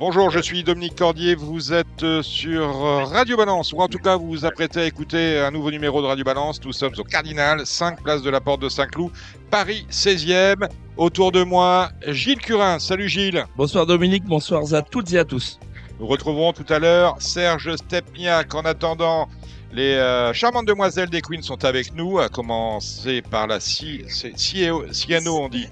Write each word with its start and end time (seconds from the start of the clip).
Bonjour, 0.00 0.30
je 0.30 0.40
suis 0.40 0.64
Dominique 0.64 0.96
Cordier, 0.96 1.34
vous 1.34 1.74
êtes 1.74 2.04
euh, 2.04 2.22
sur 2.22 2.86
euh, 2.86 3.04
Radio 3.04 3.36
Balance, 3.36 3.74
ou 3.74 3.80
en 3.80 3.86
tout 3.86 3.98
cas 3.98 4.16
vous 4.16 4.28
vous 4.28 4.44
apprêtez 4.46 4.80
à 4.80 4.86
écouter 4.86 5.38
un 5.38 5.50
nouveau 5.50 5.70
numéro 5.70 6.00
de 6.00 6.06
Radio 6.06 6.24
Balance. 6.24 6.58
Nous 6.64 6.72
sommes 6.72 6.94
au 6.96 7.04
Cardinal, 7.04 7.66
5 7.66 8.02
places 8.02 8.22
de 8.22 8.30
la 8.30 8.40
Porte 8.40 8.62
de 8.62 8.70
Saint-Cloud, 8.70 9.12
Paris 9.50 9.86
16e. 9.90 10.70
Autour 10.96 11.32
de 11.32 11.42
moi, 11.42 11.90
Gilles 12.06 12.38
Curin. 12.38 12.78
Salut 12.78 13.10
Gilles. 13.10 13.44
Bonsoir 13.58 13.84
Dominique, 13.84 14.24
bonsoir 14.24 14.62
à 14.72 14.80
toutes 14.80 15.12
et 15.12 15.18
à 15.18 15.26
tous. 15.26 15.60
Nous 15.98 16.06
retrouverons 16.06 16.54
tout 16.54 16.72
à 16.72 16.78
l'heure 16.78 17.16
Serge 17.18 17.76
Stepniak. 17.76 18.54
En 18.54 18.62
attendant, 18.62 19.28
les 19.72 19.94
euh, 19.94 20.32
charmantes 20.32 20.66
demoiselles 20.66 21.10
des 21.10 21.20
Queens 21.20 21.42
sont 21.42 21.64
avec 21.64 21.94
nous, 21.94 22.18
à 22.18 22.28
commencer 22.28 23.22
par 23.22 23.46
la 23.46 23.60
CIENO, 23.60 24.84
on 25.28 25.48
dit. 25.48 25.68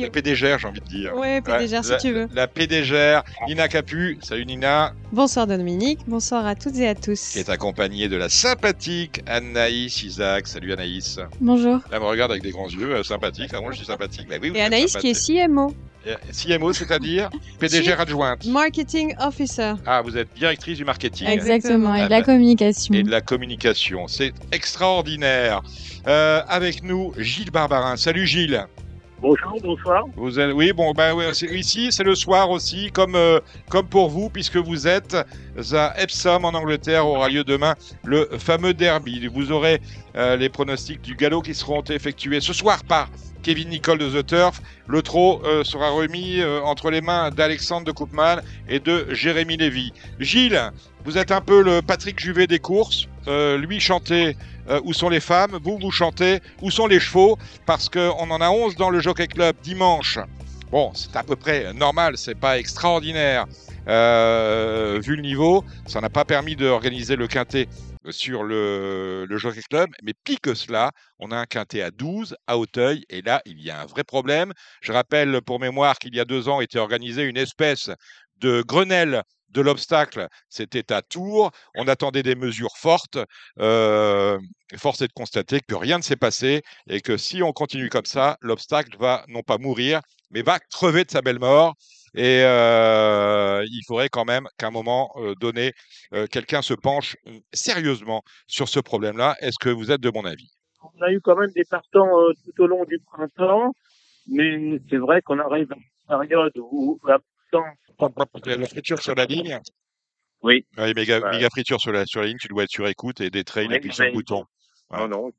La 0.00 0.10
PDGR, 0.10 0.58
j'ai 0.58 0.68
envie 0.68 0.80
de 0.80 0.86
dire. 0.86 1.14
Ouais, 1.14 1.42
PDGR, 1.42 1.84
si 1.84 1.96
tu 1.98 2.12
veux. 2.12 2.28
La 2.32 2.48
PDGR, 2.48 3.22
Nina 3.46 3.68
Capu. 3.68 4.18
Salut 4.22 4.46
Nina. 4.46 4.94
Bonsoir 5.12 5.46
Dominique, 5.46 6.00
bonsoir 6.06 6.46
à 6.46 6.54
toutes 6.54 6.76
et 6.76 6.88
à 6.88 6.94
tous. 6.94 7.32
Qui 7.32 7.40
est 7.40 7.50
accompagnée 7.50 8.08
de 8.08 8.16
la 8.16 8.28
sympathique 8.28 9.22
Anaïs 9.26 10.02
Isaac. 10.02 10.46
Salut 10.46 10.72
Anaïs. 10.72 11.18
Bonjour. 11.40 11.80
Elle 11.92 12.00
me 12.00 12.06
regarde 12.06 12.30
avec 12.30 12.42
des 12.42 12.50
grands 12.50 12.68
yeux, 12.68 12.96
euh, 12.96 13.02
sympathique. 13.02 13.50
Ah, 13.52 13.60
moi, 13.60 13.72
je 13.72 13.78
suis 13.78 13.86
sympathique. 13.86 14.28
oui, 14.40 14.52
et 14.54 14.62
Anaïs 14.62 14.96
qui 14.96 15.10
est 15.10 15.46
CMO. 15.46 15.74
CMO, 16.32 16.72
c'est-à-dire 16.72 17.30
PDG 17.58 17.92
adjointe. 17.92 18.44
Marketing 18.46 19.14
Officer. 19.20 19.74
Ah, 19.86 20.02
vous 20.02 20.16
êtes 20.16 20.28
directrice 20.34 20.78
du 20.78 20.84
marketing. 20.84 21.28
Exactement, 21.28 21.94
et 21.94 22.04
de 22.04 22.10
la 22.10 22.22
communication. 22.22 22.94
Et 22.94 23.02
de 23.02 23.10
la 23.10 23.20
communication. 23.20 24.08
C'est 24.08 24.32
extraordinaire. 24.52 25.62
Euh, 26.06 26.42
avec 26.48 26.82
nous, 26.82 27.12
Gilles 27.18 27.50
Barbarin. 27.50 27.96
Salut 27.96 28.26
Gilles. 28.26 28.66
Bonjour, 29.20 29.56
bonsoir. 29.62 30.04
Vous 30.16 30.38
êtes, 30.38 30.52
oui, 30.52 30.72
bon, 30.74 30.92
ben 30.92 31.14
ouais, 31.14 31.30
ici, 31.30 31.88
c'est 31.90 32.02
le 32.02 32.14
soir 32.14 32.50
aussi, 32.50 32.90
comme, 32.92 33.14
euh, 33.14 33.40
comme 33.70 33.86
pour 33.86 34.10
vous, 34.10 34.28
puisque 34.28 34.58
vous 34.58 34.86
êtes 34.86 35.16
à 35.72 36.02
Epsom 36.02 36.44
en 36.44 36.52
Angleterre, 36.52 37.06
aura 37.06 37.30
lieu 37.30 37.42
demain 37.42 37.74
le 38.04 38.28
fameux 38.38 38.74
derby. 38.74 39.26
Vous 39.28 39.50
aurez 39.50 39.80
euh, 40.16 40.36
les 40.36 40.50
pronostics 40.50 41.00
du 41.00 41.14
galop 41.14 41.40
qui 41.40 41.54
seront 41.54 41.82
effectués 41.84 42.40
ce 42.42 42.52
soir 42.52 42.84
par 42.84 43.08
Kevin 43.44 43.68
Nicole 43.68 43.98
de 43.98 44.08
The 44.08 44.26
Turf. 44.26 44.62
Le 44.88 45.02
trot 45.02 45.42
euh, 45.44 45.62
sera 45.64 45.90
remis 45.90 46.40
euh, 46.40 46.60
entre 46.62 46.90
les 46.90 47.02
mains 47.02 47.30
d'Alexandre 47.30 47.86
de 47.86 47.92
Koopman 47.92 48.40
et 48.68 48.80
de 48.80 49.06
Jérémy 49.10 49.58
Lévy. 49.58 49.92
Gilles, 50.18 50.72
vous 51.04 51.18
êtes 51.18 51.30
un 51.30 51.42
peu 51.42 51.62
le 51.62 51.82
Patrick 51.82 52.18
Juvet 52.18 52.46
des 52.46 52.58
courses. 52.58 53.06
Euh, 53.28 53.56
lui 53.58 53.80
chantait 53.80 54.36
Où 54.84 54.92
sont 54.94 55.10
les 55.10 55.20
femmes? 55.20 55.58
Vous, 55.62 55.78
vous 55.78 55.90
chantez 55.90 56.40
Où 56.62 56.70
sont 56.70 56.86
les 56.86 56.98
chevaux? 56.98 57.38
Parce 57.66 57.88
qu'on 57.88 58.30
en 58.30 58.40
a 58.40 58.48
11 58.48 58.76
dans 58.76 58.90
le 58.90 59.00
Jockey 59.00 59.26
Club 59.26 59.54
dimanche. 59.62 60.18
Bon, 60.70 60.90
c'est 60.94 61.14
à 61.14 61.22
peu 61.22 61.36
près 61.36 61.72
normal, 61.74 62.16
c'est 62.16 62.34
pas 62.34 62.58
extraordinaire. 62.58 63.44
vu 63.86 65.16
le 65.16 65.22
niveau, 65.22 65.64
ça 65.86 66.00
n'a 66.00 66.08
pas 66.08 66.24
permis 66.24 66.56
d'organiser 66.56 67.16
le 67.16 67.26
quintet 67.26 67.68
sur 68.10 68.42
le, 68.42 69.26
Jockey 69.30 69.62
Club, 69.62 69.90
mais 70.02 70.14
pire 70.24 70.40
que 70.42 70.54
cela, 70.54 70.92
on 71.18 71.30
a 71.30 71.36
un 71.36 71.46
quintet 71.46 71.82
à 71.82 71.90
12 71.90 72.36
à 72.46 72.58
Hauteuil, 72.58 73.04
et 73.08 73.22
là, 73.22 73.42
il 73.46 73.60
y 73.60 73.70
a 73.70 73.80
un 73.80 73.86
vrai 73.86 74.04
problème. 74.04 74.52
Je 74.80 74.92
rappelle 74.92 75.40
pour 75.42 75.60
mémoire 75.60 75.98
qu'il 75.98 76.14
y 76.14 76.20
a 76.20 76.24
deux 76.24 76.48
ans 76.48 76.60
était 76.60 76.78
organisée 76.78 77.24
une 77.24 77.36
espèce 77.36 77.90
de 78.38 78.62
Grenelle 78.62 79.22
de 79.54 79.60
l'obstacle, 79.60 80.28
c'était 80.48 80.92
à 80.92 81.00
Tours. 81.00 81.50
On 81.76 81.86
attendait 81.88 82.22
des 82.24 82.34
mesures 82.34 82.76
fortes. 82.76 83.18
Euh, 83.60 84.38
force 84.76 85.00
est 85.00 85.08
de 85.08 85.12
constater 85.12 85.60
que 85.60 85.74
rien 85.74 85.98
ne 85.98 86.02
s'est 86.02 86.16
passé 86.16 86.62
et 86.88 87.00
que 87.00 87.16
si 87.16 87.42
on 87.42 87.52
continue 87.52 87.88
comme 87.88 88.04
ça, 88.04 88.36
l'obstacle 88.40 88.96
va 88.98 89.24
non 89.28 89.42
pas 89.42 89.58
mourir, 89.58 90.00
mais 90.30 90.42
va 90.42 90.58
crever 90.58 91.04
de 91.04 91.10
sa 91.10 91.22
belle 91.22 91.38
mort. 91.38 91.74
Et 92.14 92.42
euh, 92.44 93.64
il 93.66 93.82
faudrait 93.86 94.08
quand 94.08 94.24
même 94.24 94.46
qu'à 94.58 94.68
un 94.68 94.70
moment 94.70 95.14
donné, 95.40 95.72
quelqu'un 96.30 96.62
se 96.62 96.74
penche 96.74 97.16
sérieusement 97.52 98.22
sur 98.46 98.68
ce 98.68 98.80
problème-là. 98.80 99.36
Est-ce 99.40 99.58
que 99.60 99.68
vous 99.68 99.90
êtes 99.90 100.00
de 100.00 100.10
mon 100.10 100.24
avis? 100.24 100.50
On 100.82 101.02
a 101.02 101.10
eu 101.10 101.20
quand 101.20 101.36
même 101.36 101.50
des 101.50 101.64
partants 101.64 102.10
tout 102.44 102.62
au 102.62 102.66
long 102.66 102.84
du 102.84 102.98
printemps, 103.00 103.72
mais 104.28 104.80
c'est 104.88 104.98
vrai 104.98 105.22
qu'on 105.22 105.38
arrive 105.38 105.72
à 105.72 105.76
une 105.76 106.28
période 106.28 106.52
où 106.58 107.00
la 107.06 107.18
la 108.44 108.66
friture 108.66 109.00
sur 109.00 109.14
la 109.14 109.26
ligne? 109.26 109.58
Oui. 110.42 110.66
oui 110.76 110.92
méga, 110.94 111.20
méga, 111.30 111.48
friture 111.48 111.80
sur 111.80 111.92
la, 111.92 112.04
sur 112.04 112.20
la 112.20 112.26
ligne, 112.26 112.36
tu 112.38 112.48
dois 112.48 112.64
être 112.64 112.70
sur 112.70 112.86
écoute 112.86 113.20
et 113.20 113.30
des 113.30 113.44
trails 113.44 113.68
oui, 113.68 113.76
et 113.76 113.80
puis 113.80 113.92
sur 113.92 114.04
le 114.04 114.12
bouton. 114.12 114.44
Non, 114.90 115.08
non. 115.08 115.32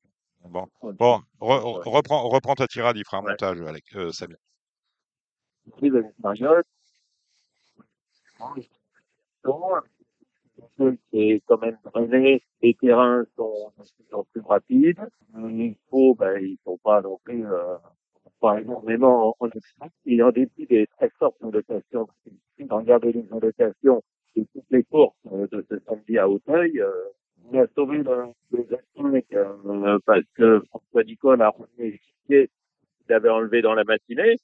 Bon, 0.49 0.67
bon 0.81 1.21
reprends, 1.39 2.27
reprends 2.29 2.55
ta 2.55 2.67
tirade, 2.67 2.97
il 2.97 3.03
fera 3.05 3.17
un 3.17 3.21
montage 3.21 3.61
avec 3.61 3.83
euh, 3.95 4.11
Samir 4.11 4.37
c'est 11.11 11.41
quand 11.47 11.57
même 11.61 11.77
drainé, 11.85 12.43
les 12.61 12.73
terrains 12.75 13.25
sont 13.35 13.71
de 13.77 13.83
plus 13.83 14.13
en 14.13 14.23
plus 14.23 14.41
rapides. 14.41 15.09
Il 15.37 15.75
faut, 15.89 16.15
ben, 16.15 16.37
ils 16.41 16.57
sont 16.63 16.77
pas 16.77 17.01
non 17.01 17.19
plus, 17.23 17.45
euh, 17.45 17.77
pas 18.39 18.61
énormément 18.61 19.35
en 19.39 19.45
obstacle. 19.45 19.93
Et 20.05 20.21
en 20.21 20.31
dépit 20.31 20.65
des 20.65 20.87
très 20.97 21.09
fortes 21.19 21.37
locations, 21.41 22.07
si 22.57 22.65
on 22.69 22.77
regarde 22.77 23.05
les 23.05 23.25
locations 23.41 24.01
de 24.35 24.45
toutes 24.53 24.71
les 24.71 24.83
courses 24.83 25.15
euh, 25.31 25.47
de 25.51 25.65
ce 25.69 25.79
samedi 25.87 26.17
à 26.17 26.27
Hauteuil, 26.27 26.79
euh, 26.79 26.91
on 27.51 27.59
a 27.59 27.67
sauvé 27.75 27.99
le, 27.99 28.33
le 28.51 29.25
euh, 29.33 29.99
parce 30.05 30.23
que 30.33 30.61
François 30.69 31.03
Nicole 31.03 31.41
a 31.41 31.49
remis 31.49 31.67
les 31.77 31.99
qu'il 33.05 33.13
avait 33.13 33.29
enlevé 33.29 33.61
dans 33.61 33.75
la 33.75 33.83
matinée. 33.83 34.37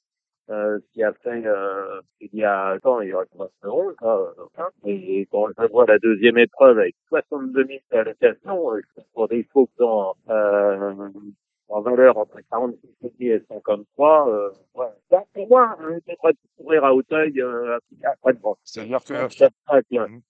Euh, 0.50 0.80
qui 0.92 1.04
a 1.04 1.12
fait 1.12 1.46
euh, 1.46 2.00
il 2.20 2.34
y 2.34 2.44
a 2.44 2.76
temps, 2.82 3.00
il 3.00 3.10
y 3.10 3.12
aura 3.14 3.24
3 3.26 3.48
euros. 3.62 3.92
Hein, 4.02 4.68
et 4.84 5.26
quand 5.30 5.46
je 5.56 5.66
vois 5.68 5.86
la 5.86 5.98
deuxième 6.00 6.36
épreuve 6.36 6.80
avec 6.80 6.96
62 7.10 7.64
000 7.64 7.78
allocations, 7.92 8.74
euh, 8.74 8.80
pour 9.14 9.28
des 9.28 9.44
faux 9.44 9.68
dans 9.78 10.16
euh, 10.28 11.08
en 11.68 11.80
valeur 11.80 12.18
entre 12.18 12.38
46 12.50 13.10
et 13.20 13.40
53. 13.48 14.28
Euh, 14.28 14.50
ouais. 14.74 14.86
Donc, 15.12 15.26
pour 15.34 15.46
moi, 15.46 15.76
on 15.78 15.98
devrait 16.10 16.32
courir 16.56 16.84
à 16.86 16.94
Hauteuil 16.94 17.38
euh, 17.38 17.78
après 18.02 18.32
de 18.32 18.38
C'est-à-dire 18.64 19.00
que... 19.04 19.14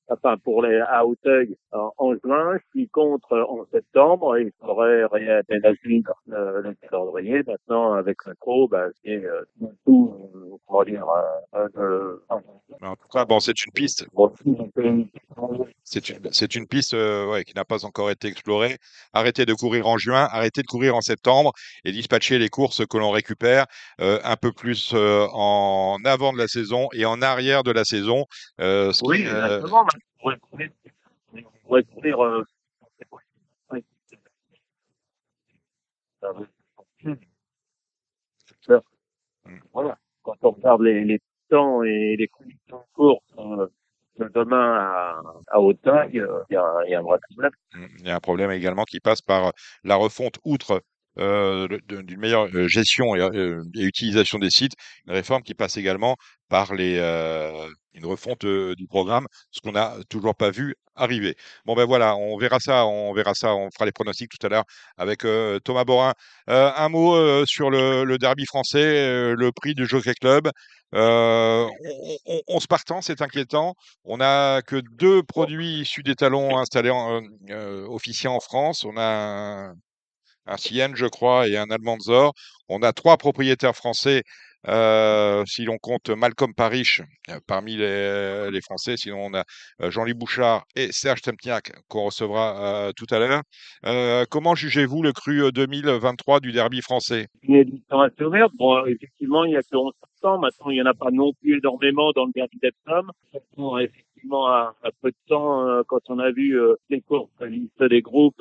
Enfin, 0.08 0.36
pour 0.38 0.62
les 0.62 0.78
à 0.80 1.06
Hauteuil 1.06 1.56
en, 1.70 1.92
en 1.96 2.14
juin, 2.16 2.58
qui 2.72 2.88
contre 2.88 3.38
en 3.38 3.64
septembre, 3.70 4.36
il 4.38 4.50
faudrait 4.60 5.06
réaménager 5.06 6.02
euh, 6.32 6.62
le 6.62 6.74
calendrier. 6.74 7.44
Maintenant, 7.46 7.92
avec 7.92 8.16
le 8.26 8.34
pro, 8.34 8.66
bah, 8.66 8.88
c'est 9.04 9.24
euh, 9.24 9.42
tout, 9.86 10.16
euh, 10.74 10.84
comment 10.84 10.84
dire, 10.84 11.06
euh, 11.54 11.68
euh, 11.76 12.22
en 12.82 12.96
tout 12.96 13.08
cas, 13.12 13.24
bon, 13.24 13.40
c'est 13.40 13.64
une 13.64 13.72
piste. 13.72 14.06
C'est 15.84 16.08
une, 16.08 16.32
c'est 16.32 16.54
une 16.54 16.66
piste 16.66 16.94
euh, 16.94 17.30
ouais, 17.30 17.44
qui 17.44 17.54
n'a 17.54 17.64
pas 17.64 17.84
encore 17.84 18.10
été 18.10 18.28
explorée. 18.28 18.78
Arrêtez 19.12 19.46
de 19.46 19.54
courir 19.54 19.86
en 19.86 19.98
juin, 19.98 20.28
arrêtez 20.30 20.62
de 20.62 20.66
courir 20.66 20.96
en 20.96 21.00
septembre 21.00 21.52
et 21.84 21.92
dispatcher 21.92 22.38
les 22.38 22.48
courses 22.48 22.86
que 22.86 22.98
l'on 22.98 23.10
récupère 23.10 23.66
euh, 24.00 24.20
un 24.24 24.36
peu 24.36 24.52
plus 24.52 24.92
euh, 24.94 25.26
en 25.32 25.98
avant 26.04 26.32
de 26.32 26.38
la 26.38 26.48
saison 26.48 26.88
et 26.92 27.04
en 27.04 27.20
arrière 27.22 27.62
de 27.62 27.72
la 27.72 27.84
saison. 27.84 28.26
Euh, 28.60 28.92
ce 28.92 29.04
oui, 29.04 29.18
qui, 29.18 29.22
exactement. 29.24 29.86
On 30.24 30.30
pourrait 31.66 31.84
courir. 31.84 32.20
Euh, 32.20 32.44
voilà. 39.72 39.98
Quand 40.22 40.36
on 40.42 40.50
regarde 40.50 40.82
les, 40.82 41.20
temps 41.48 41.82
et 41.82 42.16
les 42.16 42.28
conditions 42.28 42.78
de 42.78 42.94
course 42.94 43.24
euh, 43.38 43.66
de 44.18 44.28
demain 44.34 44.74
à, 44.74 45.22
à 45.48 45.60
Hauteuil, 45.60 46.18
euh, 46.20 46.42
il 46.50 46.54
y, 46.54 46.56
a, 46.56 46.88
y, 46.88 46.94
a 46.94 46.98
un 46.98 47.02
vrai 47.02 47.18
problème. 47.30 47.52
Mmh, 47.74 47.86
il 47.98 48.06
y 48.06 48.10
a 48.10 48.16
un 48.16 48.20
problème 48.20 48.50
également 48.50 48.84
qui 48.84 49.00
passe 49.00 49.20
par 49.20 49.52
la 49.84 49.96
refonte, 49.96 50.38
outre 50.44 50.82
euh, 51.18 51.68
d'une 51.88 52.18
meilleure 52.18 52.48
euh, 52.54 52.68
gestion 52.68 53.14
et, 53.14 53.20
euh, 53.20 53.62
et, 53.74 53.82
utilisation 53.82 54.38
des 54.38 54.50
sites, 54.50 54.72
une 55.06 55.12
réforme 55.12 55.42
qui 55.42 55.54
passe 55.54 55.76
également 55.76 56.16
par 56.48 56.74
les, 56.74 56.98
euh, 56.98 57.68
une 57.94 58.06
refonte 58.06 58.46
du 58.46 58.86
programme, 58.86 59.26
ce 59.50 59.60
qu'on 59.60 59.72
n'a 59.72 59.94
toujours 60.08 60.34
pas 60.34 60.50
vu 60.50 60.74
arriver. 60.94 61.36
Bon 61.66 61.74
ben 61.74 61.84
voilà, 61.84 62.16
on 62.16 62.36
verra 62.38 62.58
ça, 62.60 62.86
on 62.86 63.12
verra 63.14 63.34
ça, 63.34 63.54
on 63.54 63.70
fera 63.70 63.86
les 63.86 63.92
pronostics 63.92 64.30
tout 64.30 64.46
à 64.46 64.50
l'heure 64.50 64.64
avec 64.96 65.24
Thomas 65.64 65.84
Borin. 65.84 66.14
Un 66.46 66.88
mot 66.88 67.46
sur 67.46 67.70
le, 67.70 68.04
le, 68.04 68.18
derby 68.18 68.44
français, 68.46 69.34
le 69.34 69.50
prix 69.52 69.74
du 69.74 69.86
Jockey 69.86 70.14
Club. 70.20 70.50
on, 70.92 71.70
on, 72.26 72.40
on, 72.48 72.60
se 72.60 72.66
partant, 72.66 73.00
c'est 73.02 73.22
inquiétant. 73.22 73.74
On 74.04 74.18
n'a 74.18 74.60
que 74.62 74.76
deux 74.98 75.22
produits 75.22 75.80
issus 75.80 76.02
des 76.02 76.14
talons 76.14 76.58
installés 76.58 76.90
en, 76.90 77.22
en 77.22 78.40
France. 78.40 78.84
On 78.84 78.96
a 78.96 79.02
un, 79.02 79.74
un 80.46 80.56
Sienne, 80.56 80.96
je 80.96 81.06
crois, 81.06 81.48
et 81.48 81.56
un 81.56 81.70
Allemand 81.70 81.98
Zor. 82.00 82.34
On 82.68 82.82
a 82.82 82.92
trois 82.92 83.16
propriétaires 83.16 83.76
français 83.76 84.22
euh, 84.68 85.44
si 85.44 85.64
l'on 85.64 85.78
compte 85.78 86.10
Malcolm 86.10 86.54
Parish 86.54 87.02
euh, 87.30 87.40
parmi 87.48 87.76
les, 87.76 88.50
les, 88.50 88.60
Français. 88.60 88.96
Sinon, 88.96 89.26
on 89.26 89.34
a 89.34 89.44
Jean-Louis 89.90 90.14
Bouchard 90.14 90.64
et 90.76 90.92
Serge 90.92 91.22
Temtiac 91.22 91.72
qu'on 91.88 92.04
recevra 92.04 92.92
tout 92.96 93.06
à 93.10 93.18
l'heure. 93.18 93.42
comment 94.30 94.54
jugez-vous 94.54 95.02
le 95.02 95.12
cru 95.12 95.50
2023 95.52 96.40
du 96.40 96.52
derby 96.52 96.80
français? 96.80 97.26
Une 97.42 97.56
édition 97.56 98.00
assez 98.00 98.22
ouverte. 98.22 98.52
Bon, 98.54 98.84
effectivement, 98.86 99.44
il 99.44 99.52
y 99.52 99.56
a 99.56 99.62
que 99.62 99.76
11 99.76 99.92
Maintenant, 100.24 100.70
il 100.70 100.74
n'y 100.74 100.82
en 100.82 100.86
a 100.86 100.94
pas 100.94 101.10
non 101.10 101.32
plus 101.32 101.58
énormément 101.58 102.12
dans 102.12 102.26
le 102.26 102.32
derby 102.32 102.56
d'Epsom. 102.62 103.10
Effectivement, 103.80 104.46
à, 104.46 104.72
peu 105.00 105.10
de 105.10 105.16
temps, 105.26 105.82
quand 105.88 105.98
on 106.08 106.20
a 106.20 106.30
vu 106.30 106.56
les 106.90 107.00
courses, 107.00 107.28
la 107.40 107.88
des 107.88 108.02
groupes, 108.02 108.40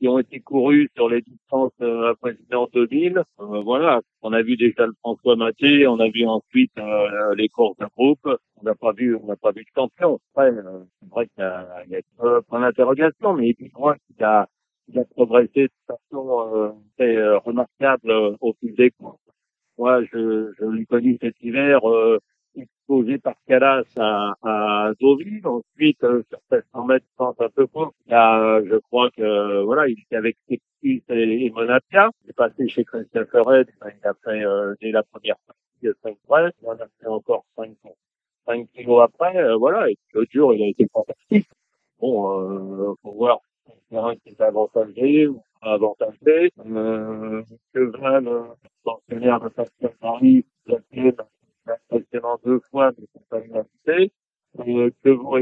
qui 0.00 0.08
ont 0.08 0.18
été 0.18 0.40
courus 0.40 0.88
sur 0.96 1.08
les 1.08 1.20
distances 1.20 1.72
euh, 1.82 2.14
précédentes 2.20 2.72
2000. 2.72 3.18
Euh, 3.18 3.60
voilà, 3.60 4.00
on 4.22 4.32
a 4.32 4.40
vu 4.42 4.56
déjà 4.56 4.86
le 4.86 4.94
François 5.00 5.36
Maté, 5.36 5.86
on 5.86 6.00
a 6.00 6.08
vu 6.08 6.26
ensuite 6.26 6.72
euh, 6.78 7.34
les 7.34 7.48
courses 7.48 7.76
de 7.76 7.86
groupe. 7.94 8.26
On 8.56 8.64
n'a 8.64 8.74
pas 8.74 8.92
vu, 8.92 9.14
on 9.14 9.26
n'a 9.26 9.36
pas 9.36 9.52
vu 9.52 9.62
de 9.62 9.68
champion. 9.74 10.18
Après, 10.34 10.50
euh, 10.50 10.80
c'est 11.00 11.08
vrai 11.10 11.26
qu'il 11.26 11.44
y 11.44 11.46
a, 11.46 11.84
il 11.86 11.92
y 11.92 11.96
a 11.96 12.00
euh, 12.24 12.40
point 12.48 12.60
d'interrogation, 12.60 13.34
mais 13.34 13.54
il 13.58 13.70
crois 13.70 13.96
qu'il 14.06 14.24
a, 14.24 14.48
il 14.88 14.98
a 14.98 15.04
progressé 15.04 15.64
de 15.68 15.72
façon 15.86 16.74
très 16.96 17.36
remarquable 17.38 18.36
au 18.40 18.54
fil 18.58 18.74
des 18.74 18.90
courses. 18.92 19.18
Moi, 19.78 20.02
je, 20.04 20.52
je 20.58 20.64
l'ai 20.64 20.86
connu 20.86 21.18
cet 21.20 21.34
hiver 21.42 21.80
exposé 22.54 23.18
par 23.18 23.34
Calas 23.46 23.84
à, 23.96 24.34
à 24.42 24.92
Deauville. 25.00 25.46
Ensuite, 25.46 26.02
euh, 26.04 26.22
sur 26.28 26.38
700 26.50 26.84
mètres, 26.86 27.06
un 27.18 27.32
peu 27.54 27.66
court, 27.66 27.92
là, 28.06 28.60
je 28.64 28.76
crois 28.76 29.10
que 29.10 29.62
voilà, 29.62 29.88
il 29.88 29.98
était 30.00 30.16
avec 30.16 30.36
Texus 30.48 31.02
et, 31.08 31.46
et 31.46 31.50
Monapia. 31.50 32.10
Il 32.24 32.30
est 32.30 32.34
passé 32.34 32.68
chez 32.68 32.84
Christian 32.84 33.24
Ferret. 33.30 33.66
Il 33.82 34.06
a 34.06 34.14
fait 34.24 34.44
euh, 34.44 34.74
dès 34.80 34.90
la 34.90 35.02
première 35.02 35.36
partie 35.46 35.98
5 36.02 36.16
points. 36.26 36.50
Il 36.62 36.68
en 36.68 36.72
a 36.72 36.86
fait 37.00 37.06
encore 37.06 37.44
5, 37.56 37.70
5 38.46 38.68
kilos 38.72 39.02
après. 39.02 39.36
Euh, 39.36 39.56
voilà, 39.56 39.90
et 39.90 39.96
le 40.12 40.26
jour, 40.30 40.54
il 40.54 40.62
a 40.62 40.66
été 40.68 40.86
fantastique. 40.92 41.48
Bon, 42.00 42.40
euh, 42.40 42.94
faut 43.02 43.12
voir 43.12 43.40
un 43.92 44.14
qui 44.16 44.30
est 44.30 44.40
avantagé 44.40 45.26
ou 45.26 45.42
pas 45.60 45.72
avantagé. 45.74 46.50
Euh, 46.64 47.42
que 47.74 47.80
Van, 47.98 48.24
euh, 48.24 48.42
pensionnaire 48.84 49.40
de 49.40 49.88
Paris, 50.00 50.44
la 50.66 50.78
précédemment 51.88 52.38
deux 52.44 52.60
fois, 52.70 52.92
mais 52.98 53.06
c'est 53.12 53.28
pas 53.28 53.40
une. 53.40 53.64
Euh, 54.58 54.90
que 55.04 55.10
vous 55.10 55.36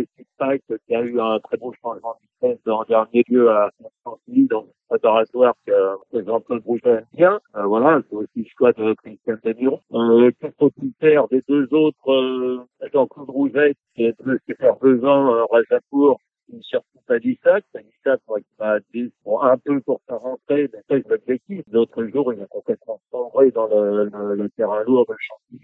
qu'il 0.66 0.76
y 0.90 0.94
a 0.94 1.00
eu 1.00 1.18
un 1.18 1.40
très 1.40 1.56
beau 1.56 1.72
changement 1.82 2.14
de 2.42 2.48
vitesse 2.48 2.66
en 2.66 2.84
dernier 2.84 3.24
lieu 3.28 3.50
à 3.50 3.70
Constantin, 3.78 4.46
dans 4.50 4.60
le 4.62 4.68
préparatoire 4.88 5.54
que 5.66 6.22
Jean-Claude 6.24 6.62
Brouget 6.62 6.90
aime 6.90 7.06
bien. 7.14 7.40
Euh, 7.56 7.64
voilà, 7.64 8.02
c'est 8.08 8.16
aussi 8.16 8.28
le 8.36 8.44
choix 8.56 8.72
de 8.72 8.92
Christian 8.94 9.36
Demiron. 9.42 9.80
Euh, 9.92 10.30
qu'il 10.78 10.92
faire 11.00 11.26
des 11.28 11.42
deux 11.48 11.72
autres, 11.72 12.12
euh, 12.12 12.60
Jean-Claude 12.92 13.30
Rouget, 13.30 13.74
qui 13.94 14.04
est 14.04 14.16
le 14.22 14.38
super 14.46 14.76
besoin, 14.76 15.36
euh, 15.36 15.44
Rajapour, 15.46 16.20
une 16.52 16.62
surtout 16.62 16.98
à 17.08 17.18
Dissac. 17.18 17.64
Dissac, 17.74 18.20
qui 18.26 18.44
va 18.58 18.78
pour 19.24 19.42
un 19.42 19.56
peu 19.56 19.80
pour 19.80 20.00
sa 20.06 20.16
rentrée, 20.16 20.68
mais 20.72 20.80
c'est 20.88 21.08
l'objectif. 21.08 21.62
L'autre 21.70 22.04
jour, 22.04 22.34
il 22.34 22.42
a 22.42 22.46
complètement 22.46 23.00
sombré 23.10 23.50
dans 23.52 23.66
le, 23.68 24.04
le, 24.04 24.34
le 24.34 24.50
terrain 24.50 24.82
lourd 24.84 25.06
de 25.08 25.14
Chantilly. 25.18 25.57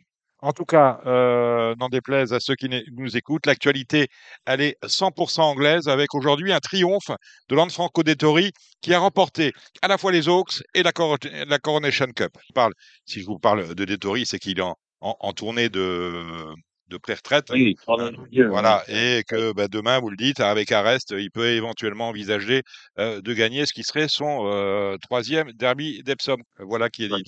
En 0.44 0.52
tout 0.52 0.66
cas, 0.66 1.00
euh, 1.06 1.74
n'en 1.76 1.88
déplaise 1.88 2.34
à 2.34 2.38
ceux 2.38 2.54
qui 2.54 2.68
nous 2.92 3.16
écoutent, 3.16 3.46
l'actualité, 3.46 4.08
elle 4.44 4.60
est 4.60 4.76
100% 4.84 5.40
anglaise 5.40 5.88
avec 5.88 6.14
aujourd'hui 6.14 6.52
un 6.52 6.60
triomphe 6.60 7.10
de 7.48 7.56
Lanfranco 7.56 8.02
Dettori 8.02 8.52
qui 8.82 8.92
a 8.92 8.98
remporté 8.98 9.52
à 9.80 9.88
la 9.88 9.96
fois 9.96 10.12
les 10.12 10.28
Oaks 10.28 10.62
et 10.74 10.82
la, 10.82 10.92
Coronation 10.92 12.08
Cup. 12.14 12.36
Je 12.46 12.52
parle, 12.52 12.74
si 13.06 13.22
je 13.22 13.26
vous 13.26 13.38
parle 13.38 13.74
de 13.74 13.84
Dettori, 13.86 14.26
c'est 14.26 14.38
qu'il 14.38 14.58
est 14.58 14.62
en, 14.62 14.76
en, 15.00 15.32
tournée 15.32 15.70
de, 15.70 16.12
de 16.94 16.98
pré-retraite. 16.98 17.46
Oui, 17.50 17.76
euh, 17.88 18.48
voilà, 18.48 18.82
et 18.88 19.22
que 19.26 19.52
bah, 19.52 19.68
demain, 19.68 19.98
vous 19.98 20.10
le 20.10 20.16
dites, 20.16 20.40
avec 20.40 20.70
Arrest, 20.72 21.14
il 21.16 21.30
peut 21.30 21.48
éventuellement 21.48 22.08
envisager 22.08 22.62
euh, 22.98 23.20
de 23.20 23.34
gagner 23.34 23.66
ce 23.66 23.72
qui 23.72 23.82
serait 23.82 24.08
son 24.08 24.46
euh, 24.46 24.96
troisième 24.98 25.52
derby 25.52 26.02
d'Epsom. 26.04 26.38
Voilà 26.58 26.88
qui 26.88 27.04
est 27.04 27.08
dit. 27.08 27.24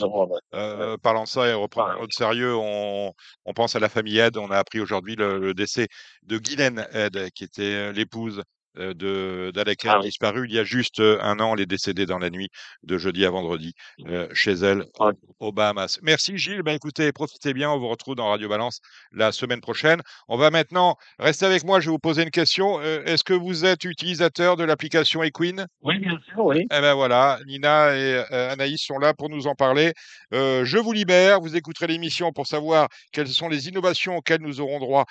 Euh, 0.55 0.97
parlant 0.99 1.27
ça 1.27 1.49
et 1.49 1.53
reprenant 1.53 2.01
au 2.01 2.07
sérieux, 2.11 2.55
on, 2.55 3.13
on, 3.45 3.53
pense 3.53 3.75
à 3.77 3.81
la 3.81 3.89
famille 3.89 4.19
Ed. 4.19 4.37
On 4.37 4.51
a 4.51 4.59
appris 4.59 4.81
aujourd'hui 4.81 5.17
le, 5.17 5.39
le, 5.39 5.55
décès 5.55 5.89
de 6.23 6.39
Guylaine 6.39 6.87
Ed, 6.93 7.31
qui 7.35 7.45
était 7.45 7.93
l'épouse 7.93 8.43
euh, 8.79 9.53
ah, 9.57 9.99
oui. 9.99 10.07
disparu 10.07 10.47
il 10.49 10.55
y 10.55 10.59
a 10.59 10.65
juste 10.65 11.01
euh, 11.01 11.19
un 11.23 11.41
an. 11.41 11.55
Elle 11.55 11.63
est 11.63 11.67
décédée 11.67 12.07
dans 12.07 12.19
la 12.19 12.31
nuit 12.31 12.49
de 12.83 12.99
jeudi 12.99 13.25
à 13.25 13.31
vendredi 13.31 13.75
euh, 14.07 14.29
chez 14.33 14.53
elle 14.53 14.85
ah. 15.01 15.11
aux 15.41 15.53
Bahamas. 15.53 15.99
Merci 16.03 16.37
Gilles. 16.37 16.63
Ben 16.63 16.75
écoutez, 16.75 17.11
profitez 17.13 17.55
bien. 17.55 17.71
On 17.71 17.79
vous 17.79 17.89
retrouve 17.89 18.15
dans 18.15 18.29
Radio 18.29 18.49
Balance 18.49 18.81
la 19.13 19.33
semaine 19.33 19.61
prochaine. 19.61 20.01
On 20.29 20.37
va 20.37 20.51
maintenant 20.51 20.97
rester 21.19 21.47
avec 21.47 21.65
moi. 21.65 21.81
Je 21.81 21.87
vais 21.87 21.93
vous 21.93 21.99
poser 21.99 22.23
une 22.23 22.31
question. 22.31 22.81
Euh, 22.81 23.05
Est-ce 23.05 23.25
que 23.25 23.35
vous 23.35 23.65
êtes 23.65 23.85
utilisateur 23.85 24.57
de 24.57 24.65
l'application 24.65 25.23
Equine 25.23 25.67
Oui, 25.83 25.99
bien 25.99 26.19
sûr, 26.29 26.45
oui. 26.45 26.67
Eh 26.71 26.81
ben 26.81 26.95
voilà, 26.95 27.39
Nina 27.47 27.97
et 27.97 28.25
euh, 28.31 28.53
Anaïs 28.53 28.83
sont 28.83 28.99
là 28.99 29.15
pour 29.15 29.29
nous 29.31 29.47
en 29.47 29.55
parler. 29.55 29.93
je 30.33 30.79
vous 30.79 30.93
libère. 30.93 31.41
Vous 31.41 31.57
écouterez 31.57 31.87
l'émission 31.87 32.33
pour 32.33 32.47
savoir 32.47 32.89
quelles 33.13 33.29
sont 33.29 33.49
les 33.49 33.69
innovations 33.69 34.17
auxquelles 34.17 34.43
nous 34.43 34.61
aurons 34.61 34.79
droit 34.79 35.05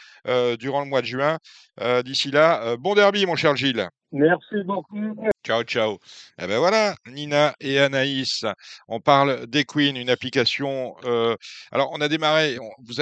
durant 0.60 0.82
le 0.82 0.88
mois 0.88 1.02
de 1.02 1.08
juin. 1.08 1.38
D'ici 2.04 2.32
là, 2.32 2.76
bon 2.78 2.96
derby, 2.96 3.26
mon 3.26 3.36
cher 3.36 3.55
Gilles. 3.56 3.88
Merci 4.12 4.64
beaucoup. 4.66 4.98
Ciao, 5.44 5.64
ciao. 5.64 6.00
Eh 6.42 6.48
ben 6.48 6.58
voilà, 6.60 6.96
Nina 7.08 7.54
et 7.60 7.80
Anaïs, 7.80 8.46
on 8.88 9.00
parle 9.00 9.46
d'Equine, 9.48 9.98
une 9.98 10.10
application. 10.10 10.96
Euh, 11.04 11.36
alors, 11.72 11.92
on 11.92 12.02
a 12.02 12.08
démarré, 12.08 12.58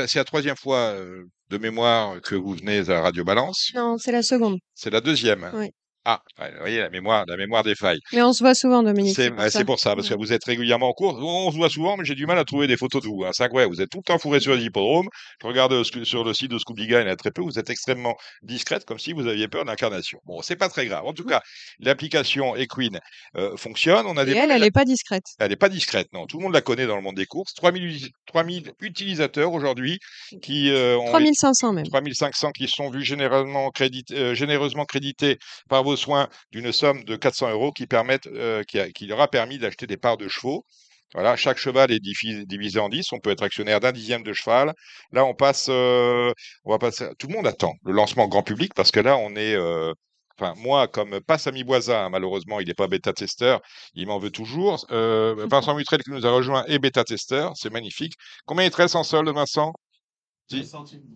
c'est 0.08 0.16
la 0.16 0.24
troisième 0.24 0.56
fois 0.56 0.78
euh, 0.78 1.26
de 1.50 1.58
mémoire 1.58 2.20
que 2.22 2.36
vous 2.36 2.54
venez 2.54 2.90
à 2.90 3.02
Radio 3.02 3.24
Balance. 3.24 3.72
Non, 3.76 3.98
c'est 3.98 4.12
la 4.12 4.24
seconde. 4.24 4.58
C'est 4.74 4.90
la 4.90 5.02
deuxième. 5.02 5.52
Oui. 5.54 5.70
Ah, 6.06 6.22
vous 6.38 6.60
voyez, 6.60 6.80
la 6.80 6.90
mémoire, 6.90 7.26
la 7.28 7.38
mémoire 7.38 7.64
des 7.64 7.76
failles. 7.76 8.00
Mais 8.12 8.22
on 8.22 8.34
se 8.34 8.44
voit 8.44 8.56
souvent, 8.56 8.84
Dominique. 8.84 9.16
C'est 9.16 9.30
pour, 9.32 9.66
pour, 9.66 9.80
ça, 9.80 9.96
parce 9.96 10.10
que 10.10 10.16
vous 10.16 10.34
êtes 10.34 10.44
régulièrement 10.44 10.90
en 10.90 10.94
cours. 10.94 11.18
On 11.18 11.50
se 11.50 11.56
voit 11.56 11.70
souvent, 11.70 11.96
mais 11.96 12.04
j'ai 12.04 12.16
du 12.16 12.26
mal 12.26 12.38
à 12.38 12.44
trouver 12.44 12.68
des 12.68 12.76
photos 12.76 13.02
de 13.02 13.08
vous. 13.08 13.24
Hein. 13.24 13.30
C'est 13.32 13.44
incroyable. 13.44 13.74
Vous 13.74 13.82
êtes 13.82 13.90
tout 13.90 14.00
le 14.00 14.04
temps 14.04 14.20
fourré 14.20 14.42
sur 14.42 14.54
les 14.54 14.64
hippodromes. 14.66 15.08
Je 15.42 15.48
regarde 15.48 15.84
sur 16.04 16.26
le 16.26 16.34
site 16.34 16.52
de 16.52 16.58
Scooby 16.58 16.88
Guy, 16.88 16.94
il 16.94 17.00
y 17.00 17.04
en 17.04 17.08
a 17.08 17.16
très 17.16 17.32
peu. 17.32 17.42
Vous 17.42 17.58
êtes 17.58 17.70
extrêmement 17.70 18.16
discrète, 18.42 18.84
comme 18.84 19.00
si 19.00 19.14
vous 19.14 19.28
aviez 19.28 19.48
peur 19.48 19.64
d'incarnation. 19.64 20.20
Bon, 20.26 20.42
c'est 20.42 20.58
pas 20.58 20.68
très 20.68 20.88
grave. 20.88 21.06
En 21.06 21.14
tout 21.14 21.24
cas, 21.24 21.42
l'application 21.80 22.56
Equine 22.58 23.00
euh, 23.38 23.56
fonctionne. 23.56 24.06
On 24.06 24.18
a 24.18 24.24
Et 24.24 24.26
des... 24.26 24.32
elle, 24.34 24.52
elle 24.52 24.62
n'est 24.62 24.72
pas 24.72 24.86
discrète. 24.86 25.24
Elle 25.40 25.52
n'est 25.52 25.56
pas 25.56 25.70
discrète, 25.70 26.08
non. 26.12 26.26
Tout 26.26 26.38
le 26.38 26.44
monde 26.44 26.54
la 26.54 26.62
connaît 26.62 26.86
dans 26.86 26.98
le 26.98 27.02
monde 27.02 27.16
des 27.16 27.26
courses. 27.26 27.54
3000, 27.54 28.10
3000 28.26 28.74
utilisateurs 28.82 29.54
aujourd'hui 29.54 30.00
qui 30.42 30.70
euh, 30.70 30.98
ont... 30.98 31.08
3500 31.08 31.74
même. 31.74 31.86
3500 31.86 32.52
qui 32.52 32.68
sont 32.68 32.90
vus 32.90 33.04
généreusement, 33.04 33.70
crédit, 33.72 34.04
euh, 34.12 34.36
généreusement 34.36 34.84
crédités 34.84 35.38
par 35.70 35.84
vos 35.84 35.93
soins 35.96 36.30
d'une 36.52 36.72
somme 36.72 37.04
de 37.04 37.16
400 37.16 37.52
euros 37.52 37.72
qui, 37.72 37.88
permettent, 37.88 38.28
euh, 38.28 38.64
qui, 38.64 38.80
a, 38.80 38.90
qui 38.92 39.06
leur 39.08 39.22
a 39.22 39.28
permis 39.28 39.58
d'acheter 39.60 39.88
des 39.88 39.98
parts 39.98 40.18
de 40.18 40.28
chevaux. 40.28 40.66
Voilà, 41.14 41.36
chaque 41.36 41.58
cheval 41.58 41.92
est 41.92 42.00
divisé 42.00 42.80
en 42.80 42.90
10. 42.90 43.12
On 43.14 43.20
peut 43.20 43.30
être 43.30 43.44
actionnaire 43.44 43.80
d'un 43.80 43.92
dixième 43.92 44.24
de 44.24 44.34
cheval. 44.34 44.74
Là, 45.12 45.26
on 45.26 45.36
passe, 45.36 45.68
euh, 45.70 46.34
on 46.66 46.72
va 46.72 46.80
passer. 46.80 47.08
Tout 47.20 47.28
le 47.28 47.36
monde 47.36 47.46
attend 47.48 47.74
le 47.86 47.94
lancement 47.94 48.28
grand 48.28 48.42
public 48.44 48.74
parce 48.76 48.92
que 48.92 49.00
là, 49.00 49.18
on 49.18 49.36
est. 49.36 49.56
Euh, 49.56 49.94
enfin, 50.40 50.54
moi, 50.58 50.88
comme 50.88 51.20
pas 51.22 51.38
Samy 51.38 51.64
Boisa, 51.64 52.06
hein, 52.06 52.10
malheureusement, 52.10 52.60
il 52.60 52.68
n'est 52.68 52.74
pas 52.74 52.88
bêta-testeur, 52.88 53.62
il 53.94 54.08
m'en 54.08 54.18
veut 54.20 54.32
toujours. 54.32 54.86
Euh, 54.92 55.36
Vincent 55.52 55.76
Mutrel 55.76 56.02
qui 56.04 56.12
nous 56.12 56.26
a 56.26 56.32
rejoint 56.32 56.66
est 56.66 56.80
bêta-testeur, 56.80 57.54
c'est 57.56 57.72
magnifique. 57.72 58.14
Combien 58.46 58.66
il 58.66 58.72
te 58.72 58.78
reste 58.78 58.96
en 58.96 59.04
solde, 59.04 59.30
Vincent? 59.30 59.74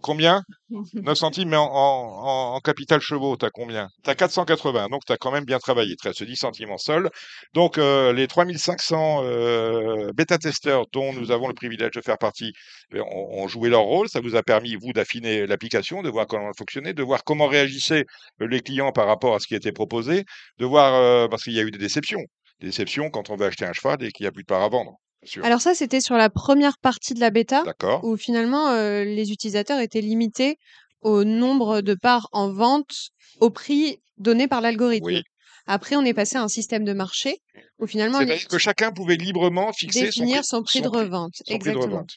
Combien? 0.02 0.42
9 0.94 1.18
centimes, 1.18 1.50
mais 1.50 1.58
en, 1.58 1.66
en, 1.66 2.56
en 2.56 2.60
capital 2.60 3.00
chevaux, 3.02 3.36
t'as 3.38 3.50
combien? 3.50 3.90
T'as 4.04 4.16
480, 4.16 4.90
donc 4.90 5.04
t'as 5.06 5.18
quand 5.18 5.32
même 5.32 5.46
bien 5.46 5.60
travaillé. 5.60 5.92
Il 5.92 5.96
te 5.98 6.08
reste 6.08 6.24
10 6.24 6.36
centimes 6.36 6.72
en 6.72 6.78
sol. 6.78 7.10
Donc 7.54 7.78
euh, 7.78 8.14
les 8.14 8.28
3500 8.28 9.24
euh, 9.24 10.12
bêta-testeurs 10.14 10.86
dont 10.92 11.14
nous 11.14 11.32
avons 11.32 11.48
le 11.48 11.54
privilège 11.54 11.92
de 11.92 12.02
faire 12.02 12.18
partie 12.18 12.54
ont, 12.94 13.44
ont, 13.44 13.48
joué 13.48 13.70
leur 13.70 13.84
rôle. 13.84 14.10
Ça 14.10 14.22
vous 14.22 14.36
a 14.36 14.44
permis, 14.44 14.76
vous, 14.76 14.94
d'affiner 14.94 15.46
l'application, 15.46 16.02
de 16.02 16.10
voir 16.10 16.28
comment 16.28 16.48
elle 16.48 16.58
fonctionnait, 16.58 16.94
de 16.94 17.04
voir 17.04 17.24
comment 17.24 17.48
réagissaient 17.48 18.06
les 18.40 18.62
clients 18.62 18.92
par 18.92 19.08
rapport 19.08 19.36
à 19.36 19.40
ce 19.40 19.48
qui 19.48 19.56
était 19.56 19.72
proposé, 19.72 20.26
de 20.60 20.66
voir, 20.66 20.94
euh, 20.96 21.28
parce 21.28 21.44
qu'il 21.44 21.54
y 21.54 21.60
a 21.60 21.64
eu 21.64 21.72
des 21.72 21.78
déceptions. 21.78 22.24
Des 22.60 22.68
déceptions 22.68 23.10
quand 23.10 23.30
on 23.30 23.36
veut 23.36 23.46
acheter 23.46 23.66
un 23.66 23.74
cheval 23.74 24.04
et 24.04 24.12
qu'il 24.12 24.24
n'y 24.24 24.28
a 24.28 24.32
plus 24.32 24.44
de 24.44 24.48
part 24.48 24.64
à 24.64 24.70
vendre. 24.70 24.98
Alors 25.44 25.62
ça, 25.62 25.76
c'était 25.76 26.02
sur 26.02 26.16
la 26.16 26.30
première 26.30 26.78
partie 26.78 27.14
de 27.14 27.20
la 27.20 27.30
bêta, 27.30 27.64
où 28.04 28.18
finalement 28.18 28.70
euh, 28.70 29.04
les 29.04 29.32
utilisateurs 29.32 29.80
étaient 29.80 30.02
limités 30.02 30.58
au 31.02 31.24
nombre 31.24 31.82
de 31.82 31.94
parts 31.94 32.28
en 32.32 32.52
vente 32.52 33.10
au 33.40 33.50
prix 33.50 34.00
donné 34.18 34.48
par 34.48 34.62
l'algorithme. 34.62 35.06
Oui. 35.06 35.24
Après, 35.68 35.96
on 35.98 36.06
est 36.06 36.14
passé 36.14 36.38
à 36.38 36.44
un 36.44 36.48
système 36.48 36.86
de 36.86 36.94
marché 36.94 37.38
où 37.78 37.88
finalement 37.88 38.20
C'est-à-dire 38.20 38.48
que 38.48 38.58
chacun 38.58 38.92
pouvait 38.92 39.18
librement 39.18 39.74
fixer 39.74 40.00
son 40.00 40.06
définir 40.06 40.38
prix, 40.38 40.48
son 40.48 40.64
prix 40.64 40.82
de 40.82 40.88
revente. 40.88 41.34
son 41.36 41.44
prix 41.44 41.54
de 41.54 41.56
Exactement. 41.56 41.86
revente. 41.86 42.10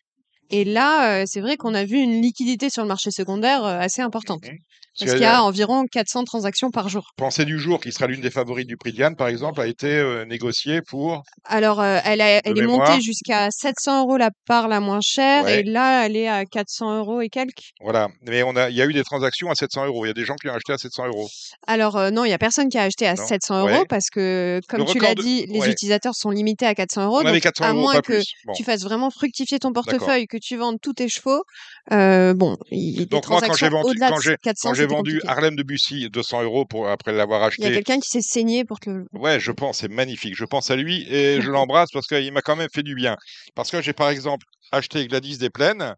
Et 0.51 0.65
là, 0.65 1.21
euh, 1.21 1.25
c'est 1.27 1.41
vrai 1.41 1.57
qu'on 1.57 1.75
a 1.75 1.85
vu 1.85 1.99
une 1.99 2.21
liquidité 2.21 2.71
sur 2.71 2.83
le 2.83 2.89
marché 2.89 3.11
secondaire 3.11 3.65
euh, 3.65 3.79
assez 3.79 4.03
importante. 4.03 4.43
Mhm. 4.45 4.59
Parce 4.99 5.13
qu'il 5.13 5.21
y 5.23 5.25
a 5.25 5.43
environ 5.45 5.85
400 5.91 6.25
transactions 6.25 6.71
par 6.71 6.89
jour. 6.91 7.13
Pensée 7.17 7.45
du 7.47 7.59
jour, 7.59 7.81
qui 7.81 7.91
sera 7.93 8.07
l'une 8.09 8.21
des 8.21 8.31
favorites 8.31 8.67
du 8.67 8.77
prix 8.77 8.93
de 8.93 8.99
Yann, 8.99 9.15
par 9.17 9.29
exemple, 9.29 9.61
a 9.61 9.67
été 9.67 9.87
euh, 9.87 10.27
négociée 10.27 10.81
pour. 10.83 11.23
Alors, 11.45 11.81
euh, 11.81 12.01
elle, 12.05 12.21
a- 12.21 12.41
elle 12.45 12.59
est 12.59 12.67
montée 12.67 13.01
jusqu'à 13.01 13.49
700 13.51 14.01
euros 14.03 14.17
la 14.19 14.31
part 14.47 14.67
la 14.69 14.81
moins 14.81 14.99
chère. 15.01 15.45
Ouais. 15.45 15.61
Et 15.61 15.63
là, 15.63 16.05
elle 16.05 16.17
est 16.17 16.29
à 16.29 16.45
400 16.45 16.99
euros 16.99 17.21
et 17.23 17.29
quelques. 17.31 17.71
Voilà. 17.83 18.09
Mais 18.23 18.43
on 18.43 18.57
a, 18.57 18.69
il 18.69 18.77
y 18.77 18.83
a 18.83 18.85
eu 18.85 18.93
des 18.93 19.05
transactions 19.05 19.49
à 19.49 19.55
700 19.55 19.87
euros. 19.87 20.05
Il 20.05 20.09
y 20.09 20.11
a 20.11 20.15
des 20.15 20.25
gens 20.27 20.35
qui 20.35 20.49
ont 20.51 20.55
acheté 20.55 20.73
à 20.73 20.77
700 20.79 21.07
euros. 21.07 21.29
Alors, 21.69 21.97
euh, 21.97 22.11
non, 22.11 22.25
il 22.25 22.31
y 22.31 22.35
a 22.35 22.39
personne 22.39 22.69
qui 22.69 22.77
a 22.77 22.83
acheté 22.83 23.07
à 23.07 23.15
Non. 23.15 23.25
700 23.27 23.61
euros 23.61 23.69
Ouais. 23.71 23.87
parce 23.89 24.11
que, 24.11 24.61
comme 24.69 24.85
tu 24.87 24.99
l'as 24.99 25.15
de- 25.15 25.23
dit, 25.23 25.47
les 25.47 25.61
ouais. 25.61 25.71
utilisateurs 25.71 26.15
sont 26.17 26.31
limités 26.31 26.67
à 26.67 26.75
400 26.75 27.05
euros. 27.07 27.21
on 27.21 27.33
donc, 27.33 27.41
400 27.41 27.65
à 27.65 27.69
euros, 27.73 27.81
moins 27.81 27.93
pas 27.95 28.03
que 28.03 28.15
plus. 28.15 28.27
Bon. 28.45 28.53
tu 28.55 28.65
fasses 28.65 28.83
vraiment 28.83 29.11
fructifier 29.11 29.61
ton 29.61 29.73
portefeuille, 29.73 30.27
que 30.27 30.37
tu 30.41 30.57
vendes 30.57 30.81
tous 30.81 30.95
tes 30.95 31.09
chevaux, 31.09 31.45
euh, 31.93 32.35
bon, 32.35 32.57
il 32.71 32.91
y 32.91 32.97
a 32.97 32.99
des 33.01 33.07
Donc 33.07 33.29
moi, 33.29 33.41
quand 33.41 33.55
j'ai 33.55 33.69
vendu, 33.69 33.91
au-delà 33.91 34.09
quand 34.09 34.17
de 34.17 34.23
j'ai, 34.23 34.37
400, 34.37 34.69
quand 34.69 34.75
j'ai 34.75 34.83
c'était 34.83 34.95
vendu 34.95 35.13
compliqué. 35.13 35.29
Harlem 35.29 35.57
de 35.57 35.63
Bussy 35.63 36.09
200 36.11 36.43
euros 36.43 36.65
pour 36.65 36.89
après 36.89 37.13
l'avoir 37.13 37.41
Il 37.59 37.63
y 37.63 37.65
a 37.65 37.69
acheté, 37.69 37.73
quelqu'un 37.73 38.01
qui 38.01 38.09
s'est 38.09 38.23
saigné 38.23 38.65
pour 38.65 38.81
te 38.81 38.91
le... 38.91 39.05
Ouais, 39.13 39.41
je 39.41 39.53
pense, 39.53 39.79
c'est 39.79 39.89
magnifique. 39.89 40.35
Je 40.37 40.45
pense 40.45 40.71
à 40.71 40.77
lui 40.77 41.07
et 41.09 41.41
je 41.41 41.51
l'embrasse 41.51 41.91
parce 41.93 42.07
qu'il 42.07 42.33
m'a 42.33 42.43
quand 42.43 42.57
même 42.57 42.71
fait 42.73 42.83
du 42.83 42.95
bien. 42.95 43.17
Parce 43.55 43.71
que 43.71 43.81
j'ai 43.83 43.93
par 43.93 44.11
exemple 44.11 44.47
acheté 44.73 45.07
Gladys 45.07 45.39
des 45.39 45.51
Plaines 45.51 45.95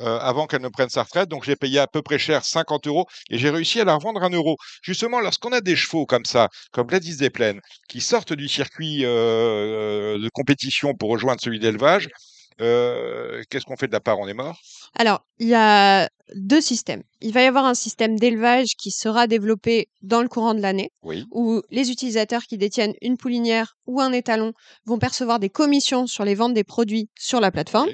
euh, 0.00 0.18
avant 0.18 0.46
qu'elle 0.46 0.62
ne 0.62 0.68
prenne 0.68 0.88
sa 0.88 1.02
retraite, 1.02 1.28
donc 1.28 1.44
j'ai 1.44 1.56
payé 1.56 1.78
à 1.78 1.86
peu 1.86 2.00
près 2.00 2.18
cher 2.18 2.42
50 2.42 2.86
euros 2.86 3.06
et 3.28 3.36
j'ai 3.36 3.50
réussi 3.50 3.80
à 3.80 3.84
la 3.84 3.94
revendre 3.96 4.22
un 4.22 4.30
euro. 4.30 4.56
Justement, 4.82 5.20
lorsqu'on 5.20 5.52
a 5.52 5.60
des 5.60 5.76
chevaux 5.76 6.06
comme 6.06 6.24
ça, 6.24 6.48
comme 6.72 6.86
Gladys 6.86 7.16
des 7.16 7.28
Plaines, 7.28 7.60
qui 7.86 8.00
sortent 8.00 8.32
du 8.32 8.48
circuit 8.48 9.04
euh, 9.04 10.18
de 10.18 10.28
compétition 10.32 10.94
pour 10.94 11.10
rejoindre 11.10 11.42
celui 11.42 11.58
d'élevage, 11.58 12.08
euh, 12.60 13.42
qu'est-ce 13.50 13.64
qu'on 13.64 13.76
fait 13.76 13.86
de 13.88 13.92
la 13.92 14.00
part? 14.00 14.18
On 14.18 14.28
est 14.28 14.34
mort? 14.34 14.58
Alors, 14.98 15.20
il 15.38 15.48
y 15.48 15.54
a 15.54 16.08
deux 16.34 16.60
systèmes. 16.60 17.02
Il 17.20 17.32
va 17.32 17.42
y 17.42 17.46
avoir 17.46 17.64
un 17.64 17.74
système 17.74 18.18
d'élevage 18.18 18.68
qui 18.78 18.90
sera 18.90 19.26
développé 19.26 19.88
dans 20.02 20.22
le 20.22 20.28
courant 20.28 20.54
de 20.54 20.60
l'année, 20.60 20.90
Oui. 21.02 21.24
où 21.30 21.62
les 21.70 21.90
utilisateurs 21.90 22.42
qui 22.42 22.58
détiennent 22.58 22.94
une 23.02 23.16
poulinière 23.16 23.74
ou 23.86 24.00
un 24.00 24.12
étalon 24.12 24.52
vont 24.84 24.98
percevoir 24.98 25.38
des 25.38 25.50
commissions 25.50 26.06
sur 26.06 26.24
les 26.24 26.34
ventes 26.34 26.54
des 26.54 26.64
produits 26.64 27.08
sur 27.18 27.40
la 27.40 27.50
plateforme. 27.50 27.90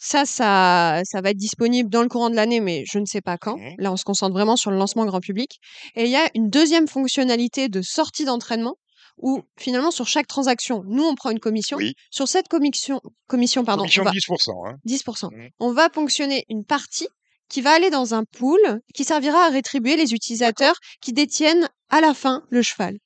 Ça, 0.00 0.24
ça, 0.24 1.00
ça 1.04 1.20
va 1.20 1.30
être 1.30 1.36
disponible 1.36 1.90
dans 1.90 2.02
le 2.02 2.08
courant 2.08 2.30
de 2.30 2.36
l'année, 2.36 2.60
mais 2.60 2.84
je 2.88 3.00
ne 3.00 3.04
sais 3.04 3.20
pas 3.20 3.36
quand. 3.36 3.56
Mhm. 3.56 3.74
Là, 3.78 3.90
on 3.92 3.96
se 3.96 4.04
concentre 4.04 4.32
vraiment 4.32 4.54
sur 4.54 4.70
le 4.70 4.76
lancement 4.76 5.04
grand 5.04 5.20
public. 5.20 5.58
Et 5.96 6.04
il 6.04 6.10
y 6.10 6.16
a 6.16 6.28
une 6.36 6.50
deuxième 6.50 6.86
fonctionnalité 6.86 7.68
de 7.68 7.82
sortie 7.82 8.24
d'entraînement 8.24 8.76
où 9.20 9.42
finalement 9.58 9.90
sur 9.90 10.06
chaque 10.06 10.26
transaction, 10.26 10.82
nous 10.86 11.04
on 11.04 11.14
prend 11.14 11.30
une 11.30 11.40
commission. 11.40 11.76
Oui. 11.76 11.94
Sur 12.10 12.28
cette 12.28 12.48
commission, 12.48 13.00
commission 13.26 13.64
pardon, 13.64 13.82
Commission 13.82 14.02
on 14.02 14.04
va- 14.06 14.10
de 14.12 14.16
10%. 14.16 14.66
Hein. 14.66 14.76
10%. 14.84 15.30
Mhm. 15.32 15.50
On 15.60 15.72
va 15.72 15.88
ponctionner 15.90 16.44
une 16.48 16.64
partie 16.64 17.08
qui 17.48 17.60
va 17.62 17.72
aller 17.72 17.90
dans 17.90 18.14
un 18.14 18.24
pool 18.24 18.60
qui 18.94 19.04
servira 19.04 19.46
à 19.46 19.48
rétribuer 19.50 19.96
les 19.96 20.12
utilisateurs 20.12 20.74
qui 21.00 21.12
détiennent 21.12 21.68
à 21.90 22.00
la 22.00 22.12
fin 22.14 22.42
le 22.50 22.62
cheval. 22.62 22.98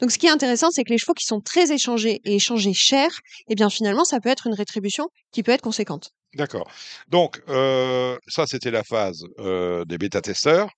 Donc 0.00 0.12
ce 0.12 0.18
qui 0.18 0.26
est 0.26 0.30
intéressant, 0.30 0.70
c'est 0.70 0.84
que 0.84 0.90
les 0.90 0.98
chevaux 0.98 1.14
qui 1.14 1.24
sont 1.24 1.40
très 1.40 1.72
échangés 1.72 2.20
et 2.24 2.36
échangés 2.36 2.74
cher, 2.74 3.10
eh 3.48 3.54
bien 3.54 3.68
finalement 3.70 4.04
ça 4.04 4.20
peut 4.20 4.28
être 4.28 4.46
une 4.46 4.54
rétribution 4.54 5.08
qui 5.32 5.42
peut 5.42 5.52
être 5.52 5.62
conséquente. 5.62 6.10
D'accord. 6.34 6.70
Donc, 7.08 7.40
euh, 7.48 8.18
ça, 8.28 8.46
c'était 8.46 8.70
la 8.70 8.84
phase 8.84 9.24
euh, 9.38 9.86
des 9.86 9.96
bêta-testeurs. 9.96 10.68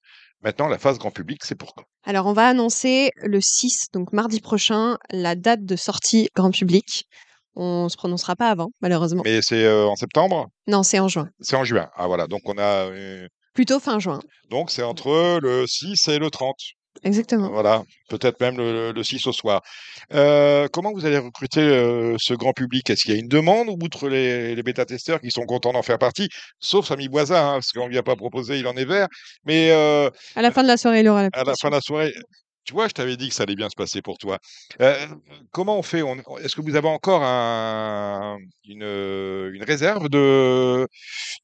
Maintenant, 0.43 0.69
la 0.69 0.79
phase 0.79 0.99
grand 0.99 1.11
public, 1.11 1.41
c'est 1.45 1.55
pour 1.55 1.75
quand 1.75 1.85
Alors 2.05 2.27
on 2.27 2.33
va 2.33 2.49
annoncer 2.49 3.11
le 3.17 3.41
6, 3.41 3.89
donc 3.93 4.13
mardi 4.13 4.41
prochain, 4.41 4.97
la 5.11 5.35
date 5.35 5.65
de 5.65 5.77
sortie 5.77 6.29
grand 6.35 6.51
public. 6.51 7.05
On 7.57 7.89
se 7.89 7.97
prononcera 7.97 8.37
pas 8.37 8.49
avant, 8.49 8.71
malheureusement. 8.81 9.23
Mais 9.25 9.43
c'est 9.43 9.65
euh, 9.65 9.87
en 9.87 9.97
septembre? 9.97 10.47
Non, 10.67 10.83
c'est 10.83 10.99
en 10.99 11.09
juin. 11.09 11.29
C'est 11.41 11.57
en 11.57 11.65
juin. 11.65 11.91
Ah 11.95 12.07
voilà, 12.07 12.27
donc 12.27 12.41
on 12.47 12.57
a... 12.59 12.63
euh, 12.91 13.27
Plutôt 13.53 13.81
fin 13.81 13.99
juin. 13.99 14.21
donc 14.49 14.71
c'est 14.71 14.83
entre 14.85 15.41
le 15.43 15.67
6 15.67 16.09
et 16.09 16.19
le 16.19 16.31
30. 16.31 16.55
Exactement. 17.03 17.49
Voilà, 17.51 17.83
peut-être 18.09 18.41
même 18.41 18.57
le, 18.57 18.93
le 18.93 19.03
6 19.03 19.27
au 19.27 19.33
soir. 19.33 19.63
Euh, 20.13 20.69
comment 20.73 20.93
vous 20.93 21.07
allez 21.07 21.19
recruter 21.19 21.61
euh, 21.61 22.17
ce 22.19 22.35
grand 22.35 22.53
public? 22.53 22.91
Est-ce 22.91 23.05
qu'il 23.05 23.15
y 23.15 23.17
a 23.17 23.21
une 23.21 23.29
demande, 23.29 23.69
outre 23.83 24.09
les, 24.09 24.55
les 24.55 24.63
bêta-testeurs 24.63 25.21
qui 25.21 25.31
sont 25.31 25.45
contents 25.47 25.73
d'en 25.73 25.83
faire 25.83 25.99
partie? 25.99 26.29
Sauf 26.59 26.87
Samy 26.87 27.09
Boisin, 27.09 27.37
hein, 27.37 27.53
parce 27.55 27.73
qu'on 27.73 27.87
lui 27.87 27.97
a 27.97 28.03
pas 28.03 28.17
proposé, 28.17 28.59
il 28.59 28.67
en 28.67 28.77
est 28.77 28.85
vert. 28.85 29.07
Mais 29.45 29.71
euh, 29.71 30.11
À 30.35 30.43
la 30.43 30.51
fin 30.51 30.63
de 30.63 30.69
la 30.69 30.77
soirée, 30.77 31.01
il 31.01 31.09
aura 31.09 31.29
à 31.33 31.45
la 31.45 31.55
fin 31.61 31.69
de 31.69 31.75
la 31.75 31.81
soirée. 31.81 32.13
Tu 32.71 32.75
vois, 32.75 32.87
je 32.87 32.93
t'avais 32.93 33.17
dit 33.17 33.29
que 33.31 33.35
ça 33.35 33.43
allait 33.43 33.57
bien 33.57 33.69
se 33.69 33.75
passer 33.75 34.01
pour 34.01 34.17
toi. 34.17 34.39
Euh, 34.81 34.95
comment 35.51 35.77
on 35.77 35.83
fait? 35.83 36.03
On- 36.03 36.15
Est-ce 36.39 36.55
que 36.55 36.61
vous 36.61 36.77
avez 36.77 36.87
encore 36.87 37.25
un, 37.25 38.39
une, 38.65 38.85
euh, 38.85 39.51
une 39.53 39.65
réserve 39.65 40.09
de 40.09 40.87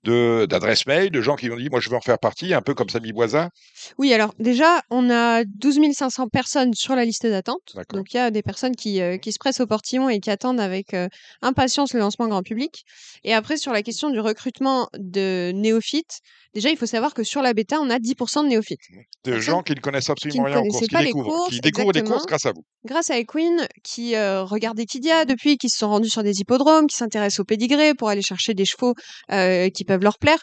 de- 0.04 0.46
d'adresses 0.48 0.86
mail, 0.86 1.10
de 1.10 1.20
gens 1.20 1.34
qui 1.34 1.50
ont 1.50 1.56
dit 1.56 1.68
moi 1.68 1.80
je 1.80 1.90
veux 1.90 1.96
en 1.96 2.00
faire 2.00 2.20
partie, 2.20 2.54
un 2.54 2.62
peu 2.62 2.74
comme 2.74 2.88
Samy 2.88 3.12
Boisin 3.12 3.50
Oui, 3.98 4.14
alors 4.14 4.34
déjà, 4.38 4.82
on 4.90 5.10
a 5.10 5.42
12 5.44 5.92
500 5.94 6.28
personnes 6.28 6.74
sur 6.74 6.94
la 6.94 7.04
liste 7.04 7.26
d'attente. 7.26 7.72
D'accord. 7.74 7.98
Donc 7.98 8.14
il 8.14 8.18
y 8.18 8.20
a 8.20 8.30
des 8.30 8.42
personnes 8.42 8.76
qui, 8.76 9.00
euh, 9.00 9.18
qui 9.18 9.32
se 9.32 9.38
pressent 9.40 9.60
au 9.60 9.66
portillon 9.66 10.08
et 10.08 10.20
qui 10.20 10.30
attendent 10.30 10.60
avec 10.60 10.94
euh, 10.94 11.08
impatience 11.42 11.92
le 11.92 11.98
lancement 11.98 12.28
grand 12.28 12.44
public. 12.44 12.84
Et 13.24 13.34
après, 13.34 13.56
sur 13.56 13.72
la 13.72 13.82
question 13.82 14.10
du 14.10 14.20
recrutement 14.20 14.88
de 14.96 15.50
néophytes, 15.56 16.20
déjà, 16.54 16.70
il 16.70 16.76
faut 16.76 16.86
savoir 16.86 17.14
que 17.14 17.24
sur 17.24 17.42
la 17.42 17.52
bêta, 17.52 17.80
on 17.80 17.90
a 17.90 17.98
10% 17.98 18.44
de 18.44 18.48
néophytes. 18.48 18.78
de 18.92 19.04
Personne 19.24 19.40
gens 19.42 19.62
qui 19.62 19.72
ne 19.74 19.80
connaissent 19.80 20.08
absolument 20.10 20.44
rien 20.44 20.62
qui 20.62 20.86
pas 20.88 21.02
les 21.02 21.10
découvrent, 21.22 21.36
courses, 21.36 21.50
qui 21.50 21.60
découvrent 21.60 21.92
des 21.92 22.00
exactement. 22.00 22.16
courses 22.18 22.26
grâce 22.26 22.46
à 22.46 22.52
vous. 22.52 22.62
Grâce 22.84 23.10
à 23.10 23.18
Equine, 23.18 23.66
qui 23.82 24.14
euh, 24.14 24.44
regarde 24.44 24.78
Equidia 24.78 25.24
depuis, 25.24 25.56
qui 25.56 25.68
se 25.68 25.78
sont 25.78 25.88
rendus 25.88 26.10
sur 26.10 26.22
des 26.22 26.40
hippodromes, 26.40 26.86
qui 26.86 26.96
s'intéressent 26.96 27.40
au 27.40 27.44
pédigré 27.44 27.94
pour 27.94 28.08
aller 28.08 28.22
chercher 28.22 28.54
des 28.54 28.64
chevaux 28.64 28.94
euh, 29.32 29.68
qui 29.70 29.84
peuvent 29.84 30.02
leur 30.02 30.18
plaire. 30.18 30.38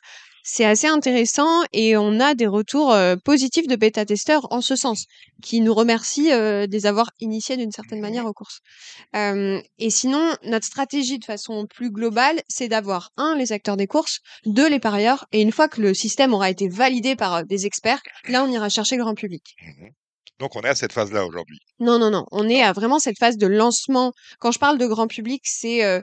C'est 0.46 0.65
assez 0.65 0.88
intéressant 0.88 1.63
et 1.72 1.96
on 1.96 2.20
a 2.20 2.36
des 2.36 2.48
retours 2.48 2.92
euh, 2.92 3.15
positifs 3.15 3.65
de 3.65 3.77
bêta-testeurs 3.77 4.51
en 4.51 4.60
ce 4.60 4.75
sens, 4.75 5.06
qui 5.42 5.62
nous 5.62 5.74
remercient 5.74 6.34
euh, 6.34 6.68
de 6.68 6.72
les 6.74 6.86
avoir 6.86 7.12
initiés 7.22 7.56
d'une 7.56 7.72
certaine 7.72 8.01
manière 8.01 8.25
aux 8.25 8.34
courses. 8.34 8.60
Euh, 9.15 9.62
et 9.80 9.89
sinon, 9.89 10.36
notre 10.44 10.65
stratégie 10.65 11.18
de 11.18 11.24
façon 11.24 11.65
plus 11.65 11.92
globale, 11.92 12.42
c'est 12.50 12.68
d'avoir, 12.68 13.12
un, 13.15 13.38
les 13.38 13.53
acteurs 13.53 13.77
des 13.77 13.88
courses, 13.88 14.20
deux, 14.46 14.68
les 14.68 14.80
parieurs, 14.80 15.25
et 15.32 15.42
une 15.42 15.53
fois 15.53 15.70
que 15.70 15.82
le 15.82 15.94
système 15.94 16.34
aura 16.34 16.50
été 16.50 16.68
validé 16.68 17.15
par 17.15 17.36
euh, 17.36 17.44
des 17.44 17.65
experts, 17.65 18.01
là, 18.27 18.44
on 18.44 18.51
ira 18.51 18.68
chercher 18.68 18.98
le 18.98 19.03
grand 19.03 19.15
public. 19.15 19.56
Donc 20.40 20.56
on 20.56 20.62
est 20.62 20.70
à 20.70 20.75
cette 20.75 20.94
phase-là 20.94 21.25
aujourd'hui. 21.25 21.60
Non, 21.80 22.00
non, 22.00 22.10
non. 22.10 22.25
On 22.32 22.48
est 22.50 22.62
à 22.63 22.74
vraiment 22.74 23.00
cette 23.00 23.18
phase 23.20 23.38
de 23.38 23.48
lancement. 23.48 24.12
Quand 24.40 24.52
je 24.52 24.60
parle 24.60 24.78
de 24.78 24.88
grand 24.88 25.08
public, 25.08 25.42
c'est 25.46 25.84
euh, 25.84 26.02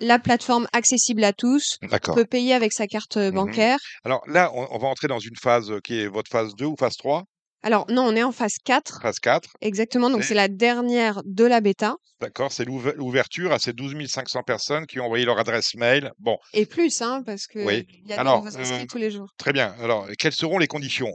la 0.00 0.18
plateforme 0.18 0.66
accessible 0.72 1.24
à 1.24 1.32
tous. 1.32 1.78
On 2.08 2.14
peut 2.14 2.24
payer 2.24 2.54
avec 2.54 2.72
sa 2.72 2.86
carte 2.86 3.16
euh, 3.16 3.28
Mhm. 3.30 3.34
bancaire. 3.34 3.78
Alors 4.04 4.22
là, 4.26 4.50
on, 4.54 4.66
on 4.70 4.78
va 4.78 4.88
entrer 4.88 5.08
dans 5.08 5.18
une 5.20 5.36
phase 5.40 5.70
euh, 5.70 5.80
qui 5.82 6.00
est 6.00 6.06
votre 6.08 6.30
phase 6.30 6.54
2 6.56 6.66
ou 6.66 6.76
phase 6.78 6.96
3 6.96 7.24
Alors, 7.62 7.86
non, 7.90 8.02
on 8.04 8.14
est 8.16 8.22
en 8.22 8.30
phase 8.32 8.54
4. 8.64 9.00
Phase 9.02 9.18
4. 9.20 9.48
Exactement. 9.60 10.10
Donc, 10.10 10.22
C'est- 10.24 10.34
la 10.34 10.48
dernière 10.48 11.20
de 11.24 11.44
la 11.44 11.60
bêta. 11.60 11.96
D'accord, 12.20 12.50
c'est 12.52 12.64
l'ouver- 12.64 12.94
l'ouverture 12.96 13.52
à 13.52 13.58
ces 13.60 13.72
12 13.72 14.08
500 14.08 14.42
personnes 14.44 14.86
qui 14.86 14.98
ont 14.98 15.04
envoyé 15.04 15.24
leur 15.24 15.38
adresse 15.38 15.74
mail. 15.76 16.10
Bon, 16.18 16.36
Et 16.52 16.66
plus, 16.66 17.00
hein, 17.00 17.22
parce 17.24 17.46
que 17.46 17.64
Oui. 17.64 17.86
y 18.06 18.12
a 18.12 18.20
Alors, 18.20 18.40
des 18.42 18.46
nouveaux 18.46 18.58
inscrits 18.60 18.82
euh, 18.82 18.86
tous 18.90 18.98
les 18.98 19.10
jours. 19.12 19.28
très 19.38 19.52
bien. 19.52 19.74
Alors, 19.80 20.06
quelles 20.18 20.32
seront 20.32 20.58
les 20.58 20.66
conditions? 20.66 21.12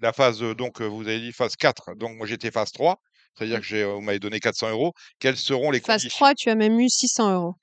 La 0.00 0.12
phase, 0.12 0.40
donc, 0.40 0.80
vous 0.80 1.02
avez 1.02 1.20
dit 1.20 1.32
phase 1.32 1.56
4. 1.56 1.94
Donc, 1.96 2.16
moi, 2.16 2.26
j'étais 2.26 2.50
phase 2.50 2.72
3. 2.72 2.98
C'est-à-dire 3.36 3.60
que 3.60 3.64
j'ai, 3.66 3.84
vous 3.84 4.00
m'avez 4.00 4.18
donné 4.18 4.40
400 4.40 4.70
euros. 4.70 4.92
Quelles 5.18 5.36
seront 5.38 5.70
les 5.70 5.80
Phase 5.80 6.02
conditions? 6.02 6.16
3, 6.16 6.34
tu 6.34 6.50
as 6.50 6.54
même 6.54 6.78
eu 6.80 6.88
600 6.88 7.32
euros. 7.34 7.54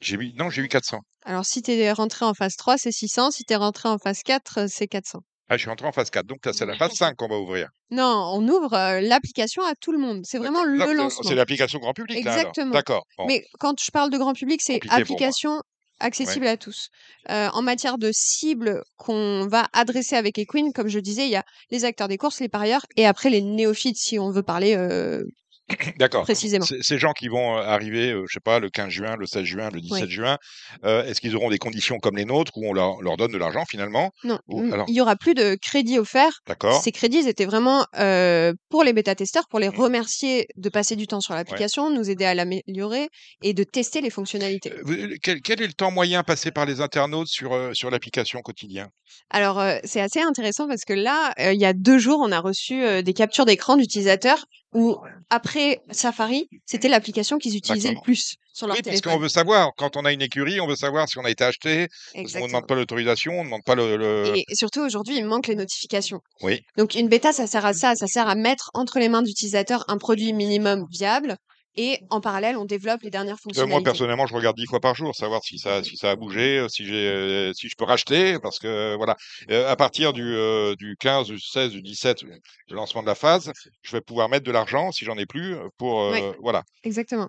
J'ai 0.00 0.16
mis, 0.18 0.34
non, 0.34 0.50
j'ai 0.50 0.62
eu 0.62 0.68
400. 0.68 1.00
Alors, 1.24 1.46
si 1.46 1.62
tu 1.62 1.70
es 1.72 1.92
rentré 1.92 2.26
en 2.26 2.34
phase 2.34 2.56
3, 2.56 2.76
c'est 2.76 2.92
600. 2.92 3.30
Si 3.30 3.44
tu 3.44 3.52
es 3.54 3.56
rentré 3.56 3.88
en 3.88 3.96
phase 3.96 4.20
4, 4.22 4.58
euh, 4.58 4.66
c'est 4.68 4.86
400. 4.86 5.20
Ah, 5.48 5.56
je 5.56 5.62
suis 5.62 5.70
entré 5.70 5.86
en 5.86 5.92
phase 5.92 6.10
4. 6.10 6.26
Donc, 6.26 6.44
là, 6.44 6.52
c'est 6.52 6.66
la 6.66 6.76
phase 6.76 6.92
5 6.92 7.16
qu'on 7.16 7.28
va 7.28 7.38
ouvrir. 7.38 7.68
Non, 7.90 8.32
on 8.34 8.46
ouvre 8.48 8.74
euh, 8.74 9.00
l'application 9.00 9.62
à 9.64 9.72
tout 9.80 9.92
le 9.92 9.98
monde. 9.98 10.22
C'est 10.24 10.38
vraiment 10.38 10.64
le 10.64 10.92
lancement. 10.92 11.22
C'est 11.26 11.34
l'application 11.34 11.78
grand 11.78 11.94
public, 11.94 12.22
là, 12.24 12.32
alors. 12.32 12.40
Exactement. 12.48 12.72
D'accord. 12.72 13.06
Bon. 13.16 13.26
Mais 13.26 13.44
quand 13.58 13.80
je 13.82 13.90
parle 13.90 14.10
de 14.10 14.18
grand 14.18 14.34
public, 14.34 14.60
c'est 14.62 14.74
Compliqué 14.74 14.88
pour 14.88 14.96
moi. 14.96 15.02
application 15.02 15.62
accessible 16.00 16.46
à 16.46 16.56
tous. 16.56 16.90
Euh, 17.30 17.48
en 17.52 17.62
matière 17.62 17.98
de 17.98 18.10
cible 18.12 18.82
qu'on 18.96 19.46
va 19.46 19.68
adresser 19.72 20.16
avec 20.16 20.38
Equine, 20.38 20.72
comme 20.72 20.88
je 20.88 20.98
disais, 20.98 21.26
il 21.26 21.30
y 21.30 21.36
a 21.36 21.44
les 21.70 21.84
acteurs 21.84 22.08
des 22.08 22.18
courses, 22.18 22.40
les 22.40 22.48
parieurs, 22.48 22.86
et 22.96 23.06
après 23.06 23.30
les 23.30 23.42
néophytes, 23.42 23.96
si 23.96 24.18
on 24.18 24.30
veut 24.30 24.42
parler 24.42 24.74
euh, 24.76 25.24
D'accord. 25.98 26.24
précisément. 26.24 26.66
Ces 26.82 26.98
gens 26.98 27.12
qui 27.12 27.28
vont 27.28 27.56
euh, 27.56 27.62
arriver, 27.62 28.10
euh, 28.12 28.24
je 28.28 28.34
sais 28.34 28.40
pas, 28.40 28.58
le 28.58 28.68
15 28.70 28.88
juin, 28.90 29.16
le 29.16 29.26
16 29.26 29.44
juin, 29.44 29.68
le 29.72 29.80
17 29.80 30.08
juin, 30.10 30.36
euh, 30.84 31.04
est-ce 31.04 31.20
qu'ils 31.20 31.34
auront 31.36 31.48
des 31.50 31.58
conditions 31.58 31.98
comme 31.98 32.16
les 32.16 32.24
nôtres 32.26 32.52
où 32.56 32.68
on 32.68 32.72
leur, 32.72 33.00
leur 33.00 33.16
donne 33.16 33.32
de 33.32 33.38
l'argent 33.38 33.64
finalement 33.68 34.10
Non, 34.24 34.38
Ou- 34.48 34.62
n- 34.62 34.72
alors- 34.74 34.86
il 34.88 34.94
y 34.94 35.00
aura 35.00 35.16
plus 35.16 35.34
de 35.34 35.56
crédits 35.60 35.98
offerts. 35.98 36.40
D'accord 36.46 36.82
Ces 36.82 36.92
crédits 36.92 37.18
ils 37.20 37.28
étaient 37.28 37.46
vraiment 37.46 37.86
euh, 37.98 38.52
pour 38.68 38.84
les 38.84 38.92
bêta-testeurs, 38.92 39.44
pour 39.48 39.58
les 39.58 39.68
remercier 39.68 40.46
de 40.56 40.68
passer 40.68 40.96
du 40.96 41.06
temps 41.06 41.20
sur 41.20 41.34
l'application, 41.34 41.90
nous 41.90 42.10
aider 42.10 42.24
à 42.26 42.34
l'améliorer 42.34 43.08
et 43.42 43.54
de 43.54 43.64
tester 43.64 44.00
les 44.02 44.10
fonctionnalités. 44.10 44.72
Euh, 44.72 45.14
quel, 45.22 45.40
quel 45.40 45.62
est 45.62 45.66
le 45.66 45.72
temps 45.72 45.90
moyen 45.90 46.22
passé 46.22 46.50
par 46.50 46.66
les 46.66 46.80
internautes 46.80 47.28
sur, 47.28 47.70
sur 47.74 47.90
l'application 47.90 48.40
quotidien? 48.42 48.88
Alors, 49.30 49.62
c'est 49.84 50.00
assez 50.00 50.20
intéressant 50.20 50.66
parce 50.68 50.84
que 50.84 50.92
là, 50.92 51.32
il 51.38 51.60
y 51.60 51.64
a 51.64 51.72
deux 51.72 51.98
jours, 51.98 52.20
on 52.22 52.32
a 52.32 52.40
reçu 52.40 53.02
des 53.02 53.12
captures 53.12 53.44
d'écran 53.44 53.76
d'utilisateurs 53.76 54.44
Où 54.74 54.96
après 55.30 55.80
Safari, 55.90 56.48
c'était 56.66 56.88
l'application 56.88 57.38
qu'ils 57.38 57.56
utilisaient 57.56 57.92
le 57.92 58.00
plus 58.02 58.34
sur 58.52 58.66
leur 58.66 58.76
Oui, 58.76 58.82
parce 58.82 59.00
qu'on 59.00 59.18
veut 59.18 59.28
savoir, 59.28 59.70
quand 59.76 59.96
on 59.96 60.04
a 60.04 60.12
une 60.12 60.22
écurie, 60.22 60.60
on 60.60 60.66
veut 60.66 60.76
savoir 60.76 61.08
si 61.08 61.18
on 61.18 61.24
a 61.24 61.30
été 61.30 61.42
acheté, 61.44 61.88
parce 62.14 62.32
qu'on 62.32 62.40
ne 62.42 62.46
demande 62.48 62.66
pas 62.66 62.74
l'autorisation, 62.74 63.32
on 63.32 63.40
ne 63.40 63.44
demande 63.48 63.64
pas 63.64 63.74
le... 63.74 63.96
le- 63.96 64.32
Et 64.36 64.44
surtout 64.54 64.80
aujourd'hui, 64.80 65.16
il 65.16 65.24
manque 65.24 65.46
les 65.48 65.54
notifications. 65.56 66.20
Oui. 66.42 66.60
Donc 66.76 66.94
une 66.94 67.08
bêta, 67.08 67.32
ça 67.32 67.46
sert 67.46 67.64
à 67.66 67.72
ça, 67.72 67.94
ça 67.94 68.06
sert 68.06 68.28
à 68.28 68.34
mettre 68.34 68.70
entre 68.74 68.98
les 68.98 69.08
mains 69.08 69.22
d'utilisateurs 69.22 69.84
un 69.88 69.98
produit 69.98 70.32
minimum 70.32 70.86
viable 70.90 71.36
et 71.76 71.98
en 72.10 72.20
parallèle, 72.20 72.56
on 72.56 72.64
développe 72.64 73.02
les 73.02 73.10
dernières 73.10 73.34
Euh, 73.34 73.42
fonctionnalités. 73.42 73.72
Moi, 73.74 73.82
personnellement, 73.82 74.26
je 74.26 74.34
regarde 74.34 74.56
dix 74.56 74.66
fois 74.66 74.80
par 74.80 74.94
jour, 74.94 75.14
savoir 75.14 75.42
si 75.44 75.58
ça, 75.58 75.82
si 75.82 75.96
ça 75.96 76.10
a 76.10 76.16
bougé, 76.16 76.58
euh, 76.58 76.68
si 76.68 76.86
j'ai, 76.86 77.08
euh, 77.08 77.52
si 77.54 77.68
je 77.68 77.74
peux 77.76 77.84
racheter, 77.84 78.38
parce 78.40 78.58
que 78.58 78.94
voilà, 78.96 79.16
à 79.48 79.76
partir 79.76 80.12
du, 80.12 80.22
euh, 80.22 80.74
du 80.76 80.96
15, 80.98 81.28
du 81.28 81.40
16, 81.40 81.72
du 81.72 81.82
17, 81.82 82.24
euh, 82.24 82.36
du 82.68 82.74
lancement 82.74 83.02
de 83.02 83.06
la 83.06 83.14
phase, 83.14 83.52
je 83.82 83.92
vais 83.92 84.00
pouvoir 84.00 84.28
mettre 84.28 84.44
de 84.44 84.52
l'argent, 84.52 84.92
si 84.92 85.04
j'en 85.04 85.16
ai 85.18 85.26
plus, 85.26 85.56
pour 85.78 86.00
euh, 86.02 86.32
voilà. 86.40 86.62
Exactement. 86.84 87.28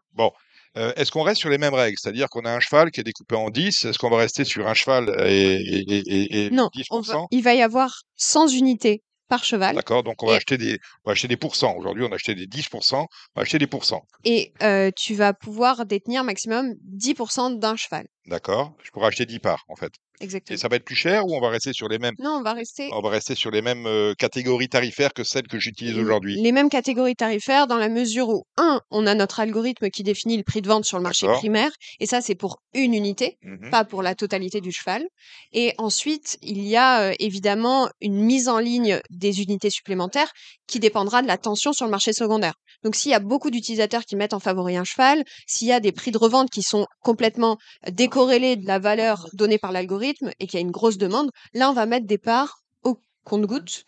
Euh, 0.77 0.91
est-ce 0.97 1.09
qu'on 1.09 1.21
reste 1.21 1.39
sur 1.39 1.49
les 1.49 1.57
mêmes 1.57 1.73
règles, 1.73 1.95
c'est-à-dire 1.97 2.27
qu'on 2.27 2.43
a 2.43 2.51
un 2.53 2.59
cheval 2.59 2.91
qui 2.91 2.99
est 2.99 3.03
découpé 3.03 3.35
en 3.35 3.49
10, 3.49 3.85
est-ce 3.85 3.97
qu'on 3.97 4.09
va 4.09 4.17
rester 4.17 4.43
sur 4.43 4.67
un 4.67 4.73
cheval 4.73 5.09
et, 5.25 5.53
et, 5.55 5.79
et, 5.89 5.97
et- 5.99 6.45
et 6.47 6.49
Non, 6.49 6.69
10%? 6.73 6.83
on 6.91 6.99
va- 6.99 7.25
il 7.31 7.41
va 7.43 7.55
y 7.55 7.61
avoir 7.61 8.01
100 8.17 8.47
unités 8.49 9.01
par 9.27 9.43
cheval 9.43 9.75
D'accord, 9.75 10.03
donc 10.03 10.21
on 10.23 10.27
va 10.27 10.33
Et- 10.33 10.37
acheter 10.37 10.57
des, 10.57 10.79
on 11.03 11.09
va 11.09 11.13
acheter 11.13 11.27
des 11.27 11.37
pourcents. 11.37 11.75
Aujourd'hui, 11.77 12.03
on 12.03 12.11
a 12.11 12.15
acheté 12.15 12.35
des 12.35 12.47
10%, 12.47 12.93
on 13.01 13.07
va 13.35 13.41
acheter 13.41 13.57
des 13.59 13.67
pourcents. 13.67 14.05
et 14.23 14.53
euh, 14.61 14.91
tu 14.95 15.13
vas 15.15 15.33
pouvoir 15.33 15.85
détenir 15.85 16.23
maximum 16.23 16.75
10% 16.83 17.57
d'un 17.59 17.75
cheval. 17.75 18.07
D'accord, 18.27 18.73
je 18.83 18.89
pourrais 18.91 19.07
acheter 19.07 19.25
10 19.25 19.39
parts, 19.39 19.63
en 19.69 19.75
fait. 19.75 19.91
Et 20.19 20.23
Exactement. 20.23 20.57
ça 20.57 20.67
va 20.69 20.77
être 20.77 20.85
plus 20.85 20.95
cher 20.95 21.25
ou 21.27 21.35
on 21.35 21.41
va 21.41 21.49
rester 21.49 21.73
sur 21.73 21.89
les 21.89 21.99
mêmes? 21.99 22.15
Non, 22.19 22.37
on 22.39 22.41
va 22.41 22.53
rester 22.53 22.89
On 22.93 23.01
va 23.01 23.09
rester 23.09 23.35
sur 23.35 23.51
les 23.51 23.61
mêmes 23.61 23.85
euh, 23.85 24.13
catégories 24.17 24.69
tarifaires 24.69 25.11
que 25.13 25.23
celles 25.25 25.45
que 25.47 25.59
j'utilise 25.59 25.97
aujourd'hui? 25.97 26.41
les 26.41 26.53
mêmes 26.53 26.69
catégories 26.69 27.15
tarifaires 27.15 27.67
dans 27.67 27.77
la 27.77 27.89
mesure 27.89 28.29
où, 28.29 28.43
un, 28.57 28.79
on 28.91 29.05
a 29.07 29.13
notre 29.13 29.41
algorithme 29.41 29.89
qui 29.89 30.03
définit 30.03 30.37
le 30.37 30.43
prix 30.43 30.61
de 30.61 30.69
vente 30.69 30.85
sur 30.85 30.97
le 30.97 31.03
marché 31.03 31.27
primaire, 31.27 31.69
et 31.99 32.05
ça, 32.05 32.21
c'est 32.21 32.33
pour 32.35 32.61
une 32.73 32.93
unité, 32.93 33.37
Mhm. 33.43 33.69
pas 33.69 33.83
pour 33.83 34.01
la 34.01 34.15
totalité 34.15 34.61
du 34.61 34.71
cheval. 34.71 35.03
Et 35.51 35.73
ensuite, 35.77 36.37
il 36.41 36.65
y 36.65 36.77
a 36.77 37.09
euh, 37.09 37.13
évidemment 37.19 37.89
une 37.99 38.15
mise 38.23 38.47
en 38.47 38.57
ligne 38.59 39.01
des 39.11 39.41
unités 39.41 39.69
supplémentaires 39.69 40.31
qui 40.65 40.79
dépendra 40.79 41.21
de 41.21 41.27
la 41.27 41.37
tension 41.37 41.73
sur 41.73 41.85
le 41.85 41.91
marché 41.91 42.13
secondaire. 42.13 42.53
Donc, 42.83 42.95
s'il 42.95 43.11
y 43.11 43.15
a 43.15 43.19
beaucoup 43.19 43.51
d'utilisateurs 43.51 44.03
qui 44.05 44.15
mettent 44.15 44.33
en 44.33 44.39
favori 44.39 44.77
un 44.77 44.83
cheval, 44.85 45.23
s'il 45.45 45.67
y 45.67 45.71
a 45.73 45.79
des 45.81 45.91
prix 45.91 46.11
de 46.11 46.17
revente 46.17 46.49
qui 46.49 46.61
sont 46.63 46.85
complètement 47.01 47.57
décorrélés 47.91 48.14
de 48.15 48.65
la 48.65 48.79
valeur 48.79 49.27
donnée 49.33 49.57
par 49.57 49.71
l'algorithme 49.71 50.31
et 50.39 50.47
qu'il 50.47 50.57
y 50.59 50.63
a 50.63 50.65
une 50.65 50.71
grosse 50.71 50.97
demande, 50.97 51.31
là, 51.53 51.69
on 51.69 51.73
va 51.73 51.85
mettre 51.85 52.07
des 52.07 52.17
parts 52.17 52.63
au 52.83 52.99
compte-gouttes. 53.23 53.85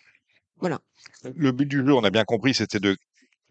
Le 1.36 1.52
but 1.52 1.66
du 1.66 1.78
jeu, 1.78 1.94
on 1.94 2.04
a 2.04 2.10
bien 2.10 2.26
compris, 2.26 2.54
c'était 2.54 2.80
de 2.80 2.98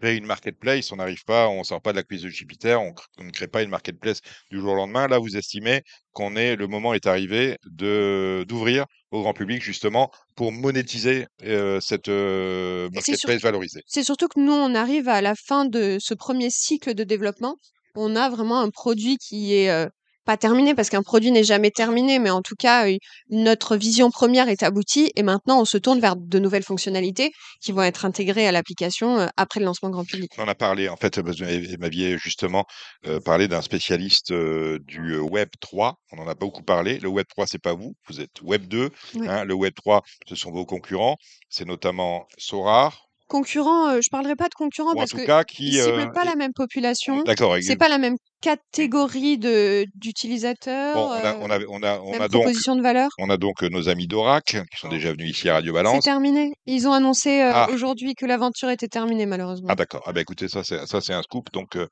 créer 0.00 0.16
une 0.16 0.26
marketplace. 0.26 0.92
On 0.92 0.96
n'arrive 0.96 1.24
pas, 1.24 1.48
on 1.48 1.64
sort 1.64 1.80
pas 1.80 1.92
de 1.92 1.96
la 1.96 2.02
crise 2.02 2.22
de 2.22 2.28
Jupiter, 2.28 2.80
on, 2.80 2.94
ne 3.22 3.30
crée 3.30 3.46
pas 3.46 3.62
une 3.62 3.70
marketplace 3.70 4.20
du 4.50 4.60
jour 4.60 4.72
au 4.72 4.76
lendemain. 4.76 5.08
Là, 5.08 5.18
vous 5.18 5.36
estimez 5.36 5.82
qu'on 6.12 6.36
est, 6.36 6.56
le 6.56 6.66
moment 6.66 6.92
est 6.94 7.06
arrivé 7.06 7.56
de 7.64 8.44
d'ouvrir 8.46 8.84
au 9.10 9.22
grand 9.22 9.32
public 9.32 9.62
justement 9.62 10.10
pour 10.34 10.52
monétiser 10.52 11.26
euh, 11.44 11.80
cette 11.80 12.08
euh, 12.08 12.90
marketplace 12.92 13.40
valorisée. 13.40 13.80
C'est 13.86 14.04
surtout 14.04 14.28
que 14.28 14.40
nous, 14.40 14.52
on 14.52 14.74
arrive 14.74 15.08
à 15.08 15.22
la 15.22 15.34
fin 15.34 15.64
de 15.64 15.98
ce 16.00 16.14
premier 16.14 16.50
cycle 16.50 16.94
de 16.94 17.04
développement. 17.04 17.56
On 17.94 18.14
a 18.14 18.28
vraiment 18.28 18.60
un 18.60 18.68
produit 18.68 19.16
qui 19.16 19.54
est 19.54 19.70
euh, 19.70 19.88
pas 20.26 20.36
terminé 20.36 20.74
parce 20.74 20.90
qu'un 20.90 21.02
produit 21.02 21.30
n'est 21.30 21.44
jamais 21.44 21.70
terminé, 21.70 22.18
mais 22.18 22.30
en 22.30 22.42
tout 22.42 22.56
cas, 22.58 22.86
notre 23.30 23.76
vision 23.76 24.10
première 24.10 24.48
est 24.48 24.62
aboutie 24.62 25.12
et 25.16 25.22
maintenant 25.22 25.60
on 25.60 25.64
se 25.64 25.78
tourne 25.78 26.00
vers 26.00 26.16
de 26.16 26.38
nouvelles 26.38 26.64
fonctionnalités 26.64 27.32
qui 27.62 27.72
vont 27.72 27.82
être 27.82 28.04
intégrées 28.04 28.46
à 28.46 28.52
l'application 28.52 29.28
après 29.36 29.60
le 29.60 29.66
lancement 29.66 29.90
grand 29.90 30.04
public. 30.04 30.32
On 30.36 30.42
en 30.42 30.48
a 30.48 30.54
parlé, 30.54 30.88
en 30.88 30.96
fait, 30.96 31.18
vous 31.18 31.32
m'aviez 31.78 32.18
justement 32.18 32.64
euh, 33.06 33.20
parlé 33.20 33.48
d'un 33.48 33.62
spécialiste 33.62 34.32
euh, 34.32 34.78
du 34.82 35.16
Web 35.18 35.48
3. 35.60 35.94
On 36.12 36.18
en 36.18 36.28
a 36.28 36.34
beaucoup 36.34 36.62
parlé. 36.62 36.98
Le 36.98 37.08
Web 37.08 37.26
3, 37.28 37.46
c'est 37.46 37.62
pas 37.62 37.74
vous, 37.74 37.94
vous 38.08 38.20
êtes 38.20 38.42
Web 38.42 38.66
2. 38.66 38.90
Oui. 39.14 39.28
hein. 39.28 39.44
le 39.44 39.54
Web 39.54 39.74
3, 39.74 40.02
ce 40.26 40.34
sont 40.34 40.50
vos 40.50 40.66
concurrents. 40.66 41.16
C'est 41.48 41.66
notamment 41.66 42.26
Sorar, 42.36 43.05
Concurrent, 43.28 43.88
euh, 43.88 44.00
je 44.02 44.08
parlerai 44.08 44.36
pas 44.36 44.48
de 44.48 44.54
concurrent 44.54 44.90
ou 44.90 44.92
en 44.92 44.96
parce 44.96 45.10
tout 45.10 45.16
que 45.16 45.24
cas 45.26 45.42
qui. 45.42 45.80
euh, 45.80 46.06
pas 46.06 46.24
la 46.24 46.36
même 46.36 46.52
population. 46.52 47.22
D'accord. 47.24 47.56
C'est 47.60 47.74
pas 47.76 47.88
la 47.88 47.98
même 47.98 48.16
catégorie 48.40 49.36
de 49.38 49.84
d'utilisateurs. 49.96 50.94
Bon, 50.94 51.08
on 51.08 51.10
a, 51.12 51.34
euh, 51.34 51.34
on 51.40 51.50
a, 51.50 51.58
on 51.68 51.82
a, 51.82 51.98
on 52.00 52.10
même 52.12 52.22
a 52.22 52.28
donc, 52.28 52.42
proposition 52.42 52.76
de 52.76 52.82
valeur. 52.82 53.08
on 53.18 53.28
a 53.30 53.36
donc 53.36 53.64
euh, 53.64 53.68
nos 53.68 53.88
amis 53.88 54.06
d'Orac 54.06 54.44
qui 54.44 54.76
sont 54.78 54.88
déjà 54.88 55.10
venus 55.12 55.30
ici 55.30 55.48
à 55.48 55.54
Radio 55.54 55.72
C'est 55.72 55.82
Balance. 55.82 56.04
terminé. 56.04 56.52
Ils 56.66 56.86
ont 56.86 56.92
annoncé 56.92 57.42
euh, 57.42 57.50
Ah. 57.52 57.68
aujourd'hui 57.72 58.14
que 58.14 58.26
l'aventure 58.26 58.70
était 58.70 58.86
terminée 58.88 59.26
malheureusement. 59.26 59.66
Ah 59.70 59.74
d'accord. 59.74 60.02
Ah 60.06 60.12
bah 60.12 60.20
écoutez, 60.20 60.48
ça 60.48 60.62
c'est 60.62 60.86
ça 60.86 61.00
c'est 61.00 61.12
un 61.14 61.22
scoop. 61.22 61.50
Donc 61.52 61.76
euh, 61.76 61.88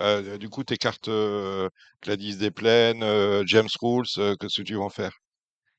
euh, 0.00 0.36
du 0.36 0.48
coup 0.50 0.64
tes 0.64 0.76
cartes 0.76 1.08
euh, 1.08 1.68
Gladys 2.02 2.36
Desplaines, 2.36 3.02
euh, 3.02 3.42
James 3.46 3.68
Rules, 3.80 4.04
euh, 4.18 4.34
qu'est-ce 4.38 4.58
que 4.60 4.66
tu 4.66 4.74
vas 4.74 4.82
en 4.82 4.90
faire? 4.90 5.12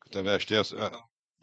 Que 0.05 0.09
tu 0.13 0.17
avais 0.17 0.31
acheté 0.31 0.55
à 0.57 0.63
ce- 0.63 0.75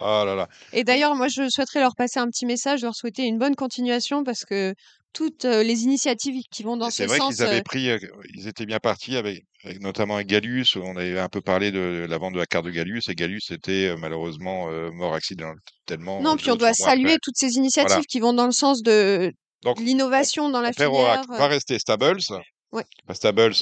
ah, 0.05 0.25
là 0.25 0.35
là. 0.35 0.49
Et 0.73 0.85
d'ailleurs, 0.85 1.15
moi, 1.15 1.29
je 1.29 1.49
souhaiterais 1.49 1.81
leur 1.81 1.95
passer 1.97 2.21
un 2.21 2.29
petit 2.29 2.47
message, 2.47 2.83
leur 2.83 2.95
souhaiter 2.95 3.23
une 3.25 3.38
bonne 3.38 3.55
continuation 3.57 4.25
parce 4.25 4.45
que 4.45 4.75
toutes 5.12 5.45
euh, 5.45 5.62
les 5.62 5.83
initiatives 5.85 6.43
qui 6.51 6.62
vont 6.62 6.77
dans 6.79 6.88
C'est 6.91 7.03
ce 7.05 7.09
vrai 7.09 7.19
sens, 7.19 7.35
qu'ils 7.37 7.45
avaient 7.45 7.59
euh, 7.59 7.62
pris, 7.62 7.91
euh, 7.91 7.99
ils 8.35 8.49
étaient 8.49 8.65
bien 8.65 8.79
partis 8.79 9.17
avec, 9.17 9.43
avec 9.62 9.81
notamment 9.83 10.15
avec 10.17 10.27
Galus. 10.27 10.65
On 10.77 10.97
avait 10.97 11.19
un 11.19 11.29
peu 11.29 11.43
parlé 11.43 11.71
de 11.71 12.07
la 12.09 12.17
vente 12.19 12.33
de 12.33 12.38
la 12.38 12.47
carte 12.47 12.65
de 12.65 12.71
Galus 12.71 13.03
et 13.09 13.15
Galus 13.15 13.41
était 13.51 13.88
euh, 13.88 13.97
malheureusement 13.99 14.71
euh, 14.71 14.91
mort 14.91 15.12
accidentellement. 15.15 16.23
non, 16.23 16.37
puis 16.37 16.51
on 16.51 16.57
doit 16.57 16.73
saluer 16.73 17.11
après. 17.11 17.19
toutes 17.23 17.37
ces 17.37 17.57
initiatives 17.57 17.88
Voilà. 17.91 18.05
qui 18.09 18.21
vont 18.21 18.33
dans 18.33 18.47
le 18.47 18.53
sens 18.53 18.83
de 18.83 19.31
l'innovation 19.79 20.49
dans 20.49 20.61
la 20.62 20.73
filière. 20.73 21.23
Va 21.29 21.47
rester 21.47 21.79
Stables. 21.79 22.19
Ouais. 22.73 22.85
Stables 23.12 23.53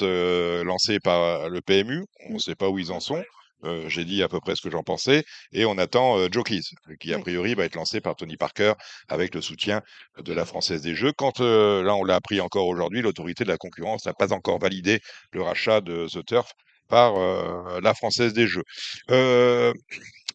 lancé 0.63 0.99
par 0.99 1.49
le 1.49 1.59
PMU. 1.61 2.05
On 2.27 2.29
ne 2.29 2.35
Mm. 2.35 2.39
sait 2.39 2.55
pas 2.55 2.69
où 2.69 2.79
ils 2.79 2.93
en 2.93 3.01
sont. 3.01 3.21
Euh, 3.63 3.87
J'ai 3.89 4.05
dit 4.05 4.23
à 4.23 4.27
peu 4.29 4.39
près 4.39 4.55
ce 4.55 4.61
que 4.61 4.69
j'en 4.71 4.83
pensais. 4.83 5.23
Et 5.51 5.65
on 5.65 5.77
attend 5.77 6.17
euh, 6.17 6.27
Jokies, 6.31 6.69
qui 6.99 7.13
a 7.13 7.19
priori 7.19 7.53
va 7.55 7.65
être 7.65 7.75
lancé 7.75 8.01
par 8.01 8.15
Tony 8.15 8.37
Parker 8.37 8.73
avec 9.07 9.35
le 9.35 9.41
soutien 9.41 9.81
de 10.17 10.33
la 10.33 10.45
Française 10.45 10.81
des 10.81 10.95
Jeux. 10.95 11.11
Quand, 11.13 11.41
euh, 11.41 11.83
là, 11.83 11.95
on 11.95 12.03
l'a 12.03 12.15
appris 12.15 12.41
encore 12.41 12.67
aujourd'hui, 12.67 13.01
l'autorité 13.01 13.43
de 13.43 13.49
la 13.49 13.57
concurrence 13.57 14.05
n'a 14.05 14.13
pas 14.13 14.33
encore 14.33 14.59
validé 14.59 14.99
le 15.31 15.41
rachat 15.41 15.81
de 15.81 16.07
The 16.07 16.25
Turf 16.25 16.51
par 16.87 17.15
euh, 17.17 17.79
la 17.81 17.93
Française 17.93 18.33
des 18.33 18.47
Jeux. 18.47 18.63
Euh, 19.11 19.73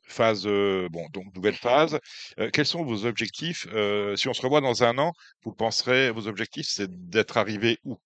phase, 0.08 0.46
euh, 0.46 0.88
bon, 0.90 1.06
donc 1.12 1.34
nouvelle 1.34 1.54
phase. 1.56 1.98
Euh, 2.38 2.50
quels 2.52 2.66
sont 2.66 2.84
vos 2.84 3.04
objectifs 3.06 3.66
Euh, 3.72 4.16
Si 4.16 4.28
on 4.28 4.34
se 4.34 4.42
revoit 4.42 4.60
dans 4.60 4.82
un 4.84 4.98
an, 4.98 5.12
vous 5.44 5.52
penserez, 5.52 6.10
vos 6.10 6.26
objectifs, 6.28 6.66
c'est 6.68 6.90
d'être 7.10 7.36
arrivé 7.36 7.78
où? 7.84 7.98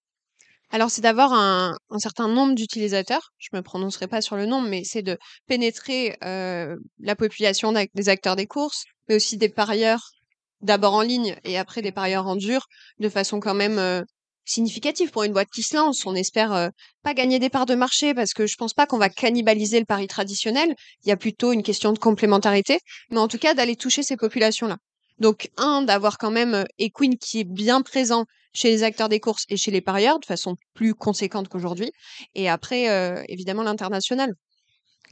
Alors, 0.70 0.90
c'est 0.90 1.00
d'avoir 1.00 1.32
un, 1.32 1.76
un 1.90 1.98
certain 1.98 2.28
nombre 2.28 2.54
d'utilisateurs. 2.54 3.32
Je 3.38 3.48
me 3.52 3.60
prononcerai 3.60 4.06
pas 4.06 4.20
sur 4.20 4.36
le 4.36 4.46
nombre, 4.46 4.68
mais 4.68 4.82
c'est 4.84 5.02
de 5.02 5.18
pénétrer 5.48 6.16
euh, 6.22 6.76
la 7.00 7.16
population 7.16 7.72
des 7.72 8.08
acteurs 8.08 8.36
des 8.36 8.46
courses, 8.46 8.84
mais 9.08 9.16
aussi 9.16 9.36
des 9.36 9.48
parieurs, 9.48 10.12
d'abord 10.60 10.94
en 10.94 11.02
ligne 11.02 11.36
et 11.42 11.58
après 11.58 11.82
des 11.82 11.90
parieurs 11.90 12.28
en 12.28 12.36
dur, 12.36 12.66
de 13.00 13.08
façon 13.08 13.40
quand 13.40 13.54
même 13.54 13.78
euh, 13.78 14.02
significative 14.44 15.10
pour 15.10 15.24
une 15.24 15.32
boîte 15.32 15.50
qui 15.52 15.64
se 15.64 15.76
lance. 15.76 16.06
On 16.06 16.14
espère 16.14 16.52
euh, 16.52 16.68
pas 17.02 17.14
gagner 17.14 17.40
des 17.40 17.50
parts 17.50 17.66
de 17.66 17.74
marché 17.74 18.14
parce 18.14 18.32
que 18.32 18.46
je 18.46 18.54
pense 18.56 18.72
pas 18.72 18.86
qu'on 18.86 18.98
va 18.98 19.08
cannibaliser 19.08 19.80
le 19.80 19.86
pari 19.86 20.06
traditionnel. 20.06 20.74
Il 21.04 21.08
y 21.08 21.12
a 21.12 21.16
plutôt 21.16 21.52
une 21.52 21.64
question 21.64 21.92
de 21.92 21.98
complémentarité, 21.98 22.78
mais 23.10 23.18
en 23.18 23.26
tout 23.26 23.38
cas 23.38 23.54
d'aller 23.54 23.74
toucher 23.74 24.04
ces 24.04 24.16
populations-là. 24.16 24.76
Donc, 25.18 25.50
un, 25.56 25.82
d'avoir 25.82 26.16
quand 26.16 26.30
même 26.30 26.64
Equine 26.78 27.18
qui 27.18 27.40
est 27.40 27.44
bien 27.44 27.82
présent 27.82 28.24
chez 28.52 28.70
les 28.70 28.82
acteurs 28.82 29.08
des 29.08 29.20
courses 29.20 29.44
et 29.48 29.56
chez 29.56 29.70
les 29.70 29.80
parieurs 29.80 30.20
de 30.20 30.26
façon 30.26 30.56
plus 30.74 30.94
conséquente 30.94 31.48
qu'aujourd'hui. 31.48 31.92
Et 32.34 32.48
après, 32.48 32.90
euh, 32.90 33.22
évidemment, 33.28 33.62
l'international. 33.62 34.34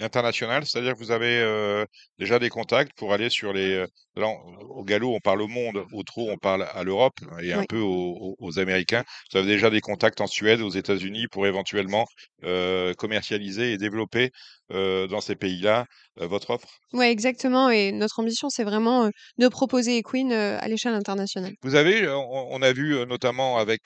International, 0.00 0.64
c'est-à-dire 0.64 0.94
que 0.94 0.98
vous 0.98 1.10
avez 1.10 1.40
euh, 1.40 1.84
déjà 2.18 2.38
des 2.38 2.48
contacts 2.50 2.92
pour 2.96 3.12
aller 3.12 3.30
sur 3.30 3.52
les. 3.52 3.74
euh, 3.74 3.86
Là, 4.16 4.26
on- 4.26 4.78
au 4.80 4.84
galop, 4.84 5.14
on 5.14 5.20
parle 5.20 5.42
au 5.42 5.46
monde, 5.46 5.84
au 5.92 6.02
trot, 6.02 6.28
on 6.28 6.36
parle 6.38 6.66
à 6.72 6.82
l'Europe 6.82 7.14
et 7.40 7.52
un 7.52 7.60
Oui. 7.60 7.66
peu 7.68 7.78
aux, 7.78 8.58
Américains. 8.58 9.04
Vous 9.32 9.38
avez 9.38 9.46
déjà 9.46 9.70
des 9.70 9.80
contacts 9.80 10.20
en 10.20 10.26
Suède, 10.26 10.60
aux 10.60 10.70
États-Unis 10.70 11.26
pour 11.30 11.46
éventuellement 11.46 12.04
euh, 12.42 12.94
commercialiser 12.94 13.72
et 13.72 13.78
développer 13.78 14.30
euh, 14.72 15.06
dans 15.06 15.20
ces 15.20 15.36
pays-là 15.36 15.84
votre 16.16 16.50
offre. 16.50 16.68
Ouais, 16.92 17.12
exactement. 17.12 17.70
Et 17.70 17.92
notre 17.92 18.18
ambition, 18.18 18.48
c'est 18.50 18.64
vraiment 18.64 19.08
de 19.38 19.48
proposer 19.48 19.98
Equine 19.98 20.32
à 20.32 20.66
l'échelle 20.66 20.94
internationale. 20.94 21.52
Vous 21.62 21.76
avez, 21.76 22.08
on, 22.08 22.52
on 22.52 22.60
a 22.62 22.72
vu 22.72 23.06
notamment 23.06 23.58
avec 23.58 23.82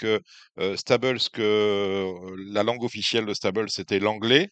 Stables 0.77 1.19
que 1.33 2.07
la 2.53 2.63
langue 2.63 2.83
officielle 2.85 3.27
de 3.27 3.35
Stables 3.35 3.69
c'était 3.69 3.99
l'anglais. 3.99 4.49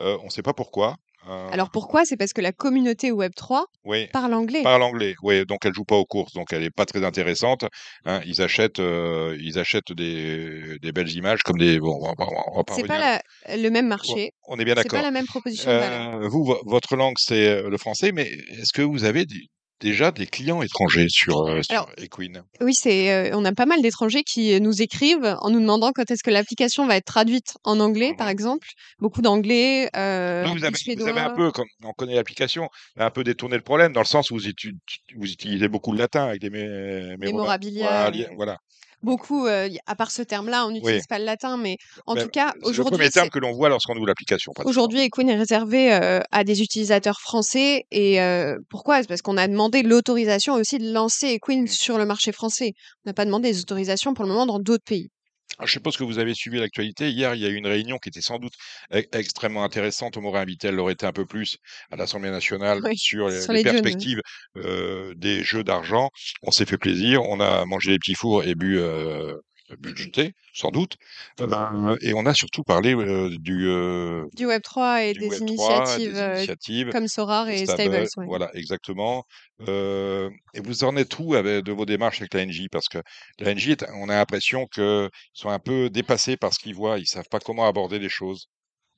Euh, 0.00 0.18
on 0.22 0.26
ne 0.26 0.30
sait 0.30 0.42
pas 0.42 0.52
pourquoi. 0.54 0.96
Euh, 1.28 1.48
Alors 1.52 1.70
pourquoi? 1.70 2.04
C'est 2.04 2.16
parce 2.18 2.34
que 2.34 2.42
la 2.42 2.52
communauté 2.52 3.10
Web3 3.10 3.64
oui, 3.86 4.08
parle 4.08 4.34
anglais. 4.34 4.62
parle 4.62 4.82
anglais. 4.82 5.14
Oui, 5.22 5.46
donc 5.46 5.64
elle 5.64 5.72
joue 5.72 5.84
pas 5.84 5.96
aux 5.96 6.04
courses, 6.04 6.34
donc 6.34 6.52
elle 6.52 6.62
est 6.62 6.70
pas 6.70 6.84
très 6.84 7.02
intéressante. 7.02 7.64
hein. 8.04 8.20
ils 8.26 8.42
achètent, 8.42 8.78
euh, 8.80 9.34
ils 9.40 9.58
achètent 9.58 9.92
des, 9.92 10.78
des 10.82 10.92
belles 10.92 11.10
images 11.12 11.42
comme 11.42 11.56
des. 11.58 11.78
Bon, 11.80 11.96
on 12.02 12.12
va, 12.12 12.26
on 12.52 12.56
va 12.58 12.64
pas 12.64 12.74
C'est 12.74 12.86
pas 12.86 12.98
la- 12.98 13.56
le 13.56 13.68
même 13.70 13.86
marché. 13.88 14.32
On 14.48 14.58
est 14.58 14.64
bien 14.66 14.74
C'est 14.74 14.82
d'accord. 14.82 14.98
pas 14.98 15.02
la 15.02 15.10
même 15.12 15.26
proposition 15.26 15.70
de 15.70 15.76
valeur. 15.78 16.14
Euh, 16.22 16.28
vous, 16.28 16.44
vo- 16.44 16.60
votre 16.66 16.94
langue, 16.96 17.16
c'est 17.18 17.62
le 17.62 17.78
français, 17.78 18.12
mais 18.12 18.24
est-ce 18.58 18.72
que 18.74 18.82
vous 18.82 19.04
avez 19.04 19.24
du- 19.24 19.46
déjà 19.80 20.10
des 20.10 20.26
clients 20.26 20.62
étrangers 20.62 21.06
sur, 21.08 21.42
euh, 21.46 21.62
sur 21.62 21.72
Alors, 21.74 21.90
Equine. 21.98 22.42
Oui, 22.60 22.74
c'est, 22.74 23.12
euh, 23.12 23.36
on 23.36 23.44
a 23.44 23.52
pas 23.52 23.66
mal 23.66 23.82
d'étrangers 23.82 24.22
qui 24.22 24.60
nous 24.60 24.82
écrivent 24.82 25.36
en 25.40 25.50
nous 25.50 25.60
demandant 25.60 25.92
quand 25.92 26.10
est-ce 26.10 26.22
que 26.22 26.30
l'application 26.30 26.86
va 26.86 26.96
être 26.96 27.04
traduite 27.04 27.54
en 27.64 27.80
anglais, 27.80 28.14
par 28.16 28.26
Mhm. 28.28 28.32
exemple. 28.32 28.68
Beaucoup 28.98 29.22
d'anglais, 29.22 29.90
euh, 29.96 30.44
vous 30.46 30.64
avez, 30.64 30.76
vous 30.96 31.06
avez 31.08 31.20
un 31.20 31.34
peu, 31.34 31.50
comme 31.52 31.66
on 31.82 31.92
connaît 31.92 32.14
l'application, 32.14 32.68
un 32.96 33.10
peu 33.10 33.24
détourné 33.24 33.56
le 33.56 33.62
problème 33.62 33.92
dans 33.92 34.00
le 34.00 34.06
sens 34.06 34.30
où 34.30 34.34
vous, 34.36 34.46
utilisez 34.48 35.68
beaucoup 35.68 35.92
le 35.92 35.98
latin 35.98 36.24
avec 36.26 36.42
les 36.42 36.50
mé- 36.50 37.16
Mémorabilia, 37.18 38.06
euh, 38.06 38.10
li- 38.10 38.26
voilà. 38.36 38.58
Beaucoup, 39.04 39.46
euh, 39.46 39.68
à 39.86 39.94
part 39.94 40.10
ce 40.10 40.22
terme-là, 40.22 40.64
on 40.66 40.68
Oui. 40.68 40.74
n'utilise 40.74 41.06
pas 41.06 41.18
le 41.18 41.24
latin, 41.24 41.56
mais 41.56 41.76
en 42.06 42.14
Ben, 42.14 42.22
tout 42.24 42.28
cas, 42.30 42.52
c'est 42.54 42.60
le 42.64 42.68
aujourd'hui, 42.70 42.96
premier 42.98 43.10
terme 43.10 43.28
que 43.30 43.38
l'on 43.38 43.52
voit 43.52 43.68
lorsqu'on 43.68 43.94
ouvre 43.96 44.06
l'application. 44.06 44.52
Aujourd'hui, 44.64 45.00
Equine 45.02 45.28
est 45.30 45.36
réservé 45.36 45.92
euh, 45.92 46.20
à 46.32 46.44
des 46.44 46.62
utilisateurs 46.62 47.20
français. 47.20 47.84
Et 47.90 48.20
euh, 48.20 48.56
pourquoi? 48.70 49.00
C'est 49.02 49.08
parce 49.08 49.22
qu'on 49.22 49.36
a 49.36 49.46
demandé 49.48 49.82
l'autorisation 49.82 50.54
aussi 50.54 50.78
de 50.78 50.92
lancer 50.92 51.28
Equine 51.28 51.62
Mm. 51.64 51.66
sur 51.68 51.98
le 51.98 52.06
marché 52.06 52.32
français. 52.32 52.72
On 53.04 53.10
n'a 53.10 53.14
pas 53.14 53.24
demandé 53.24 53.50
des 53.52 53.60
autorisations 53.60 54.14
pour 54.14 54.24
le 54.24 54.30
moment 54.30 54.46
dans 54.46 54.58
d'autres 54.58 54.84
pays. 54.84 55.10
Alors, 55.58 55.66
je 55.68 55.72
suppose 55.72 55.96
que 55.96 56.04
vous 56.04 56.18
avez 56.18 56.34
suivi 56.34 56.58
l'actualité. 56.58 57.10
Hier, 57.10 57.34
il 57.34 57.40
y 57.40 57.46
a 57.46 57.48
eu 57.48 57.54
une 57.54 57.66
réunion 57.66 57.98
qui 57.98 58.08
était 58.08 58.20
sans 58.20 58.38
doute 58.38 58.54
e- 58.92 59.04
extrêmement 59.12 59.62
intéressante. 59.64 60.16
On 60.16 60.20
m'aurait 60.22 60.40
invité, 60.40 60.68
elle 60.68 60.74
l'aurait 60.74 60.94
été 60.94 61.06
un 61.06 61.12
peu 61.12 61.26
plus 61.26 61.58
à 61.90 61.96
l'Assemblée 61.96 62.30
nationale 62.30 62.82
Oui, 62.82 62.96
sur 62.96 63.28
les, 63.28 63.40
sur 63.40 63.52
les 63.52 63.60
les 63.60 63.64
dunes, 63.64 63.86
oui. 63.90 64.06
perspectives 64.06 64.20
euh, 64.56 65.14
des 65.16 65.44
jeux 65.44 65.62
d'argent. 65.64 66.10
On 66.42 66.50
s'est 66.50 66.66
fait 66.66 66.78
plaisir. 66.78 67.22
On 67.22 67.38
a 67.40 67.64
mangé 67.66 67.92
les 67.92 67.98
petits 67.98 68.14
fours 68.14 68.42
et 68.44 68.54
bu, 68.56 68.78
euh, 68.78 69.36
bu 69.78 69.92
du 69.94 70.10
thé, 70.10 70.34
sans 70.52 70.70
doute. 70.70 70.96
Euh, 71.40 71.96
et 72.02 72.12
on 72.14 72.26
a 72.26 72.34
surtout 72.34 72.62
parlé 72.62 72.94
euh, 72.94 73.30
du, 73.38 73.66
euh, 73.66 74.24
Du 74.34 74.46
Web3 74.46 75.04
et 75.06 75.12
du 75.14 75.20
des 75.20 75.28
Web3, 75.28 75.40
initiatives 75.40 76.12
des 76.12 76.20
initiatives. 76.36 76.90
comme 76.90 77.08
Sorar 77.08 77.48
et 77.48 77.64
Stable, 77.64 77.82
Stables. 77.82 78.08
ouais. 78.18 78.26
voilà, 78.26 78.50
exactement. 78.54 79.24
Euh, 79.68 80.28
et 80.52 80.60
vous 80.60 80.84
en 80.84 80.96
êtes 80.96 81.18
où 81.18 81.34
avec, 81.34 81.64
de 81.64 81.72
vos 81.72 81.86
démarches 81.86 82.20
avec 82.20 82.34
la 82.34 82.42
NJ 82.44 82.68
Parce 82.70 82.88
que 82.88 82.98
la 83.38 83.52
NJ, 83.54 83.70
est- 83.70 83.86
on 83.94 84.08
a 84.08 84.16
l'impression 84.16 84.66
qu'ils 84.66 85.08
sont 85.32 85.48
un 85.48 85.58
peu 85.58 85.88
dépassés 85.90 86.36
par 86.36 86.52
ce 86.52 86.58
qu'ils 86.58 86.74
voient, 86.74 86.98
ils 86.98 87.06
savent 87.06 87.28
pas 87.30 87.40
comment 87.40 87.66
aborder 87.66 87.98
les 87.98 88.08
choses. 88.10 88.48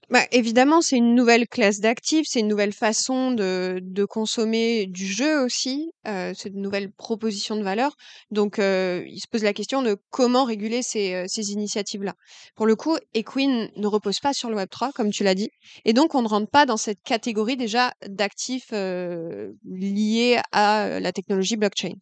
Bah, 0.08 0.22
évidemment, 0.30 0.82
c'est 0.82 0.96
une 0.96 1.16
nouvelle 1.16 1.48
classe 1.48 1.80
d'actifs, 1.80 2.28
c'est 2.30 2.38
une 2.38 2.46
nouvelle 2.46 2.72
façon 2.72 3.32
de, 3.32 3.80
de 3.82 4.04
consommer 4.04 4.86
du 4.86 5.04
jeu 5.04 5.42
aussi, 5.42 5.90
euh, 6.06 6.32
c'est 6.32 6.50
une 6.50 6.62
nouvelle 6.62 6.92
proposition 6.92 7.56
de 7.56 7.64
valeur. 7.64 7.96
Donc, 8.30 8.60
euh, 8.60 9.02
il 9.08 9.18
se 9.18 9.26
pose 9.26 9.42
la 9.42 9.52
question 9.52 9.82
de 9.82 9.96
comment 10.10 10.44
réguler 10.44 10.82
ces, 10.82 11.14
euh, 11.14 11.24
ces 11.26 11.50
initiatives-là. 11.50 12.14
Pour 12.54 12.66
le 12.66 12.76
coup, 12.76 12.96
Equine 13.14 13.68
ne 13.74 13.86
repose 13.88 14.20
pas 14.20 14.32
sur 14.32 14.48
le 14.48 14.56
Web3, 14.56 14.92
comme 14.92 15.10
tu 15.10 15.24
l'as 15.24 15.34
dit, 15.34 15.50
et 15.84 15.92
donc 15.92 16.14
on 16.14 16.22
ne 16.22 16.28
rentre 16.28 16.50
pas 16.50 16.66
dans 16.66 16.76
cette 16.76 17.02
catégorie 17.02 17.56
déjà 17.56 17.92
d'actifs 18.06 18.68
euh, 18.72 19.50
liés 19.64 20.38
à 20.52 21.00
la 21.00 21.10
technologie 21.10 21.56
blockchain. 21.56 21.94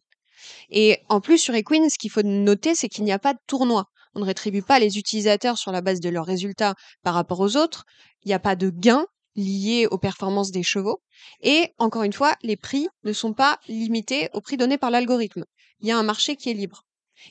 Et 0.69 0.99
en 1.09 1.21
plus, 1.21 1.39
sur 1.39 1.55
Equine, 1.55 1.89
ce 1.89 1.97
qu'il 1.97 2.11
faut 2.11 2.21
noter, 2.23 2.75
c'est 2.75 2.87
qu'il 2.89 3.03
n'y 3.03 3.11
a 3.11 3.19
pas 3.19 3.33
de 3.33 3.39
tournoi. 3.47 3.87
On 4.15 4.21
ne 4.21 4.25
rétribue 4.25 4.61
pas 4.61 4.79
les 4.79 4.97
utilisateurs 4.97 5.57
sur 5.57 5.71
la 5.71 5.81
base 5.81 5.99
de 5.99 6.09
leurs 6.09 6.25
résultats 6.25 6.73
par 7.03 7.13
rapport 7.13 7.41
aux 7.41 7.57
autres. 7.57 7.83
Il 8.23 8.29
n'y 8.29 8.33
a 8.33 8.39
pas 8.39 8.55
de 8.55 8.69
gains 8.69 9.05
liés 9.35 9.87
aux 9.91 9.97
performances 9.97 10.51
des 10.51 10.63
chevaux. 10.63 11.01
Et 11.41 11.73
encore 11.77 12.03
une 12.03 12.13
fois, 12.13 12.35
les 12.41 12.55
prix 12.55 12.87
ne 13.03 13.13
sont 13.13 13.33
pas 13.33 13.59
limités 13.67 14.29
au 14.33 14.41
prix 14.41 14.57
donné 14.57 14.77
par 14.77 14.89
l'algorithme. 14.89 15.43
Il 15.81 15.87
y 15.89 15.91
a 15.91 15.97
un 15.97 16.03
marché 16.03 16.37
qui 16.37 16.49
est 16.49 16.53
libre. 16.53 16.83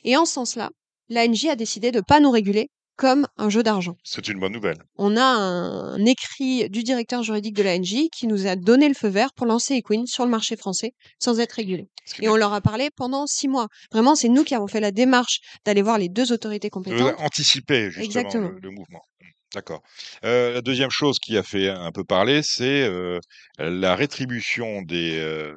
Et 0.03 0.15
en 0.15 0.25
ce 0.25 0.33
sens-là, 0.33 0.69
l'ANJ 1.09 1.45
a 1.45 1.55
décidé 1.55 1.91
de 1.91 1.97
ne 1.97 2.03
pas 2.03 2.19
nous 2.19 2.31
réguler 2.31 2.69
comme 2.95 3.27
un 3.37 3.49
jeu 3.49 3.63
d'argent. 3.63 3.97
C'est 4.03 4.27
une 4.27 4.39
bonne 4.39 4.53
nouvelle. 4.53 4.77
On 4.97 5.17
a 5.17 5.23
un, 5.23 6.05
écrit 6.05 6.69
du 6.69 6.83
directeur 6.83 7.23
juridique 7.23 7.55
de 7.55 7.63
l'ANJ 7.63 8.09
qui 8.11 8.27
nous 8.27 8.47
a 8.47 8.55
donné 8.55 8.87
le 8.87 8.93
feu 8.93 9.07
vert 9.07 9.33
pour 9.33 9.45
lancer 9.45 9.75
Equine 9.75 10.07
sur 10.07 10.25
le 10.25 10.31
marché 10.31 10.55
français 10.55 10.93
sans 11.19 11.39
être 11.39 11.53
régulé. 11.53 11.87
Et 12.19 12.29
on 12.29 12.35
leur 12.35 12.53
a 12.53 12.61
parlé 12.61 12.89
pendant 12.95 13.25
six 13.27 13.47
mois. 13.47 13.67
Vraiment, 13.91 14.15
c'est 14.15 14.29
nous 14.29 14.43
qui 14.43 14.55
avons 14.55 14.67
fait 14.67 14.79
la 14.79 14.91
démarche 14.91 15.39
d'aller 15.65 15.81
voir 15.81 15.97
les 15.97 16.09
deux 16.09 16.31
autorités 16.31 16.69
compétentes. 16.69 17.19
a 17.19 17.21
anticipé 17.21 17.89
justement 17.89 18.05
Exactement. 18.05 18.49
le, 18.49 18.59
le 18.61 18.69
mouvement. 18.69 19.01
Hmm, 19.21 19.27
D'accord. 19.55 19.81
Euh, 20.23 20.53
la 20.53 20.61
deuxième 20.61 20.91
chose 20.91 21.19
qui 21.19 21.37
a 21.37 21.43
fait 21.43 21.69
un 21.69 21.91
peu 21.91 22.03
parler, 22.03 22.41
c'est 22.43 22.83
euh, 22.83 23.19
la 23.57 23.95
rétribution 23.95 24.81
des, 24.83 25.17
euh, 25.19 25.55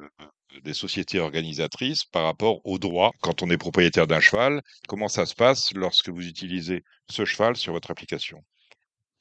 des 0.63 0.73
sociétés 0.73 1.19
organisatrices 1.19 2.05
par 2.05 2.23
rapport 2.25 2.61
aux 2.65 2.79
droits 2.79 3.11
quand 3.21 3.43
on 3.43 3.49
est 3.49 3.57
propriétaire 3.57 4.07
d'un 4.07 4.19
cheval. 4.19 4.61
Comment 4.87 5.07
ça 5.07 5.25
se 5.25 5.35
passe 5.35 5.73
lorsque 5.73 6.09
vous 6.09 6.25
utilisez 6.27 6.83
ce 7.09 7.25
cheval 7.25 7.55
sur 7.55 7.73
votre 7.73 7.91
application? 7.91 8.43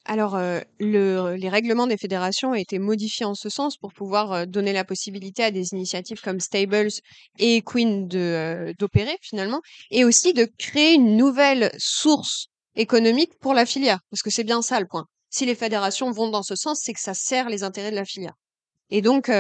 Alors, 0.05 0.37
euh, 0.37 0.61
le- 0.81 1.35
les 1.37 1.51
règlements 1.51 1.87
des 1.87 1.99
fédérations 1.99 2.51
ont 2.51 2.55
été 2.55 2.79
modifiés 2.79 3.27
en 3.27 3.35
ce 3.35 3.51
sens 3.51 3.77
pour 3.77 3.93
pouvoir 3.93 4.33
euh, 4.33 4.47
donner 4.47 4.73
la 4.73 4.85
possibilité 4.85 5.43
à 5.45 5.51
des 5.51 5.73
initiatives 5.73 6.21
comme 6.23 6.41
Stables 6.41 6.89
et 7.39 7.61
Queen 7.61 8.09
euh, 8.15 8.73
d'opérer 8.79 9.17
finalement, 9.21 9.61
et 9.91 10.05
aussi 10.05 10.33
de 10.33 10.49
créer 10.59 10.95
une 10.95 11.17
nouvelle 11.17 11.71
source 11.79 12.47
économique 12.75 13.39
pour 13.41 13.53
la 13.53 13.67
filière, 13.67 13.99
parce 14.11 14.23
que 14.23 14.31
c'est 14.31 14.45
bien 14.45 14.63
ça 14.63 14.81
le 14.81 14.87
point. 14.87 15.05
Si 15.29 15.45
les 15.45 15.55
fédérations 15.55 16.11
vont 16.11 16.31
dans 16.31 16.43
ce 16.43 16.57
sens, 16.57 16.81
c'est 16.83 16.95
que 16.95 17.01
ça 17.01 17.13
sert 17.13 17.51
les 17.51 17.63
intérêts 17.63 17.91
de 17.91 17.97
la 17.97 18.07
filière. 18.07 18.35
Et 18.91 19.03
donc, 19.03 19.31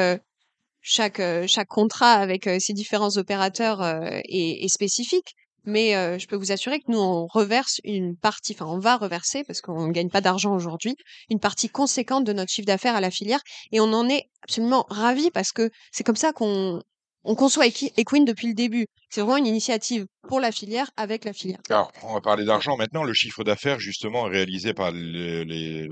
chaque, 0.80 1.20
euh, 1.20 1.46
chaque 1.46 1.68
contrat 1.68 2.12
avec 2.12 2.46
euh, 2.46 2.58
ces 2.60 2.72
différents 2.72 3.16
opérateurs 3.16 3.82
euh, 3.82 4.20
est, 4.24 4.64
est 4.64 4.68
spécifique. 4.68 5.34
Mais 5.64 5.96
euh, 5.96 6.18
je 6.18 6.26
peux 6.26 6.36
vous 6.36 6.50
assurer 6.50 6.78
que 6.80 6.86
nous, 6.90 6.98
on 6.98 7.26
reverse 7.26 7.80
une 7.84 8.16
partie, 8.16 8.54
enfin, 8.54 8.64
on 8.66 8.78
va 8.78 8.96
reverser, 8.96 9.44
parce 9.44 9.60
qu'on 9.60 9.88
ne 9.88 9.92
gagne 9.92 10.08
pas 10.08 10.22
d'argent 10.22 10.54
aujourd'hui, 10.54 10.94
une 11.28 11.40
partie 11.40 11.68
conséquente 11.68 12.24
de 12.24 12.32
notre 12.32 12.50
chiffre 12.50 12.64
d'affaires 12.66 12.94
à 12.94 13.02
la 13.02 13.10
filière. 13.10 13.40
Et 13.72 13.80
on 13.80 13.92
en 13.92 14.08
est 14.08 14.30
absolument 14.42 14.86
ravis 14.88 15.30
parce 15.30 15.52
que 15.52 15.68
c'est 15.92 16.04
comme 16.04 16.16
ça 16.16 16.32
qu'on 16.32 16.80
on 17.24 17.34
conçoit 17.34 17.66
Equi- 17.66 17.92
Equine 17.98 18.24
depuis 18.24 18.46
le 18.46 18.54
début. 18.54 18.86
C'est 19.10 19.20
vraiment 19.20 19.36
une 19.36 19.46
initiative 19.46 20.06
pour 20.28 20.40
la 20.40 20.52
filière, 20.52 20.88
avec 20.96 21.26
la 21.26 21.34
filière. 21.34 21.58
Alors, 21.68 21.92
on 22.02 22.14
va 22.14 22.20
parler 22.22 22.46
d'argent 22.46 22.76
maintenant. 22.78 23.04
Le 23.04 23.12
chiffre 23.12 23.44
d'affaires, 23.44 23.80
justement, 23.80 24.26
est 24.28 24.30
réalisé 24.30 24.72
par 24.72 24.92
les, 24.92 25.44
les, 25.44 25.88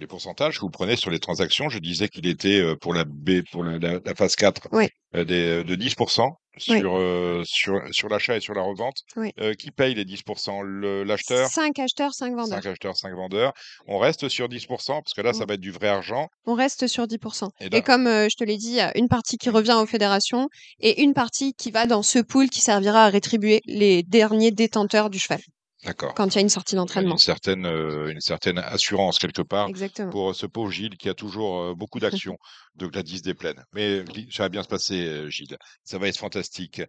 les 0.00 0.06
pourcentages 0.06 0.56
que 0.56 0.60
vous 0.60 0.70
prenez 0.70 0.96
sur 0.96 1.10
les 1.10 1.18
transactions. 1.18 1.68
Je 1.68 1.78
disais 1.78 2.08
qu'il 2.08 2.26
était 2.26 2.60
euh, 2.60 2.76
pour 2.76 2.94
la 2.94 3.04
B, 3.04 3.40
pour 3.50 3.64
la, 3.64 3.78
la- 3.78 4.00
la 4.04 4.14
phase 4.14 4.36
4 4.36 4.68
Oui. 4.72 4.88
euh, 5.14 5.24
des, 5.24 5.64
de 5.64 5.74
10% 5.76 6.30
sur, 6.56 6.74
Oui. 6.74 6.82
euh, 6.84 7.42
sur, 7.44 7.80
sur 7.92 8.08
l'achat 8.08 8.36
et 8.36 8.40
sur 8.40 8.52
la 8.54 8.62
revente. 8.62 8.96
Oui. 9.16 9.30
Euh, 9.40 9.54
qui 9.54 9.70
paye 9.70 9.94
les 9.94 10.04
10% 10.04 10.62
Le- 10.62 11.04
L'acheteur? 11.04 11.48
5 11.48 11.78
acheteurs, 11.78 12.12
5 12.14 12.34
vendeurs. 12.34 12.62
5 12.62 12.66
acheteurs, 12.70 12.96
5 12.96 13.14
vendeurs. 13.14 13.52
On 13.86 13.98
reste 13.98 14.28
sur 14.28 14.48
10% 14.48 14.66
parce 15.02 15.14
que 15.14 15.20
là, 15.20 15.32
ça 15.32 15.44
va 15.46 15.54
être 15.54 15.60
du 15.60 15.70
vrai 15.70 15.88
argent. 15.88 16.28
On 16.46 16.54
reste 16.54 16.86
sur 16.88 17.06
10%. 17.06 17.48
Et 17.60 17.82
comme 17.82 18.06
euh, 18.06 18.28
je 18.30 18.36
te 18.36 18.44
l'ai 18.44 18.56
dit, 18.56 18.70
il 18.70 18.74
y 18.76 18.80
a 18.80 18.96
une 18.98 19.08
partie 19.08 19.38
qui 19.38 19.50
revient 19.50 19.76
aux 19.80 19.86
fédérations 19.86 20.48
et 20.80 21.02
une 21.02 21.14
partie 21.14 21.54
qui 21.54 21.70
va 21.70 21.86
dans 21.86 22.02
ce 22.02 22.18
pool 22.18 22.48
qui 22.50 22.60
servira 22.60 23.04
à 23.04 23.08
rétribuer 23.08 23.60
les 23.66 24.02
derniers 24.02 24.50
détenteurs 24.50 25.10
du 25.10 25.18
cheval 25.18 25.40
D'accord. 25.84 26.14
quand 26.14 26.26
il 26.26 26.34
y 26.34 26.38
a 26.38 26.40
une 26.40 26.48
sortie 26.48 26.74
d'entraînement. 26.74 27.12
Une 27.12 27.18
certaine, 27.18 27.64
euh, 27.66 28.10
une 28.10 28.20
certaine 28.20 28.58
assurance 28.58 29.18
quelque 29.18 29.42
part 29.42 29.68
Exactement. 29.68 30.10
pour 30.10 30.34
ce 30.34 30.46
pauvre 30.46 30.70
Gilles 30.70 30.96
qui 30.96 31.08
a 31.08 31.14
toujours 31.14 31.58
euh, 31.60 31.74
beaucoup 31.74 32.00
d'actions 32.32 32.36
de 32.74 32.86
Gladys 32.86 33.22
des 33.22 33.34
Plaines. 33.34 33.64
Mais 33.72 34.04
ça 34.30 34.44
va 34.44 34.48
bien 34.48 34.62
se 34.62 34.68
passer, 34.68 35.06
euh, 35.06 35.30
Gilles. 35.30 35.56
Ça 35.84 35.98
va 35.98 36.08
être 36.08 36.18
fantastique. 36.18 36.82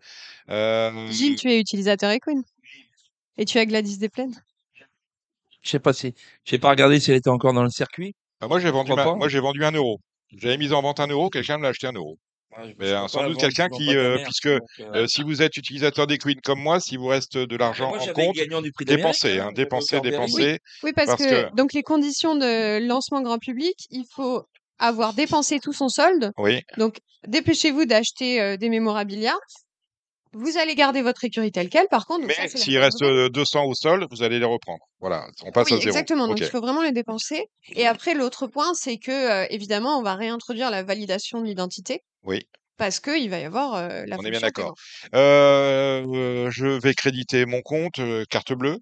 Euh, 0.50 1.08
Gilles, 1.12 1.36
tu 1.38 1.52
es 1.52 1.60
utilisateur 1.60 2.12
Equine 2.12 2.44
Et 3.38 3.46
tu 3.46 3.58
as 3.60 3.66
Gladys 3.66 3.98
des 4.00 4.10
Plaines 4.10 4.42
Je 5.62 5.70
sais 5.70 5.80
pas 5.80 5.94
si, 5.94 6.14
j'ai 6.46 6.58
pas 6.58 6.70
regardé 6.70 7.00
si 7.00 7.12
elle 7.12 7.18
était 7.18 7.30
encore 7.30 7.54
dans 7.54 7.64
le 7.64 7.70
circuit. 7.70 8.16
bah, 8.42 8.48
moi, 8.48 8.60
j'ai 8.60 8.72
vendu, 8.72 8.92
ma- 8.94 9.04
pas 9.04 9.16
moi, 9.16 9.28
j'ai 9.30 9.40
vendu 9.40 9.64
un 9.66 9.72
euro. 9.72 10.00
J'avais 10.32 10.58
mis 10.58 10.72
en 10.74 10.82
vente 10.82 11.00
un 11.00 11.08
euro, 11.08 11.30
quelqu'un 11.30 11.58
me 11.58 11.64
l'a 11.64 11.70
acheté 11.70 11.88
un 11.88 11.94
euro. 11.94 12.18
Mais 12.78 12.92
euh, 12.92 13.08
sans 13.08 13.28
doute 13.28 13.40
quelqu'un 13.40 13.70
qui, 13.70 13.96
euh, 13.96 14.18
puisque 14.24 14.48
euh, 14.48 15.08
si 15.08 15.24
vous 15.24 15.42
êtes 15.42 15.56
utilisateur 15.58 16.08
des 16.08 16.18
Queen 16.18 16.40
comme 16.42 16.60
moi, 16.60 16.80
si 16.80 16.98
vous 16.98 17.06
reste 17.08 17.38
de 17.38 17.56
l'argent 17.56 17.94
en 17.96 18.14
compte, 18.14 18.36
dépensez, 18.86 19.40
hein, 19.40 19.52
dépensez, 19.54 20.02
dépensez. 20.02 20.60
Oui, 20.84 20.92
parce, 20.94 21.08
Parce 21.08 21.24
que, 21.24 21.50
que- 21.50 21.56
donc 21.56 21.74
les 21.74 21.84
conditions 21.84 22.36
de 22.36 22.86
lancement 22.86 23.22
grand 23.22 23.38
public, 23.38 23.76
il 23.92 24.06
faut 24.14 24.44
avoir 24.80 25.14
dépensé 25.14 25.60
tout 25.60 25.74
son 25.74 25.90
solde. 25.90 26.32
Oui, 26.38 26.62
Donc 26.78 26.98
dépêchez-vous 27.28 27.86
d'acheter 27.86 28.42
euh, 28.42 28.58
des 28.58 28.70
mémorabilia. 28.70 29.36
Vous 30.34 30.58
allez 30.58 30.76
garder 30.76 31.02
votre 31.02 31.24
écurie 31.26 31.52
telle 31.52 31.70
quelle, 31.70 31.88
par 31.88 32.06
contre. 32.06 32.26
mais 32.28 32.48
s'il 32.48 32.78
reste 32.78 33.00
de 33.02 33.06
vente. 33.08 33.16
euh, 33.16 33.30
200 33.30 33.66
au 33.66 33.74
sol, 33.74 34.06
vous 34.12 34.22
allez 34.24 34.38
les 34.40 34.46
reprendre. 34.46 34.84
Voilà, 35.00 35.26
on 35.44 35.52
passe 35.52 35.68
Oui, 35.72 35.78
à 35.78 35.82
zéro. 35.82 35.88
exactement. 35.90 36.28
Donc 36.28 36.40
il 36.40 36.46
faut 36.46 36.62
vraiment 36.62 36.84
les 36.84 36.92
dépenser. 36.92 37.46
Et 37.74 37.88
après, 37.88 38.14
l'autre 38.14 38.46
point, 38.48 38.74
c'est 38.76 38.98
que 38.98 39.12
euh, 39.12 39.48
évidemment, 39.50 39.98
on 39.98 40.04
va 40.04 40.16
réintroduire 40.16 40.70
la 40.70 40.84
validation 40.84 41.42
de 41.42 41.46
l'identité 41.48 42.02
Oui, 42.24 42.42
parce 42.78 43.00
qu'il 43.00 43.30
va 43.30 43.40
y 43.40 43.44
avoir 43.46 43.76
euh, 43.76 44.04
la 44.06 44.18
on 44.20 44.24
est 44.24 44.30
bien 44.30 44.40
d'accord. 44.40 44.76
paiement. 45.12 45.24
Euh, 45.24 46.50
je 46.52 46.68
vais 46.68 46.94
créditer 46.94 47.46
mon 47.46 47.62
compte, 47.62 48.00
carte 48.30 48.54
bleue, 48.54 48.78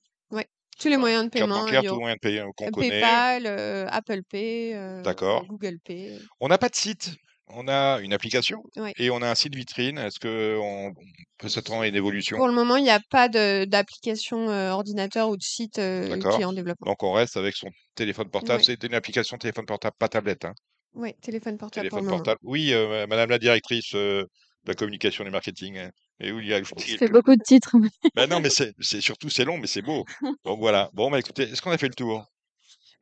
Tous 0.80 0.90
les 0.90 0.98
moyens 0.98 1.24
de 1.26 1.30
carte 1.30 1.48
paiement, 1.50 1.64
bancaire, 1.64 1.82
il 1.82 1.86
y 1.86 1.88
tous 1.88 1.94
les 1.96 2.00
moyens 2.02 2.18
de 2.22 2.28
payer 2.28 2.44
qu'on 2.56 2.70
connaît. 2.72 2.90
PayPal, 2.90 3.88
Apple 3.90 4.22
Pay, 4.30 5.02
D'accord. 5.04 5.46
Google 5.48 5.78
Pay. 5.84 6.20
On 6.40 6.50
n'a 6.50 6.58
pas 6.58 6.70
de 6.70 6.76
site. 6.76 7.12
On 7.50 7.68
a 7.68 8.00
une 8.02 8.14
application 8.14 8.62
et 8.98 9.10
on 9.10 9.22
a 9.22 9.30
un 9.30 9.36
site 9.36 9.56
vitrine. 9.56 9.98
Est-ce 9.98 10.20
que 10.20 10.58
on 10.62 10.88
on 10.90 10.94
peut 11.38 11.50
s'attendre 11.50 11.82
à 11.84 11.88
une 11.88 11.96
évolution? 11.96 12.36
Pour 12.38 12.48
le 12.48 12.54
moment, 12.54 12.78
il 12.78 12.84
n'y 12.84 12.90
a 12.90 13.00
pas 13.10 13.30
de- 13.30 13.66
d'application 13.66 14.50
euh, 14.50 14.72
ordinateur 14.72 15.30
ou 15.30 15.38
de 15.38 15.44
site 15.44 15.78
euh, 15.80 16.18
qui 16.18 16.42
est 16.42 16.46
en 16.46 16.52
développement. 16.52 16.88
Donc 16.92 17.04
on 17.04 17.14
reste 17.14 17.38
avec 17.38 17.56
son 17.56 17.70
téléphone 17.96 18.30
portable. 18.30 18.64
C'est 18.64 18.84
une 18.84 18.96
application 18.96 19.38
téléphone 19.38 19.66
portable, 19.66 19.96
pas 20.00 20.10
tablette. 20.10 20.46
Hein. 20.46 20.54
Oui, 20.96 21.14
téléphone 21.22 21.58
portable 21.58 21.88
pour 21.90 22.00
Téléphone 22.00 22.06
le 22.06 22.18
portable. 22.18 22.40
Oui, 22.44 22.74
euh, 22.74 23.06
Madame 23.08 23.30
la 23.30 23.38
directrice, 23.40 23.94
euh, 23.94 24.26
la 24.66 24.74
communication 24.74 25.24
et 25.24 25.28
du 25.28 25.32
marketing. 25.32 25.78
hein. 25.78 25.92
Et 26.20 26.32
où 26.32 26.40
il 26.40 26.48
y 26.48 26.54
a 26.54 26.62
Je 26.64 26.98
fais 26.98 27.08
beaucoup 27.08 27.36
de 27.36 27.44
titres. 27.44 27.76
Bah 28.16 28.26
non, 28.28 28.40
mais 28.42 28.50
c'est 28.50 28.74
c'est 28.80 29.00
surtout 29.02 29.30
c'est 29.30 29.46
long, 29.46 29.58
mais 29.58 29.68
c'est 29.68 29.84
beau. 29.84 30.04
Donc 30.44 30.60
voilà. 30.60 30.90
Bon, 30.94 31.12
bah 31.12 31.20
écoutez, 31.20 31.44
est-ce 31.44 31.62
qu'on 31.62 31.72
a 31.72 31.78
fait 31.78 31.88
le 31.88 31.94
tour? 31.94 32.26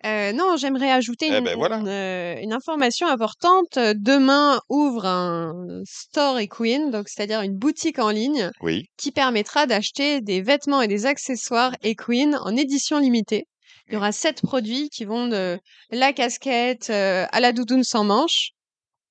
Euh, 0.03 0.33
non, 0.33 0.55
j'aimerais 0.57 0.91
ajouter 0.91 1.27
Eh 1.29 1.37
une, 1.37 1.43
ben 1.45 1.55
voilà. 1.57 1.77
une, 1.77 1.87
euh, 1.87 2.35
une 2.41 2.53
information 2.53 3.07
importante. 3.07 3.77
Demain 3.77 4.59
ouvre 4.69 5.05
un 5.05 5.53
store 5.85 6.37
Equine, 6.39 6.91
donc 6.91 7.07
c'est-à-dire 7.07 7.41
une 7.41 7.55
boutique 7.57 7.97
en 7.99 8.09
ligne 8.09 8.51
Oui. 8.61 8.85
qui 8.97 9.11
permettra 9.11 9.65
d'acheter 9.65 10.21
des 10.21 10.41
vêtements 10.41 10.81
et 10.81 10.87
des 10.87 11.05
accessoires 11.05 11.73
Equine 11.83 12.37
en 12.43 12.55
édition 12.55 12.99
limitée. 12.99 13.45
Il 13.87 13.93
y 13.93 13.97
aura 13.97 14.11
sept 14.11 14.41
produits 14.41 14.89
qui 14.89 15.05
vont 15.05 15.27
de 15.27 15.59
la 15.91 16.11
casquette 16.13 16.89
euh, 16.89 17.25
à 17.31 17.39
la 17.39 17.51
doudoune 17.51 17.83
sans 17.83 18.03
manche. 18.03 18.49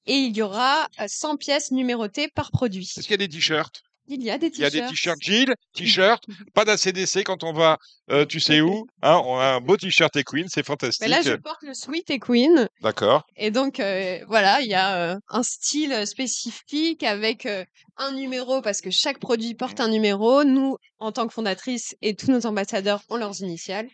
Et 0.07 0.16
il 0.16 0.37
y 0.37 0.42
aura 0.42 0.87
euh, 1.01 1.07
100 1.09 1.37
pièces 1.38 1.70
numérotées 1.70 2.29
par 2.35 2.51
produit. 2.51 2.85
Est-ce 2.97 3.03
qu'il 3.07 3.12
y 3.12 3.14
a 3.14 3.16
des 3.16 3.29
t-shirts? 3.29 3.83
Il 4.07 4.23
y 4.23 4.31
a 4.31 4.38
des 4.38 4.49
Il 4.49 4.59
y 4.61 4.64
a 4.64 4.71
t-shirts. 4.71 4.88
des 4.88 4.95
t-shirts 4.95 5.19
Gilles, 5.23 5.55
t-shirt, 5.75 6.23
pas 6.55 6.64
d'ACDC 6.64 7.25
quand 7.25 7.43
on 7.43 7.53
va, 7.53 7.79
euh, 8.11 8.27
tu 8.27 8.38
sais 8.40 8.61
où 8.61 8.87
hein, 9.03 9.21
On 9.25 9.38
a 9.38 9.55
un 9.55 9.61
beau 9.61 9.77
t-shirt 9.77 10.14
Equine, 10.17 10.47
c'est 10.49 10.61
Mais 10.61 10.64
fantastique. 10.64 11.09
là, 11.09 11.23
je 11.23 11.35
porte 11.37 11.62
le 11.62 11.73
Sweet 11.75 12.11
Equine. 12.11 12.69
D'accord. 12.83 13.25
Et 13.37 13.51
donc, 13.51 13.81
euh, 13.81 14.19
voilà, 14.29 14.61
il 14.61 14.69
y 14.69 14.75
a 14.75 14.97
euh, 15.14 15.17
un 15.29 15.43
style 15.43 16.07
spécifique 16.07 17.03
avec 17.03 17.49
un 17.97 18.12
numéro 18.12 18.61
parce 18.61 18.81
que 18.81 18.90
chaque 18.90 19.19
produit 19.21 19.55
porte 19.55 19.81
un 19.81 19.88
numéro. 19.88 20.45
Nous, 20.45 20.77
en 20.99 21.12
tant 21.12 21.27
que 21.27 21.33
fondatrice 21.33 21.95
et 22.03 22.14
tous 22.14 22.31
nos 22.31 22.45
ambassadeurs 22.47 23.03
ont 23.09 23.17
leurs 23.17 23.40
initiales. 23.40 23.88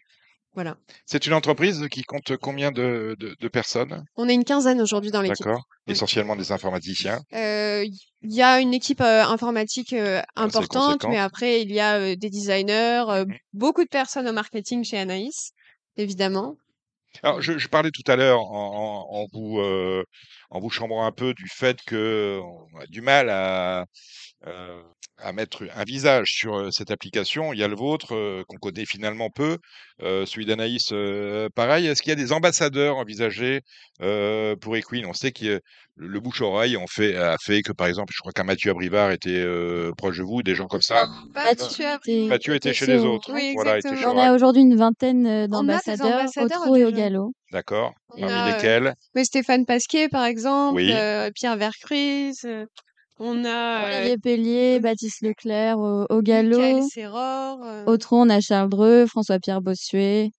Voilà. 0.54 0.76
C'est 1.06 1.26
une 1.26 1.32
entreprise 1.32 1.86
qui 1.90 2.02
compte 2.02 2.36
combien 2.36 2.72
de, 2.72 3.14
de, 3.20 3.36
de 3.38 3.48
personnes? 3.48 4.04
On 4.16 4.28
est 4.28 4.34
une 4.34 4.44
quinzaine 4.44 4.80
aujourd'hui 4.80 5.12
dans 5.12 5.22
l'équipe. 5.22 5.44
D'accord. 5.46 5.62
Oui. 5.86 5.92
Essentiellement 5.92 6.34
des 6.34 6.50
informaticiens. 6.50 7.20
Euh, 7.34 7.84
Il 8.22 8.34
y 8.34 8.42
a 8.42 8.60
une 8.60 8.74
équipe 8.74 9.00
euh, 9.00 9.22
informatique 9.24 9.92
euh, 9.92 10.20
importante, 10.34 11.04
mais 11.08 11.18
après, 11.18 11.62
il 11.62 11.72
y 11.72 11.78
a 11.80 11.98
euh, 11.98 12.16
des 12.16 12.30
designers, 12.30 13.04
euh, 13.08 13.24
Mhm. 13.26 13.36
beaucoup 13.52 13.84
de 13.84 13.88
personnes 13.88 14.28
au 14.28 14.32
marketing 14.32 14.82
chez 14.84 14.98
Anaïs, 14.98 15.52
évidemment. 15.96 16.56
Alors, 17.22 17.40
je, 17.40 17.58
je 17.58 17.68
parlais 17.68 17.90
tout 17.90 18.08
à 18.10 18.16
l'heure 18.16 18.40
en, 18.40 19.06
en, 19.10 19.22
en 19.22 19.26
vous 19.32 19.58
euh, 19.60 20.04
en 20.50 20.60
vous 20.60 20.70
chambrant 20.70 21.06
un 21.06 21.12
peu 21.12 21.32
du 21.34 21.48
fait 21.48 21.78
que 21.86 22.40
on 22.42 22.78
a 22.80 22.86
du 22.86 23.00
mal 23.00 23.30
à 23.30 23.86
euh, 24.46 24.82
à 25.22 25.32
mettre 25.32 25.64
un 25.76 25.84
visage 25.84 26.32
sur 26.32 26.54
euh, 26.56 26.70
cette 26.70 26.90
application. 26.90 27.52
Il 27.52 27.58
y 27.58 27.62
a 27.62 27.68
le 27.68 27.76
vôtre 27.76 28.14
euh, 28.14 28.42
qu'on 28.48 28.56
connaît 28.56 28.86
finalement 28.86 29.28
peu, 29.28 29.58
euh, 30.02 30.24
celui 30.24 30.46
d'Anaïs 30.46 30.88
euh, 30.92 31.50
pareil. 31.54 31.86
Est-ce 31.86 32.00
qu'il 32.00 32.08
y 32.08 32.12
a 32.12 32.16
des 32.16 32.32
ambassadeurs 32.32 32.96
envisagés 32.96 33.60
euh, 34.00 34.56
pour 34.56 34.76
Equine? 34.76 35.04
On 35.04 35.12
sait 35.12 35.30
que 35.32 35.44
le, 35.44 35.60
le 35.96 36.20
bouche-oreille 36.20 36.78
on 36.78 36.86
fait, 36.86 37.16
a 37.16 37.36
fait 37.38 37.60
que 37.60 37.72
par 37.72 37.86
exemple, 37.86 38.14
je 38.16 38.20
crois 38.20 38.32
qu'un 38.32 38.44
Mathieu 38.44 38.70
Abrivard 38.70 39.10
était 39.10 39.42
euh, 39.44 39.92
proche 39.92 40.16
de 40.16 40.22
vous, 40.22 40.42
des 40.42 40.54
gens 40.54 40.68
comme 40.68 40.80
ça. 40.80 41.06
Mathieu 41.34 41.86
Abrivard. 41.86 42.28
Mathieu 42.30 42.54
était 42.54 42.72
chez 42.72 42.86
les 42.86 43.04
autres. 43.04 43.30
Oui, 43.34 43.52
voilà, 43.54 43.78
était 43.78 43.88
exactement. 43.90 44.14
chez 44.14 44.18
On 44.18 44.22
a 44.22 44.34
aujourd'hui 44.34 44.62
une 44.62 44.76
vingtaine 44.76 45.46
d'ambassadeurs 45.48 46.30
au 46.38 46.48
trot 46.48 46.76
et 46.76 46.84
au 46.86 46.92
galop. 46.92 47.34
D'accord. 47.52 47.94
Parmi 48.08 48.24
a, 48.24 48.42
euh, 48.42 48.44
lesquels? 48.52 48.94
Mais 49.14 49.24
Stéphane 49.24 49.64
Pasquier, 49.66 50.08
par 50.08 50.24
exemple, 50.24 50.76
Oui. 50.76 50.90
euh, 50.92 51.30
Pierre 51.34 51.56
Vercruyse, 51.56 52.44
euh, 52.44 52.66
on 53.18 53.44
a 53.44 53.84
euh, 53.84 53.98
Olivier 53.98 54.18
Pellier, 54.18 54.80
Baptiste 54.80 55.22
Leclerc 55.22 55.78
au, 55.78 56.06
au 56.08 56.16
Michael 56.22 56.22
galop. 56.22 56.88
Serror. 56.88 57.60
euh, 57.64 57.84
Au 57.86 57.96
trot, 57.96 58.18
on 58.20 58.28
a 58.30 58.40
Charles 58.40 58.68
Dreux, 58.70 59.06
François-Pierre 59.06 59.60
Bossuet. 59.60 60.30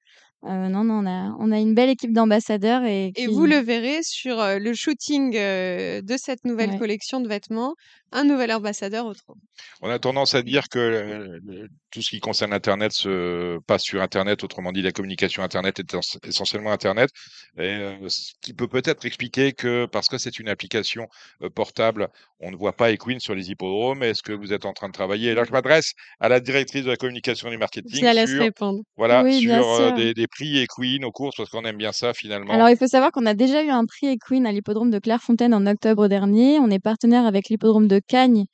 Euh, 0.44 0.70
non, 0.70 0.84
non, 0.84 1.04
on 1.04 1.06
a, 1.06 1.36
on 1.40 1.52
a 1.52 1.60
une 1.60 1.76
belle 1.76 1.90
équipe 1.92 2.14
d'ambassadeurs 2.14 2.84
et, 2.84 3.12
Et 3.16 3.28
vous 3.28 3.46
le 3.46 3.58
verrez 3.58 4.00
sur 4.02 4.40
euh, 4.40 4.58
le 4.58 4.74
shooting 4.74 5.36
euh, 5.36 6.02
de 6.02 6.16
cette 6.18 6.44
nouvelle 6.46 6.72
Ouais. 6.72 6.78
collection 6.80 7.20
de 7.20 7.28
vêtements, 7.28 7.76
un 8.12 8.24
nouvel 8.24 8.52
ambassadeur 8.52 9.06
au 9.06 9.14
trot. 9.14 9.36
On 9.82 9.90
a 9.90 10.00
tendance 10.00 10.36
à 10.36 10.42
dire 10.42 10.68
que 10.70 10.80
euh, 10.80 11.68
tout 11.92 12.02
ce 12.02 12.10
qui 12.10 12.20
concerne 12.20 12.54
Internet 12.54 12.92
se 12.92 13.58
passe 13.68 13.84
sur 13.84 14.02
Internet, 14.02 14.44
autrement 14.44 14.72
dit 14.72 14.82
la 14.82 14.92
communication 14.92 15.44
Internet 15.44 15.80
est 15.80 15.94
ess- 15.94 16.18
essentiellement 16.24 16.72
Internet, 16.72 17.10
et, 17.58 17.62
euh, 17.62 18.10
ce 18.10 18.32
qui 18.42 18.54
peut 18.54 18.68
peut-être 18.68 19.06
expliquer 19.06 19.54
que 19.54 19.86
parce 19.86 20.08
que 20.08 20.18
c'est 20.18 20.40
une 20.40 20.50
application 20.50 21.08
euh, 21.42 21.50
portable, 21.50 22.10
on 22.40 22.52
ne 22.52 22.56
voit 22.56 22.76
pas 22.76 22.92
Equine 22.92 23.20
sur 23.20 23.36
les 23.36 23.50
hippodromes. 23.52 24.04
Est-ce 24.04 24.24
que 24.24 24.34
vous 24.34 24.52
êtes 24.54 24.66
en 24.66 24.74
train 24.74 24.88
de 24.88 24.94
travailler? 24.94 25.34
Là, 25.34 25.44
je 25.44 25.52
m'adresse 25.52 25.94
à 26.20 26.28
la 26.30 26.40
directrice 26.40 26.84
de 26.84 26.90
la 26.90 26.98
communication 26.98 27.48
et 27.48 27.52
du 27.52 27.56
Je 27.56 27.60
marketing 27.60 28.04
la 28.04 28.14
laisse 28.14 28.30
sur, 28.30 28.42
répondre. 28.42 28.82
voilà, 28.98 29.24
Oui, 29.24 29.40
sur 29.42 29.94
des 29.94 30.28
prix 30.28 30.58
Equine 30.60 31.06
aux 31.06 31.12
courses 31.12 31.36
parce 31.38 31.50
qu'on 31.50 31.64
aime 31.66 31.78
bien 31.78 31.92
ça 31.92 32.14
finalement. 32.14 32.54
Alors, 32.54 32.70
il 32.70 32.78
faut 32.78 32.88
savoir 32.88 33.12
qu'on 33.12 33.26
a 33.26 33.34
déjà 33.34 33.64
eu 33.64 33.70
un 33.70 33.86
prix 33.86 34.08
Equine 34.08 34.46
à 34.46 34.52
l'hippodrome 34.52 34.90
de 34.90 35.00
Clairefontaine 35.00 35.54
en 35.54 35.66
octobre 35.68 36.08
dernier. 36.08 36.60
On 36.60 36.70
est 36.70 36.80
partenaire 36.80 37.26
avec 37.26 37.50
l'hippodrome 37.50 37.88
de 37.88 38.01
Cagnes 38.08 38.46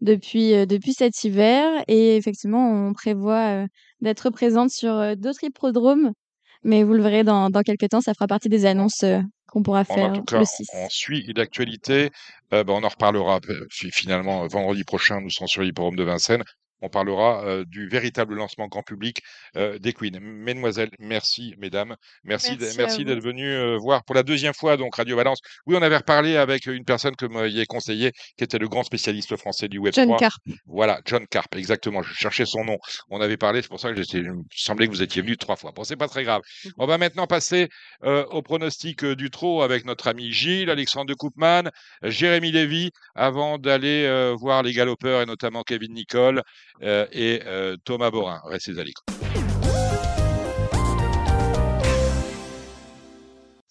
depuis, 0.00 0.66
depuis 0.66 0.92
cet 0.92 1.24
hiver. 1.24 1.82
Et 1.88 2.16
effectivement, 2.16 2.70
on 2.88 2.92
prévoit 2.92 3.64
d'être 4.00 4.30
présente 4.30 4.70
sur 4.70 5.16
d'autres 5.16 5.44
hippodromes. 5.44 6.12
Mais 6.62 6.82
vous 6.82 6.94
le 6.94 7.02
verrez 7.02 7.22
dans, 7.24 7.48
dans 7.50 7.62
quelques 7.62 7.88
temps, 7.90 8.00
ça 8.00 8.12
fera 8.14 8.26
partie 8.26 8.48
des 8.48 8.66
annonces 8.66 9.04
qu'on 9.48 9.62
pourra 9.62 9.80
En, 9.80 9.92
en 9.92 9.94
faire 9.94 10.12
tout 10.12 10.24
cas, 10.24 10.40
le 10.40 10.44
6. 10.44 10.66
on 10.74 10.88
suit 10.88 11.32
l'actualité. 11.36 12.10
Euh, 12.52 12.64
ben, 12.64 12.72
on 12.74 12.82
en 12.84 12.88
reparlera 12.88 13.40
fi- 13.70 13.90
finalement 13.92 14.46
vendredi 14.48 14.82
prochain. 14.84 15.20
Nous 15.20 15.30
serons 15.30 15.46
sur 15.46 15.62
l'hippodrome 15.62 15.96
de 15.96 16.02
Vincennes. 16.02 16.42
On 16.82 16.88
parlera 16.88 17.44
euh, 17.44 17.64
du 17.64 17.88
véritable 17.88 18.34
lancement 18.34 18.68
grand 18.68 18.82
public 18.82 19.22
euh, 19.56 19.78
des 19.78 19.92
Queens. 19.92 20.18
Mesdemoiselles, 20.20 20.90
merci, 20.98 21.54
mesdames, 21.58 21.96
merci, 22.24 22.56
d'être 22.56 23.20
venus 23.20 23.46
euh, 23.46 23.78
voir 23.78 24.04
pour 24.04 24.14
la 24.14 24.22
deuxième 24.22 24.52
fois 24.52 24.76
donc 24.76 24.96
Radio 24.96 25.16
Balance. 25.16 25.40
Oui, 25.66 25.74
on 25.78 25.82
avait 25.82 25.96
reparlé 25.96 26.36
avec 26.36 26.66
une 26.66 26.84
personne 26.84 27.16
que 27.16 27.24
vous 27.24 27.32
m'aviez 27.32 27.64
conseillé, 27.64 28.12
qui 28.36 28.44
était 28.44 28.58
le 28.58 28.68
grand 28.68 28.84
spécialiste 28.84 29.36
français 29.36 29.68
du 29.68 29.78
Web 29.78 29.94
John 29.94 30.08
3. 30.08 30.18
Carp. 30.18 30.42
Voilà, 30.66 31.00
John 31.06 31.26
Carp, 31.26 31.54
exactement. 31.56 32.02
Je 32.02 32.12
cherchais 32.12 32.44
son 32.44 32.64
nom. 32.64 32.78
On 33.08 33.20
avait 33.20 33.38
parlé, 33.38 33.62
c'est 33.62 33.68
pour 33.68 33.80
ça 33.80 33.90
que 33.90 33.96
j'étais, 33.96 34.18
il 34.18 34.32
me 34.32 34.42
semblait 34.54 34.86
que 34.86 34.92
vous 34.92 35.02
étiez 35.02 35.22
venu 35.22 35.38
trois 35.38 35.56
fois. 35.56 35.72
Bon, 35.72 35.82
c'est 35.82 35.96
pas 35.96 36.08
très 36.08 36.24
grave. 36.24 36.42
On 36.76 36.86
va 36.86 36.98
maintenant 36.98 37.26
passer 37.26 37.68
au 38.02 38.42
pronostic 38.42 39.04
du 39.04 39.30
trot 39.30 39.62
avec 39.62 39.84
notre 39.84 40.08
ami 40.08 40.30
Gilles, 40.30 40.70
Alexandre 40.70 41.06
de 41.06 41.14
Koopman, 41.14 41.70
Jérémy 42.02 42.52
Lévy, 42.52 42.90
avant 43.14 43.58
d'aller 43.58 44.34
voir 44.38 44.62
les 44.62 44.72
galopeurs 44.72 45.22
et 45.22 45.26
notamment 45.26 45.62
Kevin 45.62 45.94
Nicole 45.94 46.42
et 46.80 47.42
euh, 47.46 47.76
Thomas 47.84 48.10
Borin. 48.10 48.40
Restez 48.44 48.78
à 48.78 48.84
l'écoute. 48.84 49.04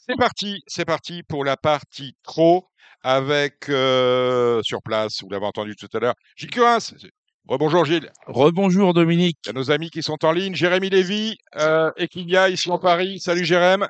C'est 0.07 0.17
parti, 0.17 0.61
c'est 0.67 0.85
parti 0.85 1.23
pour 1.23 1.43
la 1.43 1.57
partie 1.57 2.15
trot 2.23 2.67
avec 3.01 3.69
euh, 3.69 4.61
sur 4.63 4.81
place, 4.81 5.21
vous 5.21 5.29
l'avez 5.29 5.45
entendu 5.45 5.75
tout 5.75 5.89
à 5.93 5.99
l'heure, 5.99 6.15
Gilles 6.35 6.49
Curins. 6.49 6.79
Rebonjour 7.47 7.85
Gilles. 7.85 8.11
Rebonjour 8.25 8.95
Dominique. 8.95 9.37
Il 9.45 9.47
y 9.47 9.49
a 9.51 9.53
nos 9.53 9.69
amis 9.69 9.91
qui 9.91 10.01
sont 10.01 10.25
en 10.25 10.31
ligne, 10.31 10.55
Jérémy 10.55 10.89
Lévy 10.89 11.37
euh, 11.57 11.91
et 11.97 12.07
Kylia 12.07 12.49
ici 12.49 12.69
en 12.71 12.79
Paris. 12.79 13.19
Salut 13.19 13.45
Jérém. 13.45 13.87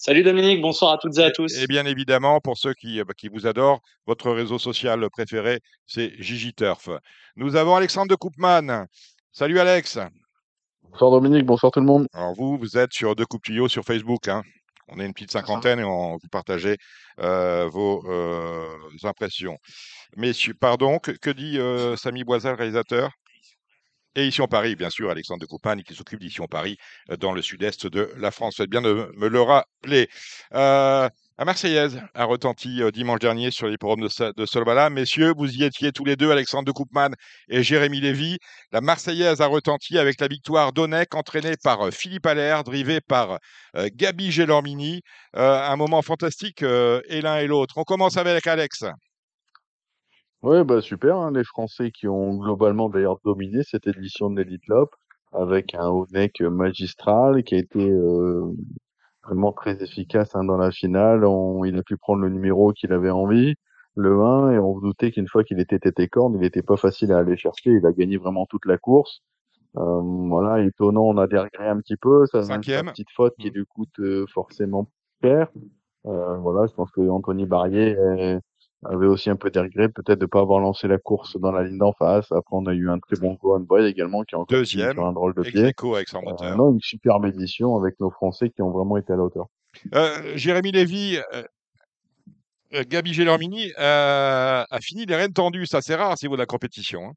Salut 0.00 0.22
Dominique, 0.22 0.60
bonsoir 0.60 0.92
à 0.92 0.98
toutes 0.98 1.18
et 1.18 1.24
à 1.24 1.32
tous. 1.32 1.58
Et 1.58 1.66
bien 1.66 1.84
évidemment, 1.84 2.38
pour 2.40 2.56
ceux 2.56 2.72
qui, 2.72 3.00
euh, 3.00 3.04
qui 3.16 3.26
vous 3.26 3.48
adorent, 3.48 3.80
votre 4.06 4.30
réseau 4.30 4.56
social 4.56 5.04
préféré, 5.10 5.58
c'est 5.86 6.12
Gigi 6.22 6.54
Turf. 6.54 6.88
Nous 7.34 7.56
avons 7.56 7.74
Alexandre 7.74 8.08
de 8.08 8.14
Koopman. 8.14 8.86
Salut 9.32 9.58
Alex. 9.58 9.98
Bonsoir 10.84 11.10
Dominique, 11.10 11.44
bonsoir 11.44 11.72
tout 11.72 11.80
le 11.80 11.86
monde. 11.86 12.06
Alors 12.12 12.32
vous, 12.36 12.56
vous 12.58 12.78
êtes 12.78 12.92
sur 12.92 13.16
Deux 13.16 13.26
Coupes 13.26 13.42
Tuyaux 13.42 13.66
sur 13.66 13.82
Facebook. 13.82 14.28
Hein. 14.28 14.44
On 14.86 15.00
est 15.00 15.04
une 15.04 15.12
petite 15.12 15.32
cinquantaine 15.32 15.80
et 15.80 15.84
on 15.84 16.12
vous 16.12 16.28
partagez 16.30 16.76
euh, 17.18 17.66
vos 17.68 18.08
euh, 18.08 18.68
impressions. 19.02 19.58
Messieurs, 20.16 20.54
pardon, 20.54 21.00
que, 21.00 21.10
que 21.10 21.30
dit 21.30 21.58
euh, 21.58 21.96
Samy 21.96 22.22
Boisal, 22.22 22.54
réalisateur? 22.54 23.10
Et 24.14 24.26
ici 24.26 24.42
en 24.42 24.48
Paris, 24.48 24.76
bien 24.76 24.90
sûr, 24.90 25.10
Alexandre 25.10 25.40
de 25.40 25.46
Coupane 25.46 25.82
qui 25.82 25.94
s'occupe 25.94 26.20
d'ici 26.20 26.40
en 26.40 26.46
Paris, 26.46 26.76
euh, 27.10 27.16
dans 27.16 27.32
le 27.32 27.42
sud-est 27.42 27.86
de 27.86 28.12
la 28.16 28.30
France. 28.30 28.56
Faites 28.56 28.70
bien 28.70 28.82
de 28.82 29.10
me 29.16 29.28
le 29.28 29.40
rappeler. 29.40 30.08
Euh, 30.54 31.08
la 31.38 31.44
Marseillaise 31.44 32.02
a 32.14 32.24
retenti 32.24 32.82
euh, 32.82 32.90
dimanche 32.90 33.20
dernier 33.20 33.52
sur 33.52 33.68
l'hippodrome 33.68 34.00
de, 34.00 34.32
de 34.32 34.44
Solvala. 34.44 34.90
Messieurs, 34.90 35.32
vous 35.36 35.48
y 35.54 35.62
étiez 35.62 35.92
tous 35.92 36.04
les 36.04 36.16
deux, 36.16 36.32
Alexandre 36.32 36.64
de 36.64 36.72
Koopman 36.72 37.10
et 37.48 37.62
Jérémy 37.62 38.00
Lévy. 38.00 38.38
La 38.72 38.80
Marseillaise 38.80 39.40
a 39.40 39.46
retenti 39.46 39.98
avec 39.98 40.20
la 40.20 40.26
victoire 40.26 40.72
d'Onec, 40.72 41.14
entraînée 41.14 41.54
par 41.62 41.86
euh, 41.86 41.90
Philippe 41.92 42.26
Allaire, 42.26 42.64
drivé 42.64 43.00
par 43.00 43.38
euh, 43.76 43.88
Gabi 43.94 44.32
Gélormini. 44.32 45.02
Euh, 45.36 45.60
un 45.60 45.76
moment 45.76 46.02
fantastique, 46.02 46.64
euh, 46.64 47.00
et 47.08 47.20
l'un 47.20 47.36
et 47.38 47.46
l'autre. 47.46 47.78
On 47.78 47.84
commence 47.84 48.16
avec 48.16 48.46
Alex. 48.48 48.84
Ouais, 50.42 50.62
bah 50.64 50.80
super, 50.80 51.16
hein, 51.16 51.32
les 51.32 51.42
Français 51.44 51.90
qui 51.90 52.06
ont 52.06 52.36
globalement 52.36 52.88
d'ailleurs 52.88 53.18
dominé 53.24 53.62
cette 53.64 53.86
édition 53.88 54.30
de 54.30 54.40
l'Elite 54.40 54.66
Lop 54.68 54.94
avec 55.32 55.74
un 55.74 55.88
Onek 55.88 56.40
magistral 56.42 57.42
qui 57.42 57.56
a 57.56 57.58
été 57.58 57.90
euh, 57.90 58.44
vraiment 59.24 59.52
très 59.52 59.82
efficace 59.82 60.34
hein, 60.36 60.44
dans 60.44 60.56
la 60.56 60.70
finale. 60.70 61.24
On- 61.24 61.64
il 61.64 61.76
a 61.76 61.82
pu 61.82 61.96
prendre 61.96 62.22
le 62.22 62.28
numéro 62.30 62.72
qu'il 62.72 62.92
avait 62.92 63.10
envie, 63.10 63.56
le 63.96 64.20
1, 64.22 64.52
et 64.52 64.58
on 64.60 64.76
se 64.76 64.80
doutait 64.82 65.10
qu'une 65.10 65.26
fois 65.26 65.42
qu'il 65.42 65.58
était 65.60 65.80
tête 65.80 65.98
et 65.98 66.08
corne, 66.08 66.34
il 66.34 66.40
n'était 66.40 66.62
pas 66.62 66.76
facile 66.76 67.12
à 67.12 67.18
aller 67.18 67.36
chercher. 67.36 67.70
Il 67.72 67.84
a 67.84 67.92
gagné 67.92 68.16
vraiment 68.16 68.46
toute 68.46 68.64
la 68.64 68.78
course. 68.78 69.20
Euh, 69.76 70.00
voilà, 70.28 70.62
étonnant, 70.64 71.02
on 71.02 71.18
a 71.18 71.26
dérégler 71.26 71.66
un 71.66 71.78
petit 71.80 71.96
peu. 71.96 72.26
Ça 72.26 72.42
Cinquième. 72.44 72.86
petite 72.86 73.10
faute 73.10 73.34
qui 73.38 73.50
lui 73.50 73.64
coûte 73.66 73.98
euh, 73.98 74.24
forcément 74.32 74.88
cher. 75.22 75.48
Euh, 76.06 76.36
voilà, 76.38 76.66
je 76.68 76.74
pense 76.74 76.90
que 76.92 77.00
Anthony 77.08 77.44
Barrier 77.44 77.90
est, 77.90 78.38
avait 78.84 79.06
aussi 79.06 79.28
un 79.30 79.36
peu 79.36 79.50
des 79.50 79.60
regrets 79.60 79.88
peut-être 79.88 80.18
de 80.18 80.26
pas 80.26 80.40
avoir 80.40 80.60
lancé 80.60 80.86
la 80.86 80.98
course 80.98 81.36
dans 81.38 81.50
la 81.50 81.64
ligne 81.64 81.78
d'en 81.78 81.92
face. 81.92 82.30
Après, 82.30 82.52
on 82.56 82.66
a 82.66 82.72
eu 82.72 82.88
un 82.88 82.98
très 82.98 83.16
bon 83.16 83.34
Gohan 83.34 83.60
Boy 83.60 83.86
également 83.86 84.22
qui 84.22 84.34
a 84.34 84.38
encore 84.38 84.56
Deuxième, 84.58 84.92
sur 84.92 85.04
un 85.06 85.12
drôle 85.12 85.34
de 85.34 85.42
pied. 85.42 85.60
avec 85.62 86.08
son 86.08 86.22
Euh, 86.42 86.54
non, 86.54 86.72
une 86.72 86.80
superbe 86.80 87.26
édition 87.26 87.76
avec 87.76 87.98
nos 88.00 88.10
Français 88.10 88.50
qui 88.50 88.62
ont 88.62 88.70
vraiment 88.70 88.96
été 88.96 89.12
à 89.12 89.16
la 89.16 89.22
hauteur. 89.22 89.46
Euh, 89.94 90.36
Jérémy 90.36 90.72
Lévy, 90.72 91.18
euh, 91.32 91.42
euh, 92.74 92.84
Gabi 92.86 93.14
Gelormini 93.14 93.72
euh, 93.78 94.64
a 94.68 94.78
fini 94.80 95.06
les 95.06 95.16
rênes 95.16 95.32
tendues. 95.32 95.66
Ça, 95.66 95.80
c'est 95.80 95.94
rare 95.94 96.12
à 96.12 96.16
ce 96.16 96.26
niveau 96.26 96.36
de 96.36 96.42
la 96.42 96.46
compétition. 96.46 97.02
hein. 97.04 97.12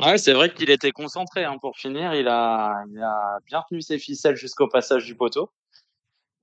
Ouais, 0.00 0.18
c'est 0.18 0.32
vrai 0.32 0.52
qu'il 0.52 0.70
était 0.70 0.92
concentré 0.92 1.42
hein, 1.44 1.56
pour 1.60 1.76
finir. 1.76 2.14
Il 2.14 2.28
a, 2.28 2.84
il 2.88 3.02
a 3.02 3.38
bien 3.46 3.64
tenu 3.68 3.82
ses 3.82 3.98
ficelles 3.98 4.36
jusqu'au 4.36 4.68
passage 4.68 5.06
du 5.06 5.16
poteau. 5.16 5.50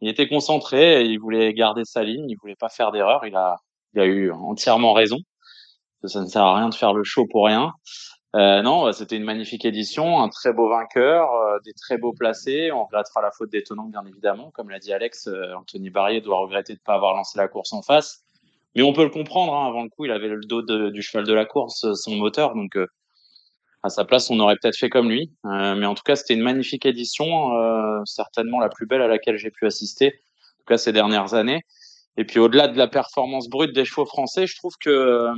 Il 0.01 0.09
était 0.09 0.27
concentré, 0.27 1.05
il 1.05 1.17
voulait 1.19 1.53
garder 1.53 1.85
sa 1.85 2.03
ligne, 2.03 2.29
il 2.29 2.35
voulait 2.41 2.57
pas 2.57 2.67
faire 2.67 2.91
d'erreur. 2.91 3.25
Il 3.25 3.35
a, 3.35 3.55
il 3.95 4.01
a 4.01 4.05
eu 4.05 4.31
entièrement 4.31 4.93
raison. 4.93 5.17
Ça 6.03 6.21
ne 6.21 6.27
sert 6.27 6.43
à 6.43 6.55
rien 6.55 6.69
de 6.69 6.75
faire 6.75 6.93
le 6.93 7.03
show 7.03 7.25
pour 7.29 7.45
rien. 7.45 7.71
Euh, 8.35 8.61
non, 8.61 8.83
bah, 8.83 8.93
c'était 8.93 9.15
une 9.15 9.23
magnifique 9.23 9.65
édition, 9.65 10.21
un 10.21 10.29
très 10.29 10.53
beau 10.53 10.69
vainqueur, 10.69 11.31
euh, 11.31 11.57
des 11.63 11.73
très 11.73 11.97
beaux 11.97 12.13
placés. 12.13 12.71
On 12.71 12.83
regrettera 12.85 13.21
la 13.21 13.31
faute 13.31 13.49
d'étonnant, 13.49 13.85
bien 13.85 14.03
évidemment. 14.05 14.51
Comme 14.51 14.69
l'a 14.69 14.79
dit 14.79 14.91
Alex, 14.91 15.27
euh, 15.27 15.53
Anthony 15.55 15.89
Barrier 15.89 16.21
doit 16.21 16.39
regretter 16.39 16.73
de 16.73 16.79
ne 16.79 16.83
pas 16.83 16.95
avoir 16.95 17.15
lancé 17.15 17.37
la 17.37 17.47
course 17.47 17.71
en 17.73 17.81
face. 17.81 18.23
Mais 18.75 18.81
on 18.81 18.91
peut 18.91 19.03
le 19.03 19.09
comprendre. 19.09 19.53
Hein, 19.55 19.67
avant 19.67 19.83
le 19.83 19.89
coup, 19.89 20.05
il 20.05 20.11
avait 20.11 20.27
le 20.27 20.41
dos 20.41 20.61
du 20.91 21.01
cheval 21.01 21.25
de 21.25 21.33
la 21.33 21.45
course, 21.45 21.85
euh, 21.85 21.93
son 21.95 22.15
moteur. 22.15 22.55
Donc, 22.55 22.75
euh, 22.75 22.87
à 23.83 23.89
sa 23.89 24.03
place, 24.03 24.29
on 24.29 24.39
aurait 24.39 24.55
peut-être 24.61 24.77
fait 24.77 24.89
comme 24.89 25.09
lui. 25.09 25.31
Euh, 25.45 25.75
mais 25.75 25.85
en 25.85 25.95
tout 25.95 26.03
cas, 26.03 26.15
c'était 26.15 26.33
une 26.33 26.41
magnifique 26.41 26.85
édition, 26.85 27.55
euh, 27.55 28.01
certainement 28.05 28.59
la 28.59 28.69
plus 28.69 28.85
belle 28.85 29.01
à 29.01 29.07
laquelle 29.07 29.37
j'ai 29.37 29.51
pu 29.51 29.65
assister, 29.65 30.07
en 30.07 30.57
tout 30.59 30.65
cas 30.67 30.77
ces 30.77 30.91
dernières 30.91 31.35
années. 31.35 31.61
Et 32.17 32.25
puis, 32.25 32.39
au-delà 32.39 32.67
de 32.67 32.77
la 32.77 32.87
performance 32.87 33.49
brute 33.49 33.73
des 33.73 33.85
chevaux 33.85 34.05
français, 34.05 34.47
je 34.47 34.55
trouve 34.55 34.73
que 34.79 34.89
euh, 34.89 35.33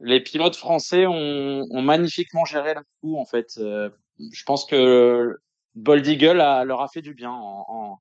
les 0.00 0.20
pilotes 0.20 0.56
français 0.56 1.06
ont, 1.06 1.64
ont 1.70 1.82
magnifiquement 1.82 2.44
géré 2.44 2.74
le 2.74 2.82
coup, 3.00 3.16
en 3.18 3.24
fait. 3.24 3.48
Euh, 3.58 3.90
je 4.32 4.44
pense 4.44 4.66
que 4.66 5.36
Bold 5.74 6.06
Eagle 6.06 6.40
a, 6.40 6.64
leur 6.64 6.80
a 6.82 6.88
fait 6.88 7.02
du 7.02 7.14
bien 7.14 7.30
en, 7.32 7.64
en, 7.68 7.98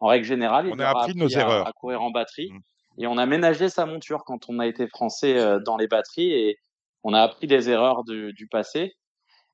en 0.00 0.06
règle 0.06 0.24
générale. 0.24 0.66
Il 0.68 0.74
On 0.74 0.78
a 0.78 0.88
appris 0.88 1.14
de 1.14 1.18
nos 1.18 1.36
à- 1.36 1.40
erreurs. 1.40 1.66
À, 1.66 1.72
courir 1.72 2.02
en 2.02 2.10
batterie. 2.10 2.50
Mm. 2.52 2.60
Et 2.98 3.06
on 3.06 3.18
a 3.18 3.26
ménagé 3.26 3.68
sa 3.68 3.84
monture 3.86 4.22
quand 4.24 4.48
on 4.48 4.58
a 4.58 4.66
été 4.66 4.86
français 4.86 5.36
euh, 5.36 5.58
dans 5.58 5.76
les 5.76 5.86
batteries 5.88 6.32
et 6.32 6.58
on 7.02 7.12
a 7.12 7.20
appris 7.20 7.46
des 7.46 7.68
erreurs 7.68 8.04
du, 8.04 8.32
du 8.32 8.46
passé. 8.46 8.94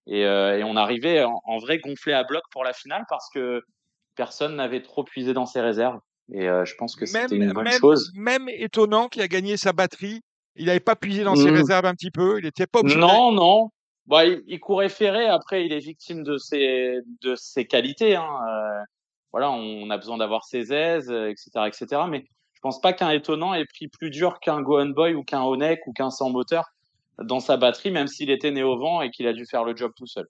Et, 0.07 0.25
euh, 0.27 0.59
et 0.59 0.65
on 0.65 0.77
arrivait 0.77 1.25
en, 1.25 1.41
en 1.45 1.59
vrai 1.59 1.79
gonflé 1.79 2.13
à 2.13 2.25
bloc 2.25 2.43
pour 2.51 2.65
la 2.65 2.73
finale 2.73 3.05
parce 3.09 3.29
que 3.31 3.63
personne 4.15 4.57
n'avait 4.57 4.83
trop 4.83 5.05
puisé 5.05 5.33
dans 5.33 5.47
ses 5.47 5.61
réserves. 5.61 5.99
Et 6.33 6.49
euh, 6.49 6.65
je 6.65 6.75
pense 6.77 6.97
que 6.97 7.05
c'était 7.07 7.35
une 7.37 7.53
bonne 7.53 7.65
même, 7.65 7.81
chose. 7.81 8.13
même 8.15 8.49
étonnant 8.49 9.09
qu'il 9.09 9.23
a 9.23 9.29
gagné 9.29 9.57
sa 9.57 9.73
batterie. 9.73 10.21
Il 10.57 10.67
n'avait 10.67 10.81
pas 10.81 10.97
puisé 10.97 11.25
dans 11.25 11.35
ses 11.37 11.51
Mm. 11.51 11.55
réserves 11.57 11.87
un 11.87 11.95
petit 11.95 12.11
peu. 12.11 12.39
Il 12.39 12.45
n'était 12.45 12.67
pas 12.67 12.81
obligé. 12.81 12.99
Non, 12.99 13.33
non. 13.33 13.71
Bah, 14.07 14.25
il, 14.27 14.43
il 14.47 14.61
courait 14.61 14.89
ferré. 14.89 15.27
Après, 15.27 15.65
il 15.65 15.73
est 15.73 15.79
victime 15.79 16.23
de 16.23 16.37
ses 16.39 16.99
de 17.23 17.35
ses 17.37 17.67
qualités. 17.67 18.17
Hein. 18.17 18.29
Euh, 18.49 18.83
voilà, 19.33 19.51
on 19.51 19.89
a 19.91 19.97
besoin 19.97 20.19
d'avoir 20.19 20.45
ses 20.45 20.73
aises, 20.73 21.11
euh, 21.11 21.31
etc., 21.31 21.51
etc. 21.67 22.03
Mais 22.09 22.25
je 22.53 22.61
pense 22.61 22.81
pas 22.81 22.93
qu'un 22.93 23.11
étonnant 23.11 23.55
ait 23.55 23.65
pris 23.65 23.89
plus 23.89 24.11
dur 24.11 24.39
qu'un 24.41 24.61
Gohan 24.61 24.91
Boy 24.91 25.15
ou 25.15 25.23
qu'un 25.25 25.43
Onek 25.43 25.87
ou 25.87 25.93
qu'un 25.93 26.11
sans 26.11 26.31
moteur 26.31 26.65
dans 27.23 27.41
sa 27.41 27.57
batterie, 27.57 27.91
même 27.91 28.07
s'il 28.09 28.31
était 28.31 28.51
né 28.51 28.63
au 28.63 28.79
vent 28.79 29.01
et 29.03 29.11
qu'il 29.11 29.27
a 29.27 29.33
dû 29.33 29.45
faire 29.47 29.65
le 29.65 29.75
job 29.77 29.93
tout 29.97 30.07
seul. 30.07 30.27